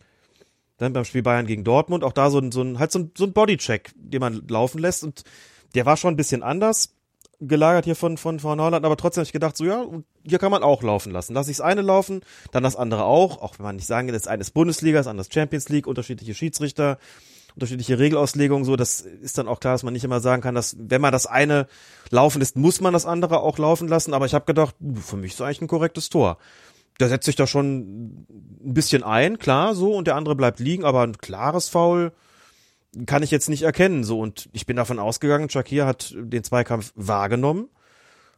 [0.77, 3.13] Dann beim Spiel Bayern gegen Dortmund auch da so ein, so ein halt so ein,
[3.17, 5.25] so ein Bodycheck, den man laufen lässt und
[5.75, 6.96] der war schon ein bisschen anders
[7.41, 9.87] gelagert hier von, von, von Holland, aber trotzdem habe ich gedacht, so ja,
[10.25, 11.35] hier kann man auch laufen lassen.
[11.35, 12.23] Lass ich das eine laufen,
[12.53, 15.23] dann das andere auch, auch wenn man nicht sagen, das eine ist Bundesliga, das andere
[15.23, 16.99] ist Champions League, unterschiedliche Schiedsrichter,
[17.55, 20.77] unterschiedliche Regelauslegungen, so, das ist dann auch klar, dass man nicht immer sagen kann, dass
[20.79, 21.67] wenn man das eine
[22.11, 25.33] laufen lässt, muss man das andere auch laufen lassen, aber ich habe gedacht, für mich
[25.33, 26.39] ist eigentlich ein korrektes Tor.
[27.01, 28.27] Der setzt sich da schon
[28.65, 32.13] ein bisschen ein, klar, so, und der andere bleibt liegen, aber ein klares Foul,
[33.05, 34.05] kann ich jetzt nicht erkennen.
[34.05, 37.69] So und ich bin davon ausgegangen, Shakir hat den Zweikampf wahrgenommen,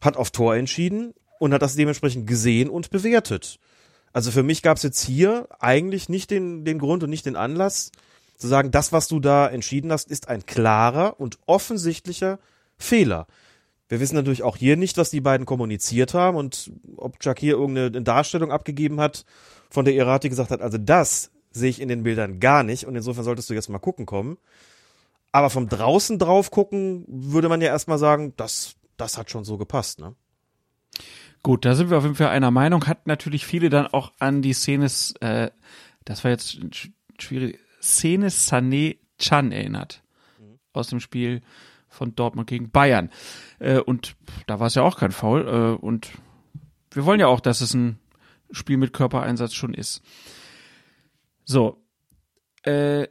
[0.00, 3.60] hat auf Tor entschieden und hat das dementsprechend gesehen und bewertet.
[4.12, 7.36] Also für mich gab es jetzt hier eigentlich nicht den, den Grund und nicht den
[7.36, 7.92] Anlass
[8.36, 12.38] zu sagen, das, was du da entschieden hast, ist ein klarer und offensichtlicher
[12.78, 13.26] Fehler.
[13.88, 18.02] Wir wissen natürlich auch hier nicht, was die beiden kommuniziert haben und ob Shakir irgendeine
[18.02, 19.24] Darstellung abgegeben hat,
[19.70, 22.94] von der Irati gesagt hat, also das sehe ich in den Bildern gar nicht und
[22.96, 24.38] insofern solltest du jetzt mal gucken kommen.
[25.32, 29.58] Aber vom draußen drauf gucken würde man ja erstmal sagen, das, das hat schon so
[29.58, 30.14] gepasst, ne?
[31.42, 32.86] Gut, da sind wir auf jeden Fall einer Meinung.
[32.86, 35.50] Hat natürlich viele dann auch an die Szene, äh,
[36.04, 36.58] das war jetzt
[37.18, 40.02] schwierig, Szene Sané Chan erinnert.
[40.38, 40.58] Mhm.
[40.72, 41.42] Aus dem Spiel
[41.88, 43.10] von Dortmund gegen Bayern.
[43.58, 44.16] Äh, und
[44.46, 45.46] da war es ja auch kein Foul.
[45.46, 46.10] Äh, und
[46.90, 47.98] wir wollen ja auch, dass es ein
[48.50, 50.02] Spiel mit Körpereinsatz schon ist.
[51.48, 51.82] So.
[52.62, 53.08] Äh,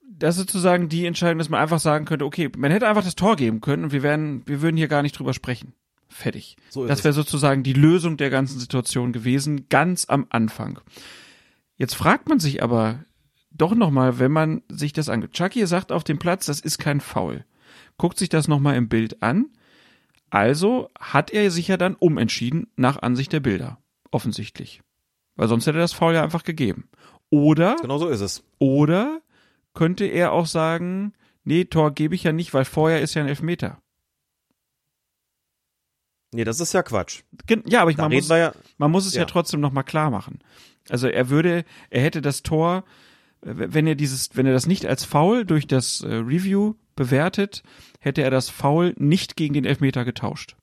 [0.00, 3.16] das ist sozusagen die Entscheidung, dass man einfach sagen könnte, okay, man hätte einfach das
[3.16, 5.74] Tor geben können und wir wären, wir würden hier gar nicht drüber sprechen.
[6.08, 6.56] Fertig.
[6.70, 10.80] So das wäre sozusagen die Lösung der ganzen Situation gewesen, ganz am Anfang.
[11.76, 13.04] Jetzt fragt man sich aber
[13.50, 15.34] doch nochmal, wenn man sich das anguckt.
[15.34, 17.44] Chucky sagt auf dem Platz, das ist kein Foul.
[17.98, 19.46] Guckt sich das nochmal im Bild an.
[20.30, 23.78] Also hat er sich ja dann umentschieden nach Ansicht der Bilder.
[24.12, 24.82] Offensichtlich.
[25.36, 26.88] Weil sonst hätte er das Foul ja einfach gegeben.
[27.30, 27.76] Oder.
[27.80, 28.44] Genau so ist es.
[28.58, 29.20] Oder
[29.74, 31.14] könnte er auch sagen,
[31.44, 33.80] nee, Tor gebe ich ja nicht, weil vorher ist ja ein Elfmeter.
[36.34, 37.22] Nee, das ist ja Quatsch.
[37.66, 40.38] Ja, aber ich, man, muss, ja, man muss es ja, ja trotzdem nochmal klar machen.
[40.88, 42.84] Also er würde, er hätte das Tor,
[43.42, 47.62] wenn er dieses, wenn er das nicht als Foul durch das äh, Review bewertet,
[48.00, 50.56] hätte er das Foul nicht gegen den Elfmeter getauscht.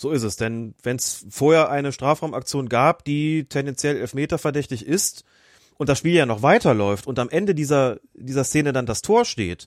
[0.00, 5.24] So ist es, denn wenn es vorher eine Strafraumaktion gab, die tendenziell Elfmeter verdächtig ist
[5.76, 9.24] und das Spiel ja noch weiterläuft und am Ende dieser, dieser Szene dann das Tor
[9.24, 9.66] steht,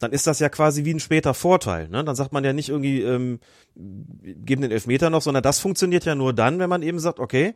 [0.00, 1.88] dann ist das ja quasi wie ein später Vorteil.
[1.88, 2.02] Ne?
[2.02, 3.38] Dann sagt man ja nicht irgendwie, ähm,
[3.76, 7.54] geben den Elfmeter noch, sondern das funktioniert ja nur dann, wenn man eben sagt, okay,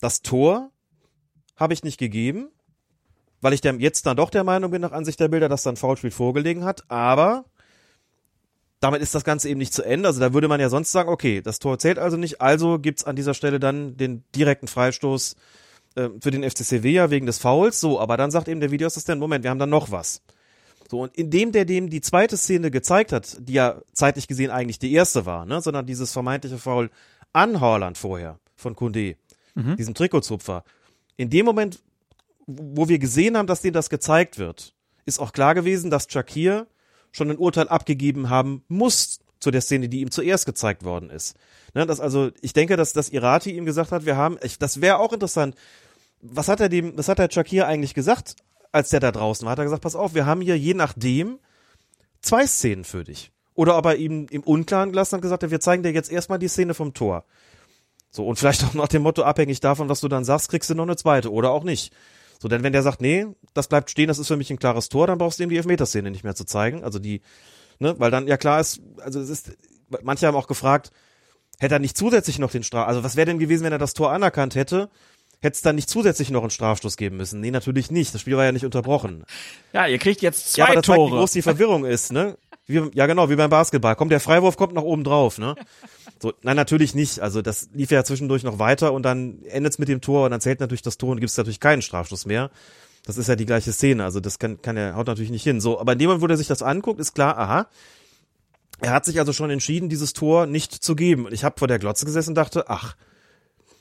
[0.00, 0.70] das Tor
[1.56, 2.48] habe ich nicht gegeben,
[3.42, 6.10] weil ich jetzt dann doch der Meinung bin, nach Ansicht der Bilder, dass dann Foulspiel
[6.10, 7.44] vorgelegen hat, aber
[8.80, 10.08] damit ist das Ganze eben nicht zu Ende.
[10.08, 13.04] Also da würde man ja sonst sagen, okay, das Tor zählt also nicht, also gibt's
[13.04, 15.36] an dieser Stelle dann den direkten Freistoß
[15.96, 17.78] äh, für den FCCW ja wegen des Fouls.
[17.78, 20.22] So, aber dann sagt eben der Videoassistent, Moment, wir haben dann noch was.
[20.90, 24.78] So, und indem der dem die zweite Szene gezeigt hat, die ja zeitlich gesehen eigentlich
[24.78, 26.90] die erste war, ne, sondern dieses vermeintliche Foul
[27.32, 29.16] an Haaland vorher von Kunde,
[29.54, 29.76] mhm.
[29.76, 30.64] diesem Trikotzupfer,
[31.16, 31.80] in dem Moment,
[32.46, 36.66] wo wir gesehen haben, dass denen das gezeigt wird, ist auch klar gewesen, dass Shakir
[37.12, 41.36] schon ein Urteil abgegeben haben muss zu der Szene, die ihm zuerst gezeigt worden ist.
[41.74, 44.80] Ne, das also, ich denke, dass, dass Irati ihm gesagt hat, wir haben, ich, das
[44.80, 45.54] wäre auch interessant.
[46.20, 48.36] Was hat er dem, was hat der Shakir eigentlich gesagt,
[48.72, 49.52] als der da draußen war?
[49.52, 51.38] Hat er gesagt, pass auf, wir haben hier je nachdem
[52.20, 53.32] zwei Szenen für dich.
[53.54, 56.38] Oder ob er ihm im Unklaren gelassen hat gesagt hat, wir zeigen dir jetzt erstmal
[56.38, 57.24] die Szene vom Tor.
[58.10, 60.74] So, und vielleicht auch nach dem Motto, abhängig davon, was du dann sagst, kriegst du
[60.74, 61.92] noch eine zweite oder auch nicht.
[62.40, 64.88] So, denn wenn der sagt, nee, das bleibt stehen, das ist für mich ein klares
[64.88, 66.82] Tor, dann brauchst du ihm die Elfmeterszene nicht mehr zu zeigen.
[66.82, 67.20] Also die,
[67.78, 69.52] ne, weil dann ja klar ist, also es ist,
[70.02, 70.90] manche haben auch gefragt,
[71.58, 73.92] hätte er nicht zusätzlich noch den Straf, also was wäre denn gewesen, wenn er das
[73.92, 74.88] Tor anerkannt hätte?
[75.42, 77.40] Hätte es dann nicht zusätzlich noch einen Strafstoß geben müssen?
[77.40, 78.12] Nee, natürlich nicht.
[78.12, 79.24] Das Spiel war ja nicht unterbrochen.
[79.72, 80.98] Ja, ihr kriegt jetzt zwei ja, aber das Tore.
[80.98, 82.36] Zeigt, wie groß die Verwirrung ist, ne?
[82.66, 83.96] Wie, ja, genau, wie beim Basketball.
[83.96, 85.54] Kommt der Freiwurf kommt nach oben drauf, ne?
[86.22, 87.20] So, nein, natürlich nicht.
[87.20, 90.40] Also das lief ja zwischendurch noch weiter und dann endet's mit dem Tor und dann
[90.40, 92.50] zählt natürlich das Tor und gibt's natürlich keinen Strafstoß mehr.
[93.06, 95.60] Das ist ja die gleiche Szene, also das kann, kann er, haut natürlich nicht hin.
[95.60, 97.66] So, aber in dem Moment, wo er sich das anguckt, ist klar, aha,
[98.80, 101.26] er hat sich also schon entschieden, dieses Tor nicht zu geben.
[101.26, 102.96] Und ich habe vor der Glotze gesessen und dachte, ach,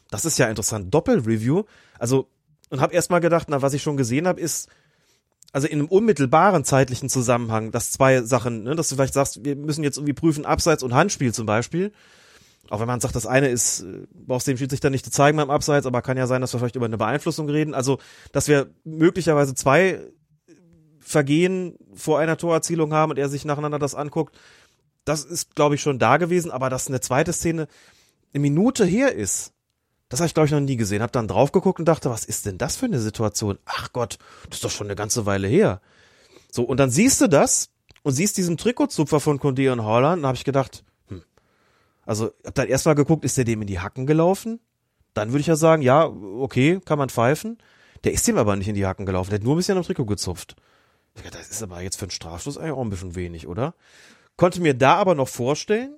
[0.09, 0.93] das ist ja interessant.
[0.93, 1.63] Doppelreview.
[1.97, 2.27] Also,
[2.69, 4.69] und habe erstmal gedacht, na, was ich schon gesehen habe, ist,
[5.51, 9.55] also in einem unmittelbaren zeitlichen Zusammenhang, dass zwei Sachen, ne, dass du vielleicht sagst, wir
[9.55, 11.91] müssen jetzt irgendwie prüfen, Abseits und Handspiel zum Beispiel.
[12.69, 15.37] Auch wenn man sagt, das eine ist, äh, brauchst du dem Schiedsrichter nicht zu zeigen
[15.37, 17.73] beim Abseits, aber kann ja sein, dass wir vielleicht über eine Beeinflussung reden.
[17.73, 17.99] Also,
[18.31, 19.99] dass wir möglicherweise zwei
[20.99, 24.37] Vergehen vor einer Torerzielung haben und er sich nacheinander das anguckt,
[25.05, 27.67] das ist, glaube ich, schon da gewesen, aber dass eine zweite Szene
[28.33, 29.53] eine Minute her ist,
[30.09, 31.03] Das habe ich, glaube ich, noch nie gesehen.
[31.03, 33.59] Hab dann drauf geguckt und dachte, was ist denn das für eine Situation?
[33.65, 34.17] Ach Gott,
[34.49, 35.81] das ist doch schon eine ganze Weile her.
[36.51, 37.69] So, und dann siehst du das
[38.01, 40.83] und siehst diesen Trikotzupfer von Condé und Holland und habe ich gedacht,
[42.09, 44.59] also hab dann erstmal geguckt, ist der dem in die Hacken gelaufen?
[45.13, 47.59] Dann würde ich ja sagen, ja, okay, kann man pfeifen.
[48.03, 49.83] Der ist dem aber nicht in die Hacken gelaufen, der hat nur ein bisschen am
[49.83, 50.55] Trikot gezupft.
[51.15, 53.75] Ich das ist aber jetzt für einen Strafstoß eigentlich auch ein bisschen wenig, oder?
[54.37, 55.97] Konnte mir da aber noch vorstellen,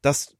[0.00, 0.36] dass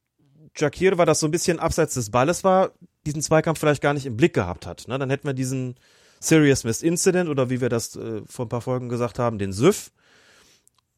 [0.55, 2.71] Jakir, weil das so ein bisschen abseits des Balles war,
[3.05, 4.87] diesen Zweikampf vielleicht gar nicht im Blick gehabt hat.
[4.87, 4.97] Ne?
[4.97, 5.75] Dann hätten wir diesen
[6.21, 9.51] Serious Missed Incident oder wie wir das äh, vor ein paar Folgen gesagt haben, den
[9.51, 9.91] SÜFF.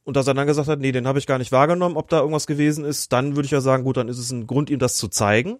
[0.09, 2.21] Und dass er dann gesagt hat, nee, den habe ich gar nicht wahrgenommen, ob da
[2.21, 4.79] irgendwas gewesen ist, dann würde ich ja sagen, gut, dann ist es ein Grund, ihm
[4.79, 5.59] das zu zeigen.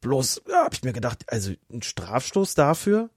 [0.00, 3.10] Bloß, ja, habe ich mir gedacht, also ein Strafstoß dafür.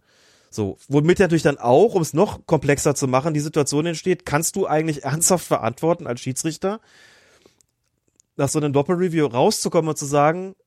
[0.49, 4.57] So, womit natürlich dann auch, um es noch komplexer zu machen, die Situation entsteht, kannst
[4.57, 6.81] du eigentlich ernsthaft verantworten als Schiedsrichter,
[8.35, 10.57] nach so einem Doppelreview rauszukommen und zu sagen,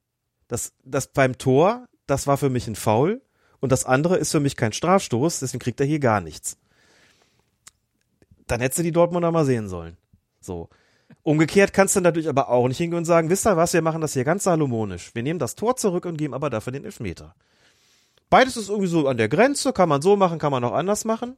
[0.48, 3.20] dass das beim Tor, das war für mich ein Foul
[3.60, 6.56] und das andere ist für mich kein Strafstoß, deswegen kriegt er hier gar nichts.
[8.46, 9.96] Dann hättest du die Dortmunder mal sehen sollen.
[10.40, 10.68] So.
[11.22, 14.00] Umgekehrt kannst du natürlich aber auch nicht hingehen und sagen, wisst ihr was, wir machen
[14.00, 15.14] das hier ganz salomonisch.
[15.14, 17.34] Wir nehmen das Tor zurück und geben aber dafür den Elfmeter.
[18.30, 21.04] Beides ist irgendwie so an der Grenze, kann man so machen, kann man auch anders
[21.04, 21.36] machen.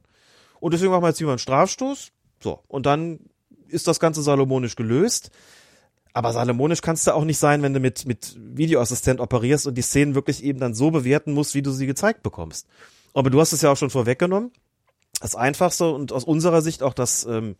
[0.59, 2.11] Und deswegen machen wir jetzt lieber einen Strafstoß.
[2.41, 2.63] So.
[2.67, 3.19] Und dann
[3.67, 5.29] ist das Ganze salomonisch gelöst.
[6.13, 9.81] Aber salomonisch kannst du auch nicht sein, wenn du mit, mit Videoassistent operierst und die
[9.81, 12.67] Szenen wirklich eben dann so bewerten musst, wie du sie gezeigt bekommst.
[13.13, 14.51] Aber du hast es ja auch schon vorweggenommen.
[15.21, 17.55] Das Einfachste und aus unserer Sicht auch das ähm,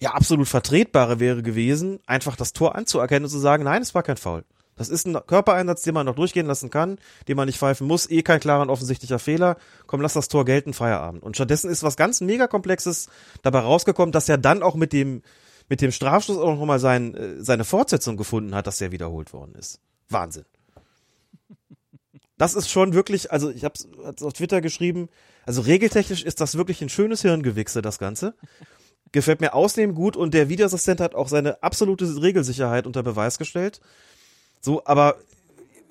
[0.00, 4.02] ja absolut Vertretbare wäre gewesen, einfach das Tor anzuerkennen und zu sagen, nein, es war
[4.02, 4.44] kein Foul.
[4.76, 8.08] Das ist ein Körpereinsatz, den man noch durchgehen lassen kann, den man nicht pfeifen muss,
[8.08, 9.56] eh kein klarer und offensichtlicher Fehler.
[9.86, 11.22] Komm, lass das Tor gelten, Feierabend.
[11.22, 13.10] Und stattdessen ist was ganz mega Komplexes
[13.42, 15.22] dabei rausgekommen, dass er dann auch mit dem
[15.68, 19.54] mit dem Strafstoß auch nochmal sein, äh, seine Fortsetzung gefunden hat, dass der wiederholt worden
[19.54, 19.80] ist.
[20.08, 20.44] Wahnsinn.
[22.36, 25.08] Das ist schon wirklich, also ich habe es auf Twitter geschrieben,
[25.46, 28.34] also regeltechnisch ist das wirklich ein schönes Hirngewichse, das Ganze.
[29.12, 33.80] Gefällt mir ausnehmend gut und der Videoassistent hat auch seine absolute Regelsicherheit unter Beweis gestellt.
[34.60, 35.16] So, aber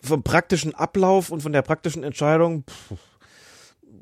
[0.01, 2.97] vom praktischen Ablauf und von der praktischen Entscheidung, pff,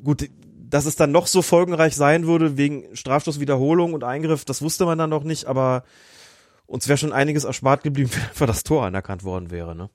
[0.03, 0.29] gut,
[0.69, 4.97] dass es dann noch so folgenreich sein würde wegen Strafstoßwiederholung und Eingriff, das wusste man
[4.97, 5.83] dann noch nicht, aber
[6.65, 9.89] uns wäre schon einiges erspart geblieben, wenn das Tor anerkannt worden wäre, ne?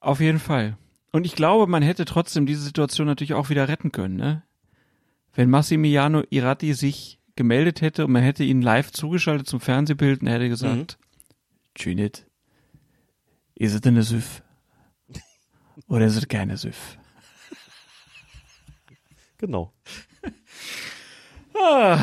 [0.00, 0.76] Auf jeden Fall.
[1.12, 4.42] Und ich glaube, man hätte trotzdem diese Situation natürlich auch wieder retten können, ne?
[5.34, 10.26] Wenn Massimiliano Irati sich gemeldet hätte und man hätte ihn live zugeschaltet zum Fernsehbild und
[10.26, 11.82] er hätte gesagt, mhm.
[11.82, 12.26] Junit,
[13.54, 14.42] ist es eine Süff?
[15.88, 16.98] Oder ist es keine Süff?
[19.38, 19.72] Genau.
[21.54, 21.98] ah,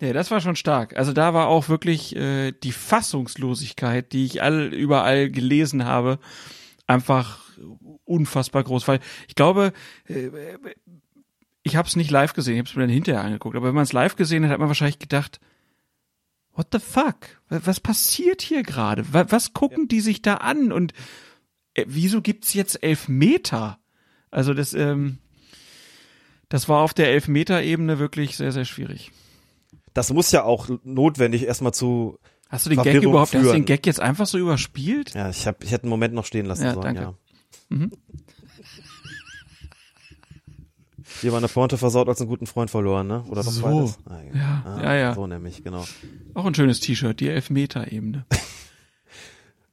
[0.00, 0.96] ja, das war schon stark.
[0.96, 6.18] Also da war auch wirklich äh, die Fassungslosigkeit, die ich all überall gelesen habe,
[6.88, 7.47] einfach
[8.08, 8.88] unfassbar groß.
[8.88, 9.72] Weil ich glaube,
[10.06, 10.30] äh,
[11.62, 13.56] ich habe es nicht live gesehen, ich habe es mir dann hinterher angeguckt.
[13.56, 15.40] Aber wenn man es live gesehen hat, hat man wahrscheinlich gedacht,
[16.54, 17.16] what the fuck?
[17.48, 19.04] Was passiert hier gerade?
[19.12, 20.72] Was gucken die sich da an?
[20.72, 20.92] Und
[21.74, 23.78] äh, wieso gibt's jetzt elf Meter?
[24.30, 25.18] Also das, ähm,
[26.48, 29.12] das war auf der Elfmeter-Ebene wirklich sehr, sehr schwierig.
[29.94, 32.18] Das muss ja auch notwendig erstmal zu.
[32.48, 33.44] Hast du den Gag überhaupt, führen.
[33.44, 35.14] hast du den Gag jetzt einfach so überspielt?
[35.14, 37.02] Ja, ich hab, ich hätte einen Moment noch stehen lassen ja, sollen, danke.
[37.02, 37.14] ja.
[37.68, 37.90] Mhm.
[41.20, 43.24] Hier war eine Pointe versaut als einen guten Freund verloren, ne?
[43.28, 43.62] Oder was so.
[43.62, 43.98] beides?
[44.06, 44.62] Ah, ja.
[44.64, 45.14] Ah, ja, ja.
[45.14, 45.84] So nämlich, genau.
[46.34, 48.26] Auch ein schönes T-Shirt, die Elfmeter-Ebene.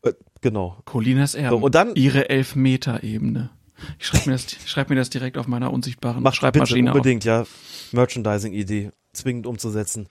[0.04, 0.78] Äh, genau.
[0.86, 1.58] Colinas Erben.
[1.58, 3.50] So, und dann ihre Elfmeter-Ebene.
[3.98, 7.24] Ich schreibe mir, das, schreib mir das direkt auf meiner unsichtbaren Mach Schreibmaschine bitte unbedingt,
[7.28, 7.50] auf.
[7.92, 7.98] ja.
[7.98, 10.08] Merchandising-Idee zwingend umzusetzen.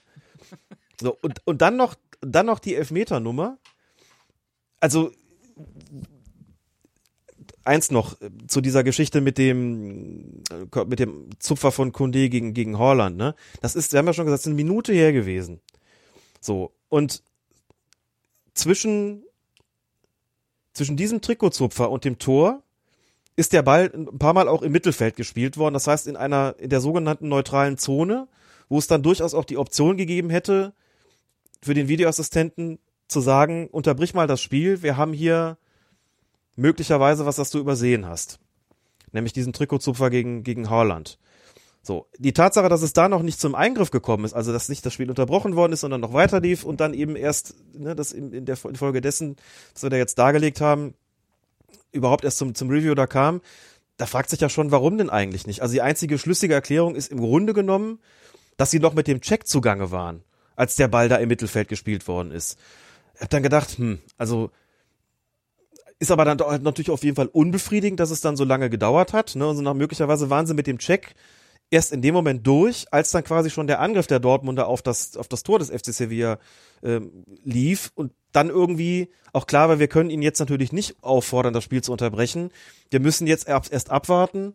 [1.01, 3.59] So, und, und dann noch, dann noch die Elfmeter-Nummer.
[4.81, 5.12] Also,
[7.65, 12.55] eins noch äh, zu dieser Geschichte mit dem, äh, mit dem Zupfer von Kunde gegen,
[12.55, 13.34] gegen Holland, ne?
[13.60, 15.60] Das ist, wir haben ja schon gesagt, es ist eine Minute her gewesen.
[16.41, 16.73] So.
[16.89, 17.23] Und
[18.55, 19.25] zwischen,
[20.73, 22.62] zwischen diesem Trikotzupfer und dem Tor
[23.36, 25.75] ist der Ball ein paar Mal auch im Mittelfeld gespielt worden.
[25.75, 28.28] Das heißt, in einer, in der sogenannten neutralen Zone,
[28.68, 30.73] wo es dann durchaus auch die Option gegeben hätte,
[31.60, 32.78] für den Videoassistenten
[33.09, 35.57] zu sagen, unterbrich mal das Spiel, wir haben hier
[36.57, 38.39] möglicherweise was, das du übersehen hast.
[39.12, 41.18] Nämlich diesen Trikotzupfer gegen, gegen Haaland.
[41.83, 44.86] So, die Tatsache, dass es da noch nicht zum Eingriff gekommen ist, also dass nicht
[44.86, 48.12] das Spiel unterbrochen worden ist, sondern noch weiter lief und dann eben erst, ne, das
[48.12, 49.36] in, in der Folge dessen,
[49.74, 50.94] was wir da jetzt dargelegt haben,
[51.92, 53.42] überhaupt erst zum, zum Review da kam,
[53.99, 55.60] da fragt sich ja schon, warum denn eigentlich nicht?
[55.60, 58.00] Also die einzige schlüssige Erklärung ist im Grunde genommen,
[58.57, 60.23] dass sie noch mit dem Check zugange waren,
[60.57, 62.58] als der Ball da im Mittelfeld gespielt worden ist.
[63.15, 64.50] Ich hab dann gedacht, hm, also
[65.98, 69.12] ist aber dann doch natürlich auf jeden Fall unbefriedigend, dass es dann so lange gedauert
[69.12, 69.36] hat.
[69.36, 69.47] Ne?
[69.47, 71.14] Und so nach möglicherweise waren sie mit dem Check
[71.70, 75.16] erst in dem Moment durch, als dann quasi schon der Angriff der Dortmunder auf das,
[75.16, 76.39] auf das Tor des FC Sevilla
[76.82, 81.55] ähm, lief und dann irgendwie auch klar war, wir können ihn jetzt natürlich nicht auffordern,
[81.55, 82.50] das Spiel zu unterbrechen.
[82.90, 84.55] Wir müssen jetzt erst abwarten,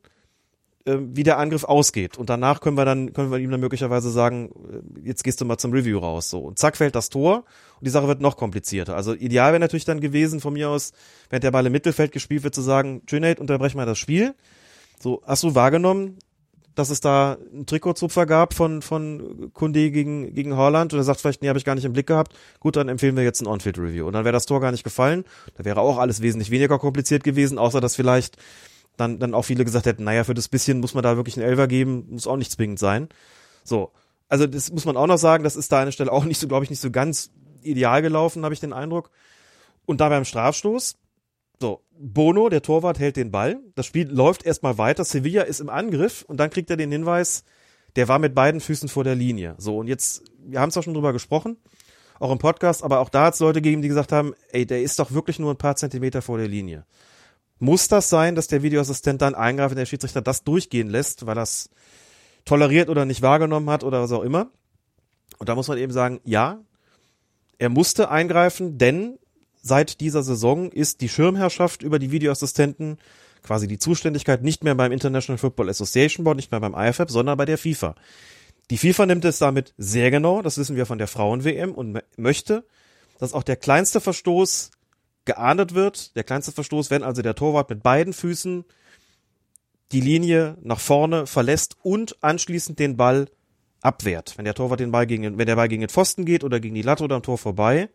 [0.86, 2.18] äh, wie der Angriff ausgeht.
[2.18, 4.50] Und danach können wir dann, können wir ihm dann möglicherweise sagen,
[5.04, 6.30] äh, jetzt gehst du mal zum Review raus.
[6.30, 6.40] So.
[6.40, 7.44] Und zack fällt das Tor
[7.80, 8.96] und die Sache wird noch komplizierter.
[8.96, 10.92] Also ideal wäre natürlich dann gewesen, von mir aus,
[11.30, 14.36] während der Ball im Mittelfeld gespielt wird, zu sagen, Trinate, unterbrech mal das Spiel.
[15.00, 16.18] So, hast du wahrgenommen,
[16.76, 21.20] dass es da einen Trikotzupfer gab von, von Kunde gegen, gegen Holland und er sagt
[21.20, 22.34] vielleicht, nee, habe ich gar nicht im Blick gehabt.
[22.60, 24.08] Gut, dann empfehlen wir jetzt ein On-Field-Review.
[24.08, 25.26] Und dann wäre das Tor gar nicht gefallen.
[25.56, 28.38] Da wäre auch alles wesentlich weniger kompliziert gewesen, außer dass vielleicht
[28.96, 31.48] dann, dann auch viele gesagt hätten, naja, für das bisschen muss man da wirklich einen
[31.48, 33.10] Elfer geben, muss auch nicht zwingend sein.
[33.64, 33.92] So.
[34.28, 36.40] Also das muss man auch noch sagen, das ist da an der Stelle auch nicht
[36.40, 37.32] so, glaube ich, nicht so ganz
[37.64, 39.12] ideal gelaufen, habe ich den Eindruck.
[39.86, 40.98] Und da beim Strafstoß,
[41.62, 43.60] so, Bono, der Torwart, hält den Ball.
[43.76, 45.04] Das Spiel läuft erstmal weiter.
[45.04, 47.44] Sevilla ist im Angriff und dann kriegt er den Hinweis,
[47.96, 49.56] der war mit beiden Füßen vor der Linie.
[49.58, 51.58] So, und jetzt, wir haben es auch schon drüber gesprochen,
[52.20, 54.82] auch im Podcast, aber auch da hat es Leute gegeben, die gesagt haben, ey, der
[54.82, 56.86] ist doch wirklich nur ein paar Zentimeter vor der Linie.
[57.60, 61.36] Muss das sein, dass der Videoassistent dann eingreift und der Schiedsrichter das durchgehen lässt, weil
[61.36, 61.70] das
[62.46, 64.50] toleriert oder nicht wahrgenommen hat oder was auch immer?
[65.40, 66.60] Und da muss man eben sagen, ja,
[67.60, 69.20] er musste eingreifen, denn
[69.62, 72.98] seit dieser Saison ist die Schirmherrschaft über die Videoassistenten
[73.44, 77.38] quasi die Zuständigkeit nicht mehr beim International Football Association Board, nicht mehr beim IFAB, sondern
[77.38, 77.96] bei der FIFA.
[78.70, 82.66] Die FIFA nimmt es damit sehr genau, das wissen wir von der Frauen-WM und möchte,
[83.20, 84.72] dass auch der kleinste Verstoß
[85.26, 88.64] geahndet wird, der kleinste Verstoß, wenn also der Torwart mit beiden Füßen
[89.92, 93.28] die Linie nach vorne verlässt und anschließend den Ball
[93.82, 94.38] abwehrt.
[94.38, 96.76] Wenn der Torwart den Ball gegen, wenn der Ball gegen den Pfosten geht oder gegen
[96.76, 97.90] die Latte oder am Tor vorbei,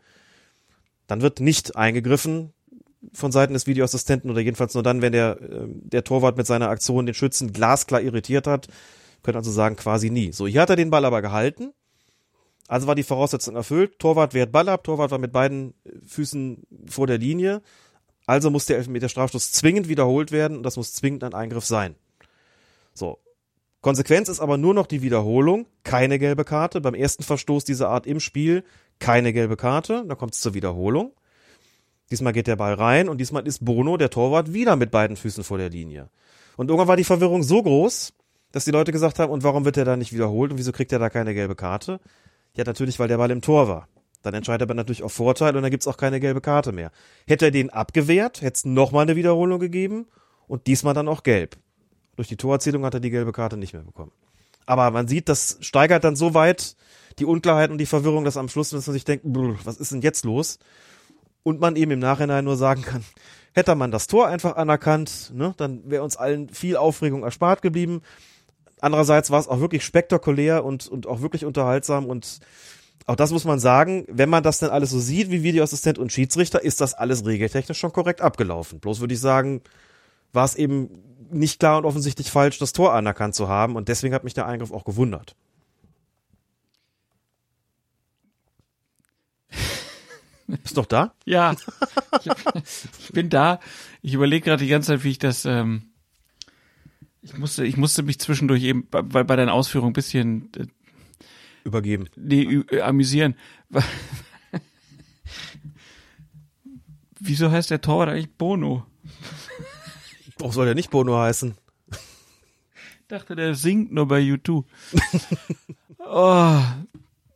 [1.06, 2.52] dann wird nicht eingegriffen
[3.12, 6.70] von Seiten des Videoassistenten oder jedenfalls nur dann, wenn der, äh, der Torwart mit seiner
[6.70, 8.68] Aktion den Schützen glasklar irritiert hat.
[9.22, 10.32] Können also sagen, quasi nie.
[10.32, 11.72] So, hier hat er den Ball aber gehalten.
[12.66, 13.98] Also war die Voraussetzung erfüllt.
[13.98, 14.84] Torwart wehrt Ball ab.
[14.84, 15.74] Torwart war mit beiden
[16.06, 17.62] Füßen vor der Linie.
[18.26, 21.94] Also muss der Elfmeter Strafstoß zwingend wiederholt werden und das muss zwingend ein Eingriff sein.
[22.94, 23.18] So.
[23.84, 26.80] Konsequenz ist aber nur noch die Wiederholung, keine gelbe Karte.
[26.80, 28.64] Beim ersten Verstoß dieser Art im Spiel
[28.98, 31.12] keine gelbe Karte, dann kommt es zur Wiederholung.
[32.10, 35.44] Diesmal geht der Ball rein und diesmal ist Bono, der Torwart, wieder mit beiden Füßen
[35.44, 36.08] vor der Linie.
[36.56, 38.14] Und irgendwann war die Verwirrung so groß,
[38.52, 40.90] dass die Leute gesagt haben, und warum wird er da nicht wiederholt und wieso kriegt
[40.90, 42.00] er da keine gelbe Karte?
[42.54, 43.88] Ja, natürlich, weil der Ball im Tor war.
[44.22, 46.90] Dann entscheidet er natürlich auf Vorteil und dann gibt's auch keine gelbe Karte mehr.
[47.26, 50.06] Hätte er den abgewehrt, hätte es nochmal eine Wiederholung gegeben
[50.46, 51.58] und diesmal dann auch gelb.
[52.16, 54.12] Durch die Torerzählung hat er die gelbe Karte nicht mehr bekommen.
[54.66, 56.76] Aber man sieht, das steigert dann so weit
[57.18, 60.02] die Unklarheit und die Verwirrung, dass am Schluss, dass man sich denkt, was ist denn
[60.02, 60.58] jetzt los?
[61.42, 63.04] Und man eben im Nachhinein nur sagen kann,
[63.52, 68.02] hätte man das Tor einfach anerkannt, ne, dann wäre uns allen viel Aufregung erspart geblieben.
[68.80, 72.40] Andererseits war es auch wirklich spektakulär und, und auch wirklich unterhaltsam und
[73.06, 76.10] auch das muss man sagen, wenn man das dann alles so sieht wie Videoassistent und
[76.10, 78.80] Schiedsrichter, ist das alles regeltechnisch schon korrekt abgelaufen.
[78.80, 79.60] Bloß würde ich sagen,
[80.32, 81.02] war es eben
[81.34, 84.46] nicht klar und offensichtlich falsch, das Tor anerkannt zu haben und deswegen hat mich der
[84.46, 85.36] Eingriff auch gewundert.
[90.46, 91.14] Bist doch da?
[91.24, 91.54] Ja,
[92.22, 93.60] ich, bin da.
[94.02, 95.44] Ich überlege gerade die ganze Zeit, wie ich das.
[95.44, 95.90] Ähm,
[97.22, 100.66] ich musste, ich musste mich zwischendurch eben bei, bei deinen Ausführungen ein bisschen äh,
[101.64, 102.08] übergeben.
[102.16, 103.36] Nee, äh, amüsieren.
[107.18, 108.84] Wieso heißt der Torwart eigentlich Bono?
[110.44, 111.54] Warum soll der nicht Bono heißen?
[111.90, 114.66] Ich dachte, der singt nur bei YouTube.
[115.98, 116.60] oh,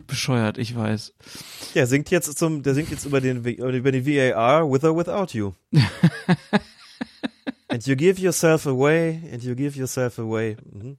[0.07, 1.15] bescheuert, ich weiß.
[1.73, 5.33] Ja, singt jetzt zum, der singt jetzt über den, über den VAR with or without
[5.33, 5.55] you.
[7.69, 10.59] and you give yourself away, and you give yourself away.
[10.71, 10.99] Mhm.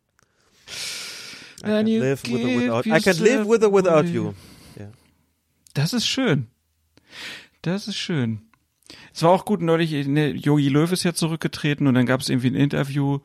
[1.61, 4.33] I can live with or without, I can live with or without you.
[4.75, 4.89] Ja.
[5.75, 6.47] Das ist schön.
[7.61, 8.48] Das ist schön.
[9.13, 12.29] Es war auch gut, neulich, ne, Jogi Löw ist ja zurückgetreten und dann gab es
[12.29, 13.19] irgendwie ein Interview,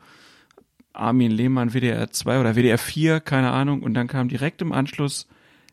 [0.93, 5.27] Armin Lehmann, WDR 2 oder WDR 4, keine Ahnung, und dann kam direkt im Anschluss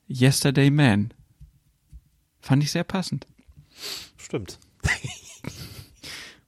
[0.08, 1.12] Yesterday Man.
[2.40, 3.26] Fand ich sehr passend.
[4.16, 4.58] Stimmt.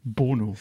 [0.04, 0.56] Bono.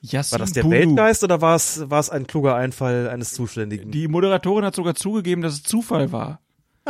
[0.00, 0.74] Yassin war das der Bunu.
[0.74, 3.90] Weltgeist oder war es, war es ein kluger Einfall eines Zuständigen?
[3.90, 6.40] Die Moderatorin hat sogar zugegeben, dass es Zufall war.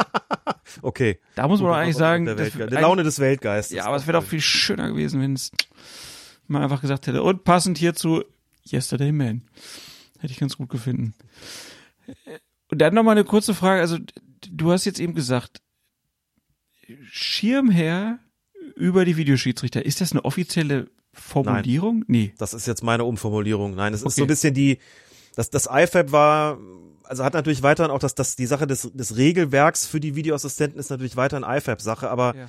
[0.83, 1.19] okay.
[1.35, 3.77] Da muss man doch eigentlich sagen, der, das, der Laune des Weltgeistes.
[3.77, 5.51] Ja, aber es wäre doch viel schöner gewesen, wenn es
[6.47, 7.23] mal einfach gesagt hätte.
[7.23, 8.23] Und passend hierzu
[8.71, 9.43] Yesterday Man.
[10.19, 11.15] Hätte ich ganz gut gefunden.
[12.71, 13.81] Und dann nochmal eine kurze Frage.
[13.81, 13.99] Also,
[14.51, 15.61] du hast jetzt eben gesagt,
[17.11, 18.19] Schirmherr
[18.77, 19.85] über die Videoschiedsrichter.
[19.85, 22.05] Ist das eine offizielle Formulierung?
[22.07, 22.35] Nee.
[22.39, 23.75] Das ist jetzt meine Umformulierung.
[23.75, 24.15] Nein, es ist Okay.
[24.17, 24.79] so ein bisschen die,
[25.39, 26.59] das, das IFAB war,
[27.05, 30.81] also hat natürlich weiterhin auch das, das, die Sache des, des Regelwerks für die Videoassistenten
[30.81, 32.49] ist natürlich weiterhin IFAB-Sache, aber Ja.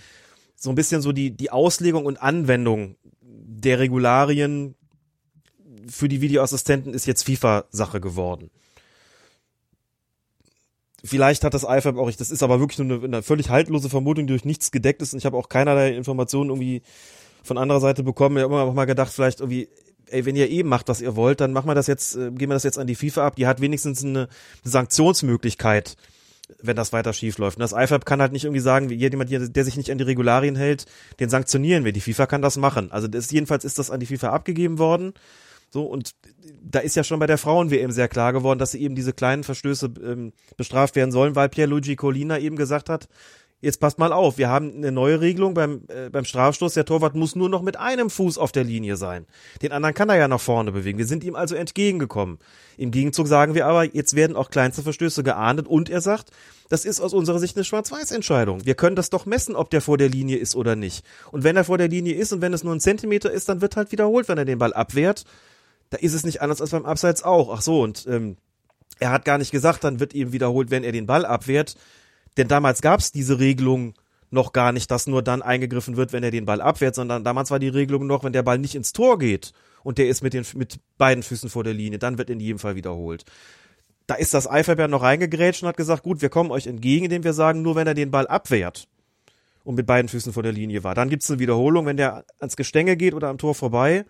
[0.56, 4.74] so ein bisschen so die, die Auslegung und Anwendung der Regularien
[5.88, 8.50] für die Videoassistenten ist jetzt FIFA-Sache geworden.
[11.04, 13.90] Vielleicht hat das IFAB auch, ich, das ist aber wirklich nur eine, eine völlig haltlose
[13.90, 16.82] Vermutung, die durch nichts gedeckt ist und ich habe auch keinerlei Informationen irgendwie
[17.44, 18.38] von anderer Seite bekommen.
[18.38, 19.70] Ich habe immer auch mal gedacht, vielleicht irgendwie,
[20.12, 22.52] ey, wenn ihr eh macht, was ihr wollt, dann machen wir das jetzt, äh, geben
[22.52, 23.36] wir das jetzt an die FIFA ab.
[23.36, 24.28] Die hat wenigstens eine, eine
[24.72, 25.96] Sanktionsmöglichkeit,
[26.62, 27.58] wenn das weiter schief läuft.
[27.58, 30.56] Und das IFAB kann halt nicht irgendwie sagen, jemand, der sich nicht an die Regularien
[30.56, 30.86] hält,
[31.20, 31.92] den sanktionieren wir.
[31.92, 32.92] Die FIFA kann das machen.
[32.92, 35.14] Also das, jedenfalls ist das an die FIFA abgegeben worden.
[35.72, 36.16] So, und
[36.64, 39.44] da ist ja schon bei der Frauen-WM sehr klar geworden, dass sie eben diese kleinen
[39.44, 43.08] Verstöße ähm, bestraft werden sollen, weil Pierluigi Collina eben gesagt hat,
[43.62, 47.16] jetzt passt mal auf, wir haben eine neue Regelung beim, äh, beim Strafstoß, der Torwart
[47.16, 49.26] muss nur noch mit einem Fuß auf der Linie sein.
[49.62, 50.98] Den anderen kann er ja nach vorne bewegen.
[50.98, 52.40] Wir sind ihm also entgegengekommen.
[52.78, 56.32] Im Gegenzug sagen wir aber, jetzt werden auch kleinste Verstöße geahndet und er sagt,
[56.70, 58.66] das ist aus unserer Sicht eine Schwarz-Weiß-Entscheidung.
[58.66, 61.04] Wir können das doch messen, ob der vor der Linie ist oder nicht.
[61.32, 63.62] Und wenn er vor der Linie ist und wenn es nur ein Zentimeter ist, dann
[63.62, 65.26] wird halt wiederholt, wenn er den Ball abwehrt.
[65.90, 67.52] Da ist es nicht anders als beim Abseits auch.
[67.52, 68.38] Ach so, und ähm,
[69.00, 71.76] er hat gar nicht gesagt, dann wird eben wiederholt, wenn er den Ball abwehrt.
[72.38, 73.94] Denn damals gab es diese Regelung
[74.32, 77.52] noch gar nicht, dass nur dann eingegriffen wird, wenn er den Ball abwehrt, sondern damals
[77.52, 80.34] war die Regelung noch, wenn der Ball nicht ins Tor geht und der ist mit
[80.34, 83.26] den mit beiden Füßen vor der Linie, dann wird in jedem Fall wiederholt.
[84.08, 87.24] Da ist das ja noch reingegrätscht und hat gesagt, gut, wir kommen euch entgegen, indem
[87.24, 88.88] wir sagen, nur wenn er den Ball abwehrt
[89.64, 90.96] und mit beiden Füßen vor der Linie war.
[90.96, 94.06] Dann gibt's eine Wiederholung, wenn der ans Gestänge geht oder am Tor vorbei,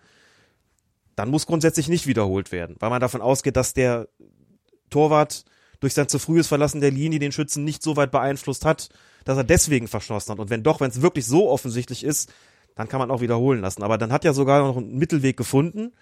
[1.16, 4.08] dann muss grundsätzlich nicht wiederholt werden, weil man davon ausgeht, dass der
[4.88, 5.44] Torwart
[5.80, 8.90] durch sein zu frühes Verlassen der Linie den Schützen nicht so weit beeinflusst hat,
[9.24, 10.38] dass er deswegen verschossen hat.
[10.38, 12.32] Und wenn doch, wenn es wirklich so offensichtlich ist,
[12.76, 13.82] dann kann man auch wiederholen lassen.
[13.82, 15.92] Aber dann hat ja sogar noch einen Mittelweg gefunden.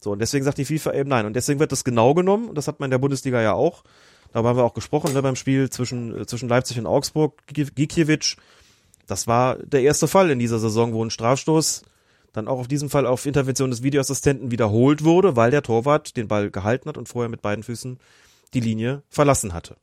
[0.00, 1.26] So, und deswegen sagt die FIFA eben nein.
[1.26, 2.48] Und deswegen wird das genau genommen.
[2.48, 3.82] Und das hat man in der Bundesliga ja auch.
[4.32, 7.46] Darüber haben wir auch gesprochen, ne, beim Spiel zwischen, äh, zwischen Leipzig und Augsburg.
[7.46, 8.36] Gi- Gikiewicz,
[9.06, 11.82] das war der erste Fall in dieser Saison, wo ein Strafstoß
[12.34, 16.28] dann auch auf diesem Fall auf Intervention des Videoassistenten wiederholt wurde, weil der Torwart den
[16.28, 17.98] Ball gehalten hat und vorher mit beiden Füßen
[18.54, 19.76] die Linie verlassen hatte.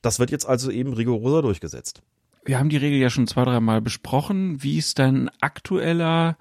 [0.00, 2.02] Das wird jetzt also eben rigoroser durchgesetzt.
[2.44, 4.62] Wir haben die Regel ja schon zwei, dreimal besprochen.
[4.62, 6.36] Wie ist dein aktueller,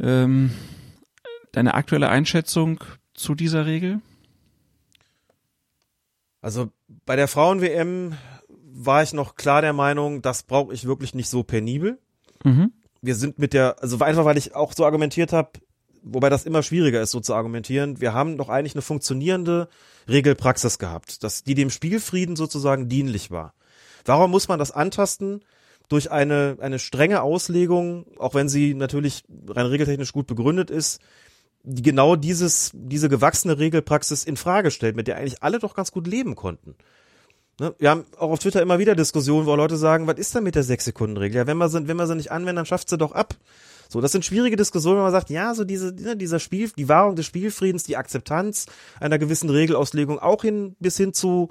[0.00, 0.50] ähm,
[1.52, 2.82] deine aktuelle Einschätzung
[3.12, 4.00] zu dieser Regel?
[6.40, 6.70] Also
[7.04, 8.14] bei der Frauen-WM
[8.48, 11.98] war ich noch klar der Meinung, das brauche ich wirklich nicht so penibel.
[12.44, 12.72] Mhm.
[13.02, 15.50] Wir sind mit der, also einfach weil ich auch so argumentiert habe,
[16.06, 18.00] wobei das immer schwieriger ist, so zu argumentieren.
[18.00, 19.68] Wir haben doch eigentlich eine funktionierende
[20.08, 23.54] Regelpraxis gehabt, dass die dem Spielfrieden sozusagen dienlich war.
[24.04, 25.42] Warum muss man das antasten
[25.88, 31.00] durch eine, eine strenge Auslegung, auch wenn sie natürlich rein regeltechnisch gut begründet ist,
[31.62, 35.90] die genau dieses, diese gewachsene Regelpraxis in Frage stellt, mit der eigentlich alle doch ganz
[35.90, 36.76] gut leben konnten.
[37.58, 37.74] Ne?
[37.78, 40.54] Wir haben auch auf Twitter immer wieder Diskussionen, wo Leute sagen, was ist denn mit
[40.54, 41.36] der 6-Sekunden-Regel?
[41.36, 43.34] Ja, wenn wir sie, wenn wir sie nicht anwenden, dann schafft sie doch ab.
[43.88, 46.88] So, das sind schwierige Diskussionen, wenn man sagt, ja, so diese, ne, dieser Spiel, die
[46.88, 48.66] Wahrung des Spielfriedens, die Akzeptanz
[49.00, 51.50] einer gewissen Regelauslegung, auch hin, bis hin zu,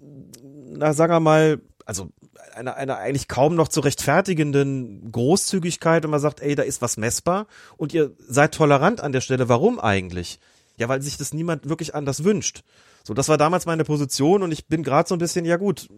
[0.00, 2.10] na, sagen wir mal, also
[2.54, 6.96] einer, einer eigentlich kaum noch zu rechtfertigenden Großzügigkeit und man sagt, ey, da ist was
[6.96, 7.46] messbar
[7.76, 9.48] und ihr seid tolerant an der Stelle.
[9.48, 10.38] Warum eigentlich?
[10.76, 12.62] Ja, weil sich das niemand wirklich anders wünscht.
[13.04, 15.88] So, das war damals meine Position und ich bin gerade so ein bisschen, ja gut,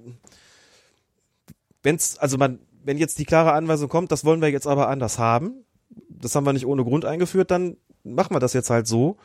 [1.82, 5.18] wenn's, also man, wenn jetzt die klare Anweisung kommt, das wollen wir jetzt aber anders
[5.18, 5.64] haben,
[6.08, 9.16] das haben wir nicht ohne Grund eingeführt, dann machen wir das jetzt halt so.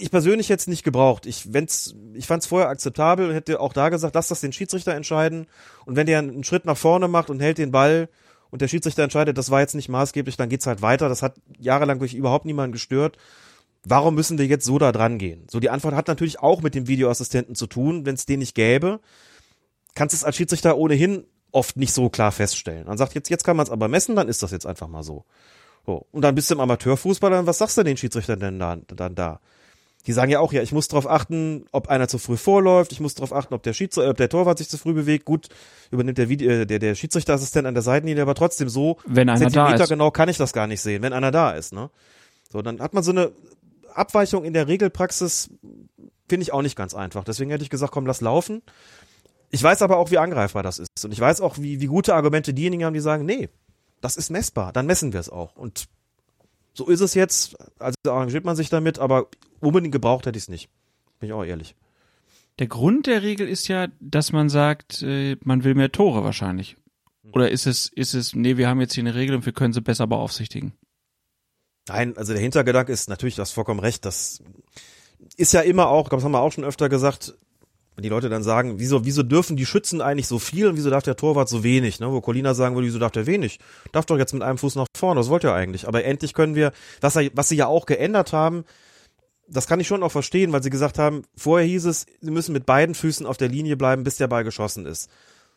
[0.00, 1.26] Ich persönlich hätte es nicht gebraucht.
[1.26, 4.52] Ich, wenn's, ich fand es vorher akzeptabel und hätte auch da gesagt, lass das den
[4.52, 5.46] Schiedsrichter entscheiden.
[5.86, 8.08] Und wenn der einen Schritt nach vorne macht und hält den Ball
[8.50, 11.08] und der Schiedsrichter entscheidet, das war jetzt nicht maßgeblich, dann geht's halt weiter.
[11.08, 13.18] Das hat jahrelang durch überhaupt niemanden gestört.
[13.84, 15.46] Warum müssen wir jetzt so da dran gehen?
[15.50, 18.06] So, die Antwort hat natürlich auch mit dem Videoassistenten zu tun.
[18.06, 19.00] Wenn es den nicht gäbe,
[19.96, 22.86] kannst es als Schiedsrichter ohnehin oft nicht so klar feststellen.
[22.86, 25.02] Man sagt jetzt, jetzt kann man es aber messen, dann ist das jetzt einfach mal
[25.02, 25.24] so.
[25.86, 26.06] so.
[26.12, 29.14] Und dann bist du im Amateurfußball, dann was sagst du den Schiedsrichtern denn da, dann
[29.14, 29.40] da?
[30.06, 33.00] Die sagen ja auch, ja, ich muss darauf achten, ob einer zu früh vorläuft, ich
[33.00, 35.24] muss darauf achten, ob der, Schieds ob der Torwart sich zu früh bewegt.
[35.24, 35.48] Gut,
[35.90, 39.38] übernimmt der, Video, äh, der, der Schiedsrichterassistent an der Seitenlinie, aber trotzdem so Wenn einer
[39.40, 39.90] da Zentimeter ist.
[39.90, 41.72] genau kann ich das gar nicht sehen, wenn einer da ist.
[41.72, 41.90] Ne?
[42.50, 43.32] So, dann hat man so eine
[43.92, 45.50] Abweichung in der Regelpraxis,
[46.28, 47.24] finde ich auch nicht ganz einfach.
[47.24, 48.62] Deswegen hätte ich gesagt, komm, lass laufen.
[49.50, 51.04] Ich weiß aber auch, wie angreifbar das ist.
[51.04, 53.48] Und ich weiß auch, wie, wie gute Argumente diejenigen haben, die sagen, nee,
[54.00, 55.56] das ist messbar, dann messen wir es auch.
[55.56, 55.88] Und
[56.74, 59.28] so ist es jetzt, also arrangiert man sich damit, aber
[59.60, 60.68] unbedingt gebraucht hätte ich es nicht.
[61.18, 61.74] Bin ich auch ehrlich.
[62.58, 66.76] Der Grund der Regel ist ja, dass man sagt, äh, man will mehr Tore wahrscheinlich.
[67.32, 69.72] Oder ist es, ist es, nee, wir haben jetzt hier eine Regel und wir können
[69.72, 70.72] sie besser beaufsichtigen.
[71.88, 74.42] Nein, also der Hintergedanke ist natürlich, du hast vollkommen recht, das
[75.36, 77.34] ist ja immer auch, das haben wir auch schon öfter gesagt,
[77.98, 80.88] wenn die Leute dann sagen, wieso, wieso dürfen die Schützen eigentlich so viel und wieso
[80.88, 82.12] darf der Torwart so wenig, ne?
[82.12, 83.58] Wo Colina sagen würde, wieso darf der wenig?
[83.90, 85.88] Darf doch jetzt mit einem Fuß nach vorne, das wollt ihr eigentlich.
[85.88, 86.70] Aber endlich können wir,
[87.00, 88.62] was, was sie ja auch geändert haben,
[89.48, 92.52] das kann ich schon auch verstehen, weil sie gesagt haben, vorher hieß es, sie müssen
[92.52, 95.10] mit beiden Füßen auf der Linie bleiben, bis der Ball geschossen ist.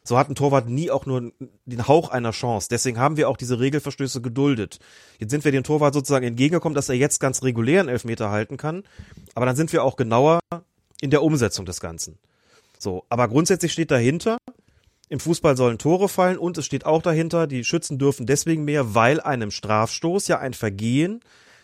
[0.03, 1.31] So hat ein Torwart nie auch nur
[1.65, 2.69] den Hauch einer Chance.
[2.71, 4.79] Deswegen haben wir auch diese Regelverstöße geduldet.
[5.19, 8.81] Jetzt sind wir dem Torwart sozusagen entgegengekommen, dass er jetzt ganz regulären Elfmeter halten kann.
[9.35, 10.39] Aber dann sind wir auch genauer
[11.01, 12.17] in der Umsetzung des Ganzen.
[12.81, 14.37] So, aber grundsätzlich steht dahinter,
[15.07, 18.95] im Fußball sollen Tore fallen und es steht auch dahinter, die Schützen dürfen deswegen mehr,
[18.95, 21.19] weil einem Strafstoß ja ein Vergehen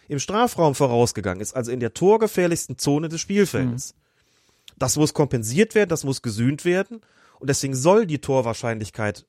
[0.08, 3.96] im Strafraum vorausgegangen ist, also in der torgefährlichsten Zone des Spielfeldes.
[3.96, 4.78] Mhm.
[4.78, 7.02] Das muss kompensiert werden, das muss gesühnt werden
[7.40, 9.26] und deswegen soll die Torwahrscheinlichkeit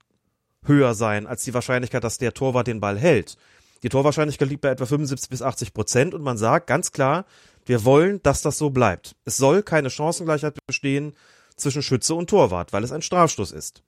[0.64, 3.38] höher sein als die Wahrscheinlichkeit, dass der Torwart den Ball hält.
[3.82, 7.24] Die Torwahrscheinlichkeit liegt bei etwa 75 bis 80 Prozent und man sagt ganz klar,
[7.64, 9.16] wir wollen, dass das so bleibt.
[9.24, 11.14] Es soll keine Chancengleichheit bestehen
[11.58, 13.82] zwischen Schütze und Torwart, weil es ein Strafstoß ist.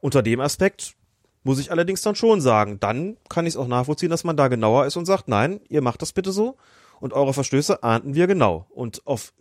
[0.00, 0.94] Unter dem Aspekt
[1.42, 4.48] muss ich allerdings dann schon sagen, dann kann ich es auch nachvollziehen, dass man da
[4.48, 6.56] genauer ist und sagt, nein, ihr macht das bitte so
[7.00, 8.66] und eure Verstöße ahnten wir genau.
[8.70, 9.32] Und auf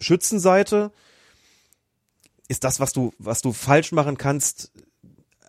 [0.00, 0.92] Schützenseite
[2.48, 4.72] ist das, was du, was du falsch machen kannst,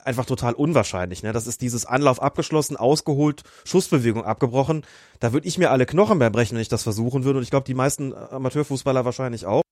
[0.04, 1.24] einfach total unwahrscheinlich.
[1.24, 1.34] Ne?
[1.34, 4.84] Das ist dieses Anlauf abgeschlossen, ausgeholt, Schussbewegung abgebrochen.
[5.20, 7.40] Da würde ich mir alle Knochen mehr brechen, wenn ich das versuchen würde.
[7.40, 9.64] Und ich glaube, die meisten Amateurfußballer wahrscheinlich auch.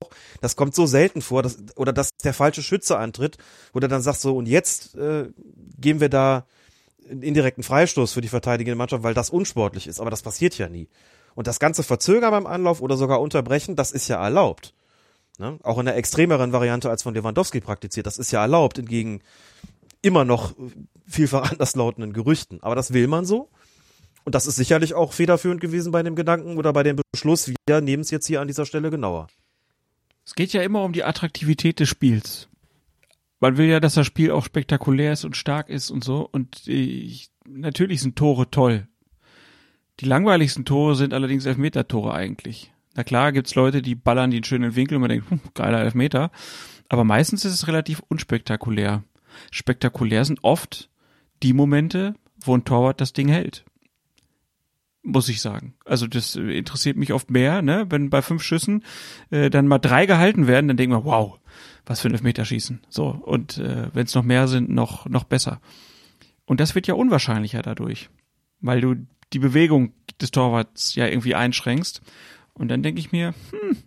[0.41, 3.37] Das kommt so selten vor, dass, oder dass der falsche Schütze antritt,
[3.73, 5.29] wo der dann sagt so, und jetzt äh,
[5.79, 6.45] geben wir da
[7.09, 9.99] einen indirekten Freistoß für die verteidigende Mannschaft, weil das unsportlich ist.
[9.99, 10.87] Aber das passiert ja nie.
[11.35, 14.73] Und das ganze Verzögern beim Anlauf oder sogar unterbrechen, das ist ja erlaubt.
[15.37, 15.59] Ne?
[15.61, 18.07] Auch in einer extremeren Variante als von Lewandowski praktiziert.
[18.07, 19.21] Das ist ja erlaubt, entgegen
[20.01, 20.55] immer noch
[21.05, 22.61] vielfach anderslautenden Gerüchten.
[22.61, 23.49] Aber das will man so.
[24.23, 27.81] Und das ist sicherlich auch federführend gewesen bei dem Gedanken oder bei dem Beschluss, wir
[27.81, 29.27] nehmen es jetzt hier an dieser Stelle genauer.
[30.25, 32.49] Es geht ja immer um die Attraktivität des Spiels.
[33.39, 36.27] Man will ja, dass das Spiel auch spektakulär ist und stark ist und so.
[36.29, 38.87] Und ich, natürlich sind Tore toll.
[40.01, 42.73] Die langweiligsten Tore sind allerdings Elfmeter-Tore eigentlich.
[42.95, 46.31] Na klar, gibt's Leute, die ballern den schönen Winkel und man denkt, hm, geiler Elfmeter.
[46.89, 49.03] Aber meistens ist es relativ unspektakulär
[49.51, 50.89] spektakulär sind oft
[51.43, 53.65] die Momente, wo ein Torwart das Ding hält.
[55.03, 55.75] Muss ich sagen.
[55.85, 57.85] Also das interessiert mich oft mehr, ne?
[57.89, 58.83] Wenn bei fünf Schüssen
[59.29, 61.39] äh, dann mal drei gehalten werden, dann denkt man, wow,
[61.85, 62.81] was für ein Elfmeterschießen.
[62.89, 65.61] So, und äh, wenn es noch mehr sind, noch, noch besser.
[66.45, 68.09] Und das wird ja unwahrscheinlicher dadurch,
[68.59, 68.95] weil du
[69.33, 72.01] die Bewegung des Torwarts ja irgendwie einschränkst.
[72.53, 73.77] Und dann denke ich mir, hm,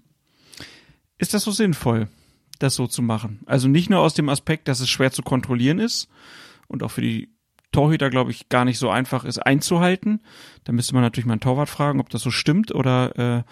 [1.18, 2.08] ist das so sinnvoll?
[2.62, 3.40] Das so zu machen.
[3.46, 6.08] Also nicht nur aus dem Aspekt, dass es schwer zu kontrollieren ist
[6.68, 7.34] und auch für die
[7.72, 10.20] Torhüter, glaube ich, gar nicht so einfach ist einzuhalten.
[10.64, 13.42] Da müsste man natürlich mal einen Torwart fragen, ob das so stimmt oder äh,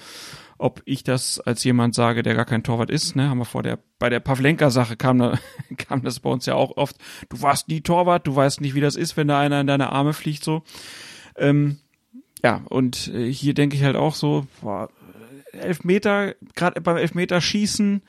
[0.58, 3.14] ob ich das als jemand sage, der gar kein Torwart ist.
[3.14, 3.28] Ne?
[3.28, 5.38] Haben wir vor der bei der Pavlenka-Sache kam, da,
[5.76, 6.96] kam das bei uns ja auch oft.
[7.28, 9.92] Du warst nie Torwart, du weißt nicht, wie das ist, wenn da einer in deine
[9.92, 10.62] Arme fliegt so.
[11.36, 11.78] Ähm,
[12.42, 14.90] ja, und äh, hier denke ich halt auch so, boah,
[15.52, 18.02] Elfmeter, gerade beim Elfmeter schießen,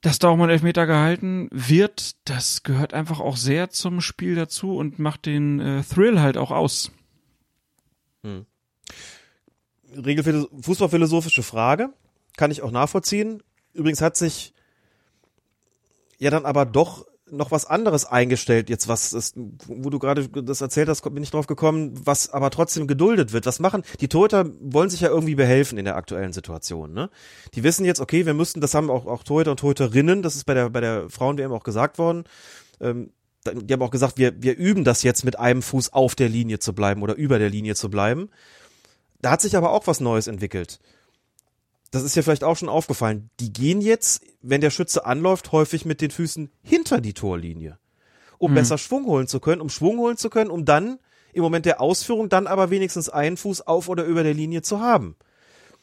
[0.00, 4.34] dass da auch mal ein Elfmeter gehalten wird, das gehört einfach auch sehr zum Spiel
[4.34, 6.90] dazu und macht den äh, Thrill halt auch aus.
[8.22, 8.46] Hm.
[10.62, 11.90] Fußballphilosophische Frage,
[12.36, 13.42] kann ich auch nachvollziehen.
[13.72, 14.54] Übrigens hat sich
[16.18, 19.34] ja dann aber doch noch was anderes eingestellt, jetzt was ist,
[19.66, 23.46] wo du gerade das erzählt hast, bin ich drauf gekommen, was aber trotzdem geduldet wird.
[23.46, 23.82] Was machen?
[24.00, 27.10] Die Torhüter wollen sich ja irgendwie behelfen in der aktuellen Situation, ne?
[27.54, 30.44] Die wissen jetzt, okay, wir müssten, das haben auch, auch Torhüter und Torhüterinnen, das ist
[30.44, 32.24] bei der, bei der Frauen-WM auch gesagt worden,
[32.80, 33.10] ähm,
[33.46, 36.58] die haben auch gesagt, wir, wir üben das jetzt mit einem Fuß auf der Linie
[36.58, 38.28] zu bleiben oder über der Linie zu bleiben.
[39.22, 40.78] Da hat sich aber auch was Neues entwickelt
[41.90, 45.84] das ist ja vielleicht auch schon aufgefallen, die gehen jetzt, wenn der Schütze anläuft, häufig
[45.84, 47.78] mit den Füßen hinter die Torlinie,
[48.38, 48.56] um mhm.
[48.56, 50.98] besser Schwung holen zu können, um Schwung holen zu können, um dann
[51.32, 54.80] im Moment der Ausführung dann aber wenigstens einen Fuß auf oder über der Linie zu
[54.80, 55.16] haben.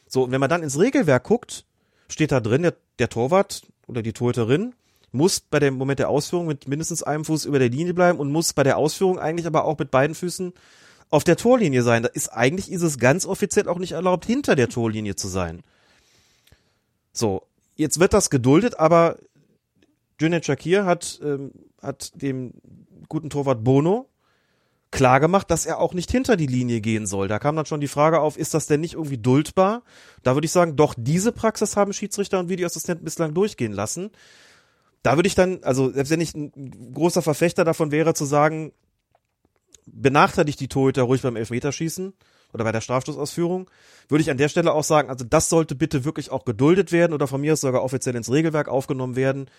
[0.06, 1.64] So, und wenn man dann ins Regelwerk guckt,
[2.08, 4.74] steht da drin, der, der Torwart oder die Torhüterin
[5.10, 8.30] muss bei dem Moment der Ausführung mit mindestens einem Fuß über der Linie bleiben und
[8.30, 10.52] muss bei der Ausführung eigentlich aber auch mit beiden Füßen
[11.10, 12.02] auf der Torlinie sein.
[12.02, 15.62] Da ist eigentlich ist es ganz offiziell auch nicht erlaubt, hinter der Torlinie zu sein.
[17.18, 17.42] So,
[17.74, 19.18] jetzt wird das geduldet, aber
[20.20, 21.50] Cüneyt Shakir hat, ähm,
[21.82, 22.54] hat dem
[23.08, 24.08] guten Torwart Bono
[24.92, 27.26] klar gemacht, dass er auch nicht hinter die Linie gehen soll.
[27.26, 29.82] Da kam dann schon die Frage auf, ist das denn nicht irgendwie duldbar?
[30.22, 34.10] Da würde ich sagen, doch, diese Praxis haben Schiedsrichter und Videoassistenten bislang durchgehen lassen.
[35.02, 38.72] Da würde ich dann, also selbst wenn ich ein großer Verfechter davon wäre, zu sagen,
[39.86, 42.12] benachteiligt die Torhüter ruhig beim Elfmeterschießen,
[42.52, 43.70] oder bei der Strafstoßausführung,
[44.08, 47.12] würde ich an der Stelle auch sagen, also das sollte bitte wirklich auch geduldet werden
[47.12, 49.50] oder von mir aus sogar offiziell ins Regelwerk aufgenommen werden,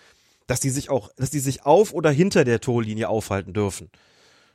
[0.46, 3.90] dass die sich auch, dass die sich auf oder hinter der Torlinie aufhalten dürfen.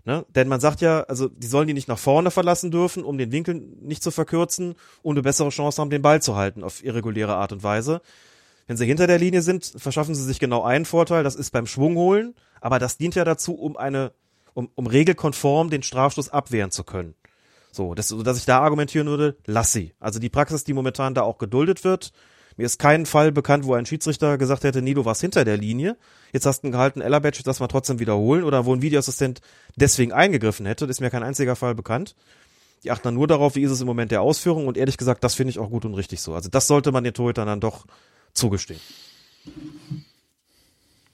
[0.04, 0.26] Ne?
[0.36, 3.32] Denn man sagt ja, also die sollen die nicht nach vorne verlassen dürfen, um den
[3.32, 7.36] Winkel nicht zu verkürzen und eine bessere Chance haben, den Ball zu halten auf irreguläre
[7.36, 8.02] Art und Weise.
[8.68, 11.68] Wenn sie hinter der Linie sind, verschaffen sie sich genau einen Vorteil, das ist beim
[11.68, 14.12] Schwung holen, aber das dient ja dazu, um eine,
[14.54, 17.16] um, um regelkonform den Strafstoß abwehren zu können.
[17.76, 19.94] So, das, dass ich da argumentieren würde, lass sie.
[20.00, 22.14] Also die Praxis, die momentan da auch geduldet wird.
[22.58, 25.58] Mir ist kein Fall bekannt, wo ein Schiedsrichter gesagt hätte, nee, du warst hinter der
[25.58, 25.98] Linie.
[26.32, 28.46] Jetzt hast du einen gehalten Ellerbatch, das mal trotzdem wiederholen.
[28.46, 29.42] Oder wo ein Videoassistent
[29.76, 30.88] deswegen eingegriffen hätte.
[30.88, 32.16] Das ist mir kein einziger Fall bekannt.
[32.86, 34.68] Die achten dann nur darauf, wie ist es im Moment der Ausführung.
[34.68, 36.34] Und ehrlich gesagt, das finde ich auch gut und richtig so.
[36.34, 37.86] Also das sollte man den Torhütern dann doch
[38.34, 38.80] zugestehen.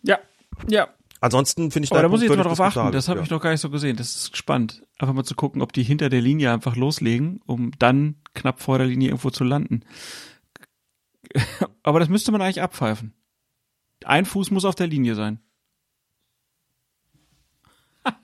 [0.04, 0.20] Ja,
[0.68, 0.90] ja.
[1.24, 3.24] Ansonsten finde ich Aber da muss ich jetzt mal drauf achten, das habe ja.
[3.24, 3.96] ich noch gar nicht so gesehen.
[3.96, 4.84] Das ist spannend.
[4.98, 8.80] Einfach mal zu gucken, ob die hinter der Linie einfach loslegen, um dann knapp vor
[8.80, 9.86] der Linie irgendwo zu landen.
[11.84, 13.14] Aber das müsste man eigentlich abpfeifen.
[14.04, 15.40] Ein Fuß muss auf der Linie sein.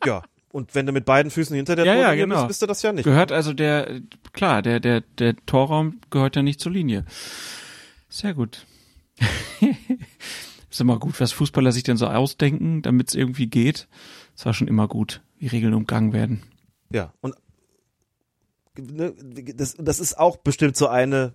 [0.03, 0.24] Ja.
[0.51, 2.35] Und wenn du mit beiden Füßen hinter der Ja, ja, Torlinie genau.
[2.38, 3.03] bist, bist du das ja nicht.
[3.03, 4.01] Gehört also der,
[4.34, 7.06] klar, der, der, der Torraum gehört ja nicht zur Linie.
[8.09, 8.66] Sehr gut.
[10.77, 13.88] ist immer gut, was Fußballer sich denn so ausdenken, damit es irgendwie geht.
[14.35, 16.43] Es war schon immer gut, wie Regeln umgangen werden.
[16.91, 17.35] Ja, und
[18.77, 19.14] ne,
[19.56, 21.33] das, das ist auch bestimmt so eine,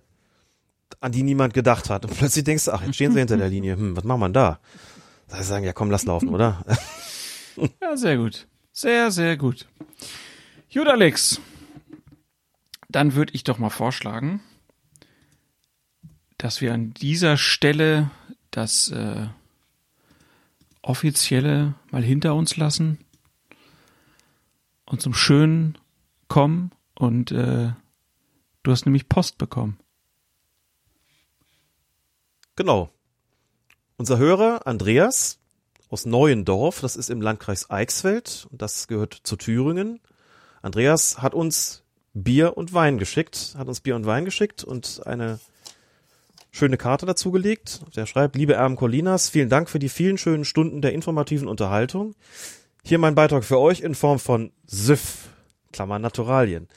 [1.01, 2.05] an die niemand gedacht hat.
[2.05, 3.75] Und plötzlich denkst du, ach, jetzt stehen sie hinter der Linie.
[3.75, 4.59] Hm, was machen wir denn da?
[5.27, 6.63] Da sagen, ja komm, lass laufen, oder?
[7.83, 8.47] Ja, sehr gut.
[8.71, 9.67] Sehr, sehr gut.
[10.73, 11.39] Gut, Alex.
[12.89, 14.41] Dann würde ich doch mal vorschlagen,
[16.39, 18.09] dass wir an dieser Stelle
[18.55, 19.27] das äh,
[20.81, 22.99] offizielle mal hinter uns lassen
[24.85, 25.77] und zum Schönen
[26.27, 27.71] kommen und äh,
[28.63, 29.79] du hast nämlich Post bekommen.
[32.55, 32.89] Genau.
[33.97, 35.39] Unser Hörer Andreas
[35.89, 39.99] aus Neuendorf, das ist im Landkreis Eichsfeld und das gehört zu Thüringen.
[40.61, 41.83] Andreas hat uns
[42.13, 45.39] Bier und Wein geschickt, hat uns Bier und Wein geschickt und eine
[46.53, 47.81] schöne Karte dazu gelegt.
[47.95, 52.15] Der schreibt, liebe Erben Colinas, vielen Dank für die vielen schönen Stunden der informativen Unterhaltung.
[52.83, 55.29] Hier mein Beitrag für euch in Form von SÜFF,
[55.71, 56.67] Klammer Naturalien.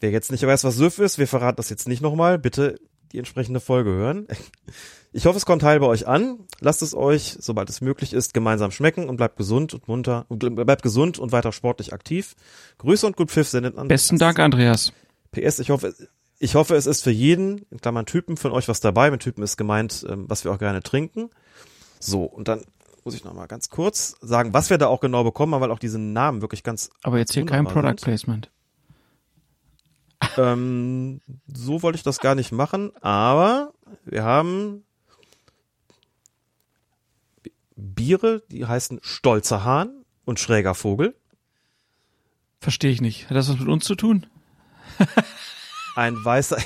[0.00, 2.38] Wer jetzt nicht weiß, was SÜFF ist, wir verraten das jetzt nicht nochmal.
[2.38, 2.80] Bitte
[3.12, 4.26] die entsprechende Folge hören.
[5.10, 6.40] Ich hoffe, es kommt heil bei euch an.
[6.60, 10.38] Lasst es euch, sobald es möglich ist, gemeinsam schmecken und bleibt gesund und munter, und
[10.38, 12.36] bleibt gesund und weiter sportlich aktiv.
[12.76, 13.88] Grüße und gut Pfiff sendet an.
[13.88, 14.92] Besten Dank, Andreas.
[15.32, 15.94] PS, ich hoffe,
[16.38, 19.10] ich hoffe, es ist für jeden, in Klammern Typen, von euch was dabei.
[19.10, 21.30] Mit Typen ist gemeint, ähm, was wir auch gerne trinken.
[21.98, 22.62] So, und dann
[23.04, 25.78] muss ich nochmal ganz kurz sagen, was wir da auch genau bekommen haben, weil auch
[25.78, 28.02] diese Namen wirklich ganz Aber jetzt hier kein Product sind.
[28.02, 28.50] Placement.
[30.36, 31.20] Ähm,
[31.52, 33.72] so wollte ich das gar nicht machen, aber
[34.04, 34.84] wir haben
[37.76, 41.14] Biere, die heißen Stolzer Hahn und Schräger Vogel.
[42.60, 43.30] Verstehe ich nicht.
[43.30, 44.26] Hat das was mit uns zu tun?
[45.98, 46.58] Ein weißer,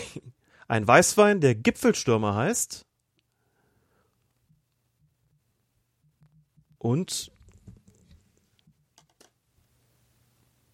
[0.68, 2.84] ein Weißwein, der Gipfelstürmer heißt.
[6.76, 7.32] Und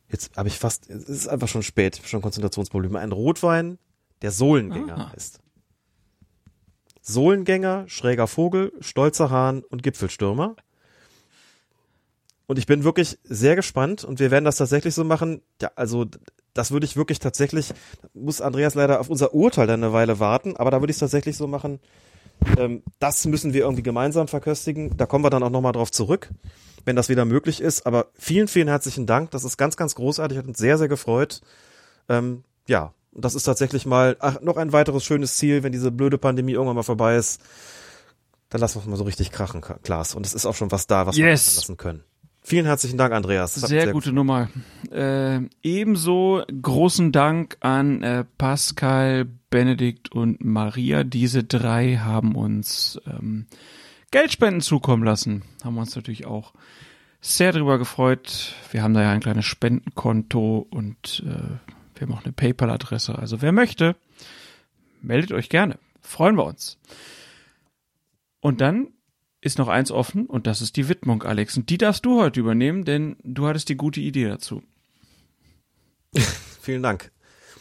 [0.08, 2.98] jetzt habe ich fast, es ist einfach schon spät, schon Konzentrationsprobleme.
[2.98, 3.78] Ein Rotwein,
[4.22, 5.12] der Sohlengänger Ah.
[5.12, 5.38] heißt.
[7.00, 10.56] Sohlengänger, schräger Vogel, stolzer Hahn und Gipfelstürmer.
[12.48, 15.42] Und ich bin wirklich sehr gespannt und wir werden das tatsächlich so machen.
[15.60, 16.06] Ja, also
[16.54, 17.74] das würde ich wirklich tatsächlich,
[18.14, 21.00] muss Andreas leider auf unser Urteil dann eine Weile warten, aber da würde ich es
[21.00, 21.78] tatsächlich so machen.
[22.56, 24.96] Ähm, das müssen wir irgendwie gemeinsam verköstigen.
[24.96, 26.30] Da kommen wir dann auch nochmal drauf zurück,
[26.86, 27.86] wenn das wieder möglich ist.
[27.86, 29.30] Aber vielen, vielen herzlichen Dank.
[29.32, 30.38] Das ist ganz, ganz großartig.
[30.38, 31.42] Hat uns sehr, sehr gefreut.
[32.08, 36.16] Ähm, ja, das ist tatsächlich mal ach, noch ein weiteres schönes Ziel, wenn diese blöde
[36.16, 37.42] Pandemie irgendwann mal vorbei ist.
[38.48, 40.14] Dann lassen wir es mal so richtig krachen, Klaas.
[40.14, 41.46] Und es ist auch schon was da, was wir Yes.
[41.46, 42.04] machen lassen können.
[42.48, 43.56] Vielen herzlichen Dank, Andreas.
[43.56, 44.48] Sehr, mich gute Nummer.
[44.90, 51.04] Äh, ebenso großen Dank an äh, Pascal, Benedikt und Maria.
[51.04, 53.48] Diese drei haben uns ähm,
[54.12, 55.42] Geldspenden zukommen lassen.
[55.62, 56.54] Haben wir uns natürlich auch
[57.20, 58.54] sehr darüber gefreut.
[58.70, 61.58] Wir haben da ja ein kleines Spendenkonto und äh,
[61.96, 63.18] wir haben auch eine PayPal-Adresse.
[63.18, 63.94] Also wer möchte,
[65.02, 65.78] meldet euch gerne.
[66.00, 66.78] Freuen wir uns.
[68.40, 68.88] Und dann
[69.48, 71.56] ist noch eins offen und das ist die Widmung, Alex.
[71.56, 74.62] Und die darfst du heute übernehmen, denn du hattest die gute Idee dazu.
[76.60, 77.10] Vielen Dank.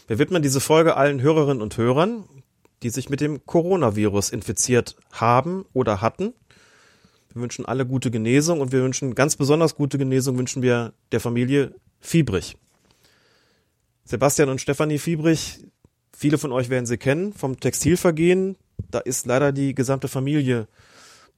[0.08, 2.26] Wir widmen diese Folge allen Hörerinnen und Hörern,
[2.84, 6.34] die sich mit dem Coronavirus infiziert haben oder hatten.
[7.34, 11.22] Wir wünschen alle gute Genesung und wir wünschen ganz besonders gute Genesung wünschen wir der
[11.22, 12.58] Familie Fiebrich.
[14.04, 15.66] Sebastian und Stefanie Fiebrich,
[16.14, 18.58] viele von euch werden sie kennen, vom Textilvergehen.
[18.92, 20.68] Da ist leider die gesamte Familie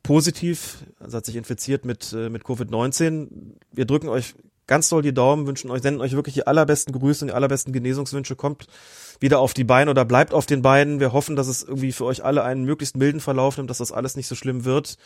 [0.10, 3.28] positiv, also hat sich infiziert mit, äh, mit Covid-19.
[3.72, 4.34] Wir drücken euch
[4.66, 7.74] ganz doll die Daumen, wünschen euch, senden euch wirklich die allerbesten Grüße und die allerbesten
[7.74, 8.36] Genesungswünsche.
[8.36, 8.66] Kommt
[9.20, 11.00] wieder auf die Beine oder bleibt auf den Beinen.
[11.00, 13.92] Wir hoffen, dass es irgendwie für euch alle einen möglichst milden Verlauf nimmt, dass das
[13.92, 14.98] alles nicht so schlimm wird.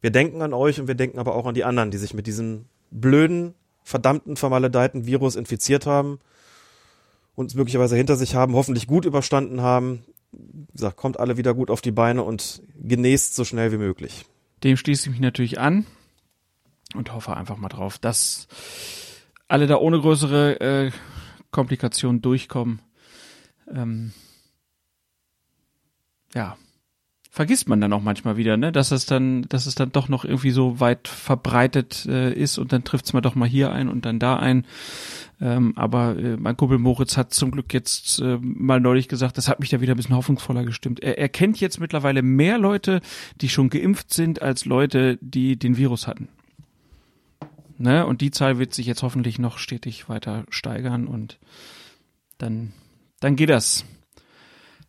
[0.00, 2.28] Wir denken an euch und wir denken aber auch an die anderen, die sich mit
[2.28, 6.20] diesem blöden, verdammten, vermaledeiten Virus infiziert haben
[7.34, 10.04] und es möglicherweise hinter sich haben, hoffentlich gut überstanden haben.
[10.72, 14.26] Gesagt, kommt alle wieder gut auf die Beine und genäst so schnell wie möglich.
[14.62, 15.86] Dem schließe ich mich natürlich an
[16.94, 18.48] und hoffe einfach mal drauf, dass
[19.46, 20.90] alle da ohne größere äh,
[21.50, 22.80] Komplikationen durchkommen.
[23.72, 24.12] Ähm,
[26.34, 26.56] ja,
[27.30, 30.24] vergisst man dann auch manchmal wieder, ne, dass es dann, dass es dann doch noch
[30.24, 34.04] irgendwie so weit verbreitet äh, ist und dann trifft's mal doch mal hier ein und
[34.04, 34.64] dann da ein.
[35.40, 39.48] Ähm, aber äh, mein Kumpel Moritz hat zum Glück jetzt äh, mal neulich gesagt, das
[39.48, 41.00] hat mich da wieder ein bisschen hoffnungsvoller gestimmt.
[41.00, 43.00] Er, er kennt jetzt mittlerweile mehr Leute,
[43.40, 46.28] die schon geimpft sind, als Leute, die den Virus hatten.
[47.76, 48.04] Ne?
[48.04, 51.38] Und die Zahl wird sich jetzt hoffentlich noch stetig weiter steigern und
[52.38, 52.72] dann,
[53.20, 53.84] dann geht das.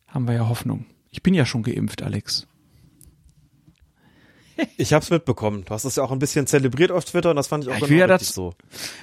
[0.07, 0.85] Haben wir ja Hoffnung.
[1.11, 2.45] Ich bin ja schon geimpft, Alex.
[4.75, 5.63] Ich hab's mitbekommen.
[5.63, 7.75] Du hast es ja auch ein bisschen zelebriert auf Twitter und das fand ich auch
[7.75, 8.55] ich genau will ja das- so.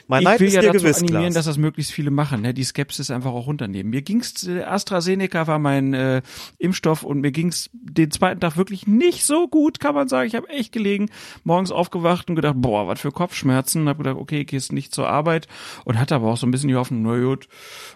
[0.07, 1.35] Mein ich Neid will ist ja dir dazu gewiss, animieren, Klaas.
[1.35, 2.53] dass das möglichst viele machen, ne?
[2.53, 3.89] die Skepsis einfach auch runternehmen.
[3.89, 6.21] Mir ging's, äh, AstraZeneca war mein äh,
[6.59, 10.27] Impfstoff und mir ging's den zweiten Tag wirklich nicht so gut, kann man sagen.
[10.29, 11.09] Ich habe echt gelegen,
[11.43, 13.89] morgens aufgewacht und gedacht, boah, was für Kopfschmerzen.
[13.89, 15.49] Hab gedacht, okay, gehst nicht zur Arbeit
[15.87, 17.49] und hatte aber auch so ein bisschen die Hoffnung, na gut,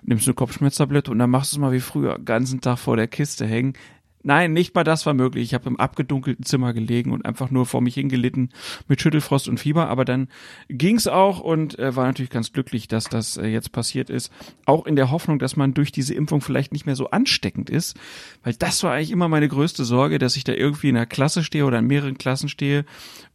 [0.03, 2.97] nimmst du eine Kopfschmerztablette und dann machst du es mal wie früher, ganzen Tag vor
[2.97, 3.75] der Kiste hängen.
[4.23, 5.45] Nein, nicht mal das war möglich.
[5.45, 8.51] Ich habe im abgedunkelten Zimmer gelegen und einfach nur vor mich hingelitten
[8.87, 9.89] mit Schüttelfrost und Fieber.
[9.89, 10.29] Aber dann
[10.69, 14.31] ging's auch und äh, war natürlich ganz glücklich, dass das äh, jetzt passiert ist.
[14.67, 17.97] Auch in der Hoffnung, dass man durch diese Impfung vielleicht nicht mehr so ansteckend ist.
[18.43, 21.43] Weil das war eigentlich immer meine größte Sorge, dass ich da irgendwie in einer Klasse
[21.43, 22.85] stehe oder in mehreren Klassen stehe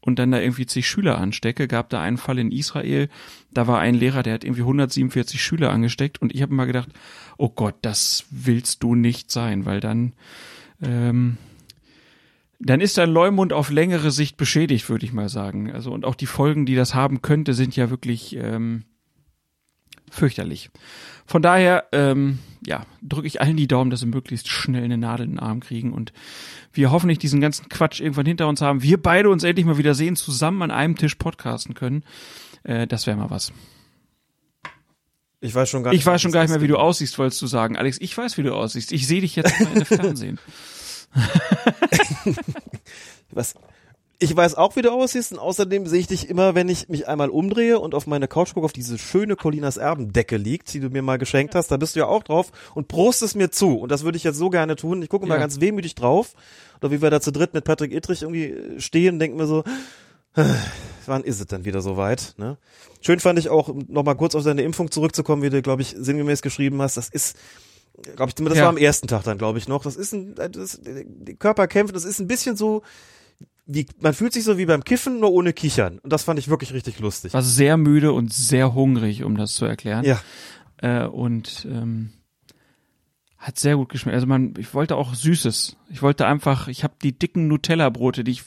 [0.02, 1.68] und dann da irgendwie zig Schüler anstecke.
[1.68, 3.10] Gab da einen Fall in Israel,
[3.52, 6.90] da war ein Lehrer, der hat irgendwie 147 Schüler angesteckt und ich habe immer gedacht,
[7.38, 10.14] oh Gott, das willst du nicht sein, weil dann
[10.82, 11.38] ähm,
[12.60, 15.72] dann ist dein Leumund auf längere Sicht beschädigt, würde ich mal sagen.
[15.72, 18.86] Also und auch die Folgen, die das haben könnte, sind ja wirklich ähm,
[20.10, 20.70] fürchterlich.
[21.26, 25.26] Von daher, ähm, ja, drücke ich allen die Daumen, dass sie möglichst schnell eine Nadel
[25.26, 26.14] in den Arm kriegen und
[26.72, 28.84] wir hoffentlich diesen ganzen Quatsch irgendwann hinter uns haben.
[28.84, 32.04] Wir beide uns endlich mal wieder sehen, zusammen an einem Tisch podcasten können.
[32.64, 33.52] Äh, das wäre mal was.
[35.46, 37.48] Ich weiß schon gar Ich weiß schon gar nicht mehr, wie du aussiehst, wolltest du
[37.48, 37.78] sagen.
[37.78, 38.92] Alex, ich weiß, wie du aussiehst.
[38.92, 40.40] Ich sehe dich jetzt mal in der Fernsehen.
[43.32, 43.54] Was?
[44.18, 47.08] Ich weiß auch, wie du aussiehst und außerdem sehe ich dich immer, wenn ich mich
[47.08, 50.90] einmal umdrehe und auf meine Couch gucke, auf diese schöne Colinas Erbendecke liegt, die du
[50.90, 51.68] mir mal geschenkt hast.
[51.70, 53.78] Da bist du ja auch drauf und prostest mir zu.
[53.78, 55.02] Und das würde ich jetzt so gerne tun.
[55.02, 55.36] Ich gucke Ja.
[55.38, 56.34] ganz wehmütig drauf.
[56.82, 59.64] Oder wie wir da zu dritt mit Patrick Ittrich irgendwie stehen denken mir so,
[61.06, 62.34] wann ist es denn wieder soweit?
[62.38, 62.58] Ne?
[63.02, 66.42] Schön fand ich auch, nochmal kurz auf deine Impfung zurückzukommen, wie du, glaube ich, sinngemäß
[66.42, 66.98] geschrieben hast.
[66.98, 67.38] Das ist,
[68.16, 68.64] glaube ich, das Ja.
[68.64, 69.84] war am ersten Tag dann, glaube ich, noch.
[69.84, 72.82] Das ist ein, das, der Körper kämpft, das ist ein bisschen so,
[73.68, 76.00] wie, man fühlt sich so wie beim Kiffen, nur ohne Kichern.
[76.00, 77.34] Und das fand ich wirklich richtig lustig.
[77.34, 80.06] War sehr müde und sehr hungrig, um das zu erklären.
[80.06, 80.20] Ja.
[80.82, 82.12] Äh, und ähm,
[83.38, 84.16] hat sehr gut geschmeckt.
[84.16, 85.78] Also man, ich wollte auch Süßes.
[85.90, 88.44] Ich wollte einfach, ich habe die dicken Nutella-Brote, die ich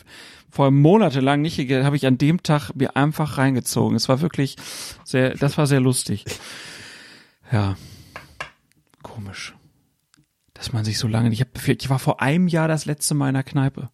[0.51, 3.97] vor monatelang nicht gegessen habe, ich an dem Tag mir einfach reingezogen.
[3.97, 4.57] Es war wirklich
[5.05, 6.25] sehr, das war sehr lustig.
[7.53, 7.77] Ja,
[9.03, 9.55] komisch,
[10.55, 11.31] dass man sich so lange.
[11.33, 13.91] Ich, hab, ich war vor einem Jahr das letzte Mal in der Kneipe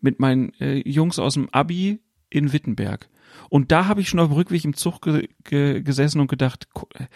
[0.00, 3.08] mit meinen äh, Jungs aus dem Abi in Wittenberg.
[3.48, 6.68] Und da habe ich schon auf dem Rückweg im Zug ge ge gesessen und gedacht,
[6.94, 7.06] äh,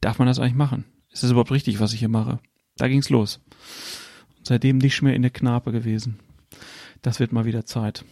[0.00, 0.84] darf man das eigentlich machen?
[1.10, 2.40] Ist das überhaupt richtig, was ich hier mache?
[2.76, 3.40] Da ging's los.
[4.38, 6.18] Und seitdem nicht mehr in der Knape gewesen.
[7.02, 8.04] Das wird mal wieder Zeit.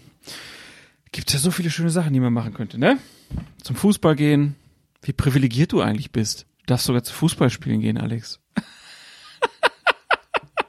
[1.12, 2.99] Gibt ja so viele schöne Sachen, die man machen könnte, ne?
[3.62, 4.57] Zum Fußball gehen.
[5.02, 6.47] Wie privilegiert du eigentlich bist.
[6.60, 8.41] Du darfst sogar zu Fußballspielen gehen, Alex.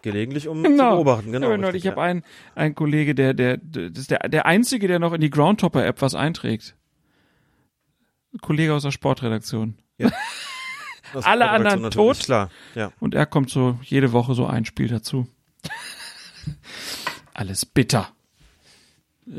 [0.01, 1.51] Gelegentlich, um zu beobachten, genau.
[1.51, 2.24] Ja, neulich, richtig, ich habe einen,
[2.56, 6.16] einen Kollege, der, der, das ist der, der einzige, der noch in die Groundhopper-App was
[6.16, 6.75] einträgt.
[8.33, 9.77] Ein Kollege aus der Sportredaktion.
[10.00, 10.14] Das
[11.25, 12.19] alle anderen tot.
[12.19, 12.91] Klar, ja.
[13.00, 15.27] Und er kommt so jede Woche so ein Spiel dazu.
[17.34, 18.10] Alles bitter.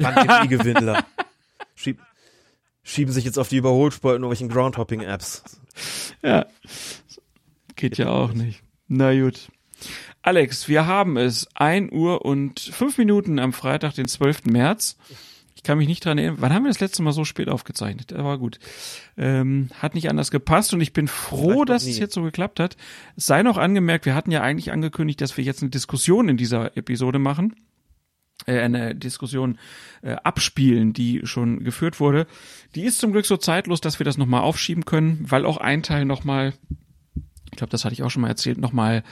[0.01, 1.05] Pandemie-Gewinnler.
[1.75, 2.01] Schieb,
[2.83, 5.43] schieben sich jetzt auf die Überholspur in irgendwelchen Groundhopping-Apps.
[6.23, 6.47] Ja.
[7.77, 8.63] Geht ja auch nicht.
[8.89, 9.49] Na gut.
[10.23, 14.45] Alex, wir haben es 1 Uhr und 5 Minuten am Freitag, den 12.
[14.45, 14.97] März.
[15.57, 16.39] Ich kann mich nicht dran erinnern.
[16.41, 18.13] Wann haben wir das letzte Mal so spät aufgezeichnet?
[18.13, 18.59] Aber gut.
[19.17, 22.77] Ähm, hat nicht anders gepasst und ich bin froh, dass es jetzt so geklappt hat.
[23.17, 26.37] Es sei noch angemerkt, wir hatten ja eigentlich angekündigt, dass wir jetzt eine Diskussion in
[26.37, 27.55] dieser Episode machen.
[28.47, 29.59] Äh, eine Diskussion
[30.03, 32.27] äh, abspielen, die schon geführt wurde.
[32.75, 35.83] Die ist zum Glück so zeitlos, dass wir das nochmal aufschieben können, weil auch ein
[35.83, 36.55] Teil nochmal,
[37.51, 39.05] ich glaube, das hatte ich auch schon mal erzählt, nochmal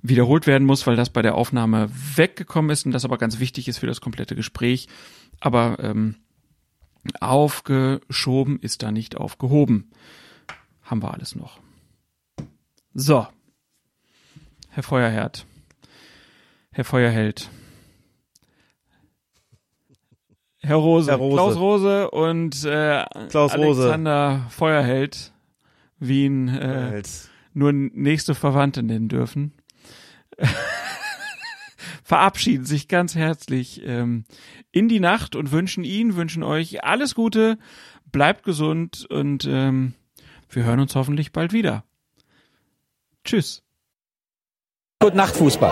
[0.00, 3.68] wiederholt werden muss, weil das bei der Aufnahme weggekommen ist und das aber ganz wichtig
[3.68, 4.88] ist für das komplette Gespräch.
[5.38, 6.16] Aber ähm,
[7.20, 9.90] aufgeschoben ist da nicht aufgehoben.
[10.82, 11.60] Haben wir alles noch.
[12.94, 13.26] So.
[14.70, 15.46] Herr Feuerherd.
[16.72, 17.50] Herr Feuerheld.
[20.64, 21.36] Herr Rose, Herr Rose.
[21.36, 23.82] Klaus Rose und äh, Klaus Rose.
[23.82, 25.32] Alexander Feuerheld,
[25.98, 27.02] wie ihn äh,
[27.52, 29.52] nur nächste Verwandte nennen dürfen,
[32.04, 34.24] verabschieden sich ganz herzlich ähm,
[34.70, 37.58] in die Nacht und wünschen Ihnen, wünschen euch alles Gute,
[38.12, 39.94] bleibt gesund und ähm,
[40.48, 41.84] wir hören uns hoffentlich bald wieder.
[43.24, 43.62] Tschüss.
[45.00, 45.70] Gute Nacht, Fußball.